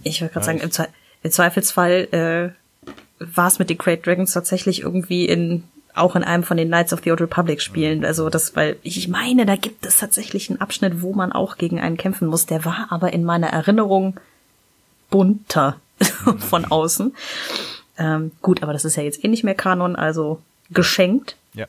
Ich 0.05 0.21
würde 0.21 0.33
gerade 0.33 0.47
sagen, 0.47 0.61
im, 0.61 1.31
Zweifelsfall 1.31 2.09
äh, 2.13 2.93
war 3.19 3.49
es 3.49 3.59
mit 3.59 3.69
den 3.69 3.79
Great 3.79 4.07
Dragons 4.07 4.33
tatsächlich 4.33 4.83
irgendwie 4.83 5.27
in 5.27 5.65
auch 5.97 6.17
in 6.17 6.25
einem 6.25 6.43
von 6.43 6.57
den 6.57 6.69
Knights 6.69 6.93
of 6.93 7.01
the 7.05 7.11
Old 7.11 7.21
Republic 7.21 7.61
Spielen. 7.61 8.05
Also 8.05 8.29
das, 8.29 8.57
weil 8.57 8.77
ich 8.83 9.09
meine, 9.09 9.47
da 9.47 9.57
gibt 9.57 9.87
es 9.87 9.99
tatsächlich 9.99 10.51
einen 10.51 10.61
Abschnitt, 10.61 11.03
wo 11.03 11.13
man 11.13 11.33
auch 11.33 11.57
gegen 11.57 11.81
einen 11.81 11.97
kämpfen 11.97 12.29
muss. 12.29 12.47
Der 12.47 12.65
war 12.65 12.89
aber 12.91 13.13
in 13.13 13.25
meiner 13.25 13.49
Erinnerung 13.49 14.19
bunter 15.11 15.77
von 16.39 16.65
außen. 16.65 17.15
Ähm, 17.99 18.33
gut, 18.43 18.63
aber 18.63 18.73
das 18.73 18.85
ist 18.85 18.97
ja 18.97 19.03
jetzt 19.03 19.25
eh 19.25 19.29
nicht 19.29 19.45
mehr 19.45 19.55
Kanon, 19.55 19.97
also 19.97 20.41
geschenkt. 20.71 21.37
Ja. 21.55 21.67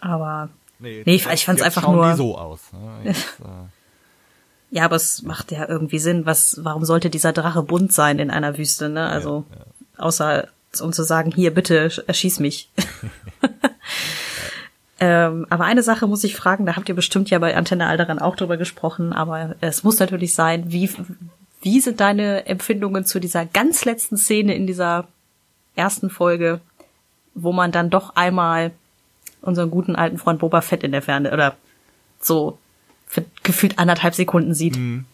Aber 0.00 0.48
nee, 0.78 1.02
nee 1.04 1.14
ich, 1.16 1.26
ich 1.26 1.44
fand 1.44 1.58
es 1.58 1.64
einfach 1.64 1.86
nur. 1.86 2.10
Die 2.10 2.16
so 2.16 2.38
aus. 2.38 2.60
Ne? 2.72 3.10
Jetzt, 3.10 3.40
äh 3.40 3.70
ja, 4.70 4.84
aber 4.84 4.96
es 4.96 5.22
macht 5.22 5.50
ja 5.50 5.68
irgendwie 5.68 5.98
Sinn. 5.98 6.26
Was, 6.26 6.60
warum 6.62 6.84
sollte 6.84 7.10
dieser 7.10 7.32
Drache 7.32 7.62
bunt 7.62 7.92
sein 7.92 8.18
in 8.20 8.30
einer 8.30 8.56
Wüste? 8.56 8.88
Ne? 8.88 9.08
Also 9.08 9.44
ja, 9.50 9.56
ja. 9.56 10.04
außer 10.04 10.48
um 10.78 10.92
zu 10.92 11.02
sagen, 11.02 11.32
hier 11.32 11.52
bitte 11.52 11.90
erschieß 12.06 12.40
mich. 12.40 12.70
ähm, 15.00 15.46
aber 15.50 15.64
eine 15.64 15.82
Sache 15.82 16.06
muss 16.06 16.24
ich 16.24 16.36
fragen, 16.36 16.66
da 16.66 16.76
habt 16.76 16.88
ihr 16.88 16.94
bestimmt 16.94 17.30
ja 17.30 17.38
bei 17.38 17.56
Antenne 17.56 17.86
Alderan 17.86 18.18
auch 18.20 18.36
drüber 18.36 18.56
gesprochen, 18.56 19.12
aber 19.12 19.56
es 19.60 19.82
muss 19.82 19.98
natürlich 19.98 20.34
sein, 20.34 20.70
wie, 20.70 20.90
wie 21.62 21.80
sind 21.80 22.00
deine 22.00 22.46
Empfindungen 22.46 23.04
zu 23.04 23.18
dieser 23.18 23.46
ganz 23.46 23.84
letzten 23.84 24.16
Szene 24.16 24.54
in 24.54 24.66
dieser 24.66 25.08
ersten 25.74 26.10
Folge, 26.10 26.60
wo 27.34 27.52
man 27.52 27.72
dann 27.72 27.90
doch 27.90 28.14
einmal 28.14 28.70
unseren 29.42 29.70
guten 29.70 29.96
alten 29.96 30.18
Freund 30.18 30.38
Boba 30.38 30.60
Fett 30.60 30.82
in 30.82 30.92
der 30.92 31.02
Ferne 31.02 31.32
oder 31.32 31.56
so 32.20 32.58
gefühlt 33.42 33.78
anderthalb 33.78 34.14
Sekunden 34.14 34.54
sieht? 34.54 34.76
Mhm. 34.76 35.06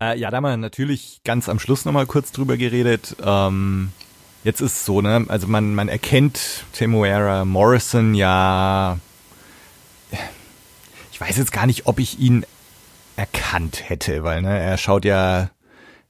Äh, 0.00 0.18
ja, 0.18 0.30
da 0.30 0.38
haben 0.38 0.44
wir 0.44 0.56
natürlich 0.56 1.20
ganz 1.24 1.48
am 1.48 1.58
Schluss 1.58 1.84
nochmal 1.84 2.06
kurz 2.06 2.32
drüber 2.32 2.56
geredet. 2.56 3.16
Ähm 3.24 3.90
Jetzt 4.42 4.60
ist 4.60 4.72
es 4.72 4.84
so, 4.86 5.02
ne? 5.02 5.26
Also 5.28 5.46
man, 5.46 5.74
man 5.74 5.88
erkennt 5.88 6.64
Temuera 6.72 7.44
Morrison 7.44 8.14
ja. 8.14 8.98
Ich 11.12 11.20
weiß 11.20 11.36
jetzt 11.36 11.52
gar 11.52 11.66
nicht, 11.66 11.86
ob 11.86 11.98
ich 11.98 12.18
ihn 12.18 12.46
erkannt 13.16 13.88
hätte, 13.88 14.24
weil 14.24 14.40
ne, 14.40 14.58
er 14.58 14.78
schaut 14.78 15.04
ja 15.04 15.50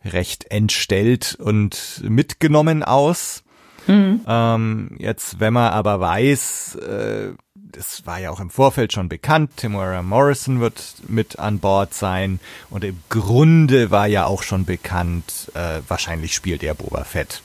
recht 0.04 0.50
entstellt 0.50 1.36
und 1.40 2.02
mitgenommen 2.04 2.84
aus. 2.84 3.42
Mhm. 3.88 4.20
Ähm, 4.26 4.96
jetzt, 4.98 5.40
wenn 5.40 5.52
man 5.52 5.72
aber 5.72 5.98
weiß, 5.98 6.76
äh, 6.76 7.32
das 7.54 8.06
war 8.06 8.20
ja 8.20 8.30
auch 8.30 8.40
im 8.40 8.50
Vorfeld 8.50 8.92
schon 8.92 9.08
bekannt, 9.08 9.56
Temuera 9.56 10.02
Morrison 10.02 10.60
wird 10.60 10.94
mit 11.08 11.38
an 11.40 11.58
Bord 11.58 11.94
sein 11.94 12.38
und 12.68 12.84
im 12.84 13.00
Grunde 13.08 13.90
war 13.90 14.06
ja 14.06 14.26
auch 14.26 14.44
schon 14.44 14.64
bekannt, 14.64 15.50
äh, 15.54 15.80
wahrscheinlich 15.88 16.34
spielt 16.34 16.62
er 16.62 16.74
Boba 16.74 17.02
Fett. 17.02 17.42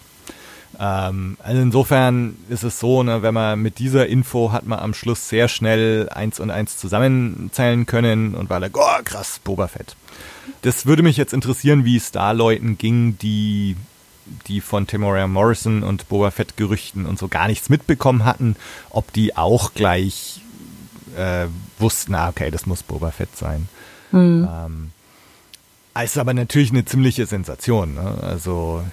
Ähm, 0.80 1.38
also 1.42 1.62
insofern 1.62 2.36
ist 2.50 2.64
es 2.64 2.80
so, 2.80 3.04
ne, 3.04 3.22
wenn 3.22 3.34
man 3.34 3.62
mit 3.62 3.80
dieser 3.80 4.08
Info 4.08 4.52
hat 4.52 4.66
man 4.66 4.80
am 4.80 4.94
Schluss 4.94 5.30
sehr 5.30 5.48
schnell 5.48 6.10
eins 6.10 6.40
und 6.40 6.52
eins 6.52 6.78
zusammenzählen 6.78 7.86
können 7.86 8.36
und 8.36 8.50
war 8.50 8.60
like, 8.60 8.78
oh 8.78 9.04
krass, 9.04 9.40
Boba 9.44 9.68
Fett. 9.68 9.96
Das 10.62 10.86
würde 10.86 11.04
mich 11.04 11.18
jetzt 11.18 11.34
interessieren, 11.34 11.86
wie 11.86 11.98
es 11.98 12.12
da 12.12 12.32
Leuten 12.32 12.78
ging, 12.78 13.18
die 13.20 13.76
die 14.48 14.60
von 14.60 14.88
Temoria 14.88 15.28
Morrison 15.28 15.84
und 15.84 16.10
Boba 16.10 16.32
Fett 16.32 16.58
Gerüchten 16.58 17.06
und 17.06 17.20
so 17.20 17.28
gar 17.28 17.48
nichts 17.48 17.70
mitbekommen 17.70 18.26
hatten, 18.26 18.56
ob 18.90 19.14
die 19.14 19.38
auch 19.38 19.76
gleich 19.76 20.42
äh, 21.16 21.46
wussten, 21.78 22.16
ah, 22.16 22.30
okay, 22.30 22.50
das 22.50 22.66
muss 22.66 22.82
Boba 22.82 23.12
Fett 23.12 23.36
sein. 23.38 23.70
Mhm. 24.12 24.48
Ähm, 24.52 24.92
ist 26.04 26.18
aber 26.18 26.34
natürlich 26.34 26.72
eine 26.72 26.86
ziemliche 26.86 27.26
Sensation. 27.26 27.94
Ne? 27.94 28.18
Also 28.22 28.84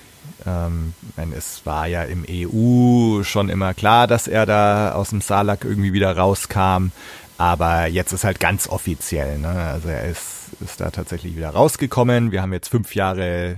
ähm, 0.47 0.95
es 1.35 1.65
war 1.65 1.87
ja 1.87 2.03
im 2.03 2.25
EU 2.29 3.23
schon 3.23 3.49
immer 3.49 3.75
klar, 3.75 4.07
dass 4.07 4.29
er 4.29 4.47
da 4.47 4.93
aus 4.93 5.11
dem 5.11 5.21
Salak 5.21 5.65
irgendwie 5.65 5.93
wieder 5.93 6.17
rauskam. 6.17 6.91
Aber 7.39 7.87
jetzt 7.87 8.13
ist 8.13 8.25
halt 8.25 8.41
ganz 8.41 8.69
offiziell. 8.69 9.39
Ne? 9.39 9.49
Also 9.49 9.89
er 9.89 10.09
ist, 10.09 10.51
ist 10.61 10.81
da 10.81 10.91
tatsächlich 10.91 11.37
wieder 11.37 11.51
rausgekommen. 11.51 12.31
Wir 12.31 12.43
haben 12.43 12.53
jetzt 12.53 12.69
fünf 12.69 12.95
Jahre, 12.95 13.57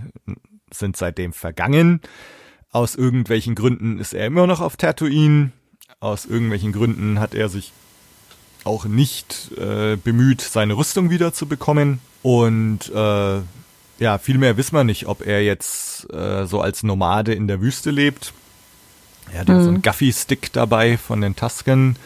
sind 0.73 0.97
seitdem 0.97 1.33
vergangen. 1.33 2.01
Aus 2.71 2.95
irgendwelchen 2.95 3.55
Gründen 3.55 3.99
ist 3.99 4.15
er 4.15 4.27
immer 4.27 4.47
noch 4.47 4.61
auf 4.61 4.77
Tatooine. 4.77 5.53
Aus 6.01 6.27
irgendwelchen 6.27 6.73
Gründen 6.73 7.21
hat 7.21 7.35
er 7.35 7.49
sich 7.49 7.73
auch 8.65 8.87
nicht 8.87 9.53
äh, 9.59 9.97
bemüht, 9.97 10.41
seine 10.41 10.77
Rüstung 10.77 11.11
wieder 11.11 11.33
zu 11.33 11.47
bekommen. 11.47 12.01
Und 12.23 12.91
äh, 12.95 13.41
ja, 14.05 14.18
viel 14.18 14.36
mehr 14.36 14.59
wissen 14.59 14.76
wir 14.76 14.84
nicht, 14.84 15.07
ob 15.07 15.26
er 15.26 15.42
jetzt 15.42 16.12
äh, 16.12 16.44
so 16.44 16.61
als 16.61 16.82
Nomade 16.82 17.32
in 17.32 17.48
der 17.48 17.62
Wüste 17.62 17.90
lebt. 17.90 18.34
Er 19.32 19.40
hat 19.40 19.48
mhm. 19.48 19.55
ja 19.55 19.62
so 19.62 19.68
einen 19.70 19.82
Guffy-Stick 19.82 20.52
dabei 20.52 20.98
von 20.98 21.22
den 21.22 21.34
Tusken. 21.34 21.96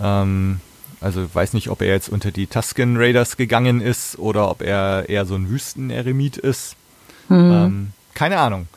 Ähm, 0.00 0.60
also 1.00 1.34
weiß 1.34 1.52
nicht, 1.54 1.68
ob 1.68 1.82
er 1.82 1.88
jetzt 1.88 2.08
unter 2.08 2.30
die 2.30 2.46
Tusken 2.46 2.96
Raiders 2.96 3.36
gegangen 3.36 3.80
ist 3.80 4.20
oder 4.20 4.48
ob 4.48 4.62
er 4.62 5.08
eher 5.08 5.26
so 5.26 5.34
ein 5.34 5.50
Wüsteneremit 5.50 6.36
ist. 6.36 6.76
Mhm. 7.28 7.36
Ähm, 7.36 7.90
keine 8.14 8.38
Ahnung. 8.38 8.68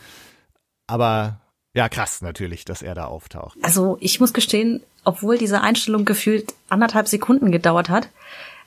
Aber 0.87 1.37
ja, 1.75 1.87
krass 1.87 2.23
natürlich, 2.23 2.65
dass 2.65 2.81
er 2.81 2.95
da 2.95 3.05
auftaucht. 3.05 3.59
Also 3.61 3.97
ich 3.99 4.19
muss 4.19 4.33
gestehen, 4.33 4.81
obwohl 5.03 5.37
diese 5.37 5.61
Einstellung 5.61 6.03
gefühlt 6.03 6.55
anderthalb 6.67 7.07
Sekunden 7.07 7.51
gedauert 7.51 7.89
hat, 7.89 8.09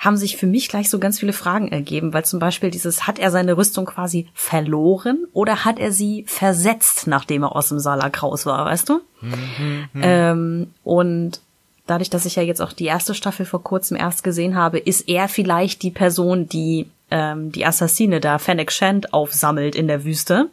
haben 0.03 0.17
sich 0.17 0.37
für 0.37 0.49
mich 0.49 0.69
gleich 0.69 0.91
so 0.91 0.99
ganz 0.99 1.21
viele 1.21 1.33
Fragen 1.33 1.69
ergeben, 1.69 2.13
weil 2.13 2.25
zum 2.25 2.41
Beispiel 2.41 2.73
dieses, 2.73 3.07
hat 3.07 3.21
er 3.21 3.31
seine 3.31 3.57
Rüstung 3.57 3.87
quasi 3.87 4.27
verloren 4.35 5.27
oder 5.33 5.65
hat 5.65 5.79
er 5.79 5.93
sie 5.93 6.25
versetzt, 6.27 7.07
nachdem 7.07 7.45
er 7.45 7.55
aus 7.55 7.69
dem 7.69 7.79
Salak 7.79 8.21
raus 8.21 8.45
war, 8.45 8.65
weißt 8.65 8.89
du? 8.89 9.01
Mhm, 9.21 9.89
ähm, 10.03 10.75
und 10.83 11.41
dadurch, 11.87 12.11
dass 12.11 12.27
ich 12.27 12.35
ja 12.35 12.43
jetzt 12.43 12.61
auch 12.61 12.73
die 12.73 12.87
erste 12.87 13.15
Staffel 13.15 13.47
vor 13.47 13.63
kurzem 13.63 13.97
erst 13.97 14.25
gesehen 14.25 14.57
habe, 14.57 14.81
ist 14.81 15.09
er 15.09 15.29
vielleicht 15.29 15.85
die 15.85 15.93
Person, 15.93 16.49
die 16.49 16.91
ähm, 17.13 17.53
die 17.53 17.65
Assassine 17.65 18.19
da, 18.21 18.39
Fennec 18.39 18.73
Shand, 18.73 19.15
aufsammelt 19.15 19.77
in 19.77 19.87
der 19.87 20.05
Wüste, 20.05 20.49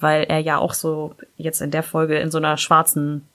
weil 0.00 0.24
er 0.24 0.40
ja 0.40 0.58
auch 0.58 0.74
so 0.74 1.14
jetzt 1.38 1.62
in 1.62 1.70
der 1.70 1.82
Folge 1.82 2.18
in 2.18 2.30
so 2.30 2.36
einer 2.36 2.58
schwarzen 2.58 3.26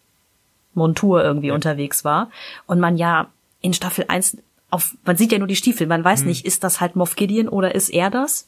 Montur 0.75 1.23
irgendwie 1.23 1.47
ja. 1.47 1.55
unterwegs 1.55 2.05
war. 2.05 2.29
Und 2.67 2.79
man 2.79 2.97
ja 2.97 3.27
in 3.61 3.73
Staffel 3.73 4.05
1 4.07 4.37
auf, 4.69 4.95
man 5.05 5.17
sieht 5.17 5.31
ja 5.31 5.37
nur 5.37 5.47
die 5.47 5.55
Stiefel, 5.55 5.87
man 5.87 6.03
weiß 6.03 6.21
hm. 6.21 6.27
nicht, 6.27 6.45
ist 6.45 6.63
das 6.63 6.81
halt 6.81 6.95
Moff 6.95 7.15
Gideon 7.15 7.47
oder 7.47 7.73
ist 7.73 7.89
er 7.89 8.09
das? 8.09 8.47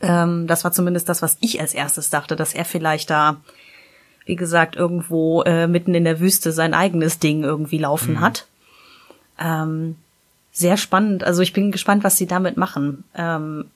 Ähm, 0.00 0.46
das 0.46 0.64
war 0.64 0.72
zumindest 0.72 1.08
das, 1.08 1.22
was 1.22 1.38
ich 1.40 1.60
als 1.60 1.74
erstes 1.74 2.10
dachte, 2.10 2.36
dass 2.36 2.54
er 2.54 2.64
vielleicht 2.64 3.10
da, 3.10 3.38
wie 4.26 4.36
gesagt, 4.36 4.76
irgendwo 4.76 5.42
äh, 5.42 5.66
mitten 5.66 5.94
in 5.94 6.04
der 6.04 6.20
Wüste 6.20 6.52
sein 6.52 6.74
eigenes 6.74 7.18
Ding 7.18 7.42
irgendwie 7.42 7.78
laufen 7.78 8.16
hm. 8.16 8.20
hat. 8.20 8.46
Ähm, 9.38 9.96
sehr 10.52 10.76
spannend. 10.76 11.24
Also 11.24 11.42
ich 11.42 11.52
bin 11.52 11.72
gespannt, 11.72 12.04
was 12.04 12.16
sie 12.16 12.26
damit 12.26 12.56
machen. 12.56 13.04
Ähm, 13.14 13.66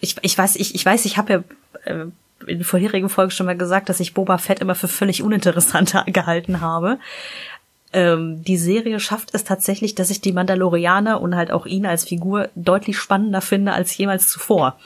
ich, 0.00 0.16
ich 0.22 0.36
weiß, 0.36 0.56
ich, 0.56 0.74
ich 0.74 0.84
weiß, 0.84 1.04
ich 1.04 1.16
habe 1.16 1.32
ja 1.32 1.42
äh, 1.84 2.06
in 2.46 2.64
vorherigen 2.64 3.08
Folgen 3.08 3.30
schon 3.30 3.46
mal 3.46 3.56
gesagt, 3.56 3.88
dass 3.88 4.00
ich 4.00 4.14
Boba 4.14 4.38
Fett 4.38 4.60
immer 4.60 4.74
für 4.74 4.88
völlig 4.88 5.22
uninteressant 5.22 5.94
gehalten 6.06 6.60
habe. 6.60 6.98
Ähm, 7.94 8.42
die 8.42 8.58
Serie 8.58 8.98
schafft 8.98 9.34
es 9.34 9.44
tatsächlich, 9.44 9.94
dass 9.94 10.10
ich 10.10 10.20
die 10.20 10.32
Mandalorianer 10.32 11.20
und 11.20 11.36
halt 11.36 11.52
auch 11.52 11.64
ihn 11.64 11.86
als 11.86 12.04
Figur 12.04 12.48
deutlich 12.56 12.98
spannender 12.98 13.40
finde 13.40 13.72
als 13.72 13.96
jemals 13.96 14.28
zuvor. 14.28 14.76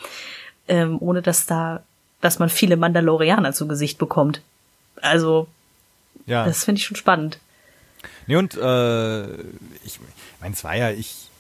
Ähm, 0.69 0.99
ohne 1.01 1.23
dass 1.23 1.47
da, 1.47 1.83
dass 2.21 2.39
man 2.39 2.51
viele 2.51 2.77
Mandalorianer 2.77 3.55
zu 3.55 3.67
Gesicht 3.67 3.97
bekommt. 3.97 4.43
Also, 5.01 5.49
ja. 6.27 6.45
das 6.45 6.65
finde 6.65 6.81
ich 6.81 6.85
schon 6.85 6.99
spannend. 6.99 7.39
Nee, 8.27 8.37
und 8.37 8.55
äh, 8.59 9.25
ich 9.85 9.99
meine, 10.41 10.55
es 10.55 10.63
war 10.63 10.77
ja, 10.77 10.91
ich 10.91 11.31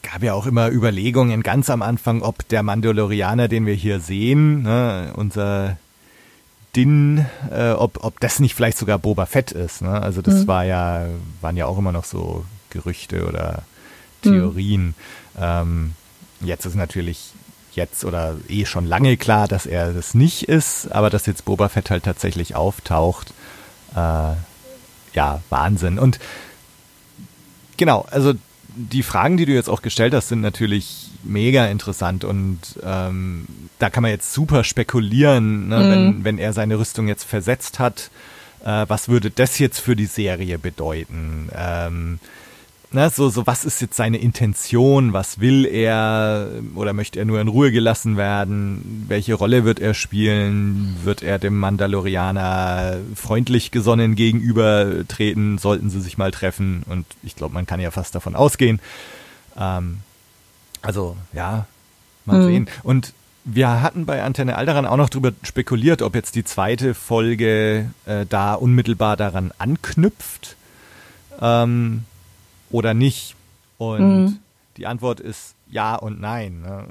gab 0.00 0.22
ja 0.22 0.32
auch 0.32 0.46
immer 0.46 0.70
Überlegungen 0.70 1.42
ganz 1.42 1.68
am 1.68 1.82
Anfang, 1.82 2.22
ob 2.22 2.48
der 2.48 2.62
Mandalorianer, 2.62 3.48
den 3.48 3.66
wir 3.66 3.74
hier 3.74 4.00
sehen, 4.00 4.62
ne, 4.62 5.12
unser 5.14 5.76
Din, 6.76 7.26
äh, 7.50 7.72
ob, 7.72 8.04
ob 8.04 8.20
das 8.20 8.38
nicht 8.38 8.54
vielleicht 8.54 8.78
sogar 8.78 8.98
Boba 8.98 9.26
Fett 9.26 9.52
ist. 9.52 9.82
Ne? 9.82 9.90
Also 9.90 10.22
das 10.22 10.42
mhm. 10.42 10.46
war 10.46 10.64
ja, 10.64 11.06
waren 11.40 11.56
ja 11.56 11.66
auch 11.66 11.78
immer 11.78 11.92
noch 11.92 12.04
so 12.04 12.44
Gerüchte 12.70 13.26
oder 13.26 13.62
Theorien. 14.22 14.86
Mhm. 14.86 14.94
Ähm, 15.40 15.94
jetzt 16.40 16.66
ist 16.66 16.76
natürlich 16.76 17.32
jetzt 17.72 18.04
oder 18.04 18.36
eh 18.48 18.64
schon 18.66 18.86
lange 18.86 19.16
klar, 19.16 19.48
dass 19.48 19.66
er 19.66 19.92
das 19.92 20.14
nicht 20.14 20.48
ist, 20.48 20.90
aber 20.92 21.10
dass 21.10 21.26
jetzt 21.26 21.44
Boba 21.44 21.68
Fett 21.68 21.90
halt 21.90 22.04
tatsächlich 22.04 22.54
auftaucht, 22.54 23.32
äh, 23.94 24.34
ja, 25.12 25.42
Wahnsinn. 25.50 25.98
Und 25.98 26.18
genau, 27.76 28.06
also 28.10 28.34
die 28.74 29.02
Fragen, 29.02 29.36
die 29.36 29.46
du 29.46 29.52
jetzt 29.52 29.68
auch 29.68 29.82
gestellt 29.82 30.14
hast, 30.14 30.28
sind 30.28 30.40
natürlich 30.40 31.08
mega 31.22 31.66
interessant 31.66 32.24
und 32.24 32.58
ähm, 32.82 33.46
da 33.78 33.90
kann 33.90 34.02
man 34.02 34.10
jetzt 34.10 34.32
super 34.32 34.64
spekulieren, 34.64 35.68
ne, 35.68 35.78
mhm. 35.78 35.90
wenn, 35.90 36.24
wenn 36.24 36.38
er 36.38 36.52
seine 36.52 36.78
Rüstung 36.78 37.08
jetzt 37.08 37.24
versetzt 37.24 37.78
hat. 37.78 38.10
Äh, 38.64 38.86
was 38.88 39.08
würde 39.08 39.30
das 39.30 39.58
jetzt 39.58 39.80
für 39.80 39.96
die 39.96 40.06
Serie 40.06 40.58
bedeuten? 40.58 41.50
Ähm, 41.54 42.18
Ne, 42.92 43.08
so, 43.08 43.28
so, 43.28 43.46
was 43.46 43.64
ist 43.64 43.80
jetzt 43.80 43.94
seine 43.94 44.18
Intention? 44.18 45.12
Was 45.12 45.38
will 45.38 45.64
er? 45.64 46.48
Oder 46.74 46.92
möchte 46.92 47.20
er 47.20 47.24
nur 47.24 47.40
in 47.40 47.46
Ruhe 47.46 47.70
gelassen 47.70 48.16
werden? 48.16 49.04
Welche 49.06 49.34
Rolle 49.34 49.64
wird 49.64 49.78
er 49.78 49.94
spielen? 49.94 50.96
Wird 51.04 51.22
er 51.22 51.38
dem 51.38 51.56
Mandalorianer 51.56 52.96
freundlich 53.14 53.70
gesonnen 53.70 54.16
gegenübertreten? 54.16 55.58
Sollten 55.58 55.88
sie 55.88 56.00
sich 56.00 56.18
mal 56.18 56.32
treffen? 56.32 56.82
Und 56.88 57.06
ich 57.22 57.36
glaube, 57.36 57.54
man 57.54 57.64
kann 57.64 57.78
ja 57.78 57.92
fast 57.92 58.16
davon 58.16 58.34
ausgehen. 58.34 58.80
Ähm, 59.56 59.98
also, 60.82 61.16
ja, 61.32 61.66
mal 62.24 62.40
mhm. 62.40 62.46
sehen. 62.46 62.68
Und 62.82 63.12
wir 63.44 63.82
hatten 63.82 64.04
bei 64.04 64.20
Antenne 64.20 64.56
Alderan 64.56 64.84
auch 64.84 64.96
noch 64.96 65.10
drüber 65.10 65.30
spekuliert, 65.44 66.02
ob 66.02 66.16
jetzt 66.16 66.34
die 66.34 66.44
zweite 66.44 66.94
Folge 66.94 67.88
äh, 68.06 68.26
da 68.28 68.54
unmittelbar 68.54 69.16
daran 69.16 69.52
anknüpft. 69.58 70.56
Ähm, 71.40 72.04
oder 72.70 72.94
nicht? 72.94 73.34
Und 73.78 74.24
mhm. 74.24 74.38
die 74.76 74.86
Antwort 74.86 75.20
ist 75.20 75.54
ja 75.70 75.94
und 75.96 76.20
nein. 76.20 76.62
Ne? 76.62 76.86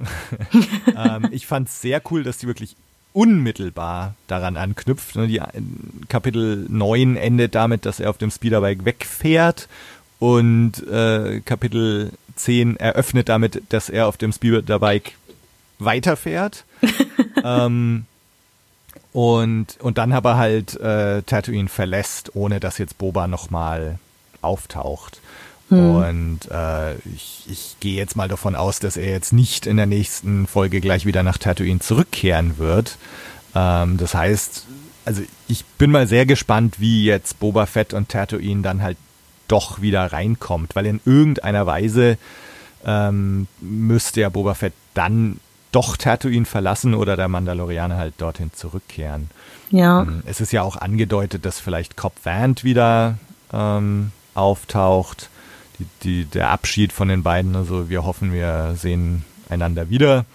ähm, 0.95 1.30
ich 1.32 1.47
fand 1.47 1.69
es 1.69 1.82
sehr 1.82 2.01
cool, 2.11 2.23
dass 2.23 2.38
die 2.38 2.47
wirklich 2.47 2.75
unmittelbar 3.13 4.15
daran 4.27 4.57
anknüpft. 4.57 5.15
Ne? 5.15 5.27
Die 5.27 5.41
Kapitel 6.07 6.65
9 6.69 7.15
endet 7.15 7.55
damit, 7.55 7.86
dass 7.86 7.99
er 7.99 8.09
auf 8.09 8.17
dem 8.17 8.32
Speederbike 8.32 8.86
wegfährt 8.86 9.67
und 10.19 10.86
äh, 10.88 11.41
Kapitel 11.41 12.11
10 12.36 12.77
eröffnet 12.77 13.30
damit, 13.30 13.63
dass 13.69 13.89
er 13.89 14.07
auf 14.07 14.17
dem 14.17 14.32
Speederbike 14.32 15.13
weiterfährt. 15.80 16.65
ähm, 17.43 18.05
und, 19.11 19.77
und 19.80 19.97
dann 19.97 20.11
aber 20.11 20.38
halt 20.38 20.80
äh, 20.80 21.23
Tatooine 21.23 21.67
verlässt, 21.67 22.36
ohne 22.36 22.59
dass 22.59 22.77
jetzt 22.77 22.97
Boba 22.97 23.27
nochmal 23.27 23.97
auftaucht. 24.41 25.19
Hm. 25.70 25.95
Und 25.95 26.39
äh, 26.51 26.95
ich, 27.15 27.43
ich 27.49 27.76
gehe 27.80 27.95
jetzt 27.95 28.15
mal 28.15 28.28
davon 28.28 28.55
aus, 28.55 28.80
dass 28.80 28.97
er 28.97 29.11
jetzt 29.11 29.34
nicht 29.34 29.65
in 29.65 29.78
der 29.78 29.86
nächsten 29.86 30.47
Folge 30.47 30.82
gleich 30.82 31.05
wieder 31.05 31.24
nach 31.24 31.38
Tatooine 31.38 31.80
zurückkehren 31.80 32.57
wird. 32.57 32.97
Ähm, 33.55 33.97
das 33.97 34.13
heißt, 34.13 34.65
also 35.05 35.22
ich 35.47 35.65
bin 35.65 35.91
mal 35.91 36.07
sehr 36.07 36.26
gespannt, 36.26 36.80
wie 36.80 37.05
jetzt 37.05 37.39
Boba 37.39 37.65
Fett 37.65 37.93
und 37.93 38.09
Tatooine 38.09 38.61
dann 38.61 38.82
halt 38.82 38.97
doch 39.47 39.82
wieder 39.82 40.11
reinkommt, 40.11 40.76
weil 40.76 40.86
in 40.86 41.01
irgendeiner 41.05 41.65
Weise 41.65 42.17
ähm, 42.86 43.47
müsste 43.61 44.22
ja 44.22 44.30
Boba 44.30 44.53
Fett 44.53 44.74
dann 44.93 45.39
doch 45.72 45.97
Tatooine 45.97 46.45
verlassen 46.45 46.95
oder 46.95 47.15
der 47.15 47.28
Mandalorianer 47.28 47.97
halt 47.97 48.15
dorthin 48.17 48.51
zurückkehren. 48.53 49.30
Ja. 49.70 50.01
Ähm, 50.01 50.24
es 50.26 50.41
ist 50.41 50.51
ja 50.51 50.63
auch 50.63 50.78
angedeutet, 50.78 51.45
dass 51.45 51.59
vielleicht 51.59 51.95
Cobb 51.95 52.13
Vant 52.24 52.63
wieder 52.63 53.17
ähm, 53.53 54.11
auftaucht 54.34 55.30
die, 55.80 55.86
die, 56.03 56.25
der 56.25 56.49
Abschied 56.49 56.93
von 56.93 57.07
den 57.07 57.23
beiden. 57.23 57.55
Also 57.55 57.89
wir 57.89 58.03
hoffen, 58.03 58.34
wir 58.34 58.75
sehen 58.75 59.23
einander 59.49 59.89
wieder. 59.89 60.25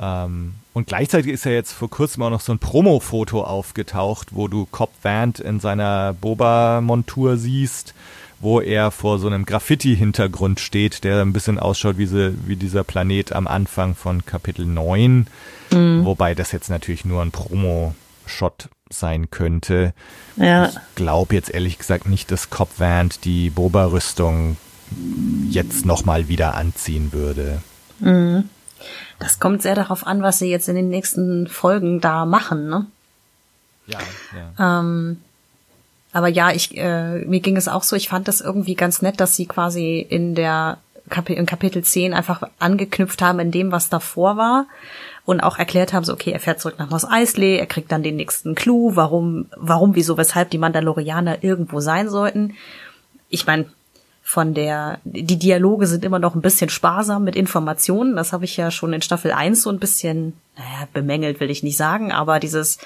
Ähm, 0.00 0.54
und 0.72 0.86
gleichzeitig 0.86 1.32
ist 1.32 1.44
ja 1.46 1.52
jetzt 1.52 1.72
vor 1.72 1.88
kurzem 1.88 2.22
auch 2.22 2.30
noch 2.30 2.40
so 2.40 2.52
ein 2.52 2.58
Promo-Foto 2.58 3.42
aufgetaucht, 3.42 4.28
wo 4.32 4.46
du 4.46 4.66
Cobb 4.66 4.92
Vant 5.02 5.40
in 5.40 5.58
seiner 5.58 6.12
Boba-Montur 6.12 7.38
siehst, 7.38 7.94
wo 8.40 8.60
er 8.60 8.90
vor 8.90 9.18
so 9.18 9.26
einem 9.26 9.46
Graffiti-Hintergrund 9.46 10.60
steht, 10.60 11.02
der 11.02 11.22
ein 11.22 11.32
bisschen 11.32 11.58
ausschaut 11.58 11.96
wie, 11.96 12.04
sie, 12.04 12.34
wie 12.46 12.56
dieser 12.56 12.84
Planet 12.84 13.32
am 13.32 13.46
Anfang 13.46 13.94
von 13.94 14.26
Kapitel 14.26 14.66
9. 14.66 15.26
Mhm. 15.70 16.04
Wobei 16.04 16.34
das 16.34 16.52
jetzt 16.52 16.68
natürlich 16.68 17.06
nur 17.06 17.22
ein 17.22 17.30
Promo-Shot 17.30 18.68
sein 18.90 19.30
könnte. 19.30 19.94
Ja. 20.36 20.66
Ich 20.68 20.94
glaube 20.94 21.34
jetzt 21.34 21.50
ehrlich 21.50 21.78
gesagt 21.78 22.06
nicht, 22.06 22.30
dass 22.30 22.50
Cobb 22.50 22.78
Vant 22.78 23.24
die 23.24 23.48
Boba-Rüstung 23.48 24.58
jetzt 25.50 25.86
nochmal 25.86 26.28
wieder 26.28 26.54
anziehen 26.54 27.12
würde. 27.12 27.60
Mhm. 28.00 28.48
Das 29.18 29.40
kommt 29.40 29.62
sehr 29.62 29.74
darauf 29.74 30.06
an, 30.06 30.22
was 30.22 30.38
sie 30.38 30.50
jetzt 30.50 30.68
in 30.68 30.76
den 30.76 30.88
nächsten 30.88 31.46
Folgen 31.48 32.00
da 32.00 32.26
machen, 32.26 32.68
ne? 32.68 32.86
Ja, 33.86 33.98
ja. 34.58 34.80
Ähm, 34.80 35.18
aber 36.12 36.28
ja, 36.28 36.50
ich, 36.50 36.76
äh, 36.76 37.24
mir 37.24 37.40
ging 37.40 37.56
es 37.56 37.68
auch 37.68 37.82
so, 37.82 37.94
ich 37.94 38.08
fand 38.08 38.28
das 38.28 38.40
irgendwie 38.40 38.74
ganz 38.74 39.02
nett, 39.02 39.20
dass 39.20 39.36
sie 39.36 39.46
quasi 39.46 39.98
in 39.98 40.34
der 40.34 40.78
Kap 41.08 41.30
in 41.30 41.46
Kapitel 41.46 41.84
10 41.84 42.14
einfach 42.14 42.42
angeknüpft 42.58 43.22
haben 43.22 43.38
in 43.38 43.52
dem, 43.52 43.70
was 43.70 43.88
davor 43.88 44.36
war 44.36 44.66
und 45.24 45.40
auch 45.40 45.58
erklärt 45.58 45.92
haben, 45.92 46.04
so 46.04 46.12
okay, 46.12 46.32
er 46.32 46.40
fährt 46.40 46.60
zurück 46.60 46.76
nach 46.78 46.90
Mos 46.90 47.04
Eisley, 47.04 47.56
er 47.56 47.66
kriegt 47.66 47.92
dann 47.92 48.02
den 48.02 48.16
nächsten 48.16 48.54
Clou, 48.54 48.96
warum, 48.96 49.46
warum, 49.56 49.94
wieso, 49.94 50.16
weshalb 50.16 50.50
die 50.50 50.58
Mandalorianer 50.58 51.44
irgendwo 51.44 51.80
sein 51.80 52.08
sollten. 52.08 52.54
Ich 53.28 53.46
meine, 53.46 53.66
von 54.28 54.54
der, 54.54 54.98
die 55.04 55.38
Dialoge 55.38 55.86
sind 55.86 56.04
immer 56.04 56.18
noch 56.18 56.34
ein 56.34 56.40
bisschen 56.40 56.68
sparsam 56.68 57.22
mit 57.22 57.36
Informationen. 57.36 58.16
Das 58.16 58.32
habe 58.32 58.44
ich 58.44 58.56
ja 58.56 58.72
schon 58.72 58.92
in 58.92 59.00
Staffel 59.00 59.30
1 59.30 59.62
so 59.62 59.70
ein 59.70 59.78
bisschen, 59.78 60.32
naja, 60.56 60.88
bemängelt 60.92 61.38
will 61.38 61.48
ich 61.48 61.62
nicht 61.62 61.76
sagen, 61.76 62.10
aber 62.10 62.40
dieses, 62.40 62.78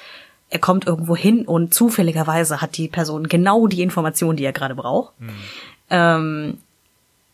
er 0.51 0.59
kommt 0.59 0.85
irgendwo 0.85 1.15
hin 1.15 1.47
und 1.47 1.73
zufälligerweise 1.73 2.61
hat 2.61 2.77
die 2.77 2.87
Person 2.87 3.27
genau 3.27 3.65
die 3.65 3.81
Information, 3.81 4.35
die 4.35 4.45
er 4.45 4.53
gerade 4.53 4.75
braucht. 4.75 5.19
Mhm. 5.19 5.29
Ähm, 5.89 6.57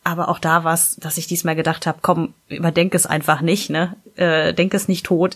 aber 0.06 0.30
auch 0.30 0.40
da 0.40 0.64
war 0.64 0.74
es, 0.74 0.96
dass 0.96 1.18
ich 1.18 1.28
diesmal 1.28 1.58
gedacht 1.58 1.86
habe, 1.86 2.00
komm, 2.02 2.34
überdenk 2.48 2.96
es 2.96 3.06
einfach 3.06 3.42
nicht, 3.42 3.70
ne? 3.70 3.98
Äh, 4.16 4.54
denk 4.54 4.74
es 4.74 4.88
nicht 4.88 5.06
tot. 5.06 5.36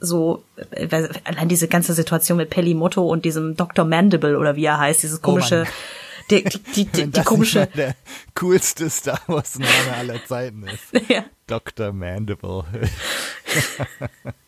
So, 0.00 0.42
äh, 0.70 1.08
allein 1.24 1.48
diese 1.48 1.66
ganze 1.66 1.94
Situation 1.94 2.36
mit 2.36 2.50
Pellimotto 2.50 3.06
und 3.06 3.24
diesem 3.24 3.56
Dr. 3.56 3.86
Mandible 3.86 4.38
oder 4.38 4.54
wie 4.54 4.66
er 4.66 4.78
heißt, 4.78 5.02
dieses 5.02 5.20
oh 5.20 5.22
komische, 5.22 5.64
oh 5.66 5.70
die, 6.30 6.44
die, 6.44 6.84
die, 6.84 7.10
die 7.10 7.22
komische. 7.22 7.66
der 7.74 7.94
coolste 8.34 8.90
Star 8.90 9.20
Wars 9.26 9.58
Name 9.58 9.96
aller 9.96 10.24
Zeiten 10.24 10.66
ist. 10.66 10.92
Ja. 11.08 11.24
Dr. 11.46 11.92
Mandible. 11.92 12.64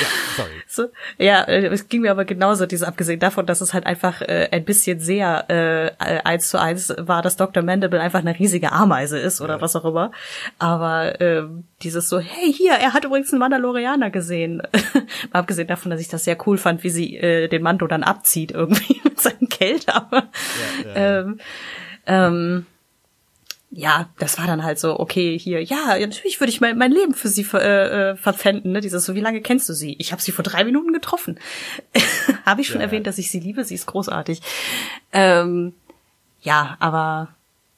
Ja, 0.00 0.06
sorry. 0.36 0.50
So, 0.72 0.88
ja, 1.18 1.42
äh, 1.42 1.66
es 1.66 1.88
ging 1.88 2.00
mir 2.00 2.10
aber 2.10 2.24
genauso, 2.24 2.64
diese 2.64 2.88
abgesehen 2.88 3.20
davon, 3.20 3.44
dass 3.44 3.60
es 3.60 3.74
halt 3.74 3.84
einfach 3.84 4.22
äh, 4.22 4.48
ein 4.50 4.64
bisschen 4.64 5.00
sehr 5.00 5.44
äh, 5.50 5.92
eins 6.24 6.48
zu 6.48 6.58
eins 6.58 6.94
war, 6.98 7.20
dass 7.20 7.36
Dr. 7.36 7.62
Mandible 7.62 8.00
einfach 8.00 8.20
eine 8.20 8.38
riesige 8.38 8.72
Ameise 8.72 9.18
ist 9.18 9.42
oder 9.42 9.56
ja. 9.56 9.60
was 9.60 9.76
auch 9.76 9.84
immer. 9.84 10.12
Aber 10.58 11.20
äh, 11.20 11.42
dieses 11.82 12.08
so, 12.08 12.20
hey, 12.20 12.50
hier, 12.50 12.72
er 12.72 12.94
hat 12.94 13.04
übrigens 13.04 13.32
einen 13.32 13.40
Mandalorianer 13.40 14.10
gesehen. 14.10 14.62
Abgesehen 15.30 15.68
davon, 15.68 15.90
dass 15.90 16.00
ich 16.00 16.08
das 16.08 16.24
sehr 16.24 16.38
cool 16.46 16.56
fand, 16.56 16.84
wie 16.84 16.90
sie 16.90 17.16
äh, 17.18 17.48
den 17.48 17.62
Mando 17.62 17.86
dann 17.86 18.02
abzieht 18.02 18.52
irgendwie 18.52 18.98
mit 19.04 19.20
seinem 19.20 19.48
Geld, 19.48 19.88
aber 19.88 20.28
ja, 20.84 20.94
ja, 20.94 21.20
ähm, 21.20 21.40
ähm, 22.06 22.66
ja, 23.74 24.10
das 24.18 24.38
war 24.38 24.46
dann 24.46 24.62
halt 24.62 24.78
so, 24.78 25.00
okay, 25.00 25.38
hier, 25.38 25.62
ja, 25.62 25.98
natürlich 25.98 26.38
würde 26.40 26.50
ich 26.50 26.60
mein, 26.60 26.76
mein 26.76 26.92
Leben 26.92 27.14
für 27.14 27.28
sie 27.28 27.42
ver, 27.42 27.62
äh, 27.62 28.10
äh, 28.10 28.16
verpfänden. 28.16 28.72
Ne? 28.72 28.82
Dieses 28.82 29.06
so, 29.06 29.14
wie 29.14 29.20
lange 29.20 29.40
kennst 29.40 29.66
du 29.68 29.72
sie? 29.72 29.96
Ich 29.98 30.12
habe 30.12 30.20
sie 30.20 30.30
vor 30.30 30.42
drei 30.42 30.62
Minuten 30.64 30.92
getroffen. 30.92 31.38
habe 32.44 32.60
ich 32.60 32.68
schon 32.68 32.82
ja, 32.82 32.86
erwähnt, 32.86 33.06
dass 33.06 33.16
ich 33.16 33.30
sie 33.30 33.40
liebe? 33.40 33.64
Sie 33.64 33.74
ist 33.74 33.86
großartig. 33.86 34.42
Ähm, 35.12 35.72
ja, 36.42 36.76
aber 36.80 37.28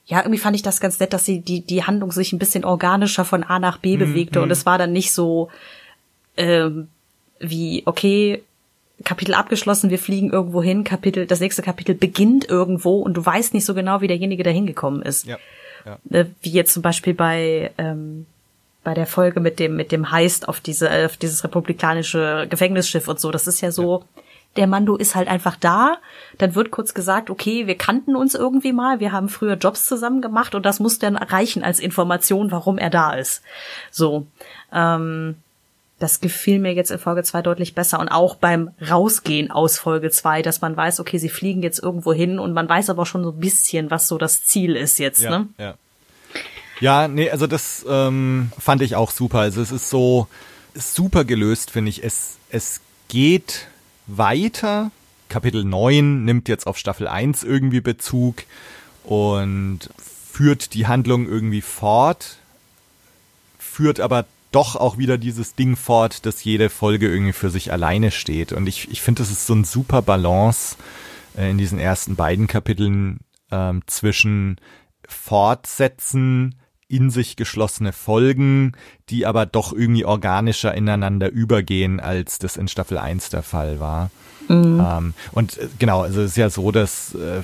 ja, 0.06 0.18
irgendwie 0.18 0.38
fand 0.38 0.56
ich 0.56 0.62
das 0.62 0.80
ganz 0.80 0.98
nett, 0.98 1.12
dass 1.12 1.24
sie 1.24 1.40
die, 1.40 1.60
die 1.60 1.84
Handlung 1.84 2.10
sich 2.10 2.32
ein 2.32 2.40
bisschen 2.40 2.64
organischer 2.64 3.24
von 3.24 3.44
A 3.44 3.60
nach 3.60 3.78
B 3.78 3.94
mhm, 3.94 4.00
bewegte 4.00 4.40
und 4.40 4.48
mhm. 4.48 4.52
es 4.52 4.66
war 4.66 4.78
dann 4.78 4.92
nicht 4.92 5.12
so 5.12 5.48
ähm, 6.36 6.88
wie, 7.38 7.84
okay, 7.86 8.42
Kapitel 9.04 9.34
abgeschlossen, 9.34 9.90
wir 9.90 9.98
fliegen 9.98 10.30
irgendwo 10.30 10.62
hin, 10.62 10.82
Kapitel, 10.82 11.26
das 11.26 11.40
nächste 11.40 11.62
Kapitel 11.62 11.94
beginnt 11.94 12.48
irgendwo 12.48 13.00
und 13.00 13.14
du 13.14 13.24
weißt 13.24 13.54
nicht 13.54 13.64
so 13.64 13.74
genau, 13.74 14.00
wie 14.00 14.08
derjenige 14.08 14.42
da 14.42 14.50
hingekommen 14.50 15.02
ist. 15.02 15.26
Ja. 15.26 15.38
Ja. 15.84 15.98
Ne, 16.04 16.30
wie 16.42 16.50
jetzt 16.50 16.72
zum 16.74 16.82
Beispiel 16.82 17.14
bei 17.14 17.72
ähm, 17.78 18.26
bei 18.82 18.94
der 18.94 19.06
Folge 19.06 19.40
mit 19.40 19.58
dem 19.58 19.76
mit 19.76 19.92
dem 19.92 20.10
Heist 20.10 20.48
auf 20.48 20.60
diese 20.60 21.06
auf 21.06 21.16
dieses 21.16 21.44
republikanische 21.44 22.46
Gefängnisschiff 22.48 23.08
und 23.08 23.20
so. 23.20 23.30
Das 23.30 23.46
ist 23.46 23.60
ja 23.60 23.70
so. 23.70 24.00
Ja. 24.00 24.22
Der 24.56 24.66
Mando 24.68 24.94
ist 24.94 25.16
halt 25.16 25.26
einfach 25.26 25.56
da. 25.56 25.96
Dann 26.38 26.54
wird 26.54 26.70
kurz 26.70 26.94
gesagt, 26.94 27.28
okay, 27.28 27.66
wir 27.66 27.76
kannten 27.76 28.14
uns 28.14 28.36
irgendwie 28.36 28.72
mal, 28.72 29.00
wir 29.00 29.10
haben 29.10 29.28
früher 29.28 29.54
Jobs 29.54 29.84
zusammen 29.86 30.22
gemacht 30.22 30.54
und 30.54 30.64
das 30.64 30.78
muss 30.78 31.00
dann 31.00 31.16
reichen 31.16 31.64
als 31.64 31.80
Information, 31.80 32.52
warum 32.52 32.78
er 32.78 32.90
da 32.90 33.14
ist. 33.14 33.42
So. 33.90 34.28
Ähm, 34.72 35.34
das 35.98 36.20
gefiel 36.20 36.58
mir 36.58 36.74
jetzt 36.74 36.90
in 36.90 36.98
Folge 36.98 37.22
2 37.22 37.42
deutlich 37.42 37.74
besser 37.74 38.00
und 38.00 38.08
auch 38.08 38.34
beim 38.34 38.70
Rausgehen 38.80 39.50
aus 39.50 39.78
Folge 39.78 40.10
2, 40.10 40.42
dass 40.42 40.60
man 40.60 40.76
weiß, 40.76 41.00
okay, 41.00 41.18
sie 41.18 41.28
fliegen 41.28 41.62
jetzt 41.62 41.78
irgendwo 41.78 42.12
hin 42.12 42.38
und 42.38 42.52
man 42.52 42.68
weiß 42.68 42.90
aber 42.90 43.06
schon 43.06 43.22
so 43.22 43.30
ein 43.30 43.38
bisschen, 43.38 43.90
was 43.90 44.08
so 44.08 44.18
das 44.18 44.44
Ziel 44.44 44.76
ist 44.76 44.98
jetzt, 44.98 45.22
ja, 45.22 45.30
ne? 45.30 45.48
Ja. 45.58 45.74
Ja, 46.80 47.06
nee, 47.06 47.30
also 47.30 47.46
das 47.46 47.86
ähm, 47.88 48.50
fand 48.58 48.82
ich 48.82 48.96
auch 48.96 49.12
super. 49.12 49.38
Also 49.38 49.62
es 49.62 49.70
ist 49.70 49.90
so 49.90 50.26
super 50.74 51.24
gelöst, 51.24 51.70
finde 51.70 51.90
ich. 51.90 52.02
Es, 52.02 52.36
es 52.50 52.80
geht 53.08 53.68
weiter. 54.08 54.90
Kapitel 55.28 55.64
9 55.64 56.24
nimmt 56.24 56.48
jetzt 56.48 56.66
auf 56.66 56.76
Staffel 56.76 57.06
1 57.06 57.44
irgendwie 57.44 57.80
Bezug 57.80 58.42
und 59.04 59.88
führt 60.32 60.74
die 60.74 60.86
Handlung 60.86 61.28
irgendwie 61.28 61.62
fort, 61.62 62.38
führt 63.58 64.00
aber 64.00 64.26
doch 64.54 64.76
auch 64.76 64.98
wieder 64.98 65.18
dieses 65.18 65.54
Ding 65.54 65.76
fort, 65.76 66.26
dass 66.26 66.44
jede 66.44 66.70
Folge 66.70 67.08
irgendwie 67.08 67.32
für 67.32 67.50
sich 67.50 67.72
alleine 67.72 68.10
steht. 68.10 68.52
Und 68.52 68.68
ich, 68.68 68.90
ich 68.90 69.02
finde, 69.02 69.22
das 69.22 69.30
ist 69.30 69.46
so 69.46 69.54
ein 69.54 69.64
super 69.64 70.00
Balance 70.02 70.76
äh, 71.36 71.50
in 71.50 71.58
diesen 71.58 71.78
ersten 71.78 72.14
beiden 72.14 72.46
Kapiteln 72.46 73.20
ähm, 73.50 73.82
zwischen 73.86 74.60
Fortsetzen, 75.08 76.54
in 76.86 77.10
sich 77.10 77.36
geschlossene 77.36 77.92
Folgen, 77.92 78.72
die 79.08 79.26
aber 79.26 79.46
doch 79.46 79.72
irgendwie 79.72 80.04
organischer 80.04 80.74
ineinander 80.74 81.30
übergehen, 81.30 81.98
als 81.98 82.38
das 82.38 82.56
in 82.56 82.68
Staffel 82.68 82.98
1 82.98 83.30
der 83.30 83.42
Fall 83.42 83.80
war. 83.80 84.10
Mhm. 84.48 84.84
Ähm, 84.86 85.14
und 85.32 85.58
äh, 85.58 85.68
genau, 85.78 86.02
also 86.02 86.20
es 86.20 86.32
ist 86.32 86.36
ja 86.36 86.50
so, 86.50 86.70
dass 86.70 87.14
äh, 87.14 87.42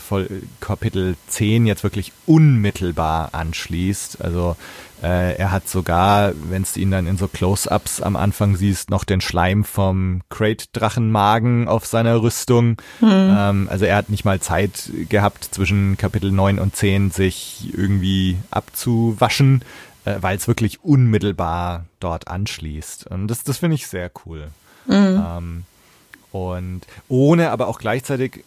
Kapitel 0.61 1.16
10 1.28 1.66
jetzt 1.66 1.82
wirklich 1.82 2.12
unmittelbar 2.26 3.30
anschließt. 3.32 4.22
Also 4.22 4.56
äh, 5.03 5.36
er 5.36 5.51
hat 5.51 5.68
sogar, 5.68 6.32
wenn 6.51 6.64
du 6.64 6.80
ihn 6.80 6.90
dann 6.90 7.07
in 7.07 7.16
so 7.16 7.26
Close-ups 7.26 8.03
am 8.03 8.16
Anfang 8.16 8.57
siehst, 8.57 8.90
noch 8.90 9.05
den 9.05 9.20
Schleim 9.20 9.64
vom 9.64 10.20
Crate-Drachenmagen 10.28 11.68
auf 11.68 11.86
seiner 11.86 12.22
Rüstung. 12.22 12.76
Mhm. 13.01 13.36
Ähm, 13.38 13.68
also 13.70 13.86
er 13.86 13.96
hat 13.96 14.11
nicht 14.11 14.24
mal 14.24 14.40
Zeit 14.40 14.90
gehabt, 15.09 15.48
zwischen 15.51 15.96
Kapitel 15.96 16.30
9 16.30 16.59
und 16.59 16.76
10 16.76 17.11
sich 17.11 17.72
irgendwie 17.76 18.36
abzuwaschen, 18.51 19.64
äh, 20.05 20.16
weil 20.20 20.36
es 20.36 20.48
wirklich 20.48 20.84
unmittelbar 20.84 21.86
dort 21.98 22.28
anschließt. 22.28 23.07
Und 23.07 23.28
das, 23.28 23.42
das 23.42 23.59
finde 23.59 23.76
ich 23.76 23.86
sehr 23.86 24.11
cool. 24.26 24.48
Mhm. 24.86 25.24
Ähm, 25.26 25.64
und 26.32 26.82
ohne 27.09 27.51
aber 27.51 27.68
auch 27.68 27.78
gleichzeitig 27.78 28.44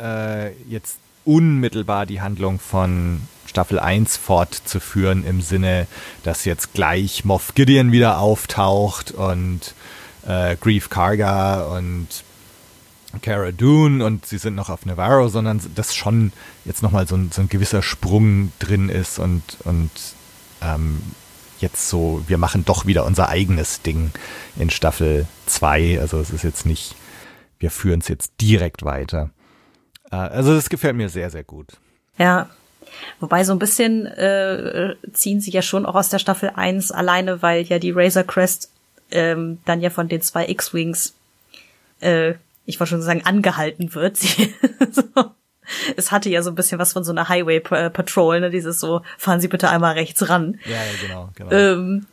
äh, 0.00 0.52
jetzt 0.68 0.98
unmittelbar 1.24 2.06
die 2.06 2.20
Handlung 2.20 2.58
von 2.58 3.22
Staffel 3.46 3.78
1 3.78 4.16
fortzuführen 4.16 5.24
im 5.24 5.40
Sinne, 5.40 5.86
dass 6.22 6.44
jetzt 6.44 6.72
gleich 6.72 7.24
Moff 7.24 7.54
Gideon 7.54 7.92
wieder 7.92 8.18
auftaucht 8.18 9.12
und 9.12 9.74
äh, 10.26 10.56
Grief 10.56 10.90
Karga 10.90 11.64
und 11.76 12.08
Cara 13.22 13.52
Dune 13.52 14.04
und 14.04 14.26
sie 14.26 14.38
sind 14.38 14.54
noch 14.54 14.70
auf 14.70 14.86
Navarro, 14.86 15.28
sondern 15.28 15.60
dass 15.74 15.94
schon 15.94 16.32
jetzt 16.64 16.82
nochmal 16.82 17.06
so 17.06 17.16
ein, 17.16 17.30
so 17.32 17.42
ein 17.42 17.48
gewisser 17.48 17.82
Sprung 17.82 18.52
drin 18.58 18.88
ist 18.88 19.18
und, 19.18 19.42
und 19.64 19.90
ähm, 20.62 21.00
jetzt 21.60 21.88
so, 21.88 22.22
wir 22.26 22.38
machen 22.38 22.64
doch 22.64 22.86
wieder 22.86 23.04
unser 23.04 23.28
eigenes 23.28 23.82
Ding 23.82 24.10
in 24.56 24.70
Staffel 24.70 25.26
2. 25.46 26.00
Also 26.00 26.18
es 26.18 26.30
ist 26.30 26.42
jetzt 26.42 26.66
nicht, 26.66 26.96
wir 27.58 27.70
führen 27.70 28.00
es 28.00 28.08
jetzt 28.08 28.32
direkt 28.40 28.84
weiter. 28.84 29.30
Äh, 30.14 30.34
also 30.34 30.54
das 30.54 30.68
gefällt 30.68 30.96
mir 30.96 31.08
sehr, 31.08 31.30
sehr 31.30 31.44
gut. 31.44 31.68
Ja, 32.18 32.48
Wobei 33.20 33.44
so 33.44 33.52
ein 33.52 33.58
bisschen 33.58 34.06
äh, 34.06 34.94
ziehen 35.12 35.40
sie 35.40 35.50
ja 35.50 35.62
schon 35.62 35.86
auch 35.86 35.94
aus 35.94 36.08
der 36.08 36.18
Staffel 36.18 36.52
1 36.54 36.92
alleine, 36.92 37.42
weil 37.42 37.62
ja 37.62 37.78
die 37.78 37.90
Razor 37.90 38.24
Crest 38.24 38.70
ähm, 39.10 39.58
dann 39.64 39.80
ja 39.80 39.90
von 39.90 40.08
den 40.08 40.20
zwei 40.20 40.48
X-Wings, 40.48 41.14
äh, 42.00 42.34
ich 42.66 42.80
wollte 42.80 42.92
schon 42.92 43.02
sagen, 43.02 43.22
angehalten 43.24 43.94
wird. 43.94 44.16
Sie, 44.16 44.54
so. 44.90 45.02
Es 45.96 46.12
hatte 46.12 46.28
ja 46.28 46.42
so 46.42 46.50
ein 46.50 46.54
bisschen 46.54 46.78
was 46.78 46.92
von 46.92 47.04
so 47.04 47.12
einer 47.12 47.28
Highway 47.28 47.58
Patrol, 47.58 48.40
ne? 48.40 48.50
Dieses 48.50 48.80
so, 48.80 49.00
fahren 49.16 49.40
Sie 49.40 49.48
bitte 49.48 49.70
einmal 49.70 49.94
rechts 49.94 50.28
ran. 50.28 50.58
Ja, 50.66 50.72
ja 50.72 50.92
genau, 51.00 51.30
genau. 51.34 51.50
Ähm, 51.50 52.06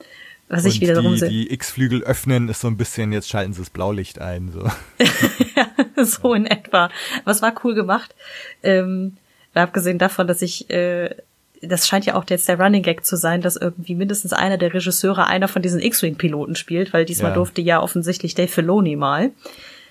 was 0.48 0.64
Und 0.64 0.70
ich 0.70 0.82
wieder 0.82 0.94
darum 0.94 1.18
sehe. 1.18 1.30
Die 1.30 1.52
X-Flügel 1.52 2.04
öffnen 2.04 2.50
ist 2.50 2.62
so 2.62 2.68
ein 2.68 2.78
bisschen, 2.78 3.12
jetzt 3.12 3.30
schalten 3.30 3.54
sie 3.54 3.62
das 3.62 3.70
Blaulicht 3.70 4.20
ein. 4.20 4.52
So, 4.52 4.62
ja, 5.56 5.68
so 6.04 6.34
in 6.34 6.46
etwa. 6.46 6.90
Was 7.26 7.42
war 7.42 7.54
cool 7.64 7.74
gemacht. 7.74 8.16
Ähm, 8.64 9.18
abgesehen 9.54 9.98
davon, 9.98 10.28
dass 10.28 10.42
ich, 10.42 10.70
äh, 10.70 11.16
das 11.62 11.88
scheint 11.88 12.06
ja 12.06 12.16
auch 12.16 12.26
jetzt 12.30 12.48
der 12.48 12.60
Running 12.60 12.84
Gag 12.84 13.06
zu 13.06 13.16
sein, 13.16 13.42
dass 13.42 13.56
irgendwie 13.56 13.96
mindestens 13.96 14.34
einer 14.34 14.58
der 14.58 14.74
Regisseure 14.74 15.28
einer 15.28 15.48
von 15.48 15.62
diesen 15.62 15.80
X-Wing-Piloten 15.80 16.56
spielt, 16.56 16.94
weil 16.94 17.06
diesmal 17.06 17.32
ja. 17.32 17.36
durfte 17.36 17.62
ja 17.62 17.82
offensichtlich 17.82 18.34
Dave 18.34 18.48
Filoni 18.48 18.96
mal. 18.96 19.32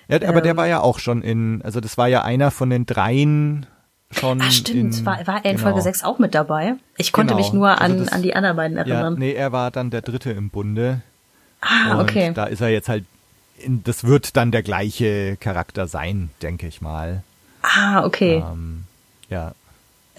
Ja, 0.09 0.17
aber 0.29 0.39
ähm, 0.39 0.43
der 0.43 0.57
war 0.57 0.67
ja 0.67 0.81
auch 0.81 0.99
schon 0.99 1.23
in, 1.23 1.63
also 1.63 1.81
das 1.81 1.97
war 1.97 2.09
ja 2.09 2.23
einer 2.23 2.51
von 2.51 2.71
den 2.71 2.87
dreien 2.87 3.67
schon. 4.11 4.41
Ach 4.43 4.51
stimmt, 4.51 4.99
in, 4.99 5.07
war, 5.07 5.25
war 5.27 5.45
er 5.45 5.51
in 5.51 5.57
genau. 5.57 5.69
Folge 5.69 5.83
6 5.83 6.03
auch 6.03 6.19
mit 6.19 6.35
dabei? 6.35 6.75
Ich 6.97 7.13
konnte 7.13 7.35
genau. 7.35 7.45
mich 7.45 7.53
nur 7.53 7.81
an, 7.81 7.93
also 7.93 8.05
das, 8.05 8.13
an 8.13 8.23
die 8.23 8.35
anderen 8.35 8.57
beiden 8.57 8.77
erinnern. 8.77 9.15
Ja, 9.15 9.19
nee, 9.19 9.33
er 9.33 9.53
war 9.53 9.71
dann 9.71 9.91
der 9.91 10.03
dritte 10.03 10.33
im 10.33 10.51
Bunde. 10.51 11.03
Ah, 11.61 11.95
und 11.95 12.01
okay. 12.01 12.33
Da 12.35 12.47
ist 12.47 12.61
er 12.61 12.69
jetzt 12.71 12.89
halt, 12.89 13.05
das 13.67 14.05
wird 14.05 14.37
dann 14.37 14.51
der 14.51 14.63
gleiche 14.63 15.37
Charakter 15.39 15.87
sein, 15.87 16.31
denke 16.43 16.67
ich 16.67 16.81
mal. 16.81 17.23
Ah, 17.63 18.05
okay. 18.05 18.43
Ähm, 18.47 18.85
ja. 19.29 19.55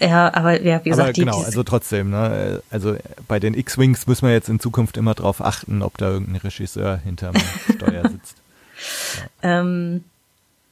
Ja, 0.00 0.34
aber 0.34 0.60
ja, 0.60 0.84
wie 0.84 0.90
gesagt, 0.90 1.06
aber 1.06 1.12
die, 1.12 1.20
genau, 1.20 1.42
also 1.42 1.62
trotzdem, 1.62 2.10
ne, 2.10 2.62
also 2.70 2.96
bei 3.28 3.38
den 3.38 3.54
X-Wings 3.54 4.06
müssen 4.06 4.26
wir 4.26 4.32
jetzt 4.32 4.48
in 4.48 4.58
Zukunft 4.58 4.96
immer 4.96 5.14
drauf 5.14 5.44
achten, 5.44 5.82
ob 5.82 5.96
da 5.98 6.10
irgendein 6.10 6.36
Regisseur 6.36 6.96
hinterm 6.96 7.34
Steuer 7.76 8.08
sitzt. 8.08 8.36
Ja. 9.42 9.60
Ähm, 9.60 10.04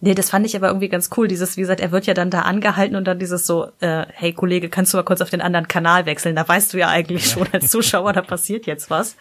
Nee, 0.03 0.15
das 0.15 0.31
fand 0.31 0.47
ich 0.47 0.57
aber 0.57 0.69
irgendwie 0.69 0.89
ganz 0.89 1.11
cool. 1.17 1.29
Dieses, 1.29 1.59
wie 1.59 1.61
gesagt, 1.61 1.81
er 1.81 1.93
wird 1.93 2.07
ja 2.07 2.15
dann 2.15 2.31
da 2.31 2.43
angehalten 2.43 2.97
und 2.97 3.05
dann 3.05 3.19
dieses 3.19 3.47
so, 3.47 3.69
äh, 3.81 4.07
hey 4.09 4.33
Kollege, 4.33 4.71
kannst 4.71 4.95
du 4.95 4.97
mal 4.97 5.03
kurz 5.03 5.21
auf 5.21 5.29
den 5.29 5.43
anderen 5.43 5.69
Kanal 5.69 6.07
wechseln? 6.07 6.37
Da 6.37 6.49
weißt 6.49 6.73
du 6.73 6.79
ja 6.79 6.89
eigentlich 6.89 7.27
ja. 7.27 7.33
schon 7.33 7.49
als 7.53 7.71
Zuschauer, 7.71 8.15
da 8.15 8.23
passiert 8.23 8.65
jetzt 8.65 8.89
was. 8.89 9.17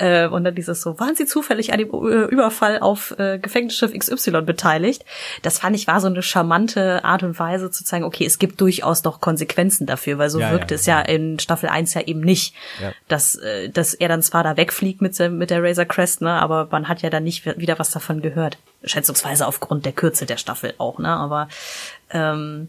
Ja. 0.00 0.24
Äh, 0.24 0.28
und 0.28 0.42
dann 0.42 0.56
dieses 0.56 0.82
so, 0.82 0.98
waren 0.98 1.14
Sie 1.14 1.26
zufällig 1.26 1.72
an 1.72 1.78
dem 1.78 1.90
Überfall 1.90 2.80
auf 2.80 3.14
äh, 3.18 3.38
Gefängnisschiff 3.38 3.96
XY 3.96 4.42
beteiligt? 4.42 5.04
Das 5.42 5.60
fand 5.60 5.76
ich 5.76 5.86
war 5.86 6.00
so 6.00 6.08
eine 6.08 6.22
charmante 6.22 7.04
Art 7.04 7.22
und 7.22 7.38
Weise 7.38 7.70
zu 7.70 7.84
zeigen, 7.84 8.04
okay, 8.04 8.26
es 8.26 8.40
gibt 8.40 8.60
durchaus 8.60 9.02
doch 9.02 9.20
Konsequenzen 9.20 9.86
dafür, 9.86 10.18
weil 10.18 10.28
so 10.28 10.40
ja, 10.40 10.50
wirkt 10.50 10.72
es 10.72 10.86
ja 10.86 11.00
in 11.00 11.38
Staffel 11.38 11.68
1 11.68 11.94
ja 11.94 12.00
eben 12.00 12.20
nicht, 12.20 12.56
dass, 13.06 13.36
äh, 13.36 13.68
dass 13.68 13.94
er 13.94 14.08
dann 14.08 14.22
zwar 14.22 14.42
da 14.42 14.56
wegfliegt 14.56 15.02
mit, 15.02 15.16
mit 15.30 15.50
der 15.50 15.62
Razor 15.62 15.84
Crest, 15.84 16.20
ne, 16.20 16.32
aber 16.32 16.66
man 16.72 16.88
hat 16.88 17.02
ja 17.02 17.10
dann 17.10 17.22
nicht 17.22 17.46
wieder 17.58 17.78
was 17.78 17.92
davon 17.92 18.22
gehört. 18.22 18.58
Schätzungsweise 18.84 19.46
aufgrund 19.46 19.84
der 19.84 19.92
Kürze 19.92 20.26
der 20.26 20.36
Staffel 20.36 20.74
auch, 20.78 20.98
ne? 20.98 21.08
Aber 21.08 21.48
ähm, 22.10 22.68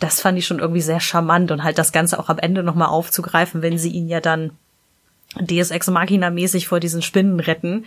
das 0.00 0.20
fand 0.20 0.38
ich 0.38 0.46
schon 0.46 0.58
irgendwie 0.58 0.80
sehr 0.80 1.00
charmant 1.00 1.50
und 1.50 1.62
halt 1.62 1.78
das 1.78 1.92
Ganze 1.92 2.18
auch 2.18 2.28
am 2.28 2.38
Ende 2.38 2.62
nochmal 2.62 2.88
aufzugreifen, 2.88 3.62
wenn 3.62 3.78
sie 3.78 3.90
ihn 3.90 4.08
ja 4.08 4.20
dann 4.20 4.50
Deus 5.40 5.70
Ex 5.70 5.88
Machina 5.88 6.30
mäßig 6.30 6.68
vor 6.68 6.80
diesen 6.80 7.02
Spinnen 7.02 7.40
retten. 7.40 7.86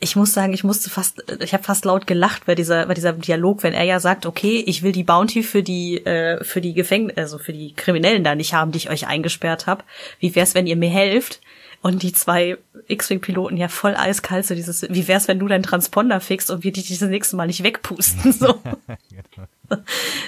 ich 0.00 0.16
muss 0.16 0.34
sagen, 0.34 0.52
ich 0.52 0.64
musste 0.64 0.90
fast, 0.90 1.24
ich 1.40 1.54
habe 1.54 1.62
fast 1.62 1.84
laut 1.84 2.08
gelacht 2.08 2.44
bei 2.44 2.56
dieser, 2.56 2.86
bei 2.86 2.94
dieser 2.94 3.12
Dialog, 3.12 3.62
wenn 3.62 3.72
er 3.72 3.84
ja 3.84 4.00
sagt, 4.00 4.26
okay, 4.26 4.62
ich 4.66 4.82
will 4.82 4.90
die 4.90 5.04
Bounty 5.04 5.44
für 5.44 5.62
die, 5.62 6.04
äh, 6.04 6.42
für 6.42 6.60
die 6.60 6.74
Gefängnis, 6.74 7.16
also 7.16 7.38
für 7.38 7.52
die 7.52 7.72
Kriminellen 7.74 8.24
da 8.24 8.34
nicht 8.34 8.52
haben, 8.52 8.72
die 8.72 8.78
ich 8.78 8.90
euch 8.90 9.06
eingesperrt 9.06 9.68
habe. 9.68 9.84
Wie 10.18 10.34
wär's, 10.34 10.56
wenn 10.56 10.66
ihr 10.66 10.76
mir 10.76 10.90
helft? 10.90 11.40
Und 11.82 12.02
die 12.04 12.12
zwei 12.12 12.56
X-Wing-Piloten 12.86 13.56
ja 13.56 13.68
voll 13.68 13.96
eiskalt, 13.96 14.46
so 14.46 14.54
dieses, 14.54 14.82
wie 14.82 15.08
wär's, 15.08 15.26
wenn 15.26 15.40
du 15.40 15.48
deinen 15.48 15.64
Transponder 15.64 16.20
fixst 16.20 16.50
und 16.50 16.62
wir 16.62 16.72
dich 16.72 16.96
das 16.96 17.08
nächste 17.08 17.36
Mal 17.36 17.48
nicht 17.48 17.62
wegpusten, 17.62 18.32
so. 18.32 18.62
Genau. 19.68 19.82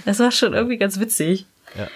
das 0.04 0.18
war 0.18 0.30
schon 0.30 0.54
irgendwie 0.54 0.78
ganz 0.78 0.98
witzig. 0.98 1.46
Ja. 1.76 1.88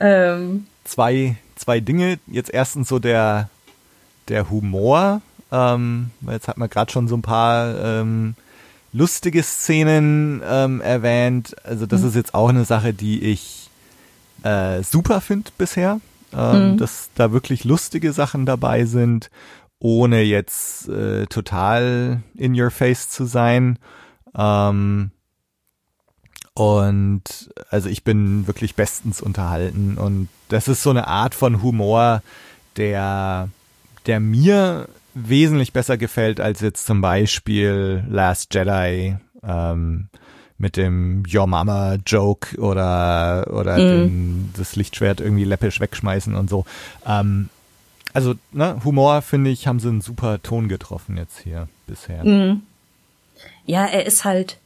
Ähm, 0.00 0.66
zwei, 0.84 1.36
zwei 1.54 1.80
Dinge. 1.80 2.18
Jetzt 2.26 2.52
erstens 2.52 2.88
so 2.88 2.98
der, 2.98 3.50
der 4.28 4.50
Humor, 4.50 5.22
ähm, 5.52 6.10
jetzt 6.30 6.48
hat 6.48 6.58
man 6.58 6.68
gerade 6.68 6.92
schon 6.92 7.08
so 7.08 7.16
ein 7.16 7.22
paar 7.22 7.78
ähm, 7.82 8.34
lustige 8.92 9.42
Szenen 9.42 10.42
ähm, 10.44 10.80
erwähnt. 10.80 11.56
Also 11.64 11.86
das 11.86 12.02
mhm. 12.02 12.08
ist 12.08 12.14
jetzt 12.16 12.34
auch 12.34 12.48
eine 12.48 12.64
Sache, 12.64 12.92
die 12.92 13.22
ich 13.22 13.70
äh, 14.42 14.82
super 14.82 15.20
finde 15.20 15.50
bisher, 15.56 16.00
ähm, 16.34 16.72
mhm. 16.72 16.76
dass 16.78 17.10
da 17.14 17.32
wirklich 17.32 17.64
lustige 17.64 18.12
Sachen 18.12 18.46
dabei 18.46 18.84
sind, 18.84 19.30
ohne 19.78 20.22
jetzt 20.22 20.88
äh, 20.88 21.26
total 21.26 22.22
in 22.34 22.58
your 22.58 22.70
face 22.70 23.10
zu 23.10 23.24
sein. 23.24 23.78
Ähm, 24.36 25.10
und 26.54 27.22
also 27.70 27.88
ich 27.88 28.02
bin 28.02 28.46
wirklich 28.48 28.74
bestens 28.74 29.20
unterhalten 29.20 29.96
und 29.96 30.28
das 30.48 30.66
ist 30.66 30.82
so 30.82 30.90
eine 30.90 31.06
Art 31.06 31.34
von 31.36 31.62
Humor, 31.62 32.22
der, 32.76 33.48
der 34.06 34.18
mir 34.18 34.88
wesentlich 35.14 35.72
besser 35.72 35.96
gefällt 35.96 36.40
als 36.40 36.60
jetzt 36.60 36.84
zum 36.84 37.00
Beispiel 37.00 38.04
Last 38.08 38.54
Jedi 38.54 39.16
ähm, 39.44 40.08
mit 40.58 40.76
dem 40.76 41.22
Your 41.32 41.46
Mama 41.46 41.96
Joke 42.04 42.58
oder 42.60 43.46
oder 43.50 43.76
mm. 43.76 43.78
den, 43.78 44.54
das 44.56 44.76
Lichtschwert 44.76 45.20
irgendwie 45.20 45.44
läppisch 45.44 45.80
wegschmeißen 45.80 46.34
und 46.34 46.50
so. 46.50 46.64
Ähm, 47.06 47.48
also 48.12 48.34
ne, 48.52 48.80
Humor 48.84 49.22
finde 49.22 49.50
ich 49.50 49.66
haben 49.66 49.80
sie 49.80 49.88
einen 49.88 50.00
super 50.00 50.42
Ton 50.42 50.68
getroffen 50.68 51.16
jetzt 51.16 51.38
hier 51.38 51.68
bisher. 51.86 52.24
Mm. 52.24 52.62
Ja, 53.66 53.86
er 53.86 54.04
ist 54.04 54.24
halt 54.24 54.58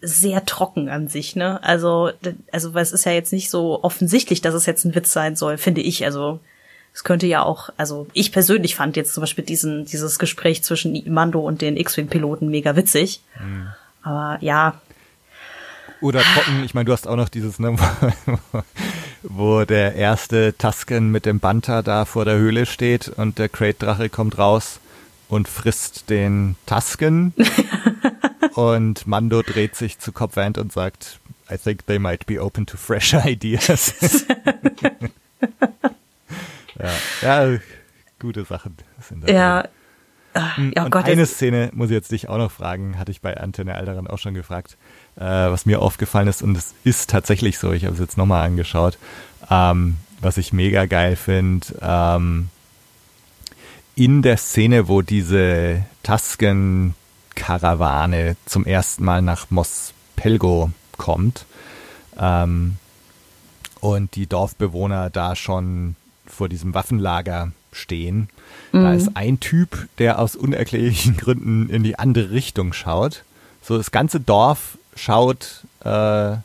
sehr 0.00 0.44
trocken 0.44 0.88
an 0.88 1.08
sich, 1.08 1.36
ne? 1.36 1.62
Also 1.62 2.10
also 2.50 2.74
weil 2.74 2.82
es 2.82 2.92
ist 2.92 3.04
ja 3.04 3.12
jetzt 3.12 3.32
nicht 3.32 3.50
so 3.50 3.82
offensichtlich, 3.82 4.40
dass 4.40 4.54
es 4.54 4.66
jetzt 4.66 4.84
ein 4.84 4.94
Witz 4.94 5.12
sein 5.12 5.36
soll, 5.36 5.58
finde 5.58 5.82
ich. 5.82 6.04
Also 6.04 6.40
es 6.94 7.04
könnte 7.04 7.26
ja 7.26 7.42
auch, 7.42 7.70
also 7.76 8.06
ich 8.12 8.30
persönlich 8.30 8.76
fand 8.76 8.96
jetzt 8.96 9.12
zum 9.12 9.20
Beispiel 9.20 9.44
diesen, 9.44 9.84
dieses 9.84 10.18
Gespräch 10.18 10.62
zwischen 10.62 11.02
Mando 11.12 11.40
und 11.40 11.60
den 11.60 11.76
X-Wing-Piloten 11.76 12.48
mega 12.48 12.76
witzig. 12.76 13.20
Mhm. 13.38 13.68
Aber 14.02 14.38
ja. 14.40 14.80
Oder 16.04 16.20
trocken, 16.20 16.62
ich 16.64 16.74
meine, 16.74 16.84
du 16.84 16.92
hast 16.92 17.08
auch 17.08 17.16
noch 17.16 17.30
dieses, 17.30 17.58
ne, 17.58 17.76
wo 19.22 19.64
der 19.64 19.94
erste 19.94 20.54
Tusken 20.58 21.10
mit 21.10 21.24
dem 21.24 21.40
Banter 21.40 21.82
da 21.82 22.04
vor 22.04 22.26
der 22.26 22.36
Höhle 22.36 22.66
steht 22.66 23.08
und 23.08 23.38
der 23.38 23.48
Crate-Drache 23.48 24.10
kommt 24.10 24.36
raus 24.36 24.80
und 25.28 25.48
frisst 25.48 26.10
den 26.10 26.56
Tusken. 26.66 27.32
und 28.54 29.06
Mando 29.06 29.40
dreht 29.40 29.76
sich 29.76 29.98
zu 29.98 30.12
Copvand 30.12 30.58
und 30.58 30.74
sagt, 30.74 31.20
I 31.50 31.56
think 31.56 31.86
they 31.86 31.98
might 31.98 32.26
be 32.26 32.38
open 32.38 32.66
to 32.66 32.76
fresh 32.76 33.14
ideas. 33.24 33.94
Ja, 36.78 36.90
ja 37.22 37.58
gute 38.18 38.44
Sachen 38.44 38.76
sind 39.00 39.26
da. 39.26 39.32
Ja. 40.34 40.56
Hm, 40.56 40.72
oh 40.76 40.80
und 40.82 40.90
Gott, 40.90 41.04
eine 41.04 41.26
Szene 41.26 41.70
muss 41.74 41.90
ich 41.90 41.94
jetzt 41.94 42.12
dich 42.12 42.28
auch 42.28 42.38
noch 42.38 42.50
fragen, 42.50 42.98
hatte 42.98 43.10
ich 43.10 43.20
bei 43.20 43.36
Antenne 43.36 43.74
Alderan 43.74 44.06
auch 44.06 44.18
schon 44.18 44.34
gefragt, 44.34 44.76
äh, 45.16 45.20
was 45.20 45.66
mir 45.66 45.80
aufgefallen 45.80 46.28
ist 46.28 46.42
und 46.42 46.56
es 46.56 46.74
ist 46.84 47.10
tatsächlich 47.10 47.58
so, 47.58 47.72
ich 47.72 47.84
habe 47.84 47.94
es 47.94 48.00
jetzt 48.00 48.18
nochmal 48.18 48.44
angeschaut, 48.44 48.98
ähm, 49.50 49.96
was 50.20 50.36
ich 50.36 50.52
mega 50.52 50.86
geil 50.86 51.16
finde, 51.16 51.66
ähm, 51.80 52.48
in 53.94 54.22
der 54.22 54.38
Szene, 54.38 54.88
wo 54.88 55.02
diese 55.02 55.84
Tusken-Karawane 56.02 58.36
zum 58.44 58.64
ersten 58.64 59.04
Mal 59.04 59.22
nach 59.22 59.50
Mos 59.50 59.94
Pelgo 60.16 60.72
kommt 60.96 61.46
ähm, 62.18 62.78
und 63.80 64.16
die 64.16 64.26
Dorfbewohner 64.26 65.10
da 65.10 65.36
schon 65.36 65.94
vor 66.26 66.48
diesem 66.48 66.74
Waffenlager 66.74 67.52
stehen. 67.72 68.28
Mhm. 68.74 68.82
Da 68.82 68.92
ist 68.92 69.10
ein 69.14 69.38
Typ, 69.38 69.88
der 69.98 70.18
aus 70.18 70.34
unerklärlichen 70.34 71.16
Gründen 71.16 71.68
in 71.70 71.84
die 71.84 71.96
andere 71.96 72.32
Richtung 72.32 72.72
schaut. 72.72 73.22
So 73.62 73.78
das 73.78 73.92
ganze 73.92 74.18
Dorf 74.18 74.78
schaut 74.96 75.64
äh, 75.84 76.36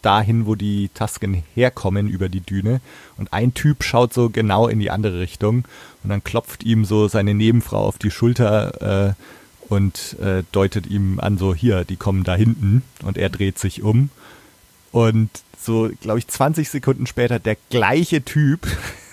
dahin, 0.00 0.46
wo 0.46 0.54
die 0.54 0.88
Tasken 0.94 1.42
herkommen 1.56 2.08
über 2.08 2.28
die 2.28 2.40
Düne. 2.40 2.80
Und 3.16 3.32
ein 3.32 3.54
Typ 3.54 3.82
schaut 3.82 4.14
so 4.14 4.30
genau 4.30 4.68
in 4.68 4.78
die 4.78 4.92
andere 4.92 5.18
Richtung 5.18 5.64
und 6.04 6.10
dann 6.10 6.22
klopft 6.22 6.62
ihm 6.62 6.84
so 6.84 7.08
seine 7.08 7.34
Nebenfrau 7.34 7.84
auf 7.84 7.98
die 7.98 8.12
Schulter 8.12 9.08
äh, 9.08 9.14
und 9.68 10.16
äh, 10.20 10.44
deutet 10.52 10.86
ihm 10.86 11.18
an, 11.18 11.38
so 11.38 11.54
hier, 11.54 11.84
die 11.84 11.96
kommen 11.96 12.22
da 12.22 12.36
hinten. 12.36 12.84
Und 13.02 13.18
er 13.18 13.30
dreht 13.30 13.58
sich 13.58 13.82
um. 13.82 14.10
Und 14.92 15.28
so, 15.60 15.90
glaube 16.00 16.20
ich, 16.20 16.28
20 16.28 16.70
Sekunden 16.70 17.06
später 17.06 17.40
der 17.40 17.56
gleiche 17.68 18.22
Typ 18.24 18.60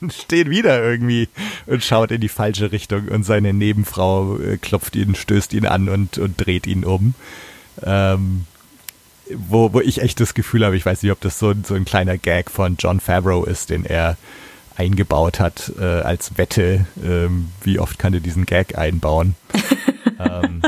steht 0.10 0.50
wieder 0.50 0.82
irgendwie 0.82 1.28
und 1.66 1.84
schaut 1.84 2.10
in 2.10 2.20
die 2.20 2.28
falsche 2.28 2.72
Richtung 2.72 3.08
und 3.08 3.24
seine 3.24 3.52
Nebenfrau 3.52 4.38
äh, 4.38 4.56
klopft 4.56 4.96
ihn, 4.96 5.14
stößt 5.14 5.52
ihn 5.52 5.66
an 5.66 5.88
und, 5.88 6.18
und 6.18 6.44
dreht 6.44 6.66
ihn 6.66 6.84
um. 6.84 7.14
Ähm, 7.82 8.46
wo, 9.32 9.72
wo 9.72 9.80
ich 9.80 10.02
echt 10.02 10.20
das 10.20 10.34
Gefühl 10.34 10.64
habe, 10.64 10.76
ich 10.76 10.84
weiß 10.84 11.02
nicht, 11.02 11.12
ob 11.12 11.20
das 11.20 11.38
so, 11.38 11.54
so 11.64 11.74
ein 11.74 11.84
kleiner 11.84 12.18
Gag 12.18 12.50
von 12.50 12.76
John 12.78 13.00
Favreau 13.00 13.44
ist, 13.44 13.70
den 13.70 13.84
er 13.84 14.16
eingebaut 14.76 15.40
hat 15.40 15.72
äh, 15.78 15.84
als 15.84 16.36
Wette. 16.38 16.86
Ähm, 17.02 17.52
wie 17.62 17.78
oft 17.78 17.98
kann 17.98 18.14
er 18.14 18.20
diesen 18.20 18.46
Gag 18.46 18.76
einbauen? 18.76 19.36
ähm, 20.18 20.62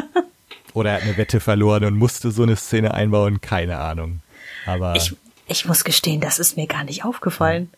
oder 0.74 0.90
er 0.90 0.96
hat 0.96 1.02
eine 1.02 1.16
Wette 1.16 1.40
verloren 1.40 1.84
und 1.84 1.96
musste 1.96 2.30
so 2.30 2.42
eine 2.42 2.56
Szene 2.56 2.94
einbauen, 2.94 3.40
keine 3.40 3.78
Ahnung. 3.78 4.20
Aber 4.66 4.94
ich, 4.96 5.16
ich 5.48 5.66
muss 5.66 5.84
gestehen, 5.84 6.20
das 6.20 6.38
ist 6.38 6.56
mir 6.56 6.66
gar 6.66 6.84
nicht 6.84 7.04
aufgefallen. 7.04 7.70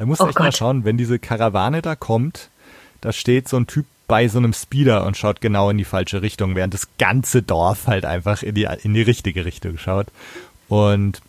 Er 0.00 0.06
muss 0.06 0.18
oh 0.18 0.28
echt 0.28 0.36
Gott. 0.36 0.46
mal 0.46 0.52
schauen, 0.52 0.86
wenn 0.86 0.96
diese 0.96 1.18
Karawane 1.18 1.82
da 1.82 1.94
kommt, 1.94 2.48
da 3.02 3.12
steht 3.12 3.50
so 3.50 3.58
ein 3.58 3.66
Typ 3.66 3.84
bei 4.08 4.28
so 4.28 4.38
einem 4.38 4.54
Speeder 4.54 5.04
und 5.04 5.18
schaut 5.18 5.42
genau 5.42 5.68
in 5.68 5.76
die 5.76 5.84
falsche 5.84 6.22
Richtung, 6.22 6.54
während 6.54 6.72
das 6.72 6.88
ganze 6.98 7.42
Dorf 7.42 7.86
halt 7.86 8.06
einfach 8.06 8.42
in 8.42 8.54
die, 8.54 8.66
in 8.82 8.94
die 8.94 9.02
richtige 9.02 9.44
Richtung 9.44 9.76
schaut. 9.76 10.06
Und, 10.68 11.20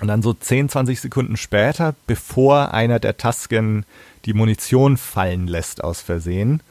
und 0.00 0.08
dann 0.08 0.22
so 0.22 0.32
10, 0.32 0.70
20 0.70 1.02
Sekunden 1.02 1.36
später, 1.36 1.94
bevor 2.06 2.72
einer 2.72 2.98
der 2.98 3.18
Tasken 3.18 3.84
die 4.24 4.32
Munition 4.32 4.96
fallen 4.96 5.46
lässt 5.46 5.84
aus 5.84 6.00
Versehen, 6.00 6.62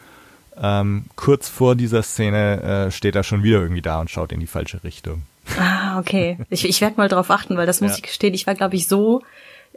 ähm, 0.59 1.05
kurz 1.15 1.49
vor 1.49 1.75
dieser 1.75 2.01
Szene 2.01 2.87
äh, 2.87 2.91
steht 2.91 3.15
er 3.15 3.21
schon 3.21 3.43
wieder 3.43 3.61
irgendwie 3.61 3.83
da 3.83 4.01
und 4.01 4.09
schaut 4.09 4.31
in 4.31 4.39
die 4.39 4.47
falsche 4.47 4.83
Richtung. 4.83 5.21
Ah, 5.59 5.99
okay. 5.99 6.39
Ich, 6.49 6.67
ich 6.67 6.81
werde 6.81 6.97
mal 6.97 7.09
drauf 7.09 7.29
achten, 7.29 7.57
weil 7.57 7.67
das 7.67 7.79
muss 7.79 7.91
ja. 7.91 7.97
ich 7.97 8.03
gestehen, 8.03 8.33
ich 8.33 8.47
war, 8.47 8.55
glaube 8.55 8.75
ich, 8.75 8.87
so 8.87 9.21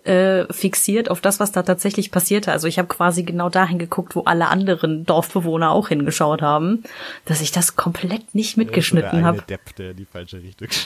äh, 0.05 0.51
fixiert 0.53 1.11
auf 1.11 1.21
das, 1.21 1.41
was 1.41 1.53
da 1.53 1.63
tatsächlich 1.63 2.11
passierte. 2.11 2.53
Also 2.53 2.69
ich 2.69 2.79
habe 2.79 2.89
quasi 2.89 3.23
genau 3.23 3.49
dahin 3.49 3.79
geguckt, 3.79 4.17
wo 4.17 4.23
alle 4.23 4.49
anderen 4.49 5.05
Dorfbewohner 5.05 5.71
auch 5.71 5.89
hingeschaut 5.89 6.43
haben, 6.43 6.83
dass 7.25 7.41
ich 7.41 7.53
das 7.53 7.77
komplett 7.77 8.35
nicht 8.35 8.57
mitgeschnitten 8.57 9.25
habe. 9.25 9.43
Depp, 9.43 9.77
der 9.77 9.95
die 9.95 10.07
falsche 10.07 10.43
Richtung 10.43 10.69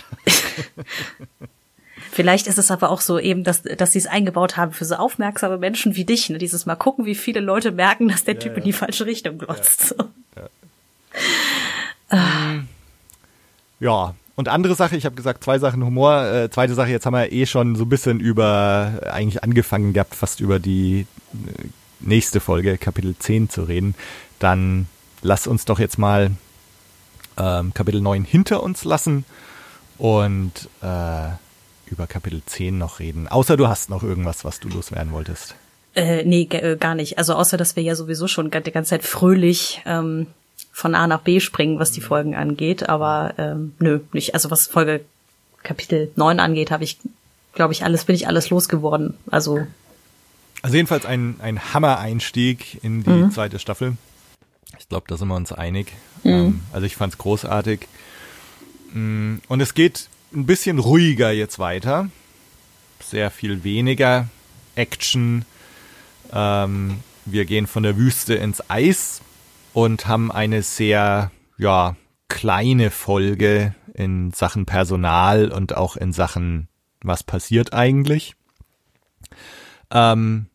Vielleicht 2.10 2.46
ist 2.46 2.58
es 2.58 2.70
aber 2.70 2.90
auch 2.90 3.00
so 3.00 3.18
eben, 3.18 3.44
dass, 3.44 3.62
dass 3.62 3.92
sie 3.92 3.98
es 3.98 4.06
eingebaut 4.06 4.56
haben 4.56 4.72
für 4.72 4.84
so 4.84 4.96
aufmerksame 4.96 5.58
Menschen 5.58 5.96
wie 5.96 6.04
dich. 6.04 6.28
Ne? 6.30 6.38
Dieses 6.38 6.66
Mal 6.66 6.76
gucken, 6.76 7.06
wie 7.06 7.14
viele 7.14 7.40
Leute 7.40 7.72
merken, 7.72 8.08
dass 8.08 8.24
der 8.24 8.34
ja, 8.34 8.40
Typ 8.40 8.52
ja. 8.52 8.58
in 8.58 8.64
die 8.64 8.72
falsche 8.72 9.06
Richtung 9.06 9.38
glotzt. 9.38 9.96
Ja, 10.36 10.48
ah. 12.10 12.54
ja 13.80 14.14
und 14.36 14.48
andere 14.48 14.74
Sache, 14.74 14.96
ich 14.96 15.04
habe 15.04 15.14
gesagt, 15.14 15.44
zwei 15.44 15.58
Sachen 15.58 15.84
Humor. 15.84 16.24
Äh, 16.24 16.50
zweite 16.50 16.74
Sache, 16.74 16.90
jetzt 16.90 17.06
haben 17.06 17.14
wir 17.14 17.30
eh 17.32 17.46
schon 17.46 17.76
so 17.76 17.84
ein 17.84 17.88
bisschen 17.88 18.20
über, 18.20 18.94
äh, 19.02 19.08
eigentlich 19.08 19.44
angefangen 19.44 19.92
gehabt, 19.92 20.14
fast 20.14 20.40
über 20.40 20.58
die 20.58 21.06
äh, 21.32 21.64
nächste 22.00 22.40
Folge, 22.40 22.76
Kapitel 22.76 23.14
10 23.16 23.48
zu 23.48 23.62
reden. 23.62 23.94
Dann 24.38 24.88
lass 25.22 25.46
uns 25.46 25.64
doch 25.64 25.78
jetzt 25.78 25.98
mal 25.98 26.32
ähm, 27.36 27.72
Kapitel 27.74 28.00
9 28.00 28.24
hinter 28.24 28.62
uns 28.62 28.84
lassen 28.84 29.24
und 29.98 30.68
äh, 30.82 31.28
über 31.86 32.06
Kapitel 32.08 32.42
10 32.44 32.76
noch 32.76 32.98
reden. 32.98 33.28
Außer 33.28 33.56
du 33.56 33.68
hast 33.68 33.88
noch 33.90 34.02
irgendwas, 34.02 34.44
was 34.44 34.58
du 34.58 34.68
loswerden 34.68 35.12
wolltest. 35.12 35.54
Äh, 35.94 36.24
nee, 36.24 36.48
äh, 36.50 36.76
gar 36.76 36.96
nicht. 36.96 37.18
Also 37.18 37.34
außer, 37.34 37.56
dass 37.56 37.76
wir 37.76 37.82
ja 37.84 37.94
sowieso 37.94 38.26
schon 38.26 38.50
die 38.50 38.72
ganze 38.72 38.90
Zeit 38.90 39.04
fröhlich 39.04 39.82
ähm, 39.86 40.26
von 40.74 40.96
A 40.96 41.06
nach 41.06 41.20
B 41.20 41.38
springen, 41.38 41.78
was 41.78 41.92
die 41.92 42.00
mhm. 42.00 42.06
Folgen 42.06 42.34
angeht, 42.34 42.88
aber 42.88 43.34
ähm, 43.38 43.74
nö, 43.78 44.00
nicht. 44.12 44.34
Also 44.34 44.50
was 44.50 44.66
Folge 44.66 45.04
Kapitel 45.62 46.10
9 46.16 46.40
angeht, 46.40 46.72
habe 46.72 46.82
ich, 46.82 46.98
glaube 47.54 47.72
ich, 47.72 47.84
alles, 47.84 48.04
bin 48.04 48.16
ich 48.16 48.26
alles 48.26 48.50
losgeworden. 48.50 49.14
Also. 49.30 49.64
Also 50.62 50.74
jedenfalls 50.74 51.06
ein, 51.06 51.36
ein 51.40 51.72
Hammer-Einstieg 51.72 52.82
in 52.82 53.04
die 53.04 53.10
mhm. 53.10 53.30
zweite 53.30 53.60
Staffel. 53.60 53.96
Ich 54.80 54.88
glaube, 54.88 55.06
da 55.06 55.16
sind 55.16 55.28
wir 55.28 55.36
uns 55.36 55.52
einig. 55.52 55.92
Mhm. 56.24 56.30
Ähm, 56.30 56.60
also 56.72 56.86
ich 56.86 56.96
fand's 56.96 57.18
großartig. 57.18 57.86
Mm, 58.92 59.36
und 59.46 59.60
es 59.60 59.74
geht 59.74 60.08
ein 60.34 60.44
bisschen 60.44 60.80
ruhiger 60.80 61.30
jetzt 61.30 61.60
weiter. 61.60 62.08
Sehr 63.00 63.30
viel 63.30 63.62
weniger 63.62 64.28
Action. 64.74 65.44
Ähm, 66.32 66.98
wir 67.26 67.44
gehen 67.44 67.68
von 67.68 67.84
der 67.84 67.96
Wüste 67.96 68.34
ins 68.34 68.68
Eis 68.68 69.20
und 69.74 70.06
haben 70.06 70.32
eine 70.32 70.62
sehr, 70.62 71.30
ja, 71.58 71.96
kleine 72.28 72.90
Folge 72.90 73.74
in 73.92 74.32
Sachen 74.32 74.64
Personal 74.64 75.52
und 75.52 75.76
auch 75.76 75.96
in 75.96 76.12
Sachen, 76.12 76.68
was 77.02 77.22
passiert 77.22 77.74
eigentlich. 77.74 78.34
Ähm, 79.90 80.46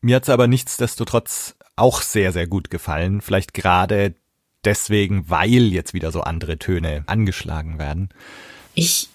mir 0.00 0.16
hat's 0.16 0.28
aber 0.28 0.46
nichtsdestotrotz 0.46 1.56
auch 1.76 2.02
sehr, 2.02 2.32
sehr 2.32 2.46
gut 2.46 2.70
gefallen. 2.70 3.20
Vielleicht 3.20 3.54
gerade 3.54 4.14
deswegen, 4.64 5.30
weil 5.30 5.72
jetzt 5.72 5.94
wieder 5.94 6.12
so 6.12 6.20
andere 6.20 6.58
Töne 6.58 7.04
angeschlagen 7.06 7.78
werden. 7.78 8.10
Ich 8.74 9.08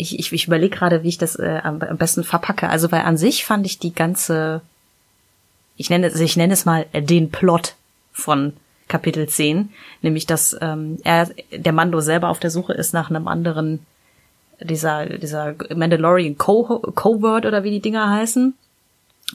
ich, 0.00 0.18
ich, 0.18 0.32
ich 0.32 0.46
überlege 0.46 0.74
gerade, 0.74 1.02
wie 1.02 1.08
ich 1.08 1.18
das 1.18 1.36
äh, 1.36 1.60
am, 1.62 1.78
besten 1.78 2.24
verpacke. 2.24 2.70
Also 2.70 2.90
weil 2.90 3.02
an 3.02 3.18
sich 3.18 3.44
fand 3.44 3.66
ich 3.66 3.78
die 3.78 3.94
ganze, 3.94 4.62
ich 5.76 5.90
nenne, 5.90 6.08
ich 6.08 6.36
nenne 6.36 6.54
es 6.54 6.64
mal 6.64 6.86
den 6.94 7.30
Plot 7.30 7.74
von 8.12 8.54
Kapitel 8.88 9.28
10, 9.28 9.70
nämlich 10.02 10.26
dass 10.26 10.56
ähm, 10.60 10.98
er, 11.04 11.30
der 11.52 11.72
Mando 11.72 12.00
selber 12.00 12.28
auf 12.28 12.40
der 12.40 12.50
Suche 12.50 12.72
ist 12.72 12.92
nach 12.92 13.08
einem 13.08 13.28
anderen, 13.28 13.86
dieser, 14.60 15.06
dieser 15.06 15.54
Mandalorian 15.74 16.36
Co 16.36 16.80
Covert 16.94 17.46
oder 17.46 17.64
wie 17.64 17.70
die 17.70 17.80
Dinger 17.80 18.10
heißen. 18.10 18.54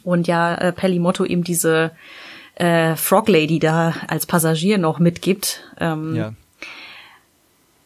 Und 0.03 0.27
ja, 0.27 0.53
äh, 0.55 0.71
Pellimotto 0.71 1.23
ihm 1.23 1.43
diese 1.43 1.91
äh, 2.55 2.95
Frog 2.95 3.29
Lady 3.29 3.59
da 3.59 3.93
als 4.07 4.25
Passagier 4.25 4.77
noch 4.77 4.99
mitgibt. 4.99 5.63
Ähm, 5.79 6.15
ja. 6.15 6.33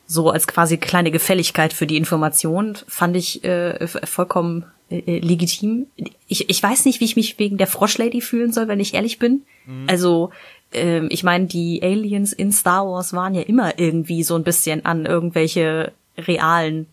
So 0.07 0.31
als 0.31 0.47
quasi 0.47 0.77
kleine 0.77 1.11
Gefälligkeit 1.11 1.71
für 1.71 1.85
die 1.85 1.97
Information 1.97 2.75
fand 2.87 3.15
ich 3.15 3.43
äh, 3.43 3.87
vollkommen 3.87 4.65
äh, 4.89 5.19
legitim. 5.19 5.85
Ich, 6.27 6.49
ich 6.49 6.63
weiß 6.63 6.85
nicht, 6.85 6.99
wie 6.99 7.05
ich 7.05 7.15
mich 7.15 7.37
wegen 7.37 7.57
der 7.57 7.67
Frosch 7.67 7.99
Lady 7.99 8.21
fühlen 8.21 8.51
soll, 8.51 8.67
wenn 8.67 8.79
ich 8.79 8.95
ehrlich 8.95 9.19
bin. 9.19 9.43
Mhm. 9.67 9.85
Also 9.87 10.31
ähm, 10.71 11.07
ich 11.11 11.23
meine, 11.23 11.47
die 11.47 11.81
Aliens 11.81 12.33
in 12.33 12.51
Star 12.51 12.85
Wars 12.85 13.13
waren 13.13 13.33
ja 13.33 13.41
immer 13.41 13.79
irgendwie 13.79 14.23
so 14.23 14.35
ein 14.35 14.43
bisschen 14.43 14.85
an 14.85 15.05
irgendwelche 15.05 15.91
realen 16.17 16.87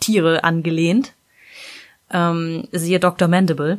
Tiere 0.00 0.44
angelehnt. 0.44 1.12
Ähm, 2.10 2.68
siehe 2.72 3.00
Dr. 3.00 3.28
Mandible. 3.28 3.78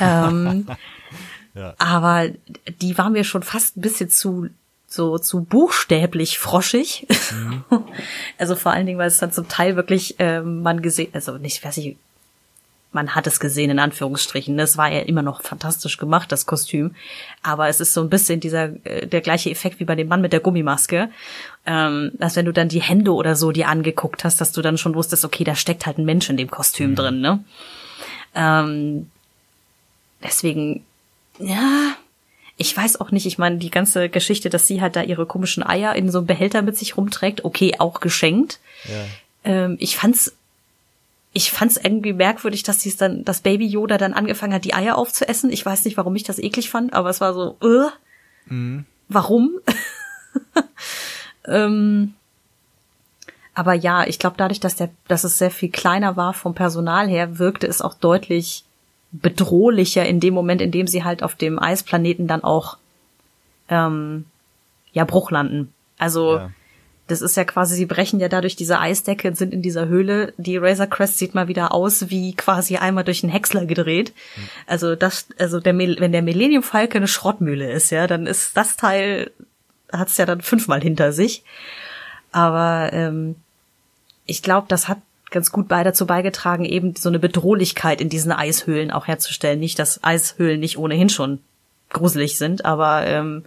ähm, 0.00 0.66
ja. 1.54 1.74
Aber 1.78 2.28
die 2.80 2.98
waren 2.98 3.12
mir 3.12 3.24
schon 3.24 3.42
fast 3.42 3.76
ein 3.76 3.82
bisschen 3.82 4.10
zu 4.10 4.48
so 4.86 5.18
zu 5.18 5.44
buchstäblich 5.44 6.38
froschig. 6.38 7.06
Mhm. 7.32 7.64
also 8.38 8.56
vor 8.56 8.72
allen 8.72 8.86
Dingen, 8.86 8.98
weil 8.98 9.06
es 9.06 9.18
dann 9.18 9.32
zum 9.32 9.48
Teil 9.48 9.76
wirklich 9.76 10.16
ähm, 10.18 10.62
man 10.62 10.82
gesehen, 10.82 11.10
also 11.12 11.38
nicht, 11.38 11.64
weiß 11.64 11.76
ich, 11.76 11.96
man 12.92 13.14
hat 13.14 13.26
es 13.26 13.38
gesehen 13.38 13.70
in 13.70 13.78
Anführungsstrichen. 13.78 14.56
Das 14.56 14.76
war 14.76 14.90
ja 14.90 15.00
immer 15.00 15.22
noch 15.22 15.42
fantastisch 15.42 15.96
gemacht, 15.96 16.32
das 16.32 16.46
Kostüm. 16.46 16.94
Aber 17.42 17.68
es 17.68 17.80
ist 17.80 17.94
so 17.94 18.00
ein 18.00 18.10
bisschen 18.10 18.40
dieser 18.40 18.84
äh, 18.84 19.06
der 19.06 19.20
gleiche 19.20 19.50
Effekt 19.50 19.80
wie 19.80 19.84
bei 19.84 19.94
dem 19.94 20.08
Mann 20.08 20.20
mit 20.20 20.32
der 20.32 20.40
Gummimaske, 20.40 21.10
ähm, 21.66 22.12
dass 22.14 22.36
wenn 22.36 22.46
du 22.46 22.52
dann 22.52 22.68
die 22.68 22.82
Hände 22.82 23.12
oder 23.12 23.36
so 23.36 23.52
dir 23.52 23.68
angeguckt 23.68 24.24
hast, 24.24 24.40
dass 24.40 24.52
du 24.52 24.62
dann 24.62 24.78
schon 24.78 24.94
wusstest, 24.94 25.24
okay, 25.24 25.44
da 25.44 25.54
steckt 25.54 25.86
halt 25.86 25.98
ein 25.98 26.04
Mensch 26.04 26.28
in 26.30 26.36
dem 26.36 26.50
Kostüm 26.50 26.90
mhm. 26.90 26.96
drin, 26.96 27.20
ne? 27.20 27.44
Ähm, 28.34 29.10
deswegen 30.22 30.84
ja, 31.40 31.96
ich 32.56 32.76
weiß 32.76 33.00
auch 33.00 33.10
nicht, 33.10 33.26
ich 33.26 33.38
meine, 33.38 33.56
die 33.56 33.70
ganze 33.70 34.08
Geschichte, 34.08 34.50
dass 34.50 34.66
sie 34.66 34.80
halt 34.80 34.96
da 34.96 35.02
ihre 35.02 35.26
komischen 35.26 35.62
Eier 35.62 35.94
in 35.94 36.10
so 36.10 36.18
einem 36.18 36.26
Behälter 36.26 36.62
mit 36.62 36.76
sich 36.76 36.96
rumträgt, 36.96 37.44
okay, 37.44 37.74
auch 37.78 38.00
geschenkt. 38.00 38.60
Ja. 38.84 39.04
Ähm, 39.44 39.76
ich 39.80 39.96
fand's, 39.96 40.36
ich 41.32 41.52
fand's 41.52 41.76
irgendwie 41.76 42.12
merkwürdig, 42.12 42.62
dass 42.62 42.80
sie 42.80 42.88
es 42.88 42.96
dann, 42.96 43.24
das 43.24 43.40
Baby 43.40 43.66
Yoda 43.66 43.98
dann 43.98 44.14
angefangen 44.14 44.52
hat, 44.52 44.64
die 44.64 44.74
Eier 44.74 44.98
aufzuessen. 44.98 45.50
Ich 45.50 45.64
weiß 45.64 45.84
nicht, 45.84 45.96
warum 45.96 46.16
ich 46.16 46.24
das 46.24 46.38
eklig 46.38 46.70
fand, 46.70 46.92
aber 46.92 47.10
es 47.10 47.20
war 47.20 47.34
so, 47.34 47.56
äh, 47.62 48.52
mhm. 48.52 48.84
warum? 49.08 49.50
ähm, 51.46 52.14
aber 53.54 53.74
ja, 53.74 54.06
ich 54.06 54.18
glaube, 54.18 54.36
dadurch, 54.38 54.60
dass 54.60 54.74
der, 54.74 54.90
dass 55.06 55.24
es 55.24 55.38
sehr 55.38 55.50
viel 55.50 55.70
kleiner 55.70 56.16
war 56.16 56.34
vom 56.34 56.54
Personal 56.54 57.08
her, 57.08 57.38
wirkte 57.38 57.66
es 57.66 57.80
auch 57.82 57.94
deutlich 57.94 58.64
bedrohlicher 59.12 60.06
in 60.06 60.20
dem 60.20 60.34
Moment, 60.34 60.60
in 60.60 60.70
dem 60.70 60.86
sie 60.86 61.04
halt 61.04 61.22
auf 61.22 61.34
dem 61.34 61.58
Eisplaneten 61.58 62.26
dann 62.26 62.44
auch 62.44 62.76
ähm, 63.68 64.24
ja 64.92 65.04
Bruch 65.04 65.30
landen. 65.30 65.72
Also 65.98 66.36
ja. 66.36 66.50
Das 67.10 67.22
ist 67.22 67.36
ja 67.36 67.44
quasi, 67.44 67.74
sie 67.74 67.86
brechen 67.86 68.20
ja 68.20 68.28
dadurch 68.28 68.56
diese 68.56 68.78
Eisdecke 68.78 69.28
und 69.28 69.36
sind 69.36 69.52
in 69.52 69.62
dieser 69.62 69.88
Höhle. 69.88 70.32
Die 70.36 70.56
Razor 70.56 70.86
Crest 70.86 71.18
sieht 71.18 71.34
mal 71.34 71.48
wieder 71.48 71.74
aus 71.74 72.10
wie 72.10 72.34
quasi 72.34 72.76
einmal 72.76 73.04
durch 73.04 73.22
einen 73.22 73.32
Häcksler 73.32 73.66
gedreht. 73.66 74.12
Mhm. 74.36 74.48
Also 74.66 74.94
das, 74.94 75.26
also 75.38 75.60
der 75.60 75.76
wenn 75.76 76.12
der 76.12 76.22
Millennium 76.22 76.62
Falcon 76.62 76.98
eine 76.98 77.08
Schrottmühle 77.08 77.70
ist, 77.70 77.90
ja, 77.90 78.06
dann 78.06 78.26
ist 78.26 78.56
das 78.56 78.76
Teil 78.76 79.30
hat's 79.92 80.16
ja 80.18 80.26
dann 80.26 80.40
fünfmal 80.40 80.80
hinter 80.80 81.12
sich. 81.12 81.42
Aber 82.32 82.90
ähm, 82.92 83.36
ich 84.26 84.42
glaube, 84.42 84.66
das 84.68 84.88
hat 84.88 84.98
ganz 85.30 85.52
gut 85.52 85.68
bei 85.68 85.82
dazu 85.84 86.06
beigetragen, 86.06 86.64
eben 86.64 86.94
so 86.96 87.08
eine 87.08 87.18
Bedrohlichkeit 87.18 88.00
in 88.00 88.08
diesen 88.08 88.32
Eishöhlen 88.32 88.90
auch 88.90 89.06
herzustellen. 89.06 89.60
Nicht, 89.60 89.78
dass 89.78 90.02
Eishöhlen 90.02 90.60
nicht 90.60 90.78
ohnehin 90.78 91.08
schon 91.08 91.40
gruselig 91.90 92.38
sind, 92.38 92.64
aber 92.64 93.06
ähm, 93.06 93.44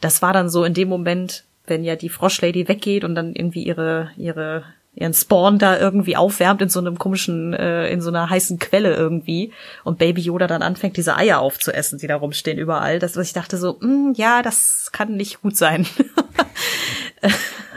das 0.00 0.22
war 0.22 0.32
dann 0.32 0.50
so 0.50 0.64
in 0.64 0.74
dem 0.74 0.88
Moment, 0.88 1.44
wenn 1.66 1.84
ja 1.84 1.96
die 1.96 2.08
Froschlady 2.08 2.68
weggeht 2.68 3.04
und 3.04 3.14
dann 3.14 3.34
irgendwie 3.34 3.64
ihre 3.64 4.10
ihre 4.16 4.64
ihren 4.96 5.12
Spawn 5.12 5.58
da 5.58 5.78
irgendwie 5.78 6.16
aufwärmt 6.16 6.62
in 6.62 6.70
so 6.70 6.80
einem 6.80 6.98
komischen, 6.98 7.52
äh, 7.52 7.88
in 7.90 8.00
so 8.00 8.08
einer 8.08 8.30
heißen 8.30 8.58
Quelle 8.58 8.94
irgendwie 8.94 9.52
und 9.84 9.98
Baby 9.98 10.22
Yoda 10.22 10.46
dann 10.46 10.62
anfängt, 10.62 10.96
diese 10.96 11.16
Eier 11.16 11.40
aufzuessen, 11.40 11.98
die 11.98 12.06
da 12.06 12.16
rumstehen 12.16 12.58
überall. 12.58 12.98
Das, 12.98 13.14
was 13.14 13.26
ich 13.26 13.32
dachte 13.34 13.58
so, 13.58 13.76
mm, 13.80 14.14
ja, 14.16 14.42
das 14.42 14.88
kann 14.92 15.14
nicht 15.14 15.42
gut 15.42 15.54
sein. 15.54 15.86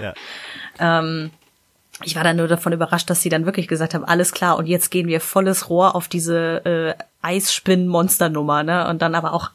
ja. 0.01 0.13
ähm, 1.03 1.31
ich 2.05 2.15
war 2.15 2.23
dann 2.23 2.37
nur 2.37 2.47
davon 2.47 2.71
überrascht, 2.71 3.09
dass 3.09 3.21
sie 3.21 3.29
dann 3.29 3.45
wirklich 3.45 3.67
gesagt 3.67 3.93
haben, 3.93 4.05
alles 4.05 4.31
klar, 4.31 4.57
und 4.57 4.67
jetzt 4.67 4.89
gehen 4.89 5.07
wir 5.07 5.19
volles 5.19 5.69
Rohr 5.69 5.95
auf 5.95 6.07
diese 6.07 6.63
äh, 6.65 7.03
Eisspinnen-Monster-Nummer, 7.21 8.63
ne? 8.63 8.87
Und 8.87 9.01
dann 9.01 9.15
aber 9.15 9.33
auch 9.33 9.51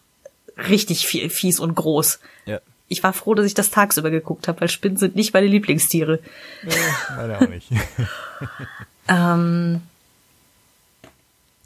richtig 0.68 1.06
viel, 1.06 1.30
fies 1.30 1.58
und 1.58 1.74
groß. 1.74 2.20
Ja. 2.44 2.60
Ich 2.94 3.02
war 3.02 3.12
froh, 3.12 3.34
dass 3.34 3.46
ich 3.46 3.54
das 3.54 3.70
tagsüber 3.70 4.10
geguckt 4.10 4.48
habe, 4.48 4.60
weil 4.60 4.68
Spinnen 4.68 4.96
sind 4.96 5.16
nicht 5.16 5.34
meine 5.34 5.46
Lieblingstiere. 5.46 6.20
Ja, 6.62 7.16
meine 7.16 7.38
auch 7.38 7.48
nicht. 7.48 7.68
ähm, 9.08 9.82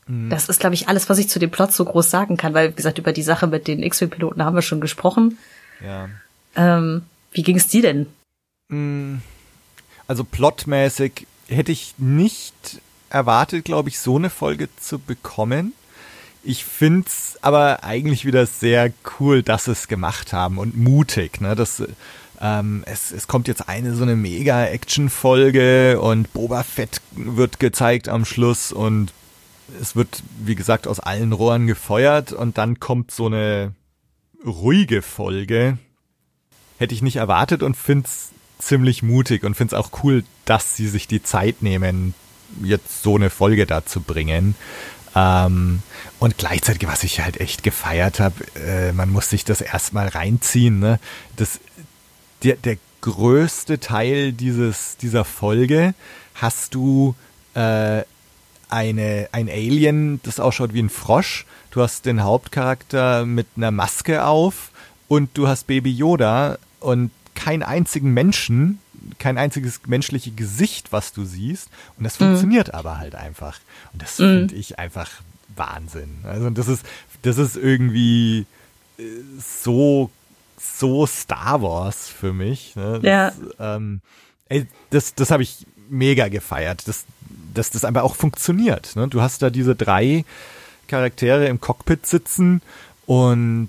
mhm. 0.06 0.30
Das 0.30 0.48
ist, 0.48 0.60
glaube 0.60 0.74
ich, 0.74 0.88
alles, 0.88 1.08
was 1.08 1.18
ich 1.18 1.28
zu 1.28 1.38
dem 1.38 1.50
Plot 1.50 1.72
so 1.72 1.84
groß 1.84 2.10
sagen 2.10 2.36
kann, 2.36 2.54
weil, 2.54 2.70
wie 2.70 2.76
gesagt, 2.76 2.98
über 2.98 3.12
die 3.12 3.22
Sache 3.22 3.46
mit 3.46 3.68
den 3.68 3.82
X-Wing-Piloten 3.82 4.44
haben 4.44 4.56
wir 4.56 4.62
schon 4.62 4.80
gesprochen. 4.80 5.38
Ja. 5.84 6.08
Ähm, 6.56 7.02
wie 7.32 7.42
ging 7.42 7.56
es 7.56 7.68
dir 7.68 7.82
denn? 7.82 8.06
Mhm 8.68 9.22
also 10.08 10.24
plotmäßig 10.24 11.26
hätte 11.46 11.70
ich 11.70 11.94
nicht 11.98 12.80
erwartet, 13.10 13.64
glaube 13.64 13.90
ich, 13.90 14.00
so 14.00 14.16
eine 14.16 14.30
Folge 14.30 14.68
zu 14.80 14.98
bekommen. 14.98 15.74
Ich 16.42 16.64
find's 16.64 17.36
aber 17.42 17.84
eigentlich 17.84 18.24
wieder 18.24 18.46
sehr 18.46 18.92
cool, 19.18 19.42
dass 19.42 19.64
sie 19.64 19.72
es 19.72 19.88
gemacht 19.88 20.32
haben 20.32 20.58
und 20.58 20.76
mutig, 20.76 21.40
ne? 21.40 21.54
Das, 21.56 21.82
ähm, 22.40 22.84
es, 22.86 23.10
es 23.10 23.26
kommt 23.26 23.48
jetzt 23.48 23.68
eine 23.68 23.94
so 23.94 24.04
eine 24.04 24.16
Mega-Action-Folge 24.16 26.00
und 26.00 26.32
Boba 26.32 26.62
Fett 26.62 27.00
wird 27.12 27.58
gezeigt 27.58 28.08
am 28.08 28.24
Schluss 28.24 28.72
und 28.72 29.12
es 29.80 29.96
wird, 29.96 30.22
wie 30.38 30.54
gesagt, 30.54 30.86
aus 30.86 31.00
allen 31.00 31.32
Rohren 31.32 31.66
gefeuert 31.66 32.32
und 32.32 32.56
dann 32.56 32.80
kommt 32.80 33.10
so 33.10 33.26
eine 33.26 33.72
ruhige 34.46 35.02
Folge. 35.02 35.78
Hätte 36.78 36.94
ich 36.94 37.02
nicht 37.02 37.16
erwartet 37.16 37.62
und 37.62 37.76
find's 37.76 38.30
ziemlich 38.58 39.02
mutig 39.02 39.44
und 39.44 39.54
finde 39.54 39.74
es 39.74 39.80
auch 39.80 39.90
cool, 40.02 40.24
dass 40.44 40.76
sie 40.76 40.88
sich 40.88 41.08
die 41.08 41.22
Zeit 41.22 41.62
nehmen, 41.62 42.14
jetzt 42.62 43.02
so 43.02 43.16
eine 43.16 43.30
Folge 43.30 43.66
da 43.66 43.84
zu 43.84 44.00
bringen. 44.00 44.54
Ähm, 45.14 45.82
und 46.18 46.38
gleichzeitig, 46.38 46.88
was 46.88 47.04
ich 47.04 47.20
halt 47.20 47.40
echt 47.40 47.62
gefeiert 47.62 48.20
habe, 48.20 48.34
äh, 48.56 48.92
man 48.92 49.10
muss 49.10 49.30
sich 49.30 49.44
das 49.44 49.60
erstmal 49.60 50.08
reinziehen. 50.08 50.78
Ne? 50.78 50.98
Das, 51.36 51.60
der, 52.42 52.56
der 52.56 52.76
größte 53.00 53.78
Teil 53.78 54.32
dieses, 54.32 54.96
dieser 54.96 55.24
Folge 55.24 55.94
hast 56.34 56.74
du 56.74 57.14
äh, 57.54 58.02
eine, 58.68 59.28
ein 59.32 59.48
Alien, 59.48 60.20
das 60.22 60.40
ausschaut 60.40 60.74
wie 60.74 60.82
ein 60.82 60.90
Frosch. 60.90 61.46
Du 61.70 61.82
hast 61.82 62.06
den 62.06 62.22
Hauptcharakter 62.22 63.24
mit 63.24 63.46
einer 63.56 63.70
Maske 63.70 64.24
auf 64.24 64.70
und 65.06 65.30
du 65.34 65.48
hast 65.48 65.66
Baby 65.66 65.92
Yoda 65.92 66.58
und 66.80 67.10
keinen 67.34 67.62
einzigen 67.62 68.12
Menschen, 68.12 68.80
kein 69.18 69.38
einziges 69.38 69.80
menschliche 69.86 70.30
Gesicht, 70.30 70.92
was 70.92 71.12
du 71.12 71.24
siehst. 71.24 71.68
Und 71.96 72.04
das 72.04 72.16
funktioniert 72.16 72.68
mhm. 72.68 72.74
aber 72.74 72.98
halt 72.98 73.14
einfach. 73.14 73.58
Und 73.92 74.02
das 74.02 74.18
mhm. 74.18 74.24
finde 74.24 74.54
ich 74.56 74.78
einfach 74.78 75.10
Wahnsinn. 75.56 76.18
Also 76.24 76.50
das 76.50 76.68
ist, 76.68 76.84
das 77.22 77.38
ist 77.38 77.56
irgendwie 77.56 78.46
so, 79.38 80.10
so 80.58 81.06
Star 81.06 81.62
Wars 81.62 82.08
für 82.08 82.32
mich. 82.32 82.76
Ne? 82.76 83.00
Ja. 83.02 83.32
Ähm, 83.58 84.00
ey, 84.48 84.66
das, 84.90 85.14
das 85.14 85.30
habe 85.30 85.42
ich 85.42 85.66
mega 85.88 86.28
gefeiert, 86.28 86.86
dass, 86.88 87.04
dass 87.54 87.70
das 87.70 87.84
einfach 87.84 88.02
auch 88.02 88.16
funktioniert. 88.16 88.96
Ne? 88.96 89.08
Du 89.08 89.20
hast 89.20 89.42
da 89.42 89.50
diese 89.50 89.74
drei 89.74 90.24
Charaktere 90.86 91.46
im 91.46 91.60
Cockpit 91.60 92.06
sitzen 92.06 92.62
und 93.06 93.68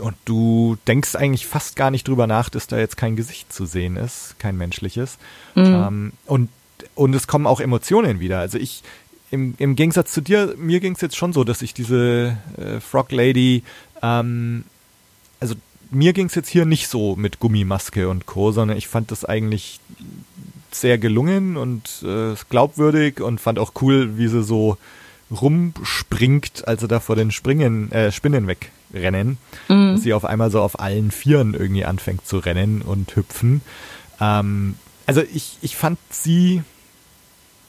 und 0.00 0.16
du 0.24 0.76
denkst 0.86 1.14
eigentlich 1.14 1.46
fast 1.46 1.76
gar 1.76 1.90
nicht 1.90 2.06
drüber 2.06 2.26
nach, 2.26 2.48
dass 2.48 2.66
da 2.66 2.78
jetzt 2.78 2.96
kein 2.96 3.16
Gesicht 3.16 3.52
zu 3.52 3.66
sehen 3.66 3.96
ist, 3.96 4.36
kein 4.38 4.56
menschliches. 4.56 5.18
Mhm. 5.54 5.64
Ähm, 5.64 6.12
und, 6.26 6.48
und 6.94 7.14
es 7.14 7.26
kommen 7.26 7.46
auch 7.46 7.60
Emotionen 7.60 8.20
wieder. 8.20 8.38
Also 8.38 8.58
ich, 8.58 8.82
im, 9.30 9.54
im 9.58 9.76
Gegensatz 9.76 10.12
zu 10.12 10.20
dir, 10.20 10.54
mir 10.56 10.80
ging 10.80 10.94
es 10.94 11.00
jetzt 11.00 11.16
schon 11.16 11.32
so, 11.32 11.44
dass 11.44 11.62
ich 11.62 11.74
diese 11.74 12.38
äh, 12.56 12.80
Frog 12.80 13.12
Lady, 13.12 13.62
ähm, 14.02 14.64
also 15.40 15.54
mir 15.90 16.12
ging 16.12 16.26
es 16.26 16.34
jetzt 16.34 16.48
hier 16.48 16.64
nicht 16.64 16.88
so 16.88 17.16
mit 17.16 17.40
Gummimaske 17.40 18.08
und 18.08 18.26
Co., 18.26 18.52
sondern 18.52 18.76
ich 18.76 18.88
fand 18.88 19.10
das 19.10 19.24
eigentlich 19.24 19.80
sehr 20.70 20.98
gelungen 20.98 21.56
und 21.56 22.02
äh, 22.04 22.34
glaubwürdig 22.50 23.20
und 23.20 23.40
fand 23.40 23.58
auch 23.58 23.72
cool, 23.80 24.18
wie 24.18 24.28
sie 24.28 24.42
so 24.42 24.76
rumspringt, 25.30 26.66
als 26.66 26.80
sie 26.82 26.88
da 26.88 27.00
vor 27.00 27.16
den 27.16 27.30
Springen, 27.30 27.90
äh, 27.92 28.12
Spinnen 28.12 28.46
wegrennen. 28.90 29.38
Mhm. 29.68 29.94
Dass 29.94 30.02
sie 30.02 30.12
auf 30.14 30.24
einmal 30.24 30.50
so 30.50 30.60
auf 30.62 30.80
allen 30.80 31.10
Vieren 31.10 31.54
irgendwie 31.54 31.84
anfängt 31.84 32.26
zu 32.26 32.38
rennen 32.38 32.82
und 32.82 33.14
hüpfen. 33.16 33.60
Ähm, 34.20 34.76
also 35.06 35.22
ich, 35.22 35.58
ich 35.62 35.76
fand 35.76 35.98
sie 36.10 36.62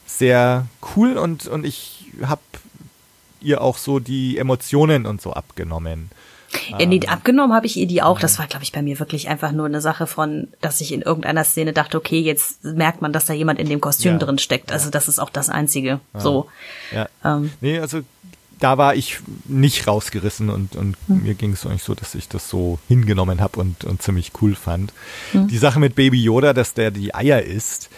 sehr 0.06 0.68
cool 0.96 1.18
und, 1.18 1.48
und 1.48 1.66
ich 1.66 2.06
habe 2.24 2.42
ihr 3.42 3.62
auch 3.62 3.78
so 3.78 4.00
die 4.00 4.38
Emotionen 4.38 5.06
und 5.06 5.22
so 5.22 5.34
abgenommen. 5.34 6.10
Ja, 6.80 6.84
nee, 6.86 7.00
abgenommen 7.06 7.54
habe 7.56 7.68
ich 7.68 7.78
ihr 7.78 7.86
die 7.86 8.02
auch. 8.02 8.20
Das 8.20 8.40
war, 8.40 8.48
glaube 8.48 8.64
ich, 8.64 8.72
bei 8.72 8.82
mir 8.82 9.00
wirklich 9.00 9.30
einfach 9.30 9.52
nur 9.52 9.68
eine 9.68 9.82
Sache 9.82 10.08
von, 10.08 10.48
dass 10.62 10.82
ich 10.82 10.92
in 10.92 11.04
irgendeiner 11.04 11.44
Szene 11.44 11.74
dachte, 11.74 11.96
okay, 11.96 12.20
jetzt 12.20 12.64
merkt 12.64 13.04
man, 13.04 13.14
dass 13.14 13.26
da 13.28 13.34
jemand 13.34 13.60
in 13.60 13.70
dem 13.70 13.80
Kostüm 13.80 14.14
Ja. 14.14 14.18
drin 14.18 14.40
steckt. 14.40 14.72
Also 14.72 14.90
das 14.90 15.08
ist 15.08 15.20
auch 15.20 15.30
das 15.30 15.50
Einzige. 15.50 16.00
So. 16.16 16.50
Ja. 16.92 17.08
Ähm, 17.24 17.52
Nee, 17.62 17.80
also 17.80 18.02
da 18.60 18.78
war 18.78 18.96
ich 18.96 19.20
nicht 19.46 19.88
rausgerissen 19.88 20.50
und, 20.50 20.76
und 20.76 20.98
Hm. 21.08 21.24
mir 21.24 21.34
ging 21.34 21.54
es 21.54 21.66
eigentlich 21.66 21.84
so, 21.84 21.96
dass 21.96 22.16
ich 22.16 22.28
das 22.28 22.50
so 22.50 22.80
hingenommen 22.88 23.42
habe 23.42 23.60
und, 23.60 23.84
und 23.86 24.02
ziemlich 24.02 24.32
cool 24.42 24.56
fand. 24.56 24.94
Hm. 25.32 25.48
Die 25.48 25.58
Sache 25.58 25.80
mit 25.80 25.96
Baby 25.96 26.22
Yoda, 26.22 26.54
dass 26.54 26.74
der 26.74 26.92
die 26.92 27.16
Eier 27.16 27.42
isst, 27.42 27.90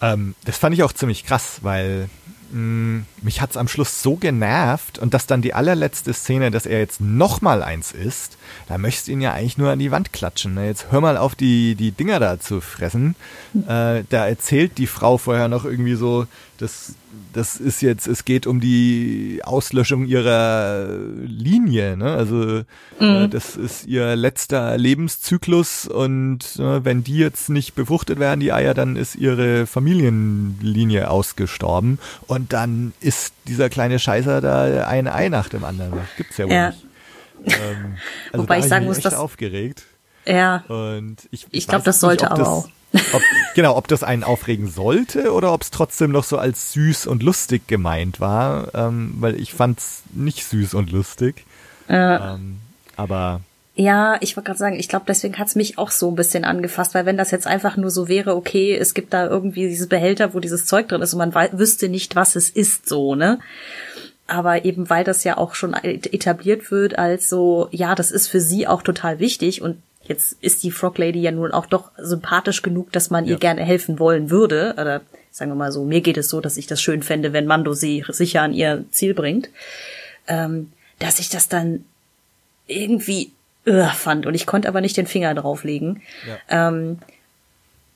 ähm, 0.00 0.34
das 0.44 0.58
fand 0.58 0.74
ich 0.74 0.82
auch 0.82 0.92
ziemlich 0.92 1.24
krass, 1.24 1.58
weil 1.62 2.08
mh, 2.52 3.02
mich 3.22 3.40
hat's 3.40 3.56
am 3.56 3.68
Schluss 3.68 4.02
so 4.02 4.16
genervt 4.16 4.98
und 4.98 5.14
dass 5.14 5.26
dann 5.26 5.42
die 5.42 5.54
allerletzte 5.54 6.12
Szene, 6.12 6.50
dass 6.50 6.66
er 6.66 6.78
jetzt 6.78 7.00
noch 7.00 7.40
mal 7.40 7.62
eins 7.62 7.92
isst, 7.92 8.36
da 8.68 8.78
möchtest 8.78 9.08
du 9.08 9.12
ihn 9.12 9.20
ja 9.20 9.32
eigentlich 9.32 9.58
nur 9.58 9.70
an 9.70 9.78
die 9.78 9.90
Wand 9.90 10.12
klatschen. 10.12 10.54
Ne? 10.54 10.66
Jetzt 10.66 10.86
hör 10.90 11.00
mal 11.00 11.16
auf, 11.16 11.34
die, 11.34 11.74
die 11.74 11.92
Dinger 11.92 12.20
da 12.20 12.38
zu 12.40 12.60
fressen. 12.60 13.16
Äh, 13.54 14.04
da 14.08 14.26
erzählt 14.26 14.78
die 14.78 14.86
Frau 14.86 15.18
vorher 15.18 15.48
noch 15.48 15.64
irgendwie 15.64 15.94
so, 15.94 16.26
das, 16.58 16.94
das 17.32 17.56
ist 17.56 17.82
jetzt, 17.82 18.06
es 18.06 18.24
geht 18.24 18.46
um 18.46 18.60
die 18.60 19.40
Auslöschung 19.44 20.06
ihrer 20.06 20.86
Linie. 21.24 21.96
Ne? 21.96 22.12
Also 22.14 22.62
äh, 23.00 23.28
das 23.28 23.56
ist 23.56 23.86
ihr 23.86 24.14
letzter 24.16 24.76
Lebenszyklus 24.78 25.86
und 25.88 26.56
äh, 26.58 26.84
wenn 26.84 27.02
die 27.04 27.16
jetzt 27.18 27.50
nicht 27.50 27.74
befruchtet 27.74 28.18
werden, 28.18 28.40
die 28.40 28.52
Eier, 28.52 28.74
dann 28.74 28.96
ist 28.96 29.16
ihre 29.16 29.66
Familienlinie 29.66 31.10
ausgestorben 31.10 31.98
und 32.26 32.52
dann 32.52 32.92
ist 33.00 33.32
dieser 33.48 33.68
kleine 33.68 33.98
Scheißer 33.98 34.40
da 34.40 34.86
ein 34.86 35.08
Ei 35.08 35.28
nach 35.28 35.48
dem 35.48 35.64
anderen. 35.64 35.92
Das 35.92 36.16
gibt's 36.16 36.36
ja 36.36 36.44
wohl 36.46 36.52
Ja. 36.52 36.70
nicht. 36.70 36.86
Ähm, 37.46 37.96
also 38.32 38.42
Wobei 38.44 38.58
ich 38.60 38.64
sagen 38.66 38.86
muss, 38.86 39.00
dass- 39.00 39.14
aufgeregt. 39.14 39.84
ja. 40.24 40.64
Und 40.68 41.16
ich, 41.30 41.46
Ich 41.50 41.64
weiß 41.64 41.68
glaub, 41.68 41.84
das 41.84 42.00
sollte 42.00 42.24
nicht, 42.24 42.30
aber 42.32 42.38
das, 42.40 42.48
auch. 42.48 42.68
Ob, 43.12 43.22
genau, 43.54 43.76
ob 43.76 43.88
das 43.88 44.02
einen 44.02 44.24
aufregen 44.24 44.68
sollte 44.68 45.32
oder 45.32 45.52
ob 45.52 45.62
es 45.62 45.70
trotzdem 45.70 46.12
noch 46.12 46.24
so 46.24 46.38
als 46.38 46.72
süß 46.72 47.06
und 47.06 47.22
lustig 47.22 47.66
gemeint 47.66 48.20
war, 48.20 48.68
ähm, 48.74 49.14
weil 49.18 49.40
ich 49.40 49.52
fand's 49.52 50.02
nicht 50.12 50.44
süß 50.44 50.74
und 50.74 50.92
lustig. 50.92 51.44
Ähm, 51.88 52.58
aber 52.96 53.40
Ja, 53.76 54.16
ich 54.20 54.36
wollte 54.36 54.46
gerade 54.46 54.58
sagen, 54.58 54.76
ich 54.78 54.88
glaube, 54.88 55.06
deswegen 55.08 55.36
hat's 55.38 55.56
mich 55.56 55.78
auch 55.78 55.90
so 55.90 56.08
ein 56.08 56.14
bisschen 56.14 56.44
angefasst, 56.44 56.94
weil 56.94 57.06
wenn 57.06 57.16
das 57.16 57.32
jetzt 57.32 57.46
einfach 57.46 57.76
nur 57.76 57.90
so 57.90 58.06
wäre, 58.06 58.36
okay, 58.36 58.76
es 58.76 58.94
gibt 58.94 59.12
da 59.12 59.26
irgendwie 59.26 59.68
diese 59.68 59.88
Behälter, 59.88 60.32
wo 60.32 60.38
dieses 60.38 60.64
Zeug 60.66 60.88
drin 60.88 61.02
ist 61.02 61.12
und 61.14 61.18
man 61.18 61.34
wüsste 61.58 61.88
nicht, 61.88 62.14
was 62.14 62.36
es 62.36 62.48
ist, 62.50 62.88
so, 62.88 63.16
ne? 63.16 63.40
Aber 64.26 64.64
eben 64.64 64.88
weil 64.88 65.04
das 65.04 65.24
ja 65.24 65.36
auch 65.36 65.54
schon 65.54 65.74
etabliert 65.74 66.70
wird 66.70 66.98
als 66.98 67.28
so, 67.28 67.68
ja, 67.72 67.94
das 67.94 68.10
ist 68.10 68.28
für 68.28 68.40
sie 68.40 68.66
auch 68.66 68.82
total 68.82 69.18
wichtig 69.18 69.60
und 69.60 69.82
jetzt 70.06 70.36
ist 70.40 70.62
die 70.62 70.70
Frog 70.70 70.98
Lady 70.98 71.20
ja 71.20 71.30
nun 71.30 71.52
auch 71.52 71.66
doch 71.66 71.90
sympathisch 71.98 72.62
genug, 72.62 72.92
dass 72.92 73.10
man 73.10 73.24
ihr 73.24 73.32
Ja. 73.32 73.38
gerne 73.38 73.62
helfen 73.64 73.98
wollen 73.98 74.30
würde. 74.30 74.74
Oder 74.78 75.00
sagen 75.30 75.50
wir 75.50 75.56
mal 75.56 75.72
so, 75.72 75.84
mir 75.84 76.00
geht 76.00 76.16
es 76.16 76.28
so, 76.28 76.40
dass 76.40 76.56
ich 76.56 76.66
das 76.66 76.80
schön 76.80 77.02
fände, 77.02 77.32
wenn 77.32 77.46
Mando 77.46 77.72
sie 77.74 78.04
sicher 78.08 78.42
an 78.42 78.52
ihr 78.52 78.84
Ziel 78.90 79.14
bringt. 79.14 79.48
Ähm, 80.28 80.72
dass 80.98 81.18
ich 81.18 81.28
das 81.28 81.48
dann 81.48 81.84
irgendwie 82.66 83.32
äh, 83.66 83.86
fand 83.88 84.26
und 84.26 84.34
ich 84.34 84.46
konnte 84.46 84.68
aber 84.68 84.80
nicht 84.80 84.96
den 84.96 85.06
Finger 85.06 85.34
drauflegen. 85.34 86.02
Ähm, 86.48 86.98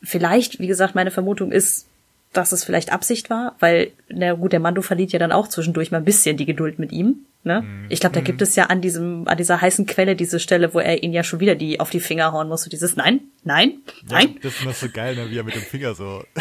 vielleicht, 0.03 0.59
wie 0.61 0.67
gesagt, 0.67 0.95
meine 0.95 1.11
Vermutung 1.11 1.53
ist, 1.53 1.87
dass 2.33 2.53
es 2.53 2.65
vielleicht 2.65 2.93
Absicht 2.93 3.31
war, 3.31 3.55
weil, 3.59 3.91
na 4.09 4.35
gut, 4.35 4.53
der 4.53 4.61
Mando 4.61 4.83
verliert 4.83 5.13
ja 5.13 5.19
dann 5.19 5.33
auch 5.33 5.49
zwischendurch 5.49 5.91
mal 5.91 5.99
ein 5.99 6.05
bisschen 6.05 6.37
die 6.37 6.47
Geduld 6.47 6.79
mit 6.79 6.93
ihm. 6.93 7.21
Ne? 7.45 7.65
Ich 7.89 8.01
glaube, 8.01 8.15
da 8.17 8.21
gibt 8.21 8.43
es 8.43 8.57
ja 8.57 8.65
an 8.67 8.81
diesem, 8.81 9.27
an 9.29 9.37
dieser 9.39 9.61
heißen 9.61 9.87
Quelle 9.87 10.17
diese 10.17 10.41
Stelle, 10.41 10.75
wo 10.75 10.81
er 10.81 11.03
ihn 11.03 11.13
ja 11.13 11.23
schon 11.23 11.41
wieder 11.41 11.55
die 11.55 11.79
auf 11.81 11.91
die 11.91 12.01
Finger 12.01 12.33
hauen 12.33 12.49
muss. 12.49 12.65
So 12.65 12.71
dieses 12.71 12.97
Nein, 12.97 13.21
nein, 13.45 13.75
nein. 14.11 14.31
Ja, 14.35 14.41
das 14.43 14.55
ist 14.57 14.63
immer 14.63 14.73
so 14.73 14.89
geil, 14.93 15.15
ne, 15.15 15.31
wie 15.31 15.39
er 15.39 15.45
mit 15.45 15.55
dem 15.55 15.63
Finger 15.63 15.95
so. 15.95 16.25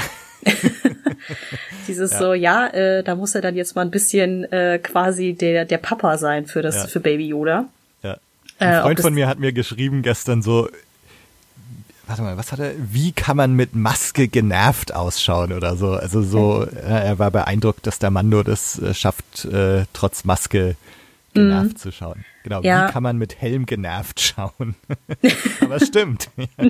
Dieses 1.88 2.12
so, 2.18 2.34
ja, 2.34 2.68
äh, 2.68 3.04
da 3.04 3.16
muss 3.16 3.36
er 3.36 3.42
dann 3.42 3.56
jetzt 3.56 3.76
mal 3.76 3.82
ein 3.84 3.92
bisschen 3.92 4.52
äh, 4.52 4.80
quasi 4.82 5.34
der, 5.34 5.66
der 5.66 5.78
Papa 5.78 6.18
sein 6.18 6.46
für 6.46 6.62
das, 6.62 6.76
Ja. 6.76 6.88
für 6.88 7.00
Baby 7.00 7.28
Yoda. 7.28 7.66
Ja. 8.04 8.18
Ein 8.60 8.74
Äh, 8.74 8.82
Freund 8.82 9.00
von 9.00 9.14
mir 9.14 9.28
hat 9.28 9.40
mir 9.40 9.54
geschrieben 9.54 10.02
gestern 10.02 10.42
so, 10.42 10.70
warte 12.08 12.22
mal, 12.22 12.38
was 12.38 12.52
hat 12.52 12.60
er, 12.60 12.74
wie 12.78 13.12
kann 13.12 13.38
man 13.38 13.54
mit 13.54 13.76
Maske 13.76 14.28
genervt 14.28 14.94
ausschauen 14.94 15.54
oder 15.54 15.76
so. 15.76 15.92
Also 15.92 16.22
so, 16.22 16.64
er 16.88 17.20
war 17.20 17.32
beeindruckt, 17.32 17.86
dass 17.86 18.00
der 18.00 18.12
Mando 18.12 18.44
das 18.44 18.80
äh, 18.80 18.94
schafft, 18.94 19.46
äh, 19.46 19.86
trotz 19.94 20.24
Maske 20.24 20.76
genervt 21.34 21.80
zu 21.80 21.92
schauen. 21.92 22.26
Genau. 22.44 22.62
Ja. 22.62 22.88
wie 22.88 22.92
kann 22.94 23.04
man 23.04 23.18
mit 23.18 23.42
Helm 23.42 23.66
genervt 23.66 24.22
schauen? 24.22 24.76
Aber 25.62 25.80
stimmt. 25.80 26.30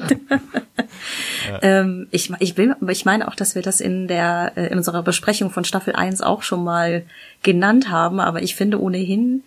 Ähm, 1.62 2.08
ich, 2.12 2.32
ich, 2.40 2.58
will, 2.58 2.76
ich 2.90 3.06
meine 3.06 3.28
auch, 3.28 3.36
dass 3.36 3.56
wir 3.56 3.62
das 3.62 3.80
in 3.80 4.08
der 4.08 4.54
äh, 4.56 4.68
in 4.68 4.78
unserer 4.78 5.04
Besprechung 5.04 5.50
von 5.50 5.64
Staffel 5.64 5.96
1 5.96 6.22
auch 6.22 6.42
schon 6.44 6.64
mal 6.64 7.04
genannt 7.44 7.90
haben, 7.90 8.20
aber 8.20 8.42
ich 8.42 8.56
finde 8.56 8.82
ohnehin 8.82 9.44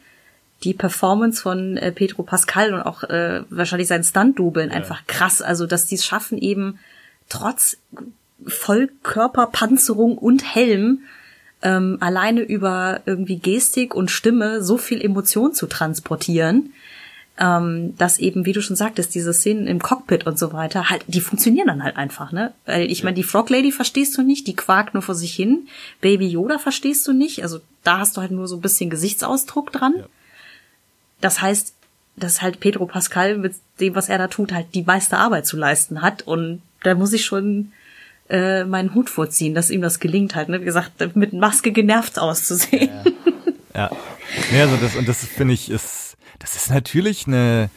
die 0.63 0.75
Performance 0.75 1.41
von 1.41 1.77
äh, 1.77 1.91
Pedro 1.93 2.23
Pascal 2.23 2.75
und 2.75 2.83
auch 2.83 3.03
äh, 3.05 3.43
wahrscheinlich 3.49 3.89
sein 3.89 4.05
Stunt-Dubeln 4.05 4.71
einfach 4.71 5.07
krass. 5.07 5.41
Also, 5.41 5.67
dass 5.67 5.87
die 5.87 5.95
es 5.95 6.05
schaffen, 6.05 6.39
eben 6.39 6.79
trotz 7.29 7.79
Vollkörperpanzerung 8.47 10.19
und 10.19 10.55
Helm 10.55 11.01
ähm, 11.63 11.99
alleine 12.01 12.41
über 12.41 13.01
irgendwie 13.07 13.37
Gestik 13.37 13.95
und 13.95 14.11
Stimme 14.11 14.63
so 14.63 14.77
viel 14.77 15.03
Emotion 15.03 15.53
zu 15.53 15.67
transportieren, 15.67 16.73
ähm, 17.39 17.95
dass 17.97 18.19
eben, 18.19 18.45
wie 18.47 18.53
du 18.53 18.63
schon 18.63 18.77
sagtest, 18.77 19.15
diese 19.15 19.33
Szenen 19.33 19.67
im 19.67 19.81
Cockpit 19.81 20.27
und 20.27 20.39
so 20.39 20.53
weiter, 20.53 20.91
halt, 20.91 21.05
die 21.07 21.21
funktionieren 21.21 21.69
dann 21.69 21.83
halt 21.83 21.97
einfach, 21.97 22.33
ne? 22.33 22.53
Weil 22.67 22.91
ich 22.91 23.03
meine, 23.05 23.15
die 23.15 23.23
Frog 23.23 23.51
Lady 23.51 23.73
verstehst 23.73 24.17
du 24.17 24.23
nicht, 24.23 24.47
die 24.47 24.57
quakt 24.57 24.95
nur 24.95 25.03
vor 25.03 25.15
sich 25.15 25.35
hin, 25.35 25.69
Baby 26.01 26.29
Yoda 26.29 26.59
verstehst 26.59 27.07
du 27.07 27.13
nicht, 27.13 27.43
also 27.43 27.61
da 27.83 27.99
hast 27.99 28.17
du 28.17 28.21
halt 28.21 28.31
nur 28.31 28.47
so 28.47 28.57
ein 28.57 28.63
bisschen 28.63 28.91
Gesichtsausdruck 28.91 29.73
dran. 29.73 29.95
Ja. 29.97 30.05
Das 31.21 31.41
heißt, 31.41 31.75
dass 32.17 32.43
halt 32.43 32.61
Pedro 32.61 32.87
Pascal 32.87 33.39
mit 33.39 33.55
dem, 33.79 33.95
was 33.95 34.09
er 34.09 34.19
da 34.19 34.29
tut, 34.29 34.53
halt 34.53 34.75
die 34.75 34.83
meiste 34.83 35.17
Arbeit 35.17 35.47
zu 35.47 35.57
leisten 35.57 36.03
hat 36.03 36.23
und 36.23 36.63
da 36.83 36.95
muss 36.95 37.13
ich 37.13 37.25
schon 37.25 37.73
äh, 38.29 38.65
meinen 38.65 38.95
Hut 38.95 39.11
vorziehen, 39.11 39.55
dass 39.55 39.71
ihm 39.71 39.83
das 39.83 40.01
gelingt 40.01 40.35
halt, 40.35 40.49
ne? 40.49 40.61
Wie 40.61 40.65
gesagt, 40.65 41.17
mit 41.17 41.33
Maske 41.33 41.73
genervt 41.73 42.19
auszusehen. 42.19 42.91
Ja. 43.75 43.91
ja 44.53 44.63
also 44.63 44.77
das, 44.77 44.97
und 44.97 45.09
das 45.09 45.25
finde 45.25 45.55
ich 45.55 45.71
ist, 45.71 46.17
das 46.39 46.57
ist 46.57 46.71
natürlich 46.71 47.27
eine, 47.27 47.71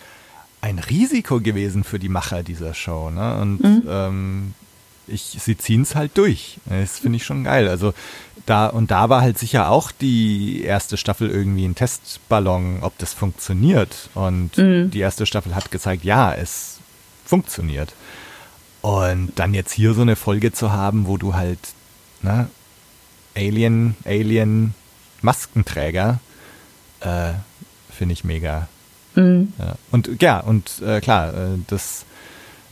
ein 0.61 0.79
Risiko 0.79 1.39
gewesen 1.39 1.83
für 1.83 1.99
die 1.99 2.09
Macher 2.09 2.43
dieser 2.43 2.73
Show, 2.73 3.09
ne? 3.09 3.37
Und 3.41 3.83
ähm, 3.87 4.53
ich, 5.07 5.37
sie 5.39 5.57
ziehen 5.57 5.81
es 5.81 5.95
halt 5.95 6.17
durch. 6.17 6.59
Das 6.65 6.99
finde 6.99 7.17
ich 7.17 7.25
schon 7.25 7.43
geil. 7.43 7.67
Also 7.67 7.93
da, 8.45 8.67
und 8.67 8.91
da 8.91 9.09
war 9.09 9.21
halt 9.21 9.37
sicher 9.37 9.69
auch 9.69 9.91
die 9.91 10.63
erste 10.63 10.97
Staffel 10.97 11.29
irgendwie 11.29 11.65
ein 11.65 11.75
Testballon, 11.75 12.79
ob 12.81 12.97
das 12.97 13.13
funktioniert. 13.13 14.09
Und 14.13 14.51
die 14.89 14.99
erste 14.99 15.25
Staffel 15.25 15.55
hat 15.55 15.71
gezeigt, 15.71 16.03
ja, 16.03 16.33
es 16.33 16.79
funktioniert. 17.25 17.93
Und 18.81 19.31
dann 19.35 19.53
jetzt 19.53 19.71
hier 19.71 19.93
so 19.93 20.01
eine 20.01 20.15
Folge 20.15 20.51
zu 20.51 20.71
haben, 20.71 21.07
wo 21.07 21.17
du 21.17 21.33
halt, 21.35 21.59
ne, 22.21 22.49
Alien, 23.35 23.95
Alien, 24.05 24.73
Maskenträger, 25.21 26.19
äh, 26.99 27.31
finde 27.89 28.13
ich 28.13 28.23
mega, 28.23 28.67
Mhm. 29.15 29.53
Ja. 29.59 29.75
Und 29.91 30.21
ja, 30.21 30.39
und 30.39 30.81
äh, 30.81 31.01
klar, 31.01 31.33
äh, 31.33 31.57
das 31.67 32.05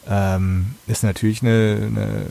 ähm, 0.09 0.75
ist 0.87 1.03
natürlich 1.03 1.41
eine, 1.41 1.87
eine 1.87 2.25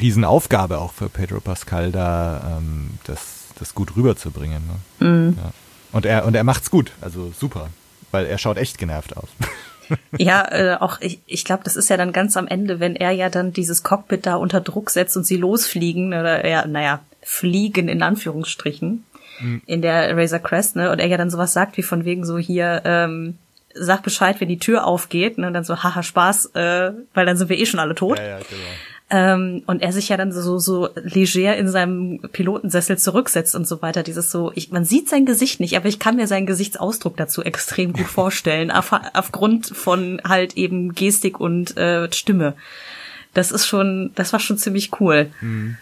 Riesenaufgabe 0.00 0.78
auch 0.78 0.92
für 0.92 1.08
Pedro 1.08 1.40
Pascal, 1.40 1.92
da 1.92 2.58
ähm, 2.58 2.90
das, 3.04 3.46
das 3.58 3.74
gut 3.74 3.96
rüberzubringen. 3.96 4.62
Ne? 5.00 5.06
Mhm. 5.06 5.36
Ja. 5.36 5.52
Und 5.92 6.06
er 6.06 6.26
und 6.26 6.34
er 6.34 6.44
macht's 6.44 6.70
gut, 6.70 6.92
also 7.00 7.32
super, 7.38 7.70
weil 8.10 8.26
er 8.26 8.38
schaut 8.38 8.58
echt 8.58 8.78
genervt 8.78 9.16
aus. 9.16 9.28
ja, 10.18 10.46
äh, 10.50 10.76
auch 10.78 11.00
ich, 11.00 11.20
ich 11.26 11.44
glaube, 11.44 11.64
das 11.64 11.76
ist 11.76 11.88
ja 11.88 11.96
dann 11.96 12.12
ganz 12.12 12.36
am 12.36 12.46
Ende, 12.46 12.78
wenn 12.80 12.94
er 12.94 13.10
ja 13.12 13.30
dann 13.30 13.52
dieses 13.52 13.82
Cockpit 13.82 14.26
da 14.26 14.36
unter 14.36 14.60
Druck 14.60 14.90
setzt 14.90 15.16
und 15.16 15.24
sie 15.24 15.36
losfliegen 15.36 16.08
oder 16.08 16.46
ja, 16.46 16.66
naja, 16.66 17.00
fliegen 17.22 17.88
in 17.88 18.02
Anführungsstrichen 18.02 19.04
mhm. 19.40 19.62
in 19.66 19.82
der 19.82 20.16
Razor 20.16 20.40
Crest, 20.40 20.76
ne? 20.76 20.90
Und 20.90 20.98
er 20.98 21.06
ja 21.06 21.16
dann 21.16 21.30
sowas 21.30 21.52
sagt 21.52 21.76
wie 21.76 21.82
von 21.82 22.04
wegen 22.04 22.24
so 22.26 22.38
hier, 22.38 22.82
ähm, 22.84 23.38
sag 23.78 24.02
Bescheid, 24.02 24.40
wenn 24.40 24.48
die 24.48 24.58
Tür 24.58 24.86
aufgeht, 24.86 25.38
ne? 25.38 25.46
Und 25.46 25.54
dann 25.54 25.64
so, 25.64 25.82
haha, 25.82 26.02
Spaß, 26.02 26.46
äh, 26.54 26.92
weil 27.14 27.26
dann 27.26 27.36
sind 27.36 27.48
wir 27.48 27.58
eh 27.58 27.66
schon 27.66 27.80
alle 27.80 27.94
tot. 27.94 28.18
Ja, 28.18 28.24
ja, 28.24 28.38
genau. 28.38 28.62
Ähm, 29.10 29.62
und 29.66 29.80
er 29.80 29.92
sich 29.92 30.10
ja 30.10 30.18
dann 30.18 30.32
so, 30.32 30.58
so 30.58 30.90
leger 30.96 31.56
in 31.56 31.68
seinem 31.68 32.20
Pilotensessel 32.20 32.98
zurücksetzt 32.98 33.54
und 33.54 33.66
so 33.66 33.80
weiter. 33.80 34.02
Dieses 34.02 34.30
so, 34.30 34.52
ich, 34.54 34.70
man 34.70 34.84
sieht 34.84 35.08
sein 35.08 35.24
Gesicht 35.24 35.60
nicht, 35.60 35.76
aber 35.76 35.88
ich 35.88 35.98
kann 35.98 36.16
mir 36.16 36.26
seinen 36.26 36.44
Gesichtsausdruck 36.44 37.16
dazu 37.16 37.42
extrem 37.42 37.94
gut 37.94 38.06
vorstellen, 38.08 38.70
auf, 38.70 38.92
aufgrund 39.14 39.66
von 39.68 40.20
halt 40.28 40.58
eben 40.58 40.94
Gestik 40.94 41.40
und 41.40 41.76
äh, 41.78 42.12
Stimme. 42.12 42.54
Das 43.32 43.50
ist 43.50 43.66
schon, 43.66 44.10
das 44.14 44.32
war 44.32 44.40
schon 44.40 44.58
ziemlich 44.58 45.00
cool. 45.00 45.30
Mhm. 45.40 45.78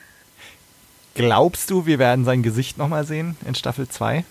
Glaubst 1.15 1.71
du, 1.71 1.87
wir 1.87 1.99
werden 1.99 2.25
sein 2.25 2.43
Gesicht 2.43 2.79
nochmal 2.79 3.07
sehen 3.07 3.37
in 3.47 3.55
Staffel 3.55 3.89
2? 3.89 4.25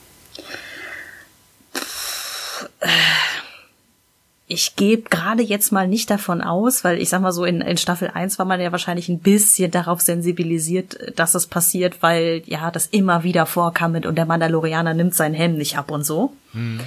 Ich 4.48 4.76
gebe 4.76 5.10
gerade 5.10 5.42
jetzt 5.42 5.72
mal 5.72 5.88
nicht 5.88 6.10
davon 6.10 6.42
aus, 6.42 6.84
weil 6.84 7.02
ich 7.02 7.10
sag 7.10 7.22
mal 7.22 7.32
so, 7.32 7.46
in, 7.46 7.62
in 7.62 7.78
Staffel 7.78 8.12
1 8.14 8.38
war 8.38 8.46
man 8.46 8.62
ja 8.62 8.72
wahrscheinlich 8.72 9.10
ein 9.10 9.20
bisschen 9.20 9.72
darauf 9.72 10.02
sensibilisiert, 10.02 10.98
dass 11.16 11.34
es 11.34 11.48
passiert, 11.48 12.04
weil 12.04 12.44
ja 12.46 12.70
das 12.70 12.86
immer 12.86 13.24
wieder 13.24 13.48
vorkam 13.48 13.94
mit 13.94 14.06
und 14.06 14.16
der 14.16 14.26
Mandalorianer 14.26 14.94
nimmt 14.94 15.16
seinen 15.16 15.34
Helm 15.34 15.58
nicht 15.58 15.78
ab 15.78 15.90
und 15.90 16.06
so. 16.06 16.32
Hm. 16.52 16.80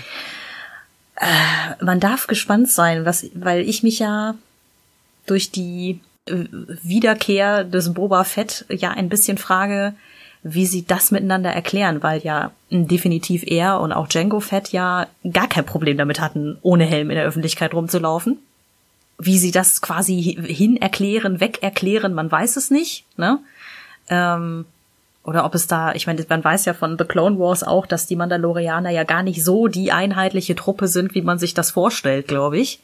Äh, 1.16 1.84
man 1.84 1.98
darf 1.98 2.28
gespannt 2.28 2.70
sein, 2.70 3.04
was, 3.04 3.26
weil 3.34 3.68
ich 3.68 3.82
mich 3.82 3.98
ja 3.98 4.36
durch 5.26 5.50
die 5.50 6.00
Wiederkehr 6.82 7.64
des 7.64 7.94
Boba 7.94 8.24
Fett 8.24 8.64
ja 8.68 8.90
ein 8.90 9.08
bisschen 9.08 9.38
frage, 9.38 9.94
wie 10.42 10.66
sie 10.66 10.84
das 10.86 11.10
miteinander 11.10 11.50
erklären, 11.50 12.02
weil 12.02 12.20
ja 12.22 12.52
definitiv 12.70 13.44
er 13.46 13.80
und 13.80 13.92
auch 13.92 14.08
Django 14.08 14.40
Fett 14.40 14.70
ja 14.70 15.06
gar 15.32 15.48
kein 15.48 15.66
Problem 15.66 15.96
damit 15.96 16.20
hatten, 16.20 16.58
ohne 16.62 16.84
Helm 16.84 17.10
in 17.10 17.16
der 17.16 17.24
Öffentlichkeit 17.24 17.74
rumzulaufen. 17.74 18.38
Wie 19.18 19.38
sie 19.38 19.50
das 19.50 19.80
quasi 19.80 20.20
hin 20.22 20.76
erklären, 20.76 21.40
weg 21.40 21.62
erklären, 21.62 22.14
man 22.14 22.30
weiß 22.30 22.56
es 22.56 22.70
nicht, 22.70 23.04
ne? 23.16 23.40
Ähm, 24.08 24.64
oder 25.24 25.44
ob 25.44 25.54
es 25.54 25.66
da, 25.66 25.92
ich 25.92 26.06
meine, 26.06 26.24
man 26.28 26.42
weiß 26.42 26.64
ja 26.64 26.72
von 26.72 26.96
The 26.96 27.04
Clone 27.04 27.38
Wars 27.38 27.62
auch, 27.62 27.84
dass 27.84 28.06
die 28.06 28.16
Mandalorianer 28.16 28.90
ja 28.90 29.04
gar 29.04 29.22
nicht 29.22 29.44
so 29.44 29.66
die 29.66 29.92
einheitliche 29.92 30.54
Truppe 30.54 30.88
sind, 30.88 31.14
wie 31.14 31.20
man 31.20 31.38
sich 31.38 31.52
das 31.52 31.70
vorstellt, 31.70 32.28
glaube 32.28 32.58
ich. 32.58 32.80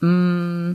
Mm, 0.00 0.74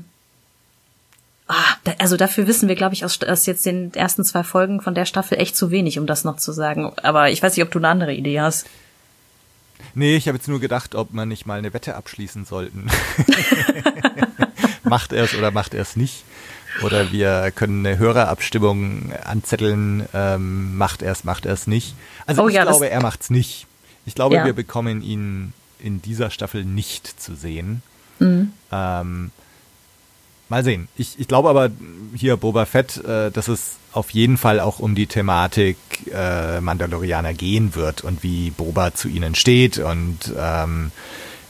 Ah, 1.48 1.76
also 2.00 2.18
dafür 2.18 2.46
wissen 2.46 2.68
wir, 2.68 2.76
glaube 2.76 2.94
ich, 2.94 3.06
aus, 3.06 3.22
aus 3.24 3.46
jetzt 3.46 3.66
den 3.66 3.94
ersten 3.94 4.26
zwei 4.26 4.44
Folgen 4.44 4.82
von 4.82 4.96
der 4.96 5.06
Staffel 5.06 5.40
echt 5.40 5.56
zu 5.56 5.72
wenig, 5.72 5.98
um 5.98 6.06
das 6.06 6.26
noch 6.26 6.38
zu 6.38 6.52
sagen. 6.52 6.92
Aber 7.04 7.30
ich 7.30 7.42
weiß 7.42 7.56
nicht, 7.56 7.64
ob 7.64 7.72
du 7.72 7.80
eine 7.80 7.88
andere 7.88 8.14
Idee 8.14 8.42
hast. 8.42 8.68
Nee, 9.94 10.18
ich 10.18 10.28
habe 10.28 10.38
jetzt 10.38 10.48
nur 10.48 10.60
gedacht, 10.60 10.96
ob 10.96 11.14
man 11.14 11.30
nicht 11.30 11.46
mal 11.46 11.58
eine 11.58 11.74
Wette 11.74 11.96
abschließen 11.96 12.46
sollten. 12.46 12.88
macht 14.84 15.14
er 15.14 15.24
es 15.24 15.36
oder 15.36 15.52
macht 15.52 15.74
er 15.74 15.82
es 15.82 15.96
nicht? 15.96 16.24
Oder 16.84 17.12
wir 17.12 17.52
können 17.52 17.86
eine 17.86 17.98
Hörerabstimmung 17.98 19.12
anzetteln, 19.24 20.08
ähm, 20.14 20.78
macht 20.78 21.02
er 21.02 21.12
es, 21.12 21.24
macht 21.24 21.46
er 21.46 21.54
es 21.54 21.66
nicht. 21.66 21.96
Also 22.26 22.44
oh, 22.44 22.48
ich 22.50 22.56
ja, 22.56 22.64
glaube, 22.64 22.90
er 22.90 23.02
macht's 23.02 23.30
nicht. 23.30 23.68
Ich 24.06 24.16
glaube, 24.16 24.36
ja. 24.36 24.46
wir 24.46 24.54
bekommen 24.54 25.02
ihn 25.02 25.54
in 25.80 26.02
dieser 26.02 26.30
Staffel 26.30 26.66
nicht 26.66 27.22
zu 27.22 27.36
sehen. 27.36 27.82
Mhm. 28.20 28.52
Ähm, 28.72 29.32
Mal 30.50 30.64
sehen. 30.64 30.88
Ich, 30.98 31.20
ich 31.20 31.28
glaube 31.28 31.50
aber 31.50 31.70
hier 32.16 32.38
Boba 32.38 32.66
Fett, 32.66 33.04
äh, 33.04 33.32
dass 33.32 33.48
es 33.48 33.76
auf 33.92 34.12
jeden 34.12 34.38
Fall 34.38 34.60
auch 34.60 34.80
um 34.80 34.96
die 34.96 35.08
Thematik 35.08 35.78
äh, 36.14 36.62
Mandalorianer 36.62 37.34
gehen 37.34 37.76
wird 37.76 38.04
und 38.04 38.24
wie 38.24 38.52
Boba 38.52 38.94
zu 38.94 39.08
ihnen 39.08 39.36
steht 39.36 39.78
und 39.80 40.34
ähm, 40.40 40.92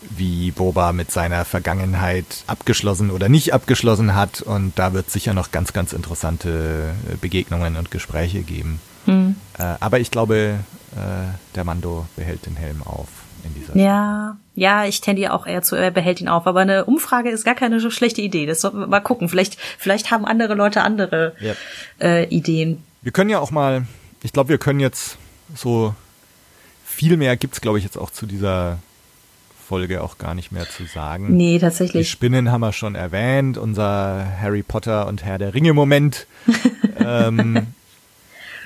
wie 0.09 0.51
Boba 0.51 0.93
mit 0.93 1.11
seiner 1.11 1.45
Vergangenheit 1.45 2.43
abgeschlossen 2.47 3.11
oder 3.11 3.29
nicht 3.29 3.53
abgeschlossen 3.53 4.15
hat. 4.15 4.41
Und 4.41 4.79
da 4.79 4.93
wird 4.93 5.11
sicher 5.11 5.33
noch 5.33 5.51
ganz, 5.51 5.73
ganz 5.73 5.93
interessante 5.93 6.93
äh, 7.11 7.15
Begegnungen 7.19 7.75
und 7.75 7.91
Gespräche 7.91 8.41
geben. 8.41 8.79
Hm. 9.05 9.35
Äh, 9.57 9.63
aber 9.79 9.99
ich 9.99 10.11
glaube, 10.11 10.59
äh, 10.95 11.55
der 11.55 11.63
Mando 11.63 12.07
behält 12.15 12.45
den 12.45 12.55
Helm 12.55 12.81
auf 12.83 13.07
in 13.47 13.55
dieser 13.55 13.75
Ja, 13.75 14.37
ja, 14.55 14.85
ich 14.85 15.01
tendiere 15.01 15.33
auch 15.33 15.45
eher 15.45 15.61
zu, 15.61 15.75
er 15.75 15.91
behält 15.91 16.21
ihn 16.21 16.27
auf. 16.27 16.47
Aber 16.47 16.61
eine 16.61 16.85
Umfrage 16.85 17.29
ist 17.29 17.43
gar 17.45 17.55
keine 17.55 17.79
so 17.79 17.89
schlechte 17.89 18.21
Idee. 18.21 18.45
Das 18.45 18.61
sollten 18.61 18.79
wir 18.79 18.87
mal 18.87 18.99
gucken. 18.99 19.29
Vielleicht, 19.29 19.57
vielleicht 19.77 20.11
haben 20.11 20.25
andere 20.25 20.55
Leute 20.55 20.81
andere 20.81 21.35
yep. 21.41 21.57
äh, 22.01 22.25
Ideen. 22.25 22.83
Wir 23.01 23.11
können 23.11 23.29
ja 23.29 23.39
auch 23.39 23.51
mal, 23.51 23.85
ich 24.23 24.33
glaube, 24.33 24.49
wir 24.49 24.57
können 24.57 24.79
jetzt 24.79 25.17
so 25.55 25.95
viel 26.85 27.17
mehr 27.17 27.37
gibt's, 27.37 27.61
glaube 27.61 27.77
ich, 27.77 27.83
jetzt 27.83 27.97
auch 27.97 28.09
zu 28.09 28.25
dieser 28.25 28.79
Folge 29.67 30.01
auch 30.01 30.17
gar 30.17 30.33
nicht 30.33 30.51
mehr 30.51 30.67
zu 30.67 30.85
sagen. 30.85 31.35
Nee, 31.35 31.59
tatsächlich. 31.59 32.07
Die 32.07 32.11
Spinnen 32.11 32.51
haben 32.51 32.61
wir 32.61 32.73
schon 32.73 32.95
erwähnt, 32.95 33.57
unser 33.57 34.25
Harry 34.41 34.63
Potter 34.63 35.07
und 35.07 35.23
Herr 35.23 35.37
der 35.37 35.53
Ringe 35.53 35.73
Moment. 35.73 36.25
ähm, 36.99 37.67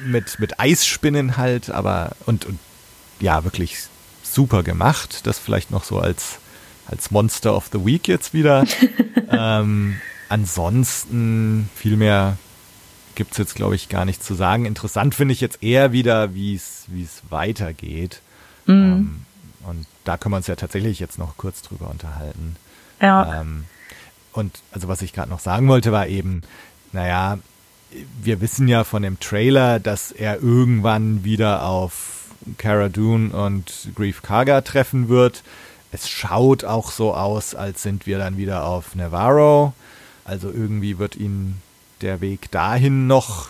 mit, 0.06 0.40
mit 0.40 0.60
Eisspinnen 0.60 1.38
halt, 1.38 1.70
aber 1.70 2.12
und, 2.26 2.46
und 2.46 2.60
ja, 3.20 3.44
wirklich 3.44 3.78
super 4.34 4.64
gemacht. 4.64 5.26
Das 5.26 5.40
vielleicht 5.40 5.72
noch 5.72 5.84
so 5.84 6.00
als, 6.00 6.40
als 6.88 7.12
Monster 7.12 7.56
of 7.56 7.70
the 7.72 7.86
Week 7.86 8.08
jetzt 8.08 8.34
wieder. 8.34 8.66
ähm, 9.30 10.00
ansonsten 10.30 11.70
viel 11.76 11.98
mehr 11.98 12.38
gibt's 13.16 13.38
jetzt, 13.38 13.56
glaube 13.56 13.76
ich, 13.76 13.90
gar 13.90 14.06
nicht 14.06 14.24
zu 14.24 14.34
sagen. 14.34 14.66
Interessant 14.66 15.16
finde 15.16 15.34
ich 15.34 15.42
jetzt 15.42 15.62
eher 15.62 15.92
wieder, 15.92 16.34
wie 16.34 16.56
es 16.56 16.86
wie 16.88 17.04
es 17.04 17.22
weitergeht. 17.30 18.22
Mhm. 18.66 18.74
Ähm, 18.74 19.26
und 19.68 19.86
da 20.04 20.18
können 20.18 20.34
wir 20.34 20.38
uns 20.38 20.48
ja 20.48 20.56
tatsächlich 20.56 21.00
jetzt 21.00 21.20
noch 21.20 21.38
kurz 21.38 21.62
drüber 21.62 21.90
unterhalten. 21.90 22.56
Ja. 23.02 23.42
Ähm, 23.42 23.66
und 24.34 24.60
also 24.72 24.88
was 24.88 25.02
ich 25.02 25.14
gerade 25.14 25.30
noch 25.30 25.40
sagen 25.40 25.68
wollte, 25.68 25.92
war 25.92 26.08
eben, 26.08 26.42
naja, 26.92 27.38
wir 28.24 28.42
wissen 28.42 28.68
ja 28.68 28.84
von 28.84 29.04
dem 29.04 29.20
Trailer, 29.20 29.80
dass 29.80 30.12
er 30.12 30.42
irgendwann 30.42 31.24
wieder 31.24 31.64
auf 31.64 32.21
Cara 32.58 32.90
Dune 32.90 33.32
und 33.32 33.90
Grief 33.96 34.22
Karga 34.22 34.62
treffen 34.62 35.10
wird. 35.10 35.44
Es 35.92 36.10
schaut 36.10 36.64
auch 36.64 36.92
so 36.92 37.14
aus, 37.14 37.54
als 37.56 37.84
sind 37.84 38.08
wir 38.08 38.18
dann 38.18 38.38
wieder 38.38 38.66
auf 38.66 38.96
Navarro. 38.96 39.74
Also 40.24 40.50
irgendwie 40.50 40.98
wird 40.98 41.16
ihn 41.16 41.58
der 42.02 42.22
Weg 42.22 42.50
dahin 42.52 43.08
noch 43.08 43.50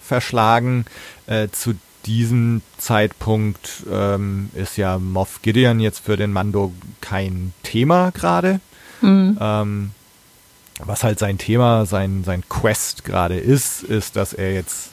verschlagen. 0.00 0.84
Äh, 1.26 1.48
zu 1.50 1.74
diesem 2.06 2.62
Zeitpunkt 2.78 3.84
ähm, 3.90 4.50
ist 4.54 4.76
ja 4.76 4.98
Moff 4.98 5.42
Gideon 5.42 5.80
jetzt 5.80 6.00
für 6.00 6.16
den 6.16 6.32
Mando 6.32 6.72
kein 7.00 7.52
Thema 7.62 8.10
gerade. 8.12 8.60
Mhm. 9.00 9.36
Ähm, 9.40 9.90
was 10.78 11.04
halt 11.04 11.18
sein 11.18 11.38
Thema, 11.38 11.84
sein, 11.86 12.24
sein 12.24 12.42
Quest 12.48 13.04
gerade 13.04 13.38
ist, 13.38 13.82
ist, 13.82 14.16
dass 14.16 14.32
er 14.32 14.54
jetzt 14.54 14.89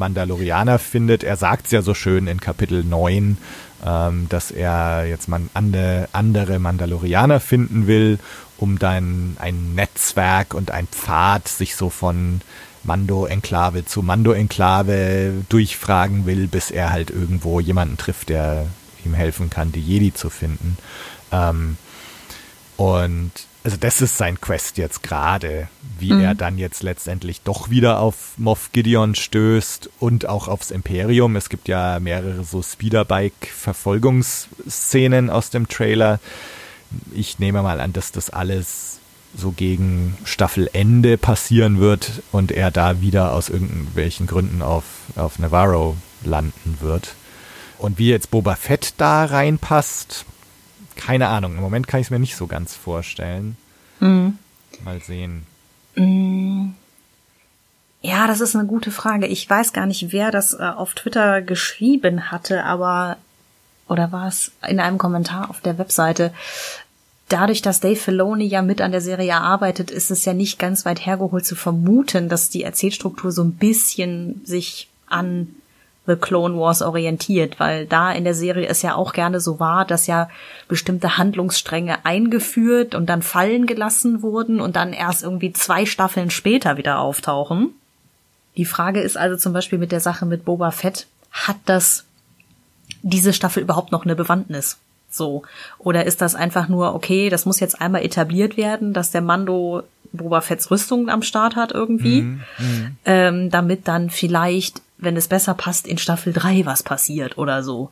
Mandalorianer 0.00 0.80
findet. 0.80 1.22
Er 1.22 1.36
sagt 1.36 1.66
es 1.66 1.72
ja 1.72 1.82
so 1.82 1.94
schön 1.94 2.26
in 2.26 2.40
Kapitel 2.40 2.82
9, 2.82 3.38
ähm, 3.86 4.26
dass 4.28 4.50
er 4.50 5.06
jetzt 5.06 5.28
man 5.28 5.48
ande, 5.54 6.08
andere 6.12 6.58
Mandalorianer 6.58 7.38
finden 7.38 7.86
will, 7.86 8.18
um 8.58 8.80
dann 8.80 9.36
ein 9.38 9.76
Netzwerk 9.76 10.54
und 10.54 10.72
ein 10.72 10.88
Pfad 10.88 11.46
sich 11.46 11.76
so 11.76 11.88
von 11.88 12.40
Mando-Enklave 12.82 13.84
zu 13.84 14.02
Mando-Enklave 14.02 15.44
durchfragen 15.48 16.26
will, 16.26 16.48
bis 16.48 16.70
er 16.70 16.90
halt 16.90 17.10
irgendwo 17.10 17.60
jemanden 17.60 17.96
trifft, 17.96 18.30
der 18.30 18.66
ihm 19.04 19.14
helfen 19.14 19.50
kann, 19.50 19.70
die 19.70 19.80
Jedi 19.80 20.12
zu 20.12 20.30
finden. 20.30 20.76
Ähm, 21.30 21.76
und 22.76 23.32
also 23.62 23.76
das 23.78 24.00
ist 24.00 24.16
sein 24.16 24.40
Quest 24.40 24.78
jetzt 24.78 25.02
gerade, 25.02 25.68
wie 25.98 26.12
mhm. 26.12 26.20
er 26.20 26.34
dann 26.34 26.56
jetzt 26.56 26.82
letztendlich 26.82 27.42
doch 27.42 27.68
wieder 27.68 27.98
auf 27.98 28.32
Moff 28.38 28.70
Gideon 28.72 29.14
stößt 29.14 29.90
und 29.98 30.24
auch 30.26 30.48
aufs 30.48 30.70
Imperium. 30.70 31.36
Es 31.36 31.50
gibt 31.50 31.68
ja 31.68 32.00
mehrere 32.00 32.42
so 32.44 32.62
Speederbike-Verfolgungsszenen 32.62 35.28
aus 35.28 35.50
dem 35.50 35.68
Trailer. 35.68 36.20
Ich 37.14 37.38
nehme 37.38 37.60
mal 37.62 37.80
an, 37.80 37.92
dass 37.92 38.12
das 38.12 38.30
alles 38.30 39.00
so 39.36 39.50
gegen 39.52 40.16
Staffelende 40.24 41.18
passieren 41.18 41.80
wird 41.80 42.22
und 42.32 42.52
er 42.52 42.70
da 42.70 43.02
wieder 43.02 43.32
aus 43.32 43.50
irgendwelchen 43.50 44.26
Gründen 44.26 44.62
auf, 44.62 44.84
auf 45.16 45.38
Navarro 45.38 45.98
landen 46.24 46.78
wird. 46.80 47.14
Und 47.78 47.98
wie 47.98 48.08
jetzt 48.08 48.30
Boba 48.30 48.56
Fett 48.56 48.94
da 48.96 49.26
reinpasst, 49.26 50.24
keine 51.00 51.28
Ahnung. 51.28 51.56
Im 51.56 51.62
Moment 51.62 51.88
kann 51.88 52.00
ich 52.00 52.08
es 52.08 52.10
mir 52.10 52.18
nicht 52.18 52.36
so 52.36 52.46
ganz 52.46 52.74
vorstellen. 52.74 53.56
Mhm. 54.00 54.38
Mal 54.84 55.00
sehen. 55.00 55.46
Mhm. 55.94 56.74
Ja, 58.02 58.26
das 58.26 58.40
ist 58.40 58.54
eine 58.54 58.66
gute 58.66 58.90
Frage. 58.90 59.26
Ich 59.26 59.48
weiß 59.48 59.72
gar 59.72 59.86
nicht, 59.86 60.12
wer 60.12 60.30
das 60.30 60.52
äh, 60.52 60.62
auf 60.62 60.94
Twitter 60.94 61.42
geschrieben 61.42 62.30
hatte, 62.30 62.64
aber 62.64 63.16
oder 63.88 64.12
war 64.12 64.28
es 64.28 64.52
in 64.66 64.78
einem 64.78 64.98
Kommentar 64.98 65.50
auf 65.50 65.60
der 65.60 65.78
Webseite? 65.78 66.32
Dadurch, 67.28 67.62
dass 67.62 67.80
Dave 67.80 67.96
Filoni 67.96 68.44
ja 68.44 68.62
mit 68.62 68.80
an 68.80 68.92
der 68.92 69.00
Serie 69.00 69.36
arbeitet, 69.36 69.90
ist 69.90 70.10
es 70.10 70.24
ja 70.24 70.34
nicht 70.34 70.58
ganz 70.58 70.84
weit 70.84 71.04
hergeholt 71.04 71.46
zu 71.46 71.56
vermuten, 71.56 72.28
dass 72.28 72.50
die 72.50 72.62
Erzählstruktur 72.62 73.32
so 73.32 73.42
ein 73.42 73.52
bisschen 73.52 74.42
sich 74.44 74.88
an 75.06 75.54
The 76.10 76.16
Clone 76.16 76.58
Wars 76.58 76.82
orientiert, 76.82 77.60
weil 77.60 77.86
da 77.86 78.10
in 78.10 78.24
der 78.24 78.34
Serie 78.34 78.66
es 78.66 78.82
ja 78.82 78.96
auch 78.96 79.12
gerne 79.12 79.38
so 79.38 79.60
war, 79.60 79.84
dass 79.84 80.08
ja 80.08 80.28
bestimmte 80.66 81.16
Handlungsstränge 81.18 82.04
eingeführt 82.04 82.96
und 82.96 83.06
dann 83.06 83.22
fallen 83.22 83.66
gelassen 83.66 84.22
wurden 84.22 84.60
und 84.60 84.74
dann 84.74 84.92
erst 84.92 85.22
irgendwie 85.22 85.52
zwei 85.52 85.86
Staffeln 85.86 86.30
später 86.30 86.76
wieder 86.76 86.98
auftauchen. 86.98 87.70
Die 88.56 88.64
Frage 88.64 89.00
ist 89.00 89.16
also 89.16 89.36
zum 89.36 89.52
Beispiel 89.52 89.78
mit 89.78 89.92
der 89.92 90.00
Sache 90.00 90.26
mit 90.26 90.44
Boba 90.44 90.72
Fett, 90.72 91.06
hat 91.30 91.58
das 91.66 92.04
diese 93.02 93.32
Staffel 93.32 93.62
überhaupt 93.62 93.92
noch 93.92 94.04
eine 94.04 94.16
Bewandtnis? 94.16 94.78
So. 95.10 95.42
Oder 95.78 96.06
ist 96.06 96.20
das 96.20 96.34
einfach 96.34 96.68
nur, 96.68 96.94
okay, 96.94 97.30
das 97.30 97.46
muss 97.46 97.60
jetzt 97.60 97.80
einmal 97.80 98.04
etabliert 98.04 98.56
werden, 98.56 98.92
dass 98.92 99.12
der 99.12 99.22
Mando 99.22 99.84
Boba 100.12 100.40
Fetts 100.40 100.70
Rüstung 100.70 101.08
am 101.08 101.22
Start 101.22 101.54
hat 101.56 101.72
irgendwie, 101.72 102.22
mm, 102.22 102.40
mm. 102.58 102.96
Ähm, 103.04 103.50
damit 103.50 103.86
dann 103.86 104.10
vielleicht, 104.10 104.82
wenn 105.00 105.16
es 105.16 105.28
besser 105.28 105.54
passt, 105.54 105.86
in 105.86 105.98
Staffel 105.98 106.32
3 106.32 106.66
was 106.66 106.82
passiert 106.82 107.38
oder 107.38 107.62
so. 107.62 107.90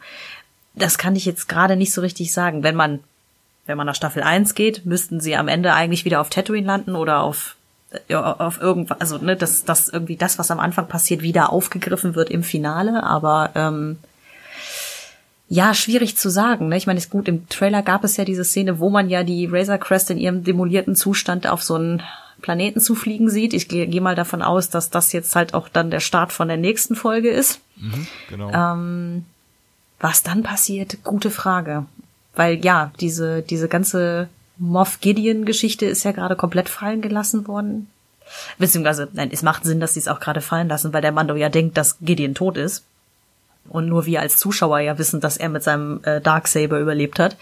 Das 0.75 0.99
kann 0.99 1.17
ich 1.17 1.25
jetzt 1.25 1.49
gerade 1.49 1.77
nicht 1.77 1.93
so 1.93 2.01
richtig 2.01 2.33
sagen. 2.33 2.63
Wenn 2.63 2.77
man, 2.77 3.01
wenn 3.67 3.77
man 3.77 3.87
nach 3.87 3.95
Staffel 3.95 4.23
1 4.23 4.55
geht, 4.55 4.87
müssten 4.87 5.21
sie 5.21 5.37
am 5.37 5.49
Ende 5.49 5.75
eigentlich 5.75 6.05
wieder 6.05 6.21
auf 6.21 6.31
Tatooine 6.31 6.67
landen 6.67 6.95
oder 6.95 7.21
auf 7.21 7.57
auf 8.13 8.61
irgendwas, 8.61 9.01
also 9.01 9.17
ne, 9.17 9.35
dass, 9.35 9.65
dass 9.65 9.89
irgendwie 9.89 10.17
das, 10.17 10.39
was 10.39 10.51
am 10.51 10.61
Anfang 10.61 10.89
passiert, 10.89 11.23
wieder 11.23 11.51
aufgegriffen 11.51 12.15
wird 12.15 12.29
im 12.29 12.43
Finale, 12.43 13.03
aber 13.03 13.51
ähm, 13.55 13.97
ja, 15.49 15.73
schwierig 15.73 16.17
zu 16.17 16.29
sagen. 16.29 16.69
Ne? 16.69 16.77
Ich 16.77 16.87
meine, 16.87 16.99
ist 16.99 17.11
gut, 17.11 17.29
im 17.29 17.49
Trailer 17.49 17.83
gab 17.83 18.05
es 18.05 18.19
ja 18.19 18.27
diese 18.27 18.45
Szene, 18.45 18.79
wo 18.79 18.91
man 18.91 19.09
ja 19.09 19.23
die 19.23 19.47
Razor 19.47 19.79
Crest 19.79 20.11
in 20.11 20.19
ihrem 20.19 20.45
demolierten 20.45 20.95
Zustand 20.95 21.47
auf 21.47 21.63
so 21.63 21.77
einen 21.77 22.03
Planeten 22.41 22.81
zufliegen 22.81 23.31
sieht. 23.31 23.53
Ich 23.53 23.69
gehe 23.69 23.87
geh 23.87 24.01
mal 24.01 24.15
davon 24.15 24.43
aus, 24.43 24.71
dass 24.71 24.91
das 24.91 25.13
jetzt 25.13 25.35
halt 25.35 25.55
auch 25.55 25.69
dann 25.69 25.91
der 25.91 26.01
Start 26.01 26.33
von 26.33 26.49
der 26.49 26.57
nächsten 26.57 26.95
Folge 26.95 27.31
ist. 27.31 27.61
Mhm, 27.77 28.07
genau. 28.29 28.51
Ähm, 28.53 29.25
was 30.01 30.23
dann 30.23 30.43
passiert, 30.43 30.99
gute 31.05 31.31
Frage. 31.31 31.87
Weil 32.35 32.65
ja, 32.65 32.93
diese, 33.01 33.43
diese 33.43 33.69
ganze 33.69 34.29
Moff 34.59 35.01
Gideon-Geschichte 35.01 35.87
ist 35.87 36.05
ja 36.05 36.13
gerade 36.13 36.37
komplett 36.37 36.69
fallen 36.69 37.03
gelassen 37.03 37.49
worden. 37.49 37.89
Beziehungsweise, 38.59 39.09
nein, 39.13 39.31
es 39.33 39.43
macht 39.43 39.65
Sinn, 39.65 39.81
dass 39.81 39.95
sie 39.95 40.01
es 40.01 40.09
auch 40.09 40.21
gerade 40.21 40.41
fallen 40.41 40.69
lassen, 40.69 40.93
weil 40.93 41.03
der 41.03 41.13
Mando 41.13 41.35
ja 41.35 41.49
denkt, 41.49 41.77
dass 41.77 41.99
Gideon 42.01 42.35
tot 42.35 42.57
ist. 42.57 42.85
Und 43.69 43.89
nur 43.89 44.07
wir 44.07 44.21
als 44.21 44.37
Zuschauer 44.37 44.81
ja 44.81 44.99
wissen, 44.99 45.21
dass 45.21 45.37
er 45.37 45.49
mit 45.49 45.63
seinem 45.63 46.01
äh, 46.05 46.21
Darksaber 46.21 46.79
überlebt 46.79 47.19
hat. 47.19 47.37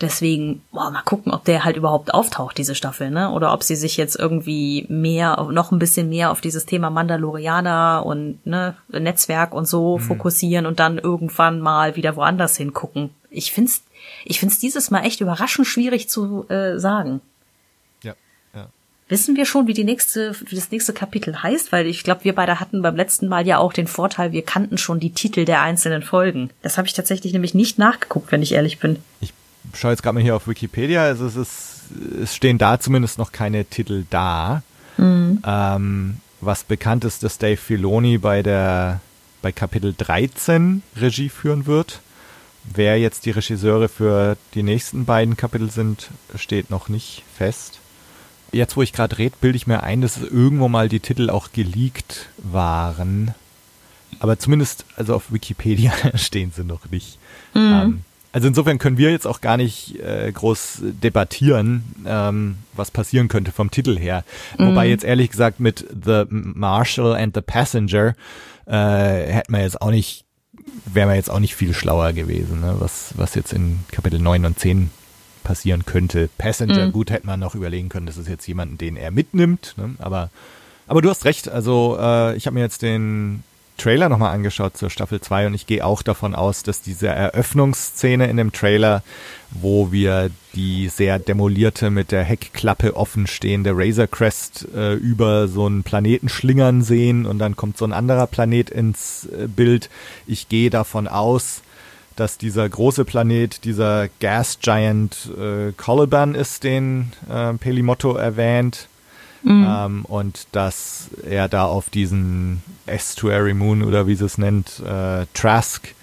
Deswegen, 0.00 0.62
boah, 0.72 0.90
mal 0.90 1.02
gucken, 1.02 1.32
ob 1.32 1.44
der 1.44 1.64
halt 1.64 1.76
überhaupt 1.76 2.12
auftaucht, 2.12 2.58
diese 2.58 2.74
Staffel, 2.74 3.10
ne? 3.10 3.30
Oder 3.30 3.52
ob 3.52 3.62
sie 3.62 3.76
sich 3.76 3.96
jetzt 3.96 4.18
irgendwie 4.18 4.84
mehr, 4.88 5.48
noch 5.52 5.70
ein 5.70 5.78
bisschen 5.78 6.08
mehr 6.08 6.30
auf 6.32 6.40
dieses 6.40 6.66
Thema 6.66 6.90
Mandalorianer 6.90 8.04
und 8.04 8.44
ne, 8.44 8.76
Netzwerk 8.88 9.54
und 9.54 9.68
so 9.68 9.98
mhm. 9.98 10.02
fokussieren 10.02 10.66
und 10.66 10.80
dann 10.80 10.98
irgendwann 10.98 11.60
mal 11.60 11.94
wieder 11.94 12.16
woanders 12.16 12.56
hingucken. 12.56 13.10
Ich 13.30 13.52
find's 13.52 13.84
ich 14.24 14.40
finde 14.40 14.52
es 14.54 14.60
dieses 14.60 14.90
Mal 14.90 15.04
echt 15.04 15.20
überraschend 15.20 15.66
schwierig 15.66 16.08
zu 16.08 16.48
äh, 16.48 16.78
sagen. 16.78 17.20
Ja, 18.02 18.14
ja. 18.54 18.68
Wissen 19.08 19.36
wir 19.36 19.46
schon, 19.46 19.66
wie 19.66 19.74
die 19.74 19.84
nächste, 19.84 20.34
wie 20.46 20.54
das 20.54 20.70
nächste 20.70 20.92
Kapitel 20.92 21.42
heißt? 21.42 21.72
Weil 21.72 21.86
ich 21.86 22.04
glaube, 22.04 22.24
wir 22.24 22.34
beide 22.34 22.60
hatten 22.60 22.82
beim 22.82 22.96
letzten 22.96 23.28
Mal 23.28 23.46
ja 23.46 23.58
auch 23.58 23.72
den 23.72 23.86
Vorteil, 23.86 24.32
wir 24.32 24.42
kannten 24.42 24.78
schon 24.78 25.00
die 25.00 25.12
Titel 25.12 25.44
der 25.44 25.62
einzelnen 25.62 26.02
Folgen. 26.02 26.50
Das 26.62 26.78
habe 26.78 26.86
ich 26.86 26.94
tatsächlich 26.94 27.32
nämlich 27.32 27.54
nicht 27.54 27.78
nachgeguckt, 27.78 28.32
wenn 28.32 28.42
ich 28.42 28.52
ehrlich 28.52 28.78
bin. 28.78 28.98
Ich 29.20 29.32
schaue 29.74 29.92
jetzt 29.92 30.02
gerade 30.02 30.14
mal 30.14 30.22
hier 30.22 30.36
auf 30.36 30.48
Wikipedia. 30.48 31.02
Also 31.02 31.26
es 31.26 31.36
ist, 31.36 31.80
es 32.22 32.34
stehen 32.34 32.58
da 32.58 32.78
zumindest 32.80 33.18
noch 33.18 33.32
keine 33.32 33.64
Titel 33.64 34.04
da. 34.10 34.62
Mhm. 34.96 35.42
Ähm, 35.44 36.16
was 36.40 36.64
bekannt 36.64 37.04
ist, 37.04 37.22
dass 37.22 37.38
Dave 37.38 37.56
Filoni 37.56 38.18
bei 38.18 38.42
der 38.42 39.00
bei 39.42 39.52
Kapitel 39.52 39.92
13 39.96 40.82
Regie 40.96 41.28
führen 41.28 41.66
wird. 41.66 42.00
Wer 42.64 42.98
jetzt 42.98 43.26
die 43.26 43.32
Regisseure 43.32 43.88
für 43.88 44.36
die 44.54 44.62
nächsten 44.62 45.04
beiden 45.04 45.36
Kapitel 45.36 45.70
sind, 45.70 46.10
steht 46.36 46.70
noch 46.70 46.88
nicht 46.88 47.24
fest. 47.36 47.80
Jetzt, 48.52 48.76
wo 48.76 48.82
ich 48.82 48.92
gerade 48.92 49.18
rede, 49.18 49.34
bilde 49.40 49.56
ich 49.56 49.66
mir 49.66 49.82
ein, 49.82 50.00
dass 50.00 50.18
irgendwo 50.18 50.68
mal 50.68 50.88
die 50.88 51.00
Titel 51.00 51.28
auch 51.28 51.52
geleakt 51.52 52.28
waren. 52.38 53.34
Aber 54.20 54.38
zumindest, 54.38 54.84
also 54.96 55.16
auf 55.16 55.32
Wikipedia 55.32 55.92
stehen 56.14 56.52
sie 56.54 56.62
noch 56.62 56.88
nicht. 56.90 57.18
Mhm. 57.54 57.60
Ähm, 57.60 58.04
also 58.32 58.48
insofern 58.48 58.78
können 58.78 58.98
wir 58.98 59.10
jetzt 59.10 59.26
auch 59.26 59.40
gar 59.40 59.56
nicht 59.56 60.00
äh, 60.00 60.32
groß 60.32 60.80
debattieren, 60.82 61.84
ähm, 62.06 62.56
was 62.74 62.90
passieren 62.90 63.28
könnte 63.28 63.52
vom 63.52 63.70
Titel 63.70 63.98
her. 63.98 64.24
Mhm. 64.58 64.68
Wobei 64.68 64.88
jetzt 64.88 65.04
ehrlich 65.04 65.30
gesagt 65.30 65.60
mit 65.60 65.86
The 66.04 66.24
Marshal 66.28 67.14
and 67.14 67.34
the 67.34 67.42
Passenger 67.42 68.14
äh, 68.66 68.72
hätten 68.72 69.52
wir 69.52 69.62
jetzt 69.62 69.80
auch 69.80 69.90
nicht 69.90 70.24
wäre 70.84 71.06
man 71.06 71.16
jetzt 71.16 71.30
auch 71.30 71.40
nicht 71.40 71.54
viel 71.54 71.74
schlauer 71.74 72.12
gewesen, 72.12 72.60
ne? 72.60 72.76
was, 72.78 73.14
was 73.16 73.34
jetzt 73.34 73.52
in 73.52 73.80
Kapitel 73.90 74.18
9 74.18 74.44
und 74.44 74.58
10 74.58 74.90
passieren 75.42 75.84
könnte. 75.84 76.28
Passenger, 76.38 76.86
mhm. 76.86 76.92
gut, 76.92 77.10
hätte 77.10 77.26
man 77.26 77.40
noch 77.40 77.54
überlegen 77.54 77.88
können, 77.88 78.06
das 78.06 78.16
ist 78.16 78.28
jetzt 78.28 78.46
jemanden, 78.46 78.78
den 78.78 78.96
er 78.96 79.10
mitnimmt, 79.10 79.74
ne? 79.76 79.94
aber, 79.98 80.30
aber 80.86 81.02
du 81.02 81.10
hast 81.10 81.24
recht, 81.24 81.48
also 81.48 81.96
äh, 82.00 82.36
ich 82.36 82.46
habe 82.46 82.54
mir 82.54 82.60
jetzt 82.60 82.82
den 82.82 83.42
Trailer 83.82 84.08
nochmal 84.08 84.32
angeschaut 84.32 84.76
zur 84.76 84.90
Staffel 84.90 85.20
2 85.20 85.48
und 85.48 85.54
ich 85.54 85.66
gehe 85.66 85.84
auch 85.84 86.02
davon 86.02 86.36
aus, 86.36 86.62
dass 86.62 86.82
diese 86.82 87.08
Eröffnungsszene 87.08 88.28
in 88.28 88.36
dem 88.36 88.52
Trailer, 88.52 89.02
wo 89.50 89.90
wir 89.90 90.30
die 90.54 90.88
sehr 90.88 91.18
demolierte 91.18 91.90
mit 91.90 92.12
der 92.12 92.22
Heckklappe 92.22 92.94
offen 92.94 93.26
stehende 93.26 93.72
Razor 93.74 94.06
Crest 94.06 94.68
äh, 94.72 94.94
über 94.94 95.48
so 95.48 95.66
einen 95.66 95.82
Planeten 95.82 96.28
schlingern 96.28 96.82
sehen 96.82 97.26
und 97.26 97.40
dann 97.40 97.56
kommt 97.56 97.76
so 97.76 97.84
ein 97.84 97.92
anderer 97.92 98.28
Planet 98.28 98.70
ins 98.70 99.26
äh, 99.26 99.48
Bild. 99.48 99.90
Ich 100.28 100.48
gehe 100.48 100.70
davon 100.70 101.08
aus, 101.08 101.62
dass 102.14 102.38
dieser 102.38 102.68
große 102.68 103.04
Planet, 103.04 103.64
dieser 103.64 104.08
Gas 104.20 104.60
Giant 104.60 105.28
äh, 105.36 105.72
Coliban 105.72 106.36
ist, 106.36 106.62
den 106.62 107.12
äh, 107.28 107.54
Pelimotto 107.54 108.14
erwähnt 108.14 108.86
Mhm. 109.42 109.66
Ähm, 109.68 110.04
und 110.04 110.46
dass 110.52 111.10
er 111.28 111.48
da 111.48 111.64
auf 111.64 111.90
diesen 111.90 112.62
Estuary 112.86 113.54
Moon 113.54 113.82
oder 113.82 114.06
wie 114.06 114.14
sie 114.14 114.24
es 114.24 114.38
nennt, 114.38 114.80
äh, 114.80 115.26
Trask 115.34 115.94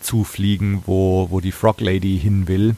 zufliegen, 0.00 0.82
wo, 0.86 1.28
wo 1.30 1.40
die 1.40 1.52
Frog 1.52 1.80
Lady 1.80 2.18
hin 2.18 2.46
will. 2.46 2.76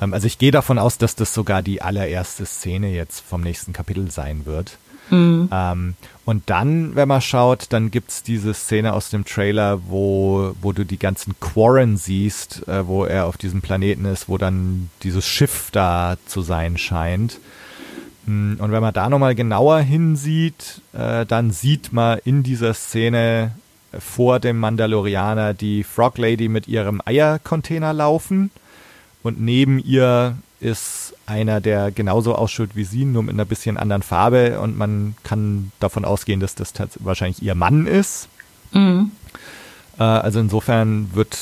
Ähm, 0.00 0.14
also 0.14 0.26
ich 0.26 0.38
gehe 0.38 0.50
davon 0.50 0.78
aus, 0.78 0.98
dass 0.98 1.16
das 1.16 1.34
sogar 1.34 1.62
die 1.62 1.82
allererste 1.82 2.46
Szene 2.46 2.92
jetzt 2.92 3.20
vom 3.20 3.42
nächsten 3.42 3.72
Kapitel 3.72 4.10
sein 4.10 4.46
wird. 4.46 4.78
Mhm. 5.10 5.48
Ähm, 5.52 5.94
und 6.24 6.50
dann, 6.50 6.96
wenn 6.96 7.08
man 7.08 7.20
schaut, 7.20 7.66
dann 7.70 7.90
gibt's 7.90 8.22
diese 8.22 8.54
Szene 8.54 8.92
aus 8.92 9.10
dem 9.10 9.24
Trailer, 9.24 9.80
wo, 9.88 10.54
wo 10.60 10.72
du 10.72 10.84
die 10.84 10.98
ganzen 10.98 11.38
Quarren 11.38 11.96
siehst, 11.96 12.66
äh, 12.66 12.86
wo 12.86 13.04
er 13.04 13.26
auf 13.26 13.36
diesem 13.36 13.60
Planeten 13.60 14.04
ist, 14.04 14.28
wo 14.28 14.38
dann 14.38 14.90
dieses 15.02 15.26
Schiff 15.26 15.68
da 15.70 16.16
zu 16.26 16.42
sein 16.42 16.76
scheint. 16.76 17.38
Hm, 18.26 18.58
und 18.60 18.72
wenn 18.72 18.82
man 18.82 18.92
da 18.92 19.08
nochmal 19.08 19.34
genauer 19.34 19.80
hinsieht, 19.80 20.82
äh, 20.92 21.24
dann 21.24 21.50
sieht 21.50 21.92
man 21.92 22.18
in 22.24 22.42
dieser 22.42 22.74
Szene 22.74 23.52
vor 23.98 24.40
dem 24.40 24.58
Mandalorianer 24.58 25.54
die 25.54 25.84
Frog 25.84 26.18
Lady 26.18 26.48
mit 26.48 26.68
ihrem 26.68 27.00
Eiercontainer 27.04 27.92
laufen 27.92 28.50
und 29.22 29.40
neben 29.40 29.78
ihr 29.78 30.36
ist 30.60 31.14
einer, 31.26 31.60
der 31.60 31.90
genauso 31.90 32.34
ausschaut 32.34 32.70
wie 32.74 32.84
sie, 32.84 33.04
nur 33.04 33.22
mit 33.22 33.34
einer 33.34 33.44
bisschen 33.44 33.76
anderen 33.76 34.02
Farbe 34.02 34.60
und 34.60 34.76
man 34.76 35.14
kann 35.22 35.70
davon 35.80 36.04
ausgehen, 36.04 36.40
dass 36.40 36.54
das 36.54 36.72
wahrscheinlich 37.00 37.42
ihr 37.42 37.54
Mann 37.54 37.86
ist. 37.86 38.28
Mhm. 38.72 39.10
Äh, 39.98 40.02
also 40.02 40.40
insofern 40.40 41.10
wird, 41.14 41.38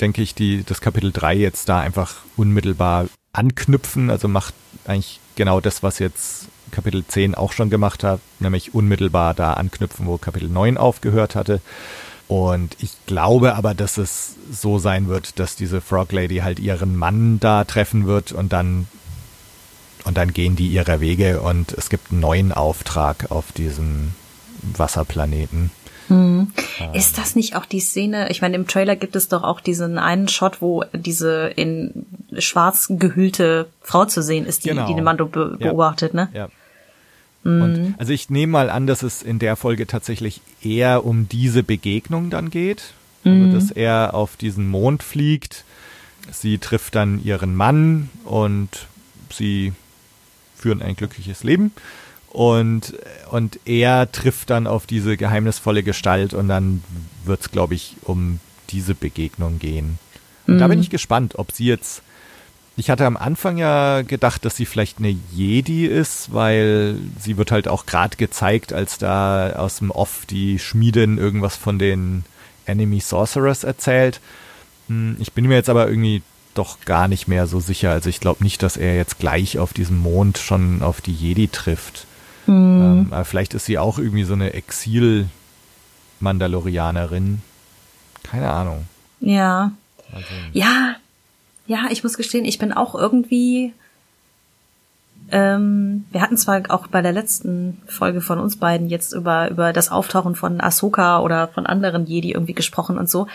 denke 0.00 0.22
ich, 0.22 0.34
die, 0.34 0.64
das 0.64 0.80
Kapitel 0.80 1.12
3 1.12 1.34
jetzt 1.36 1.68
da 1.68 1.80
einfach 1.80 2.16
unmittelbar 2.36 3.06
anknüpfen, 3.32 4.10
also 4.10 4.28
macht 4.28 4.54
eigentlich 4.86 5.20
genau 5.40 5.62
das, 5.62 5.82
was 5.82 5.98
jetzt 6.00 6.48
Kapitel 6.70 7.02
10 7.02 7.34
auch 7.34 7.52
schon 7.52 7.70
gemacht 7.70 8.04
hat, 8.04 8.20
nämlich 8.40 8.74
unmittelbar 8.74 9.32
da 9.32 9.54
anknüpfen, 9.54 10.06
wo 10.06 10.18
Kapitel 10.18 10.50
9 10.50 10.76
aufgehört 10.76 11.34
hatte. 11.34 11.62
Und 12.28 12.76
ich 12.80 12.90
glaube 13.06 13.54
aber, 13.54 13.72
dass 13.72 13.96
es 13.96 14.34
so 14.52 14.78
sein 14.78 15.08
wird, 15.08 15.38
dass 15.38 15.56
diese 15.56 15.80
Frog 15.80 16.12
Lady 16.12 16.40
halt 16.44 16.58
ihren 16.58 16.94
Mann 16.94 17.40
da 17.40 17.64
treffen 17.64 18.06
wird 18.06 18.32
und 18.32 18.52
dann 18.52 18.86
und 20.04 20.18
dann 20.18 20.34
gehen 20.34 20.56
die 20.56 20.68
ihrer 20.68 21.00
Wege 21.00 21.40
und 21.40 21.72
es 21.72 21.88
gibt 21.88 22.10
einen 22.10 22.20
neuen 22.20 22.52
Auftrag 22.52 23.30
auf 23.30 23.50
diesem 23.52 24.12
Wasserplaneten. 24.76 25.70
Hm. 26.10 26.52
Ähm. 26.80 26.94
Ist 26.94 27.18
das 27.18 27.34
nicht 27.36 27.56
auch 27.56 27.64
die 27.64 27.80
Szene? 27.80 28.30
Ich 28.30 28.42
meine, 28.42 28.56
im 28.56 28.66
Trailer 28.66 28.96
gibt 28.96 29.16
es 29.16 29.28
doch 29.28 29.42
auch 29.42 29.60
diesen 29.60 29.96
einen 29.98 30.28
Shot, 30.28 30.60
wo 30.60 30.84
diese 30.92 31.46
in 31.56 32.06
schwarz 32.38 32.86
gehüllte 32.90 33.68
Frau 33.80 34.04
zu 34.04 34.22
sehen 34.22 34.44
ist, 34.44 34.64
die, 34.64 34.70
Genau. 34.70 34.86
die 34.86 34.94
den 34.94 35.04
Mando 35.04 35.26
be 35.26 35.56
Ja. 35.58 35.68
beobachtet, 35.70 36.12
ne? 36.14 36.28
Ja. 36.34 36.48
Mhm. 37.44 37.62
Und, 37.62 37.94
also 37.98 38.12
ich 38.12 38.28
nehme 38.28 38.52
mal 38.52 38.70
an, 38.70 38.86
dass 38.86 39.02
es 39.02 39.22
in 39.22 39.38
der 39.38 39.56
Folge 39.56 39.86
tatsächlich 39.86 40.40
eher 40.62 41.04
um 41.06 41.28
diese 41.28 41.62
Begegnung 41.62 42.28
dann 42.30 42.50
geht. 42.50 42.92
Mhm. 43.24 43.44
Also 43.46 43.58
dass 43.58 43.70
er 43.70 44.14
auf 44.14 44.36
diesen 44.36 44.68
Mond 44.68 45.02
fliegt. 45.02 45.64
Sie 46.30 46.58
trifft 46.58 46.94
dann 46.94 47.22
ihren 47.24 47.54
Mann 47.54 48.10
und 48.24 48.86
sie 49.32 49.72
führen 50.56 50.82
ein 50.82 50.96
glückliches 50.96 51.42
Leben. 51.44 51.72
Und, 52.30 52.94
und 53.30 53.58
er 53.64 54.10
trifft 54.10 54.50
dann 54.50 54.66
auf 54.66 54.86
diese 54.86 55.16
geheimnisvolle 55.16 55.82
Gestalt 55.82 56.32
und 56.32 56.48
dann 56.48 56.82
wird 57.24 57.40
es, 57.40 57.50
glaube 57.50 57.74
ich, 57.74 57.96
um 58.02 58.38
diese 58.70 58.94
Begegnung 58.94 59.58
gehen. 59.58 59.98
Und 60.46 60.58
da 60.58 60.68
bin 60.68 60.80
ich 60.80 60.90
gespannt, 60.90 61.38
ob 61.38 61.52
sie 61.52 61.66
jetzt 61.66 62.02
ich 62.76 62.88
hatte 62.88 63.04
am 63.04 63.18
Anfang 63.18 63.58
ja 63.58 64.00
gedacht, 64.00 64.44
dass 64.44 64.56
sie 64.56 64.64
vielleicht 64.64 64.98
eine 65.00 65.14
Jedi 65.32 65.84
ist, 65.84 66.32
weil 66.32 66.96
sie 67.18 67.36
wird 67.36 67.50
halt 67.52 67.68
auch 67.68 67.84
gerade 67.84 68.16
gezeigt, 68.16 68.72
als 68.72 68.96
da 68.96 69.50
aus 69.56 69.78
dem 69.78 69.90
Off 69.90 70.24
die 70.24 70.58
Schmiedin 70.58 71.18
irgendwas 71.18 71.56
von 71.56 71.78
den 71.78 72.24
Enemy 72.64 73.00
Sorcerers 73.00 73.64
erzählt. 73.64 74.20
Hm, 74.88 75.16
Ich 75.18 75.32
bin 75.32 75.46
mir 75.46 75.56
jetzt 75.56 75.68
aber 75.68 75.88
irgendwie 75.88 76.22
doch 76.54 76.80
gar 76.86 77.06
nicht 77.06 77.28
mehr 77.28 77.46
so 77.46 77.60
sicher. 77.60 77.90
Also 77.90 78.08
ich 78.08 78.18
glaube 78.18 78.42
nicht, 78.42 78.62
dass 78.62 78.78
er 78.78 78.96
jetzt 78.96 79.18
gleich 79.18 79.58
auf 79.58 79.74
diesem 79.74 79.98
Mond 79.98 80.38
schon 80.38 80.82
auf 80.82 81.02
die 81.02 81.12
Jedi 81.12 81.48
trifft. 81.48 82.06
Ähm, 82.50 83.06
aber 83.10 83.24
vielleicht 83.24 83.54
ist 83.54 83.64
sie 83.66 83.78
auch 83.78 83.98
irgendwie 83.98 84.24
so 84.24 84.32
eine 84.34 84.54
Exil-Mandalorianerin. 84.54 87.42
Keine 88.22 88.50
Ahnung. 88.50 88.86
Ja. 89.20 89.72
Sehen. 90.12 90.50
Ja, 90.52 90.96
ja, 91.66 91.86
ich 91.90 92.02
muss 92.02 92.16
gestehen, 92.16 92.44
ich 92.44 92.58
bin 92.58 92.72
auch 92.72 92.96
irgendwie. 92.96 93.72
Ähm, 95.30 96.06
wir 96.10 96.20
hatten 96.20 96.36
zwar 96.36 96.62
auch 96.70 96.88
bei 96.88 97.00
der 97.02 97.12
letzten 97.12 97.80
Folge 97.86 98.20
von 98.20 98.40
uns 98.40 98.56
beiden 98.56 98.88
jetzt 98.88 99.12
über, 99.12 99.48
über 99.48 99.72
das 99.72 99.88
Auftauchen 99.88 100.34
von 100.34 100.60
Ahsoka 100.60 101.20
oder 101.20 101.46
von 101.46 101.66
anderen 101.66 102.06
Jedi 102.06 102.32
irgendwie 102.32 102.54
gesprochen 102.54 102.98
und 102.98 103.08
so, 103.08 103.28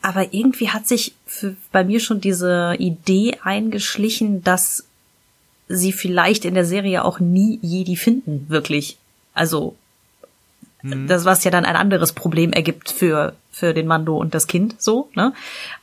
aber 0.00 0.32
irgendwie 0.32 0.68
hat 0.68 0.86
sich 0.86 1.16
für, 1.26 1.56
bei 1.72 1.82
mir 1.82 1.98
schon 1.98 2.20
diese 2.20 2.76
Idee 2.78 3.36
eingeschlichen, 3.42 4.44
dass 4.44 4.84
sie 5.70 5.92
vielleicht 5.92 6.44
in 6.44 6.54
der 6.54 6.64
Serie 6.64 7.04
auch 7.04 7.20
nie 7.20 7.58
Jedi 7.62 7.96
finden, 7.96 8.46
wirklich. 8.48 8.98
Also, 9.32 9.76
das, 10.82 11.24
was 11.24 11.44
ja 11.44 11.50
dann 11.50 11.66
ein 11.66 11.76
anderes 11.76 12.12
Problem 12.12 12.52
ergibt 12.52 12.90
für, 12.90 13.34
für 13.52 13.74
den 13.74 13.86
Mando 13.86 14.16
und 14.16 14.34
das 14.34 14.46
Kind, 14.46 14.80
so, 14.80 15.10
ne? 15.14 15.32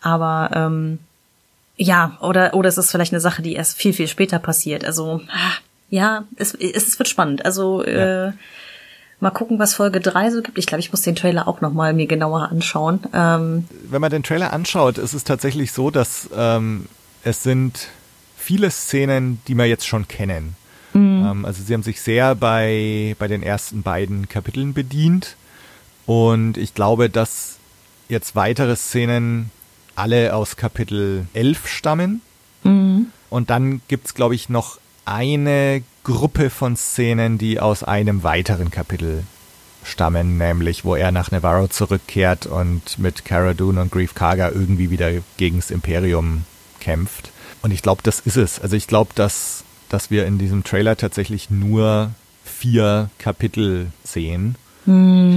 Aber, 0.01 0.49
ähm, 0.53 0.99
ja, 1.77 2.17
oder, 2.21 2.55
oder 2.55 2.67
es 2.67 2.77
ist 2.77 2.91
vielleicht 2.91 3.13
eine 3.13 3.19
Sache, 3.19 3.43
die 3.43 3.53
erst 3.53 3.77
viel, 3.77 3.93
viel 3.93 4.07
später 4.07 4.39
passiert. 4.39 4.83
Also, 4.83 5.21
ja, 5.89 6.25
es, 6.35 6.55
es, 6.55 6.97
wird 6.97 7.07
spannend. 7.07 7.45
Also, 7.45 7.83
äh, 7.83 8.31
mal 9.19 9.29
gucken, 9.29 9.59
was 9.59 9.75
Folge 9.75 9.99
drei 9.99 10.31
so 10.31 10.41
gibt. 10.41 10.57
Ich 10.57 10.65
glaube, 10.65 10.79
ich 10.79 10.91
muss 10.91 11.01
den 11.01 11.15
Trailer 11.15 11.47
auch 11.47 11.61
nochmal 11.61 11.93
mir 11.93 12.07
genauer 12.07 12.49
anschauen. 12.49 13.01
Ähm, 13.13 13.67
wenn 13.89 14.01
man 14.01 14.09
den 14.09 14.23
Trailer 14.23 14.51
anschaut, 14.51 14.97
ist 14.97 15.13
es 15.13 15.23
tatsächlich 15.23 15.71
so, 15.71 15.91
dass 15.91 16.29
ähm, 16.35 16.87
es 17.23 17.43
sind 17.43 17.89
viele 18.47 18.71
Szenen, 18.71 19.41
die 19.49 19.55
wir 19.55 19.65
jetzt 19.65 19.85
schon 19.85 20.07
kennen. 20.07 20.55
Ähm, 20.95 21.43
also 21.43 21.61
sie 21.61 21.73
haben 21.73 21.83
sich 21.83 21.99
sehr 21.99 22.33
bei, 22.33 23.13
bei 23.19 23.27
den 23.27 23.43
ersten 23.43 23.81
beiden 23.83 24.29
Kapiteln 24.29 24.73
bedient. 24.73 25.35
Und 26.05 26.55
ich 26.55 26.73
glaube, 26.73 27.09
dass 27.09 27.57
jetzt 28.07 28.37
weitere 28.37 28.77
Szenen 28.77 29.51
alle 29.95 30.33
aus 30.33 30.55
Kapitel 30.55 31.27
11 31.33 31.67
stammen. 31.67 32.21
Und 33.29 33.49
dann 33.49 33.81
gibt's, 33.89 34.13
glaube 34.13 34.35
ich, 34.35 34.47
noch 34.47 34.79
eine 35.03 35.83
Gruppe 36.05 36.49
von 36.49 36.77
Szenen, 36.77 37.37
die 37.37 37.59
aus 37.59 37.83
einem 37.83 38.23
weiteren 38.23 38.71
Kapitel 38.71 39.23
stammen, 39.83 40.37
nämlich 40.37 40.85
wo 40.85 40.95
er 40.95 41.11
nach 41.11 41.31
Navarro 41.31 41.67
zurückkehrt 41.67 42.45
und 42.45 42.97
mit 42.97 43.25
Cara 43.25 43.53
Dune 43.53 43.81
und 43.81 43.91
Grief 43.91 44.15
Karga 44.15 44.49
irgendwie 44.49 44.89
wieder 44.89 45.11
gegen 45.35 45.57
das 45.57 45.69
Imperium 45.69 46.45
kämpft. 46.79 47.31
Und 47.61 47.71
ich 47.71 47.81
glaube, 47.81 48.01
das 48.03 48.19
ist 48.19 48.37
es. 48.37 48.59
Also 48.59 48.75
ich 48.75 48.87
glaube, 48.87 49.11
dass, 49.15 49.63
dass 49.89 50.11
wir 50.11 50.25
in 50.25 50.37
diesem 50.37 50.63
Trailer 50.63 50.95
tatsächlich 50.95 51.49
nur 51.49 52.11
vier 52.43 53.09
Kapitel 53.17 53.87
sehen. 54.03 54.55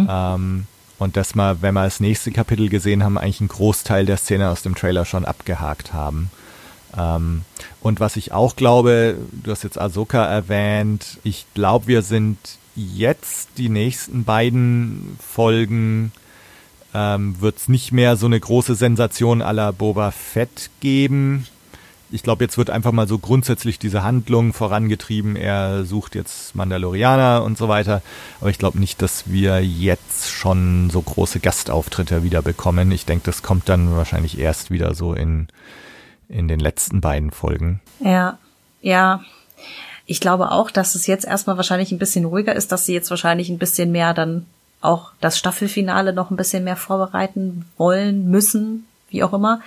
Ähm, 0.09 0.67
und 0.99 1.17
dass 1.17 1.35
wir, 1.35 1.63
wenn 1.63 1.75
wir 1.75 1.85
das 1.85 2.01
nächste 2.01 2.31
Kapitel 2.31 2.69
gesehen 2.69 3.03
haben, 3.03 3.19
eigentlich 3.19 3.41
einen 3.41 3.49
Großteil 3.49 4.07
der 4.07 4.17
Szene 4.17 4.51
aus 4.51 4.63
dem 4.63 4.75
Trailer 4.75 5.05
schon 5.05 5.25
abgehakt 5.25 5.93
haben. 5.93 6.31
Ähm, 6.97 7.43
und 7.81 8.01
was 8.01 8.17
ich 8.17 8.33
auch 8.33 8.57
glaube, 8.57 9.17
du 9.33 9.51
hast 9.51 9.65
jetzt 9.65 9.81
Ahsoka 9.81 10.25
erwähnt, 10.25 11.19
ich 11.25 11.47
glaube, 11.55 11.87
wir 11.87 12.03
sind 12.03 12.39
jetzt 12.77 13.49
die 13.57 13.69
nächsten 13.69 14.25
beiden 14.25 15.19
Folgen 15.19 16.13
ähm, 16.95 17.41
wird 17.41 17.57
es 17.57 17.69
nicht 17.69 17.93
mehr 17.93 18.17
so 18.17 18.27
eine 18.27 18.41
große 18.41 18.75
Sensation 18.75 19.43
à 19.43 19.53
la 19.53 19.71
Boba 19.71 20.11
Fett 20.11 20.71
geben. 20.81 21.47
Ich 22.13 22.23
glaube, 22.23 22.45
jetzt 22.45 22.59
wird 22.59 22.71
einfach 22.71 22.93
mal 22.93 23.07
so 23.07 23.19
grundsätzlich 23.19 23.79
diese 23.79 24.03
Handlung 24.03 24.53
vorangetrieben. 24.53 25.37
Er 25.37 25.85
sucht 25.85 26.15
jetzt 26.15 26.55
Mandalorianer 26.55 27.45
und 27.45 27.57
so 27.57 27.69
weiter. 27.69 28.03
Aber 28.41 28.51
ich 28.51 28.59
glaube 28.59 28.79
nicht, 28.79 29.01
dass 29.01 29.31
wir 29.31 29.65
jetzt 29.65 30.29
schon 30.31 30.91
so 30.91 31.01
große 31.01 31.41
Gastauftritte 31.41 32.23
wieder 32.25 32.43
bekommen. 32.43 32.91
Ich 32.91 33.07
denke, 33.07 33.25
das 33.27 33.43
kommt 33.43 33.69
dann 33.69 33.95
wahrscheinlich 33.97 34.39
erst 34.39 34.71
wieder 34.71 34.95
so 34.95 35.15
in, 35.15 35.49
in 36.29 36.49
den 36.49 36.61
letzten 36.61 37.01
beiden 37.01 37.31
Folgen. 37.31 37.81
Ja, 38.01 38.39
ja. 38.83 39.23
Ich 40.07 40.21
glaube 40.21 40.51
auch, 40.51 40.73
dass 40.73 40.97
es 40.97 41.07
jetzt 41.07 41.25
erstmal 41.25 41.57
wahrscheinlich 41.57 41.93
ein 41.93 42.01
bisschen 42.01 42.25
ruhiger 42.25 42.57
ist, 42.57 42.73
dass 42.73 42.87
sie 42.87 42.95
jetzt 42.95 43.11
wahrscheinlich 43.11 43.49
ein 43.49 43.59
bisschen 43.59 43.93
mehr 43.93 44.15
dann 44.15 44.47
auch 44.81 45.13
das 45.21 45.39
Staffelfinale 45.39 46.13
noch 46.13 46.31
ein 46.31 46.37
bisschen 46.37 46.65
mehr 46.65 46.77
vorbereiten 46.77 47.67
wollen, 47.77 48.31
müssen, 48.31 48.87
wie 49.11 49.23
auch 49.23 49.33
immer. 49.33 49.61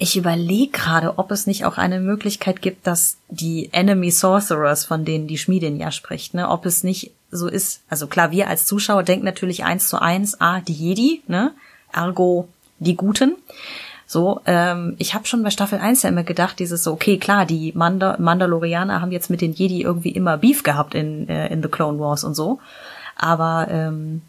Ich 0.00 0.16
überlege 0.16 0.70
gerade, 0.70 1.18
ob 1.18 1.32
es 1.32 1.48
nicht 1.48 1.64
auch 1.64 1.76
eine 1.76 1.98
Möglichkeit 1.98 2.62
gibt, 2.62 2.86
dass 2.86 3.16
die 3.28 3.68
Enemy 3.72 4.12
Sorcerers, 4.12 4.84
von 4.84 5.04
denen 5.04 5.26
die 5.26 5.38
Schmiedin 5.38 5.76
ja 5.76 5.90
spricht, 5.90 6.34
ne, 6.34 6.48
ob 6.48 6.66
es 6.66 6.84
nicht 6.84 7.10
so 7.32 7.48
ist. 7.48 7.82
Also 7.90 8.06
klar, 8.06 8.30
wir 8.30 8.48
als 8.48 8.64
Zuschauer 8.64 9.02
denken 9.02 9.24
natürlich 9.24 9.64
eins 9.64 9.88
zu 9.88 10.00
eins, 10.00 10.40
ah, 10.40 10.60
die 10.60 10.72
Jedi, 10.72 11.22
ne, 11.26 11.52
ergo 11.92 12.48
die 12.78 12.94
Guten. 12.94 13.36
So, 14.06 14.40
ähm, 14.46 14.94
ich 14.98 15.14
habe 15.14 15.26
schon 15.26 15.42
bei 15.42 15.50
Staffel 15.50 15.80
1 15.80 16.02
ja 16.02 16.08
immer 16.08 16.22
gedacht, 16.22 16.60
dieses 16.60 16.84
so, 16.84 16.92
okay, 16.92 17.18
klar, 17.18 17.44
die 17.44 17.72
Manda 17.74 18.16
Mandalorianer 18.18 19.02
haben 19.02 19.12
jetzt 19.12 19.28
mit 19.28 19.40
den 19.40 19.52
Jedi 19.52 19.82
irgendwie 19.82 20.12
immer 20.12 20.38
Beef 20.38 20.62
gehabt 20.62 20.94
in, 20.94 21.28
äh, 21.28 21.48
in 21.48 21.60
The 21.60 21.68
Clone 21.68 21.98
Wars 21.98 22.24
und 22.24 22.34
so. 22.34 22.60
Aber 23.16 23.66
ähm, 23.68 24.22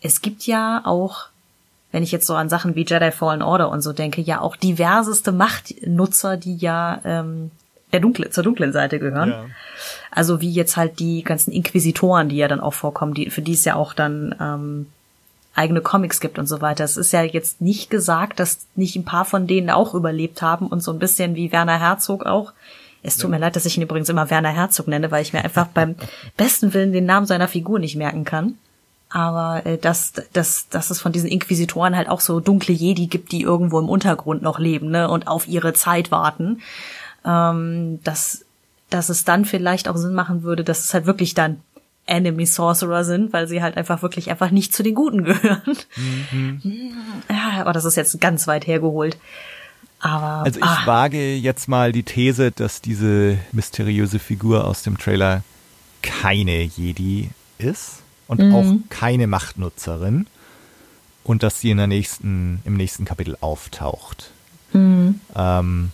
es 0.00 0.22
gibt 0.22 0.46
ja 0.46 0.82
auch, 0.84 1.26
wenn 1.92 2.02
ich 2.02 2.12
jetzt 2.12 2.26
so 2.26 2.34
an 2.34 2.48
Sachen 2.48 2.74
wie 2.74 2.84
Jedi 2.86 3.10
Fallen 3.10 3.42
Order 3.42 3.70
und 3.70 3.80
so 3.80 3.92
denke, 3.92 4.20
ja 4.20 4.40
auch 4.40 4.56
diverseste 4.56 5.32
Machtnutzer, 5.32 6.36
die 6.36 6.56
ja 6.56 7.00
ähm, 7.04 7.50
der 7.92 8.00
dunkle, 8.00 8.30
zur 8.30 8.44
dunklen 8.44 8.72
Seite 8.72 8.98
gehören. 8.98 9.52
Also 10.10 10.40
wie 10.40 10.50
jetzt 10.50 10.76
halt 10.76 11.00
die 11.00 11.22
ganzen 11.22 11.52
Inquisitoren, 11.52 12.28
die 12.28 12.36
ja 12.36 12.48
dann 12.48 12.60
auch 12.60 12.74
vorkommen, 12.74 13.14
die, 13.14 13.30
für 13.30 13.42
die 13.42 13.54
es 13.54 13.64
ja 13.64 13.74
auch 13.74 13.94
dann 13.94 14.34
ähm, 14.40 14.86
eigene 15.54 15.80
Comics 15.80 16.20
gibt 16.20 16.38
und 16.38 16.46
so 16.46 16.60
weiter. 16.60 16.84
Es 16.84 16.96
ist 16.96 17.12
ja 17.12 17.22
jetzt 17.22 17.60
nicht 17.60 17.90
gesagt, 17.90 18.38
dass 18.38 18.66
nicht 18.76 18.96
ein 18.96 19.04
paar 19.04 19.24
von 19.24 19.46
denen 19.46 19.70
auch 19.70 19.94
überlebt 19.94 20.42
haben 20.42 20.68
und 20.68 20.82
so 20.82 20.92
ein 20.92 20.98
bisschen 20.98 21.34
wie 21.34 21.52
Werner 21.52 21.80
Herzog 21.80 22.26
auch. 22.26 22.52
Es 23.02 23.16
tut 23.16 23.30
mir 23.30 23.38
leid, 23.38 23.56
dass 23.56 23.64
ich 23.64 23.76
ihn 23.76 23.82
übrigens 23.82 24.10
immer 24.10 24.28
Werner 24.28 24.50
Herzog 24.50 24.86
nenne, 24.86 25.10
weil 25.10 25.22
ich 25.22 25.32
mir 25.32 25.42
einfach 25.42 25.66
beim 25.66 25.96
besten 26.36 26.74
Willen 26.74 26.92
den 26.92 27.06
Namen 27.06 27.26
seiner 27.26 27.48
Figur 27.48 27.78
nicht 27.78 27.96
merken 27.96 28.24
kann. 28.24 28.58
Aber 29.10 29.66
äh, 29.66 29.76
dass, 29.76 30.12
dass, 30.32 30.68
dass 30.68 30.90
es 30.90 31.00
von 31.00 31.12
diesen 31.12 31.28
Inquisitoren 31.28 31.96
halt 31.96 32.08
auch 32.08 32.20
so 32.20 32.38
dunkle 32.38 32.72
Jedi 32.72 33.08
gibt, 33.08 33.32
die 33.32 33.42
irgendwo 33.42 33.78
im 33.80 33.88
Untergrund 33.88 34.42
noch 34.42 34.58
leben 34.58 34.90
ne, 34.90 35.10
und 35.10 35.26
auf 35.26 35.48
ihre 35.48 35.72
Zeit 35.72 36.10
warten. 36.10 36.60
Ähm, 37.24 37.98
dass, 38.04 38.44
dass 38.88 39.08
es 39.08 39.24
dann 39.24 39.44
vielleicht 39.44 39.88
auch 39.88 39.96
Sinn 39.96 40.14
machen 40.14 40.42
würde, 40.42 40.64
dass 40.64 40.84
es 40.84 40.94
halt 40.94 41.06
wirklich 41.06 41.34
dann 41.34 41.60
Enemy 42.06 42.46
Sorcerer 42.46 43.04
sind, 43.04 43.32
weil 43.32 43.46
sie 43.46 43.62
halt 43.62 43.76
einfach 43.76 44.02
wirklich 44.02 44.30
einfach 44.30 44.50
nicht 44.50 44.72
zu 44.72 44.82
den 44.82 44.94
Guten 44.94 45.24
gehören. 45.24 45.76
Ja, 47.28 47.60
aber 47.60 47.72
das 47.72 47.84
ist 47.84 47.96
jetzt 47.96 48.20
ganz 48.20 48.46
weit 48.46 48.66
hergeholt. 48.66 49.18
Aber 49.98 50.44
Also 50.44 50.60
ich 50.60 50.64
ah, 50.64 50.86
wage 50.86 51.34
jetzt 51.34 51.68
mal 51.68 51.92
die 51.92 52.04
These, 52.04 52.52
dass 52.52 52.80
diese 52.80 53.38
mysteriöse 53.52 54.18
Figur 54.18 54.66
aus 54.66 54.82
dem 54.82 54.96
Trailer 54.96 55.42
keine 56.00 56.62
Jedi 56.62 57.28
ist 57.58 57.99
und 58.30 58.52
auch 58.54 58.64
keine 58.88 59.26
Machtnutzerin 59.26 60.26
und 61.24 61.42
dass 61.42 61.60
sie 61.60 61.70
in 61.70 61.76
der 61.78 61.86
nächsten, 61.86 62.60
im 62.64 62.74
nächsten 62.74 63.04
Kapitel 63.04 63.36
auftaucht. 63.40 64.30
Ähm, 64.72 65.90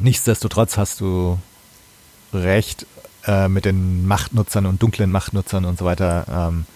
nichtsdestotrotz 0.00 0.76
hast 0.76 1.00
du 1.00 1.38
recht 2.32 2.86
äh, 3.26 3.48
mit 3.48 3.64
den 3.64 4.06
Machtnutzern 4.06 4.64
und 4.66 4.80
dunklen 4.82 5.10
Machtnutzern 5.10 5.64
und 5.64 5.78
so 5.78 5.84
weiter. 5.84 6.24
Ähm, 6.30 6.66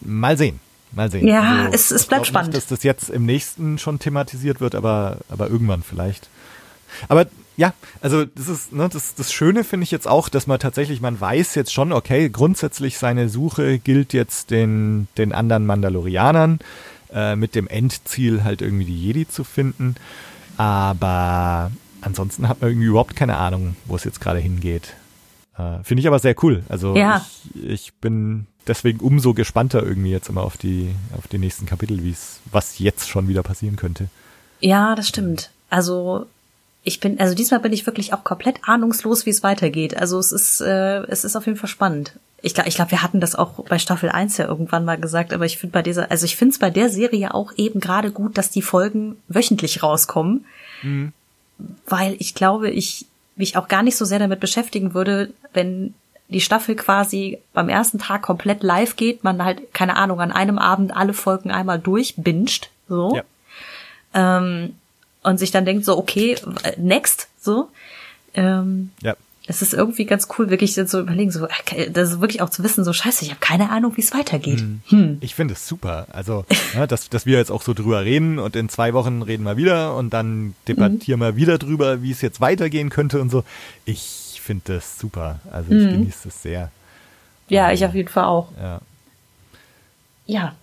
mal 0.00 0.36
sehen. 0.38 0.60
Mal 0.92 1.10
sehen. 1.10 1.26
Ja, 1.26 1.68
es- 1.70 1.90
es 1.90 2.02
ich 2.02 2.08
bleibt 2.08 2.26
spannend. 2.26 2.54
Nicht, 2.54 2.62
dass 2.62 2.68
das 2.78 2.82
jetzt 2.82 3.10
im 3.10 3.26
nächsten 3.26 3.78
schon 3.78 3.98
thematisiert 3.98 4.60
wird, 4.60 4.74
aber, 4.74 5.18
aber 5.28 5.48
irgendwann 5.50 5.82
vielleicht. 5.82 6.28
Aber 7.08 7.26
ja, 7.56 7.72
also 8.00 8.24
das 8.24 8.48
ist, 8.48 8.72
ne, 8.72 8.88
das, 8.88 9.14
das 9.14 9.32
Schöne 9.32 9.64
finde 9.64 9.84
ich 9.84 9.90
jetzt 9.90 10.08
auch, 10.08 10.28
dass 10.28 10.46
man 10.46 10.58
tatsächlich, 10.58 11.00
man 11.00 11.20
weiß 11.20 11.54
jetzt 11.54 11.72
schon, 11.72 11.92
okay, 11.92 12.28
grundsätzlich 12.28 12.98
seine 12.98 13.28
Suche 13.28 13.78
gilt 13.78 14.12
jetzt 14.12 14.50
den, 14.50 15.08
den 15.16 15.32
anderen 15.32 15.66
Mandalorianern, 15.66 16.58
äh, 17.12 17.36
mit 17.36 17.54
dem 17.54 17.68
Endziel 17.68 18.42
halt 18.44 18.60
irgendwie 18.62 18.86
die 18.86 19.00
Jedi 19.00 19.28
zu 19.28 19.44
finden. 19.44 19.94
Aber 20.56 21.70
ansonsten 22.00 22.48
hat 22.48 22.60
man 22.60 22.70
irgendwie 22.70 22.88
überhaupt 22.88 23.16
keine 23.16 23.36
Ahnung, 23.36 23.76
wo 23.86 23.96
es 23.96 24.04
jetzt 24.04 24.20
gerade 24.20 24.38
hingeht. 24.38 24.94
Äh, 25.58 25.82
finde 25.84 26.00
ich 26.00 26.06
aber 26.06 26.18
sehr 26.18 26.34
cool. 26.42 26.64
Also 26.68 26.96
Ja. 26.96 27.24
ich, 27.54 27.64
ich 27.64 27.92
bin 27.94 28.46
deswegen 28.66 29.00
umso 29.00 29.34
gespannter 29.34 29.82
irgendwie 29.82 30.10
jetzt 30.10 30.28
immer 30.28 30.42
auf 30.42 30.56
die, 30.56 30.90
auf 31.16 31.28
die 31.28 31.38
nächsten 31.38 31.66
Kapitel, 31.66 32.02
wie 32.02 32.10
es, 32.10 32.40
was 32.50 32.78
jetzt 32.78 33.08
schon 33.08 33.28
wieder 33.28 33.42
passieren 33.42 33.76
könnte. 33.76 34.08
Ja, 34.60 34.94
das 34.94 35.08
stimmt. 35.08 35.50
Also 35.70 36.26
ich 36.84 37.00
bin, 37.00 37.18
also 37.18 37.34
diesmal 37.34 37.60
bin 37.60 37.72
ich 37.72 37.86
wirklich 37.86 38.12
auch 38.12 38.24
komplett 38.24 38.56
ahnungslos, 38.62 39.24
wie 39.26 39.30
es 39.30 39.42
weitergeht. 39.42 39.96
Also 39.96 40.18
es 40.18 40.32
ist, 40.32 40.60
äh, 40.60 41.02
es 41.04 41.24
ist 41.24 41.34
auf 41.34 41.46
jeden 41.46 41.58
Fall 41.58 41.68
spannend. 41.68 42.12
Ich 42.42 42.52
glaube, 42.52 42.68
ich 42.68 42.74
glaub, 42.74 42.90
wir 42.90 43.02
hatten 43.02 43.20
das 43.20 43.34
auch 43.34 43.64
bei 43.64 43.78
Staffel 43.78 44.10
1 44.10 44.36
ja 44.36 44.46
irgendwann 44.46 44.84
mal 44.84 44.98
gesagt, 44.98 45.32
aber 45.32 45.46
ich 45.46 45.56
finde 45.56 45.72
bei 45.72 45.82
dieser, 45.82 46.10
also 46.10 46.26
ich 46.26 46.36
finde 46.36 46.52
es 46.52 46.58
bei 46.58 46.68
der 46.68 46.90
Serie 46.90 47.32
auch 47.32 47.52
eben 47.56 47.80
gerade 47.80 48.10
gut, 48.10 48.36
dass 48.36 48.50
die 48.50 48.60
Folgen 48.60 49.16
wöchentlich 49.28 49.82
rauskommen. 49.82 50.44
Weil 51.86 52.16
ich 52.18 52.34
glaube, 52.34 52.70
ich 52.70 53.06
mich 53.36 53.56
auch 53.56 53.68
gar 53.68 53.82
nicht 53.82 53.96
so 53.96 54.04
sehr 54.04 54.18
damit 54.18 54.40
beschäftigen 54.40 54.92
würde, 54.92 55.30
wenn 55.54 55.94
die 56.28 56.42
Staffel 56.42 56.74
quasi 56.76 57.38
beim 57.54 57.68
ersten 57.70 57.98
Tag 57.98 58.22
komplett 58.22 58.62
live 58.62 58.96
geht, 58.96 59.24
man 59.24 59.42
halt, 59.42 59.72
keine 59.72 59.96
Ahnung, 59.96 60.20
an 60.20 60.32
einem 60.32 60.58
Abend 60.58 60.94
alle 60.94 61.14
Folgen 61.14 61.50
einmal 61.50 61.78
durchbinscht, 61.78 62.70
so 62.88 63.16
Ja. 63.16 63.22
ähm, 64.12 64.74
und 65.24 65.38
sich 65.38 65.50
dann 65.50 65.64
denkt 65.64 65.84
so, 65.84 65.98
okay, 65.98 66.36
äh, 66.62 66.72
next, 66.78 67.28
so. 67.40 67.68
Ähm, 68.34 68.90
Ja. 69.02 69.14
es 69.46 69.62
ist 69.62 69.74
irgendwie 69.74 70.04
ganz 70.06 70.28
cool, 70.38 70.50
wirklich 70.50 70.74
so 70.74 70.84
zu 70.84 71.00
überlegen, 71.00 71.30
so, 71.30 71.46
äh, 71.46 71.90
das 71.90 72.10
ist 72.12 72.20
wirklich 72.20 72.40
auch 72.42 72.50
zu 72.50 72.62
wissen, 72.62 72.84
so 72.84 72.92
scheiße, 72.92 73.24
ich 73.24 73.30
habe 73.30 73.40
keine 73.40 73.70
Ahnung, 73.70 73.96
wie 73.96 74.00
es 74.00 74.12
weitergeht. 74.14 74.64
Hm. 74.88 75.18
Ich 75.20 75.34
finde 75.34 75.54
es 75.54 75.66
super. 75.68 76.06
Also, 76.12 76.44
ja, 76.74 76.86
dass, 76.88 77.08
dass 77.08 77.26
wir 77.26 77.38
jetzt 77.38 77.50
auch 77.50 77.62
so 77.62 77.74
drüber 77.74 78.04
reden 78.04 78.38
und 78.38 78.54
in 78.56 78.68
zwei 78.68 78.92
Wochen 78.94 79.22
reden 79.22 79.44
wir 79.44 79.56
wieder 79.56 79.96
und 79.96 80.10
dann 80.14 80.54
debattieren 80.68 81.20
wir 81.20 81.36
wieder 81.36 81.58
drüber, 81.58 82.02
wie 82.02 82.10
es 82.10 82.20
jetzt 82.22 82.40
weitergehen 82.40 82.90
könnte 82.90 83.20
und 83.20 83.30
so. 83.30 83.44
Ich 83.84 84.40
finde 84.42 84.74
das 84.74 84.98
super. 84.98 85.40
Also 85.50 85.72
ich 85.72 85.88
genieße 85.88 86.28
es 86.28 86.42
sehr. 86.42 86.70
Ja, 87.48 87.72
ich 87.72 87.84
auf 87.84 87.94
jeden 87.94 88.08
Fall 88.08 88.24
auch. 88.24 88.48
Ja. 88.60 88.80
Ja. 90.26 90.54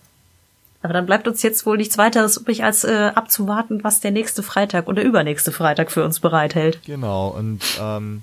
Aber 0.82 0.92
dann 0.92 1.06
bleibt 1.06 1.28
uns 1.28 1.42
jetzt 1.42 1.64
wohl 1.64 1.76
nichts 1.76 1.96
weiteres 1.96 2.36
übrig, 2.36 2.64
als 2.64 2.84
äh, 2.84 3.12
abzuwarten, 3.14 3.84
was 3.84 4.00
der 4.00 4.10
nächste 4.10 4.42
Freitag 4.42 4.88
oder 4.88 5.02
übernächste 5.02 5.52
Freitag 5.52 5.92
für 5.92 6.04
uns 6.04 6.18
bereithält. 6.18 6.80
Genau. 6.84 7.28
Und 7.28 7.60
ähm, 7.80 8.22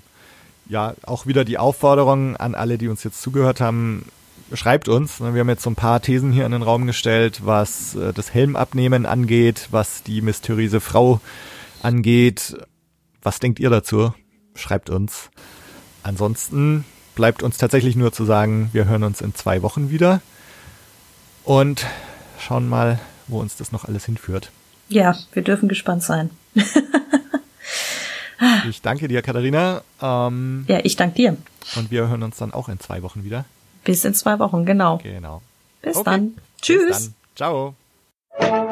ja, 0.68 0.94
auch 1.04 1.26
wieder 1.26 1.44
die 1.44 1.58
Aufforderung 1.58 2.36
an 2.36 2.54
alle, 2.54 2.76
die 2.76 2.88
uns 2.88 3.02
jetzt 3.02 3.22
zugehört 3.22 3.60
haben, 3.60 4.04
schreibt 4.52 4.88
uns. 4.88 5.20
ne, 5.20 5.32
Wir 5.34 5.40
haben 5.40 5.48
jetzt 5.48 5.62
so 5.62 5.70
ein 5.70 5.76
paar 5.76 6.02
Thesen 6.02 6.32
hier 6.32 6.44
in 6.44 6.52
den 6.52 6.62
Raum 6.62 6.86
gestellt, 6.86 7.40
was 7.44 7.94
äh, 7.94 8.12
das 8.12 8.34
Helmabnehmen 8.34 9.06
angeht, 9.06 9.68
was 9.70 10.02
die 10.02 10.20
mysteriöse 10.20 10.80
Frau 10.80 11.20
angeht. 11.82 12.56
Was 13.22 13.38
denkt 13.38 13.58
ihr 13.58 13.70
dazu? 13.70 14.12
Schreibt 14.54 14.90
uns. 14.90 15.30
Ansonsten 16.02 16.84
bleibt 17.14 17.42
uns 17.42 17.58
tatsächlich 17.58 17.96
nur 17.96 18.12
zu 18.12 18.24
sagen, 18.24 18.70
wir 18.72 18.86
hören 18.86 19.02
uns 19.02 19.20
in 19.20 19.34
zwei 19.34 19.62
Wochen 19.62 19.90
wieder 19.90 20.20
und 21.44 21.86
schauen 22.40 22.68
mal, 22.68 22.98
wo 23.28 23.40
uns 23.40 23.56
das 23.56 23.72
noch 23.72 23.84
alles 23.84 24.04
hinführt. 24.06 24.50
Ja, 24.88 25.16
wir 25.32 25.42
dürfen 25.42 25.68
gespannt 25.68 26.02
sein. 26.02 26.30
Ich 28.70 28.80
danke 28.80 29.06
dir, 29.06 29.20
Katharina. 29.20 29.82
Ähm, 30.00 30.64
Ja, 30.66 30.80
ich 30.82 30.96
danke 30.96 31.16
dir. 31.16 31.36
und 31.76 31.90
wir 31.90 32.08
hören 32.08 32.22
uns 32.22 32.38
dann 32.38 32.54
auch 32.54 32.70
in 32.70 32.80
zwei 32.80 33.02
Wochen 33.02 33.22
wieder. 33.22 33.44
Bis 33.84 34.02
in 34.06 34.14
zwei 34.14 34.38
Wochen, 34.38 34.64
genau. 34.64 34.96
Genau. 35.02 35.42
Bis 35.82 35.96
Okay. 35.98 36.04
dann. 36.10 36.28
Bis 36.32 36.42
Tschüss. 36.62 37.12
dann. 37.36 37.74
Ciao. 38.38 38.70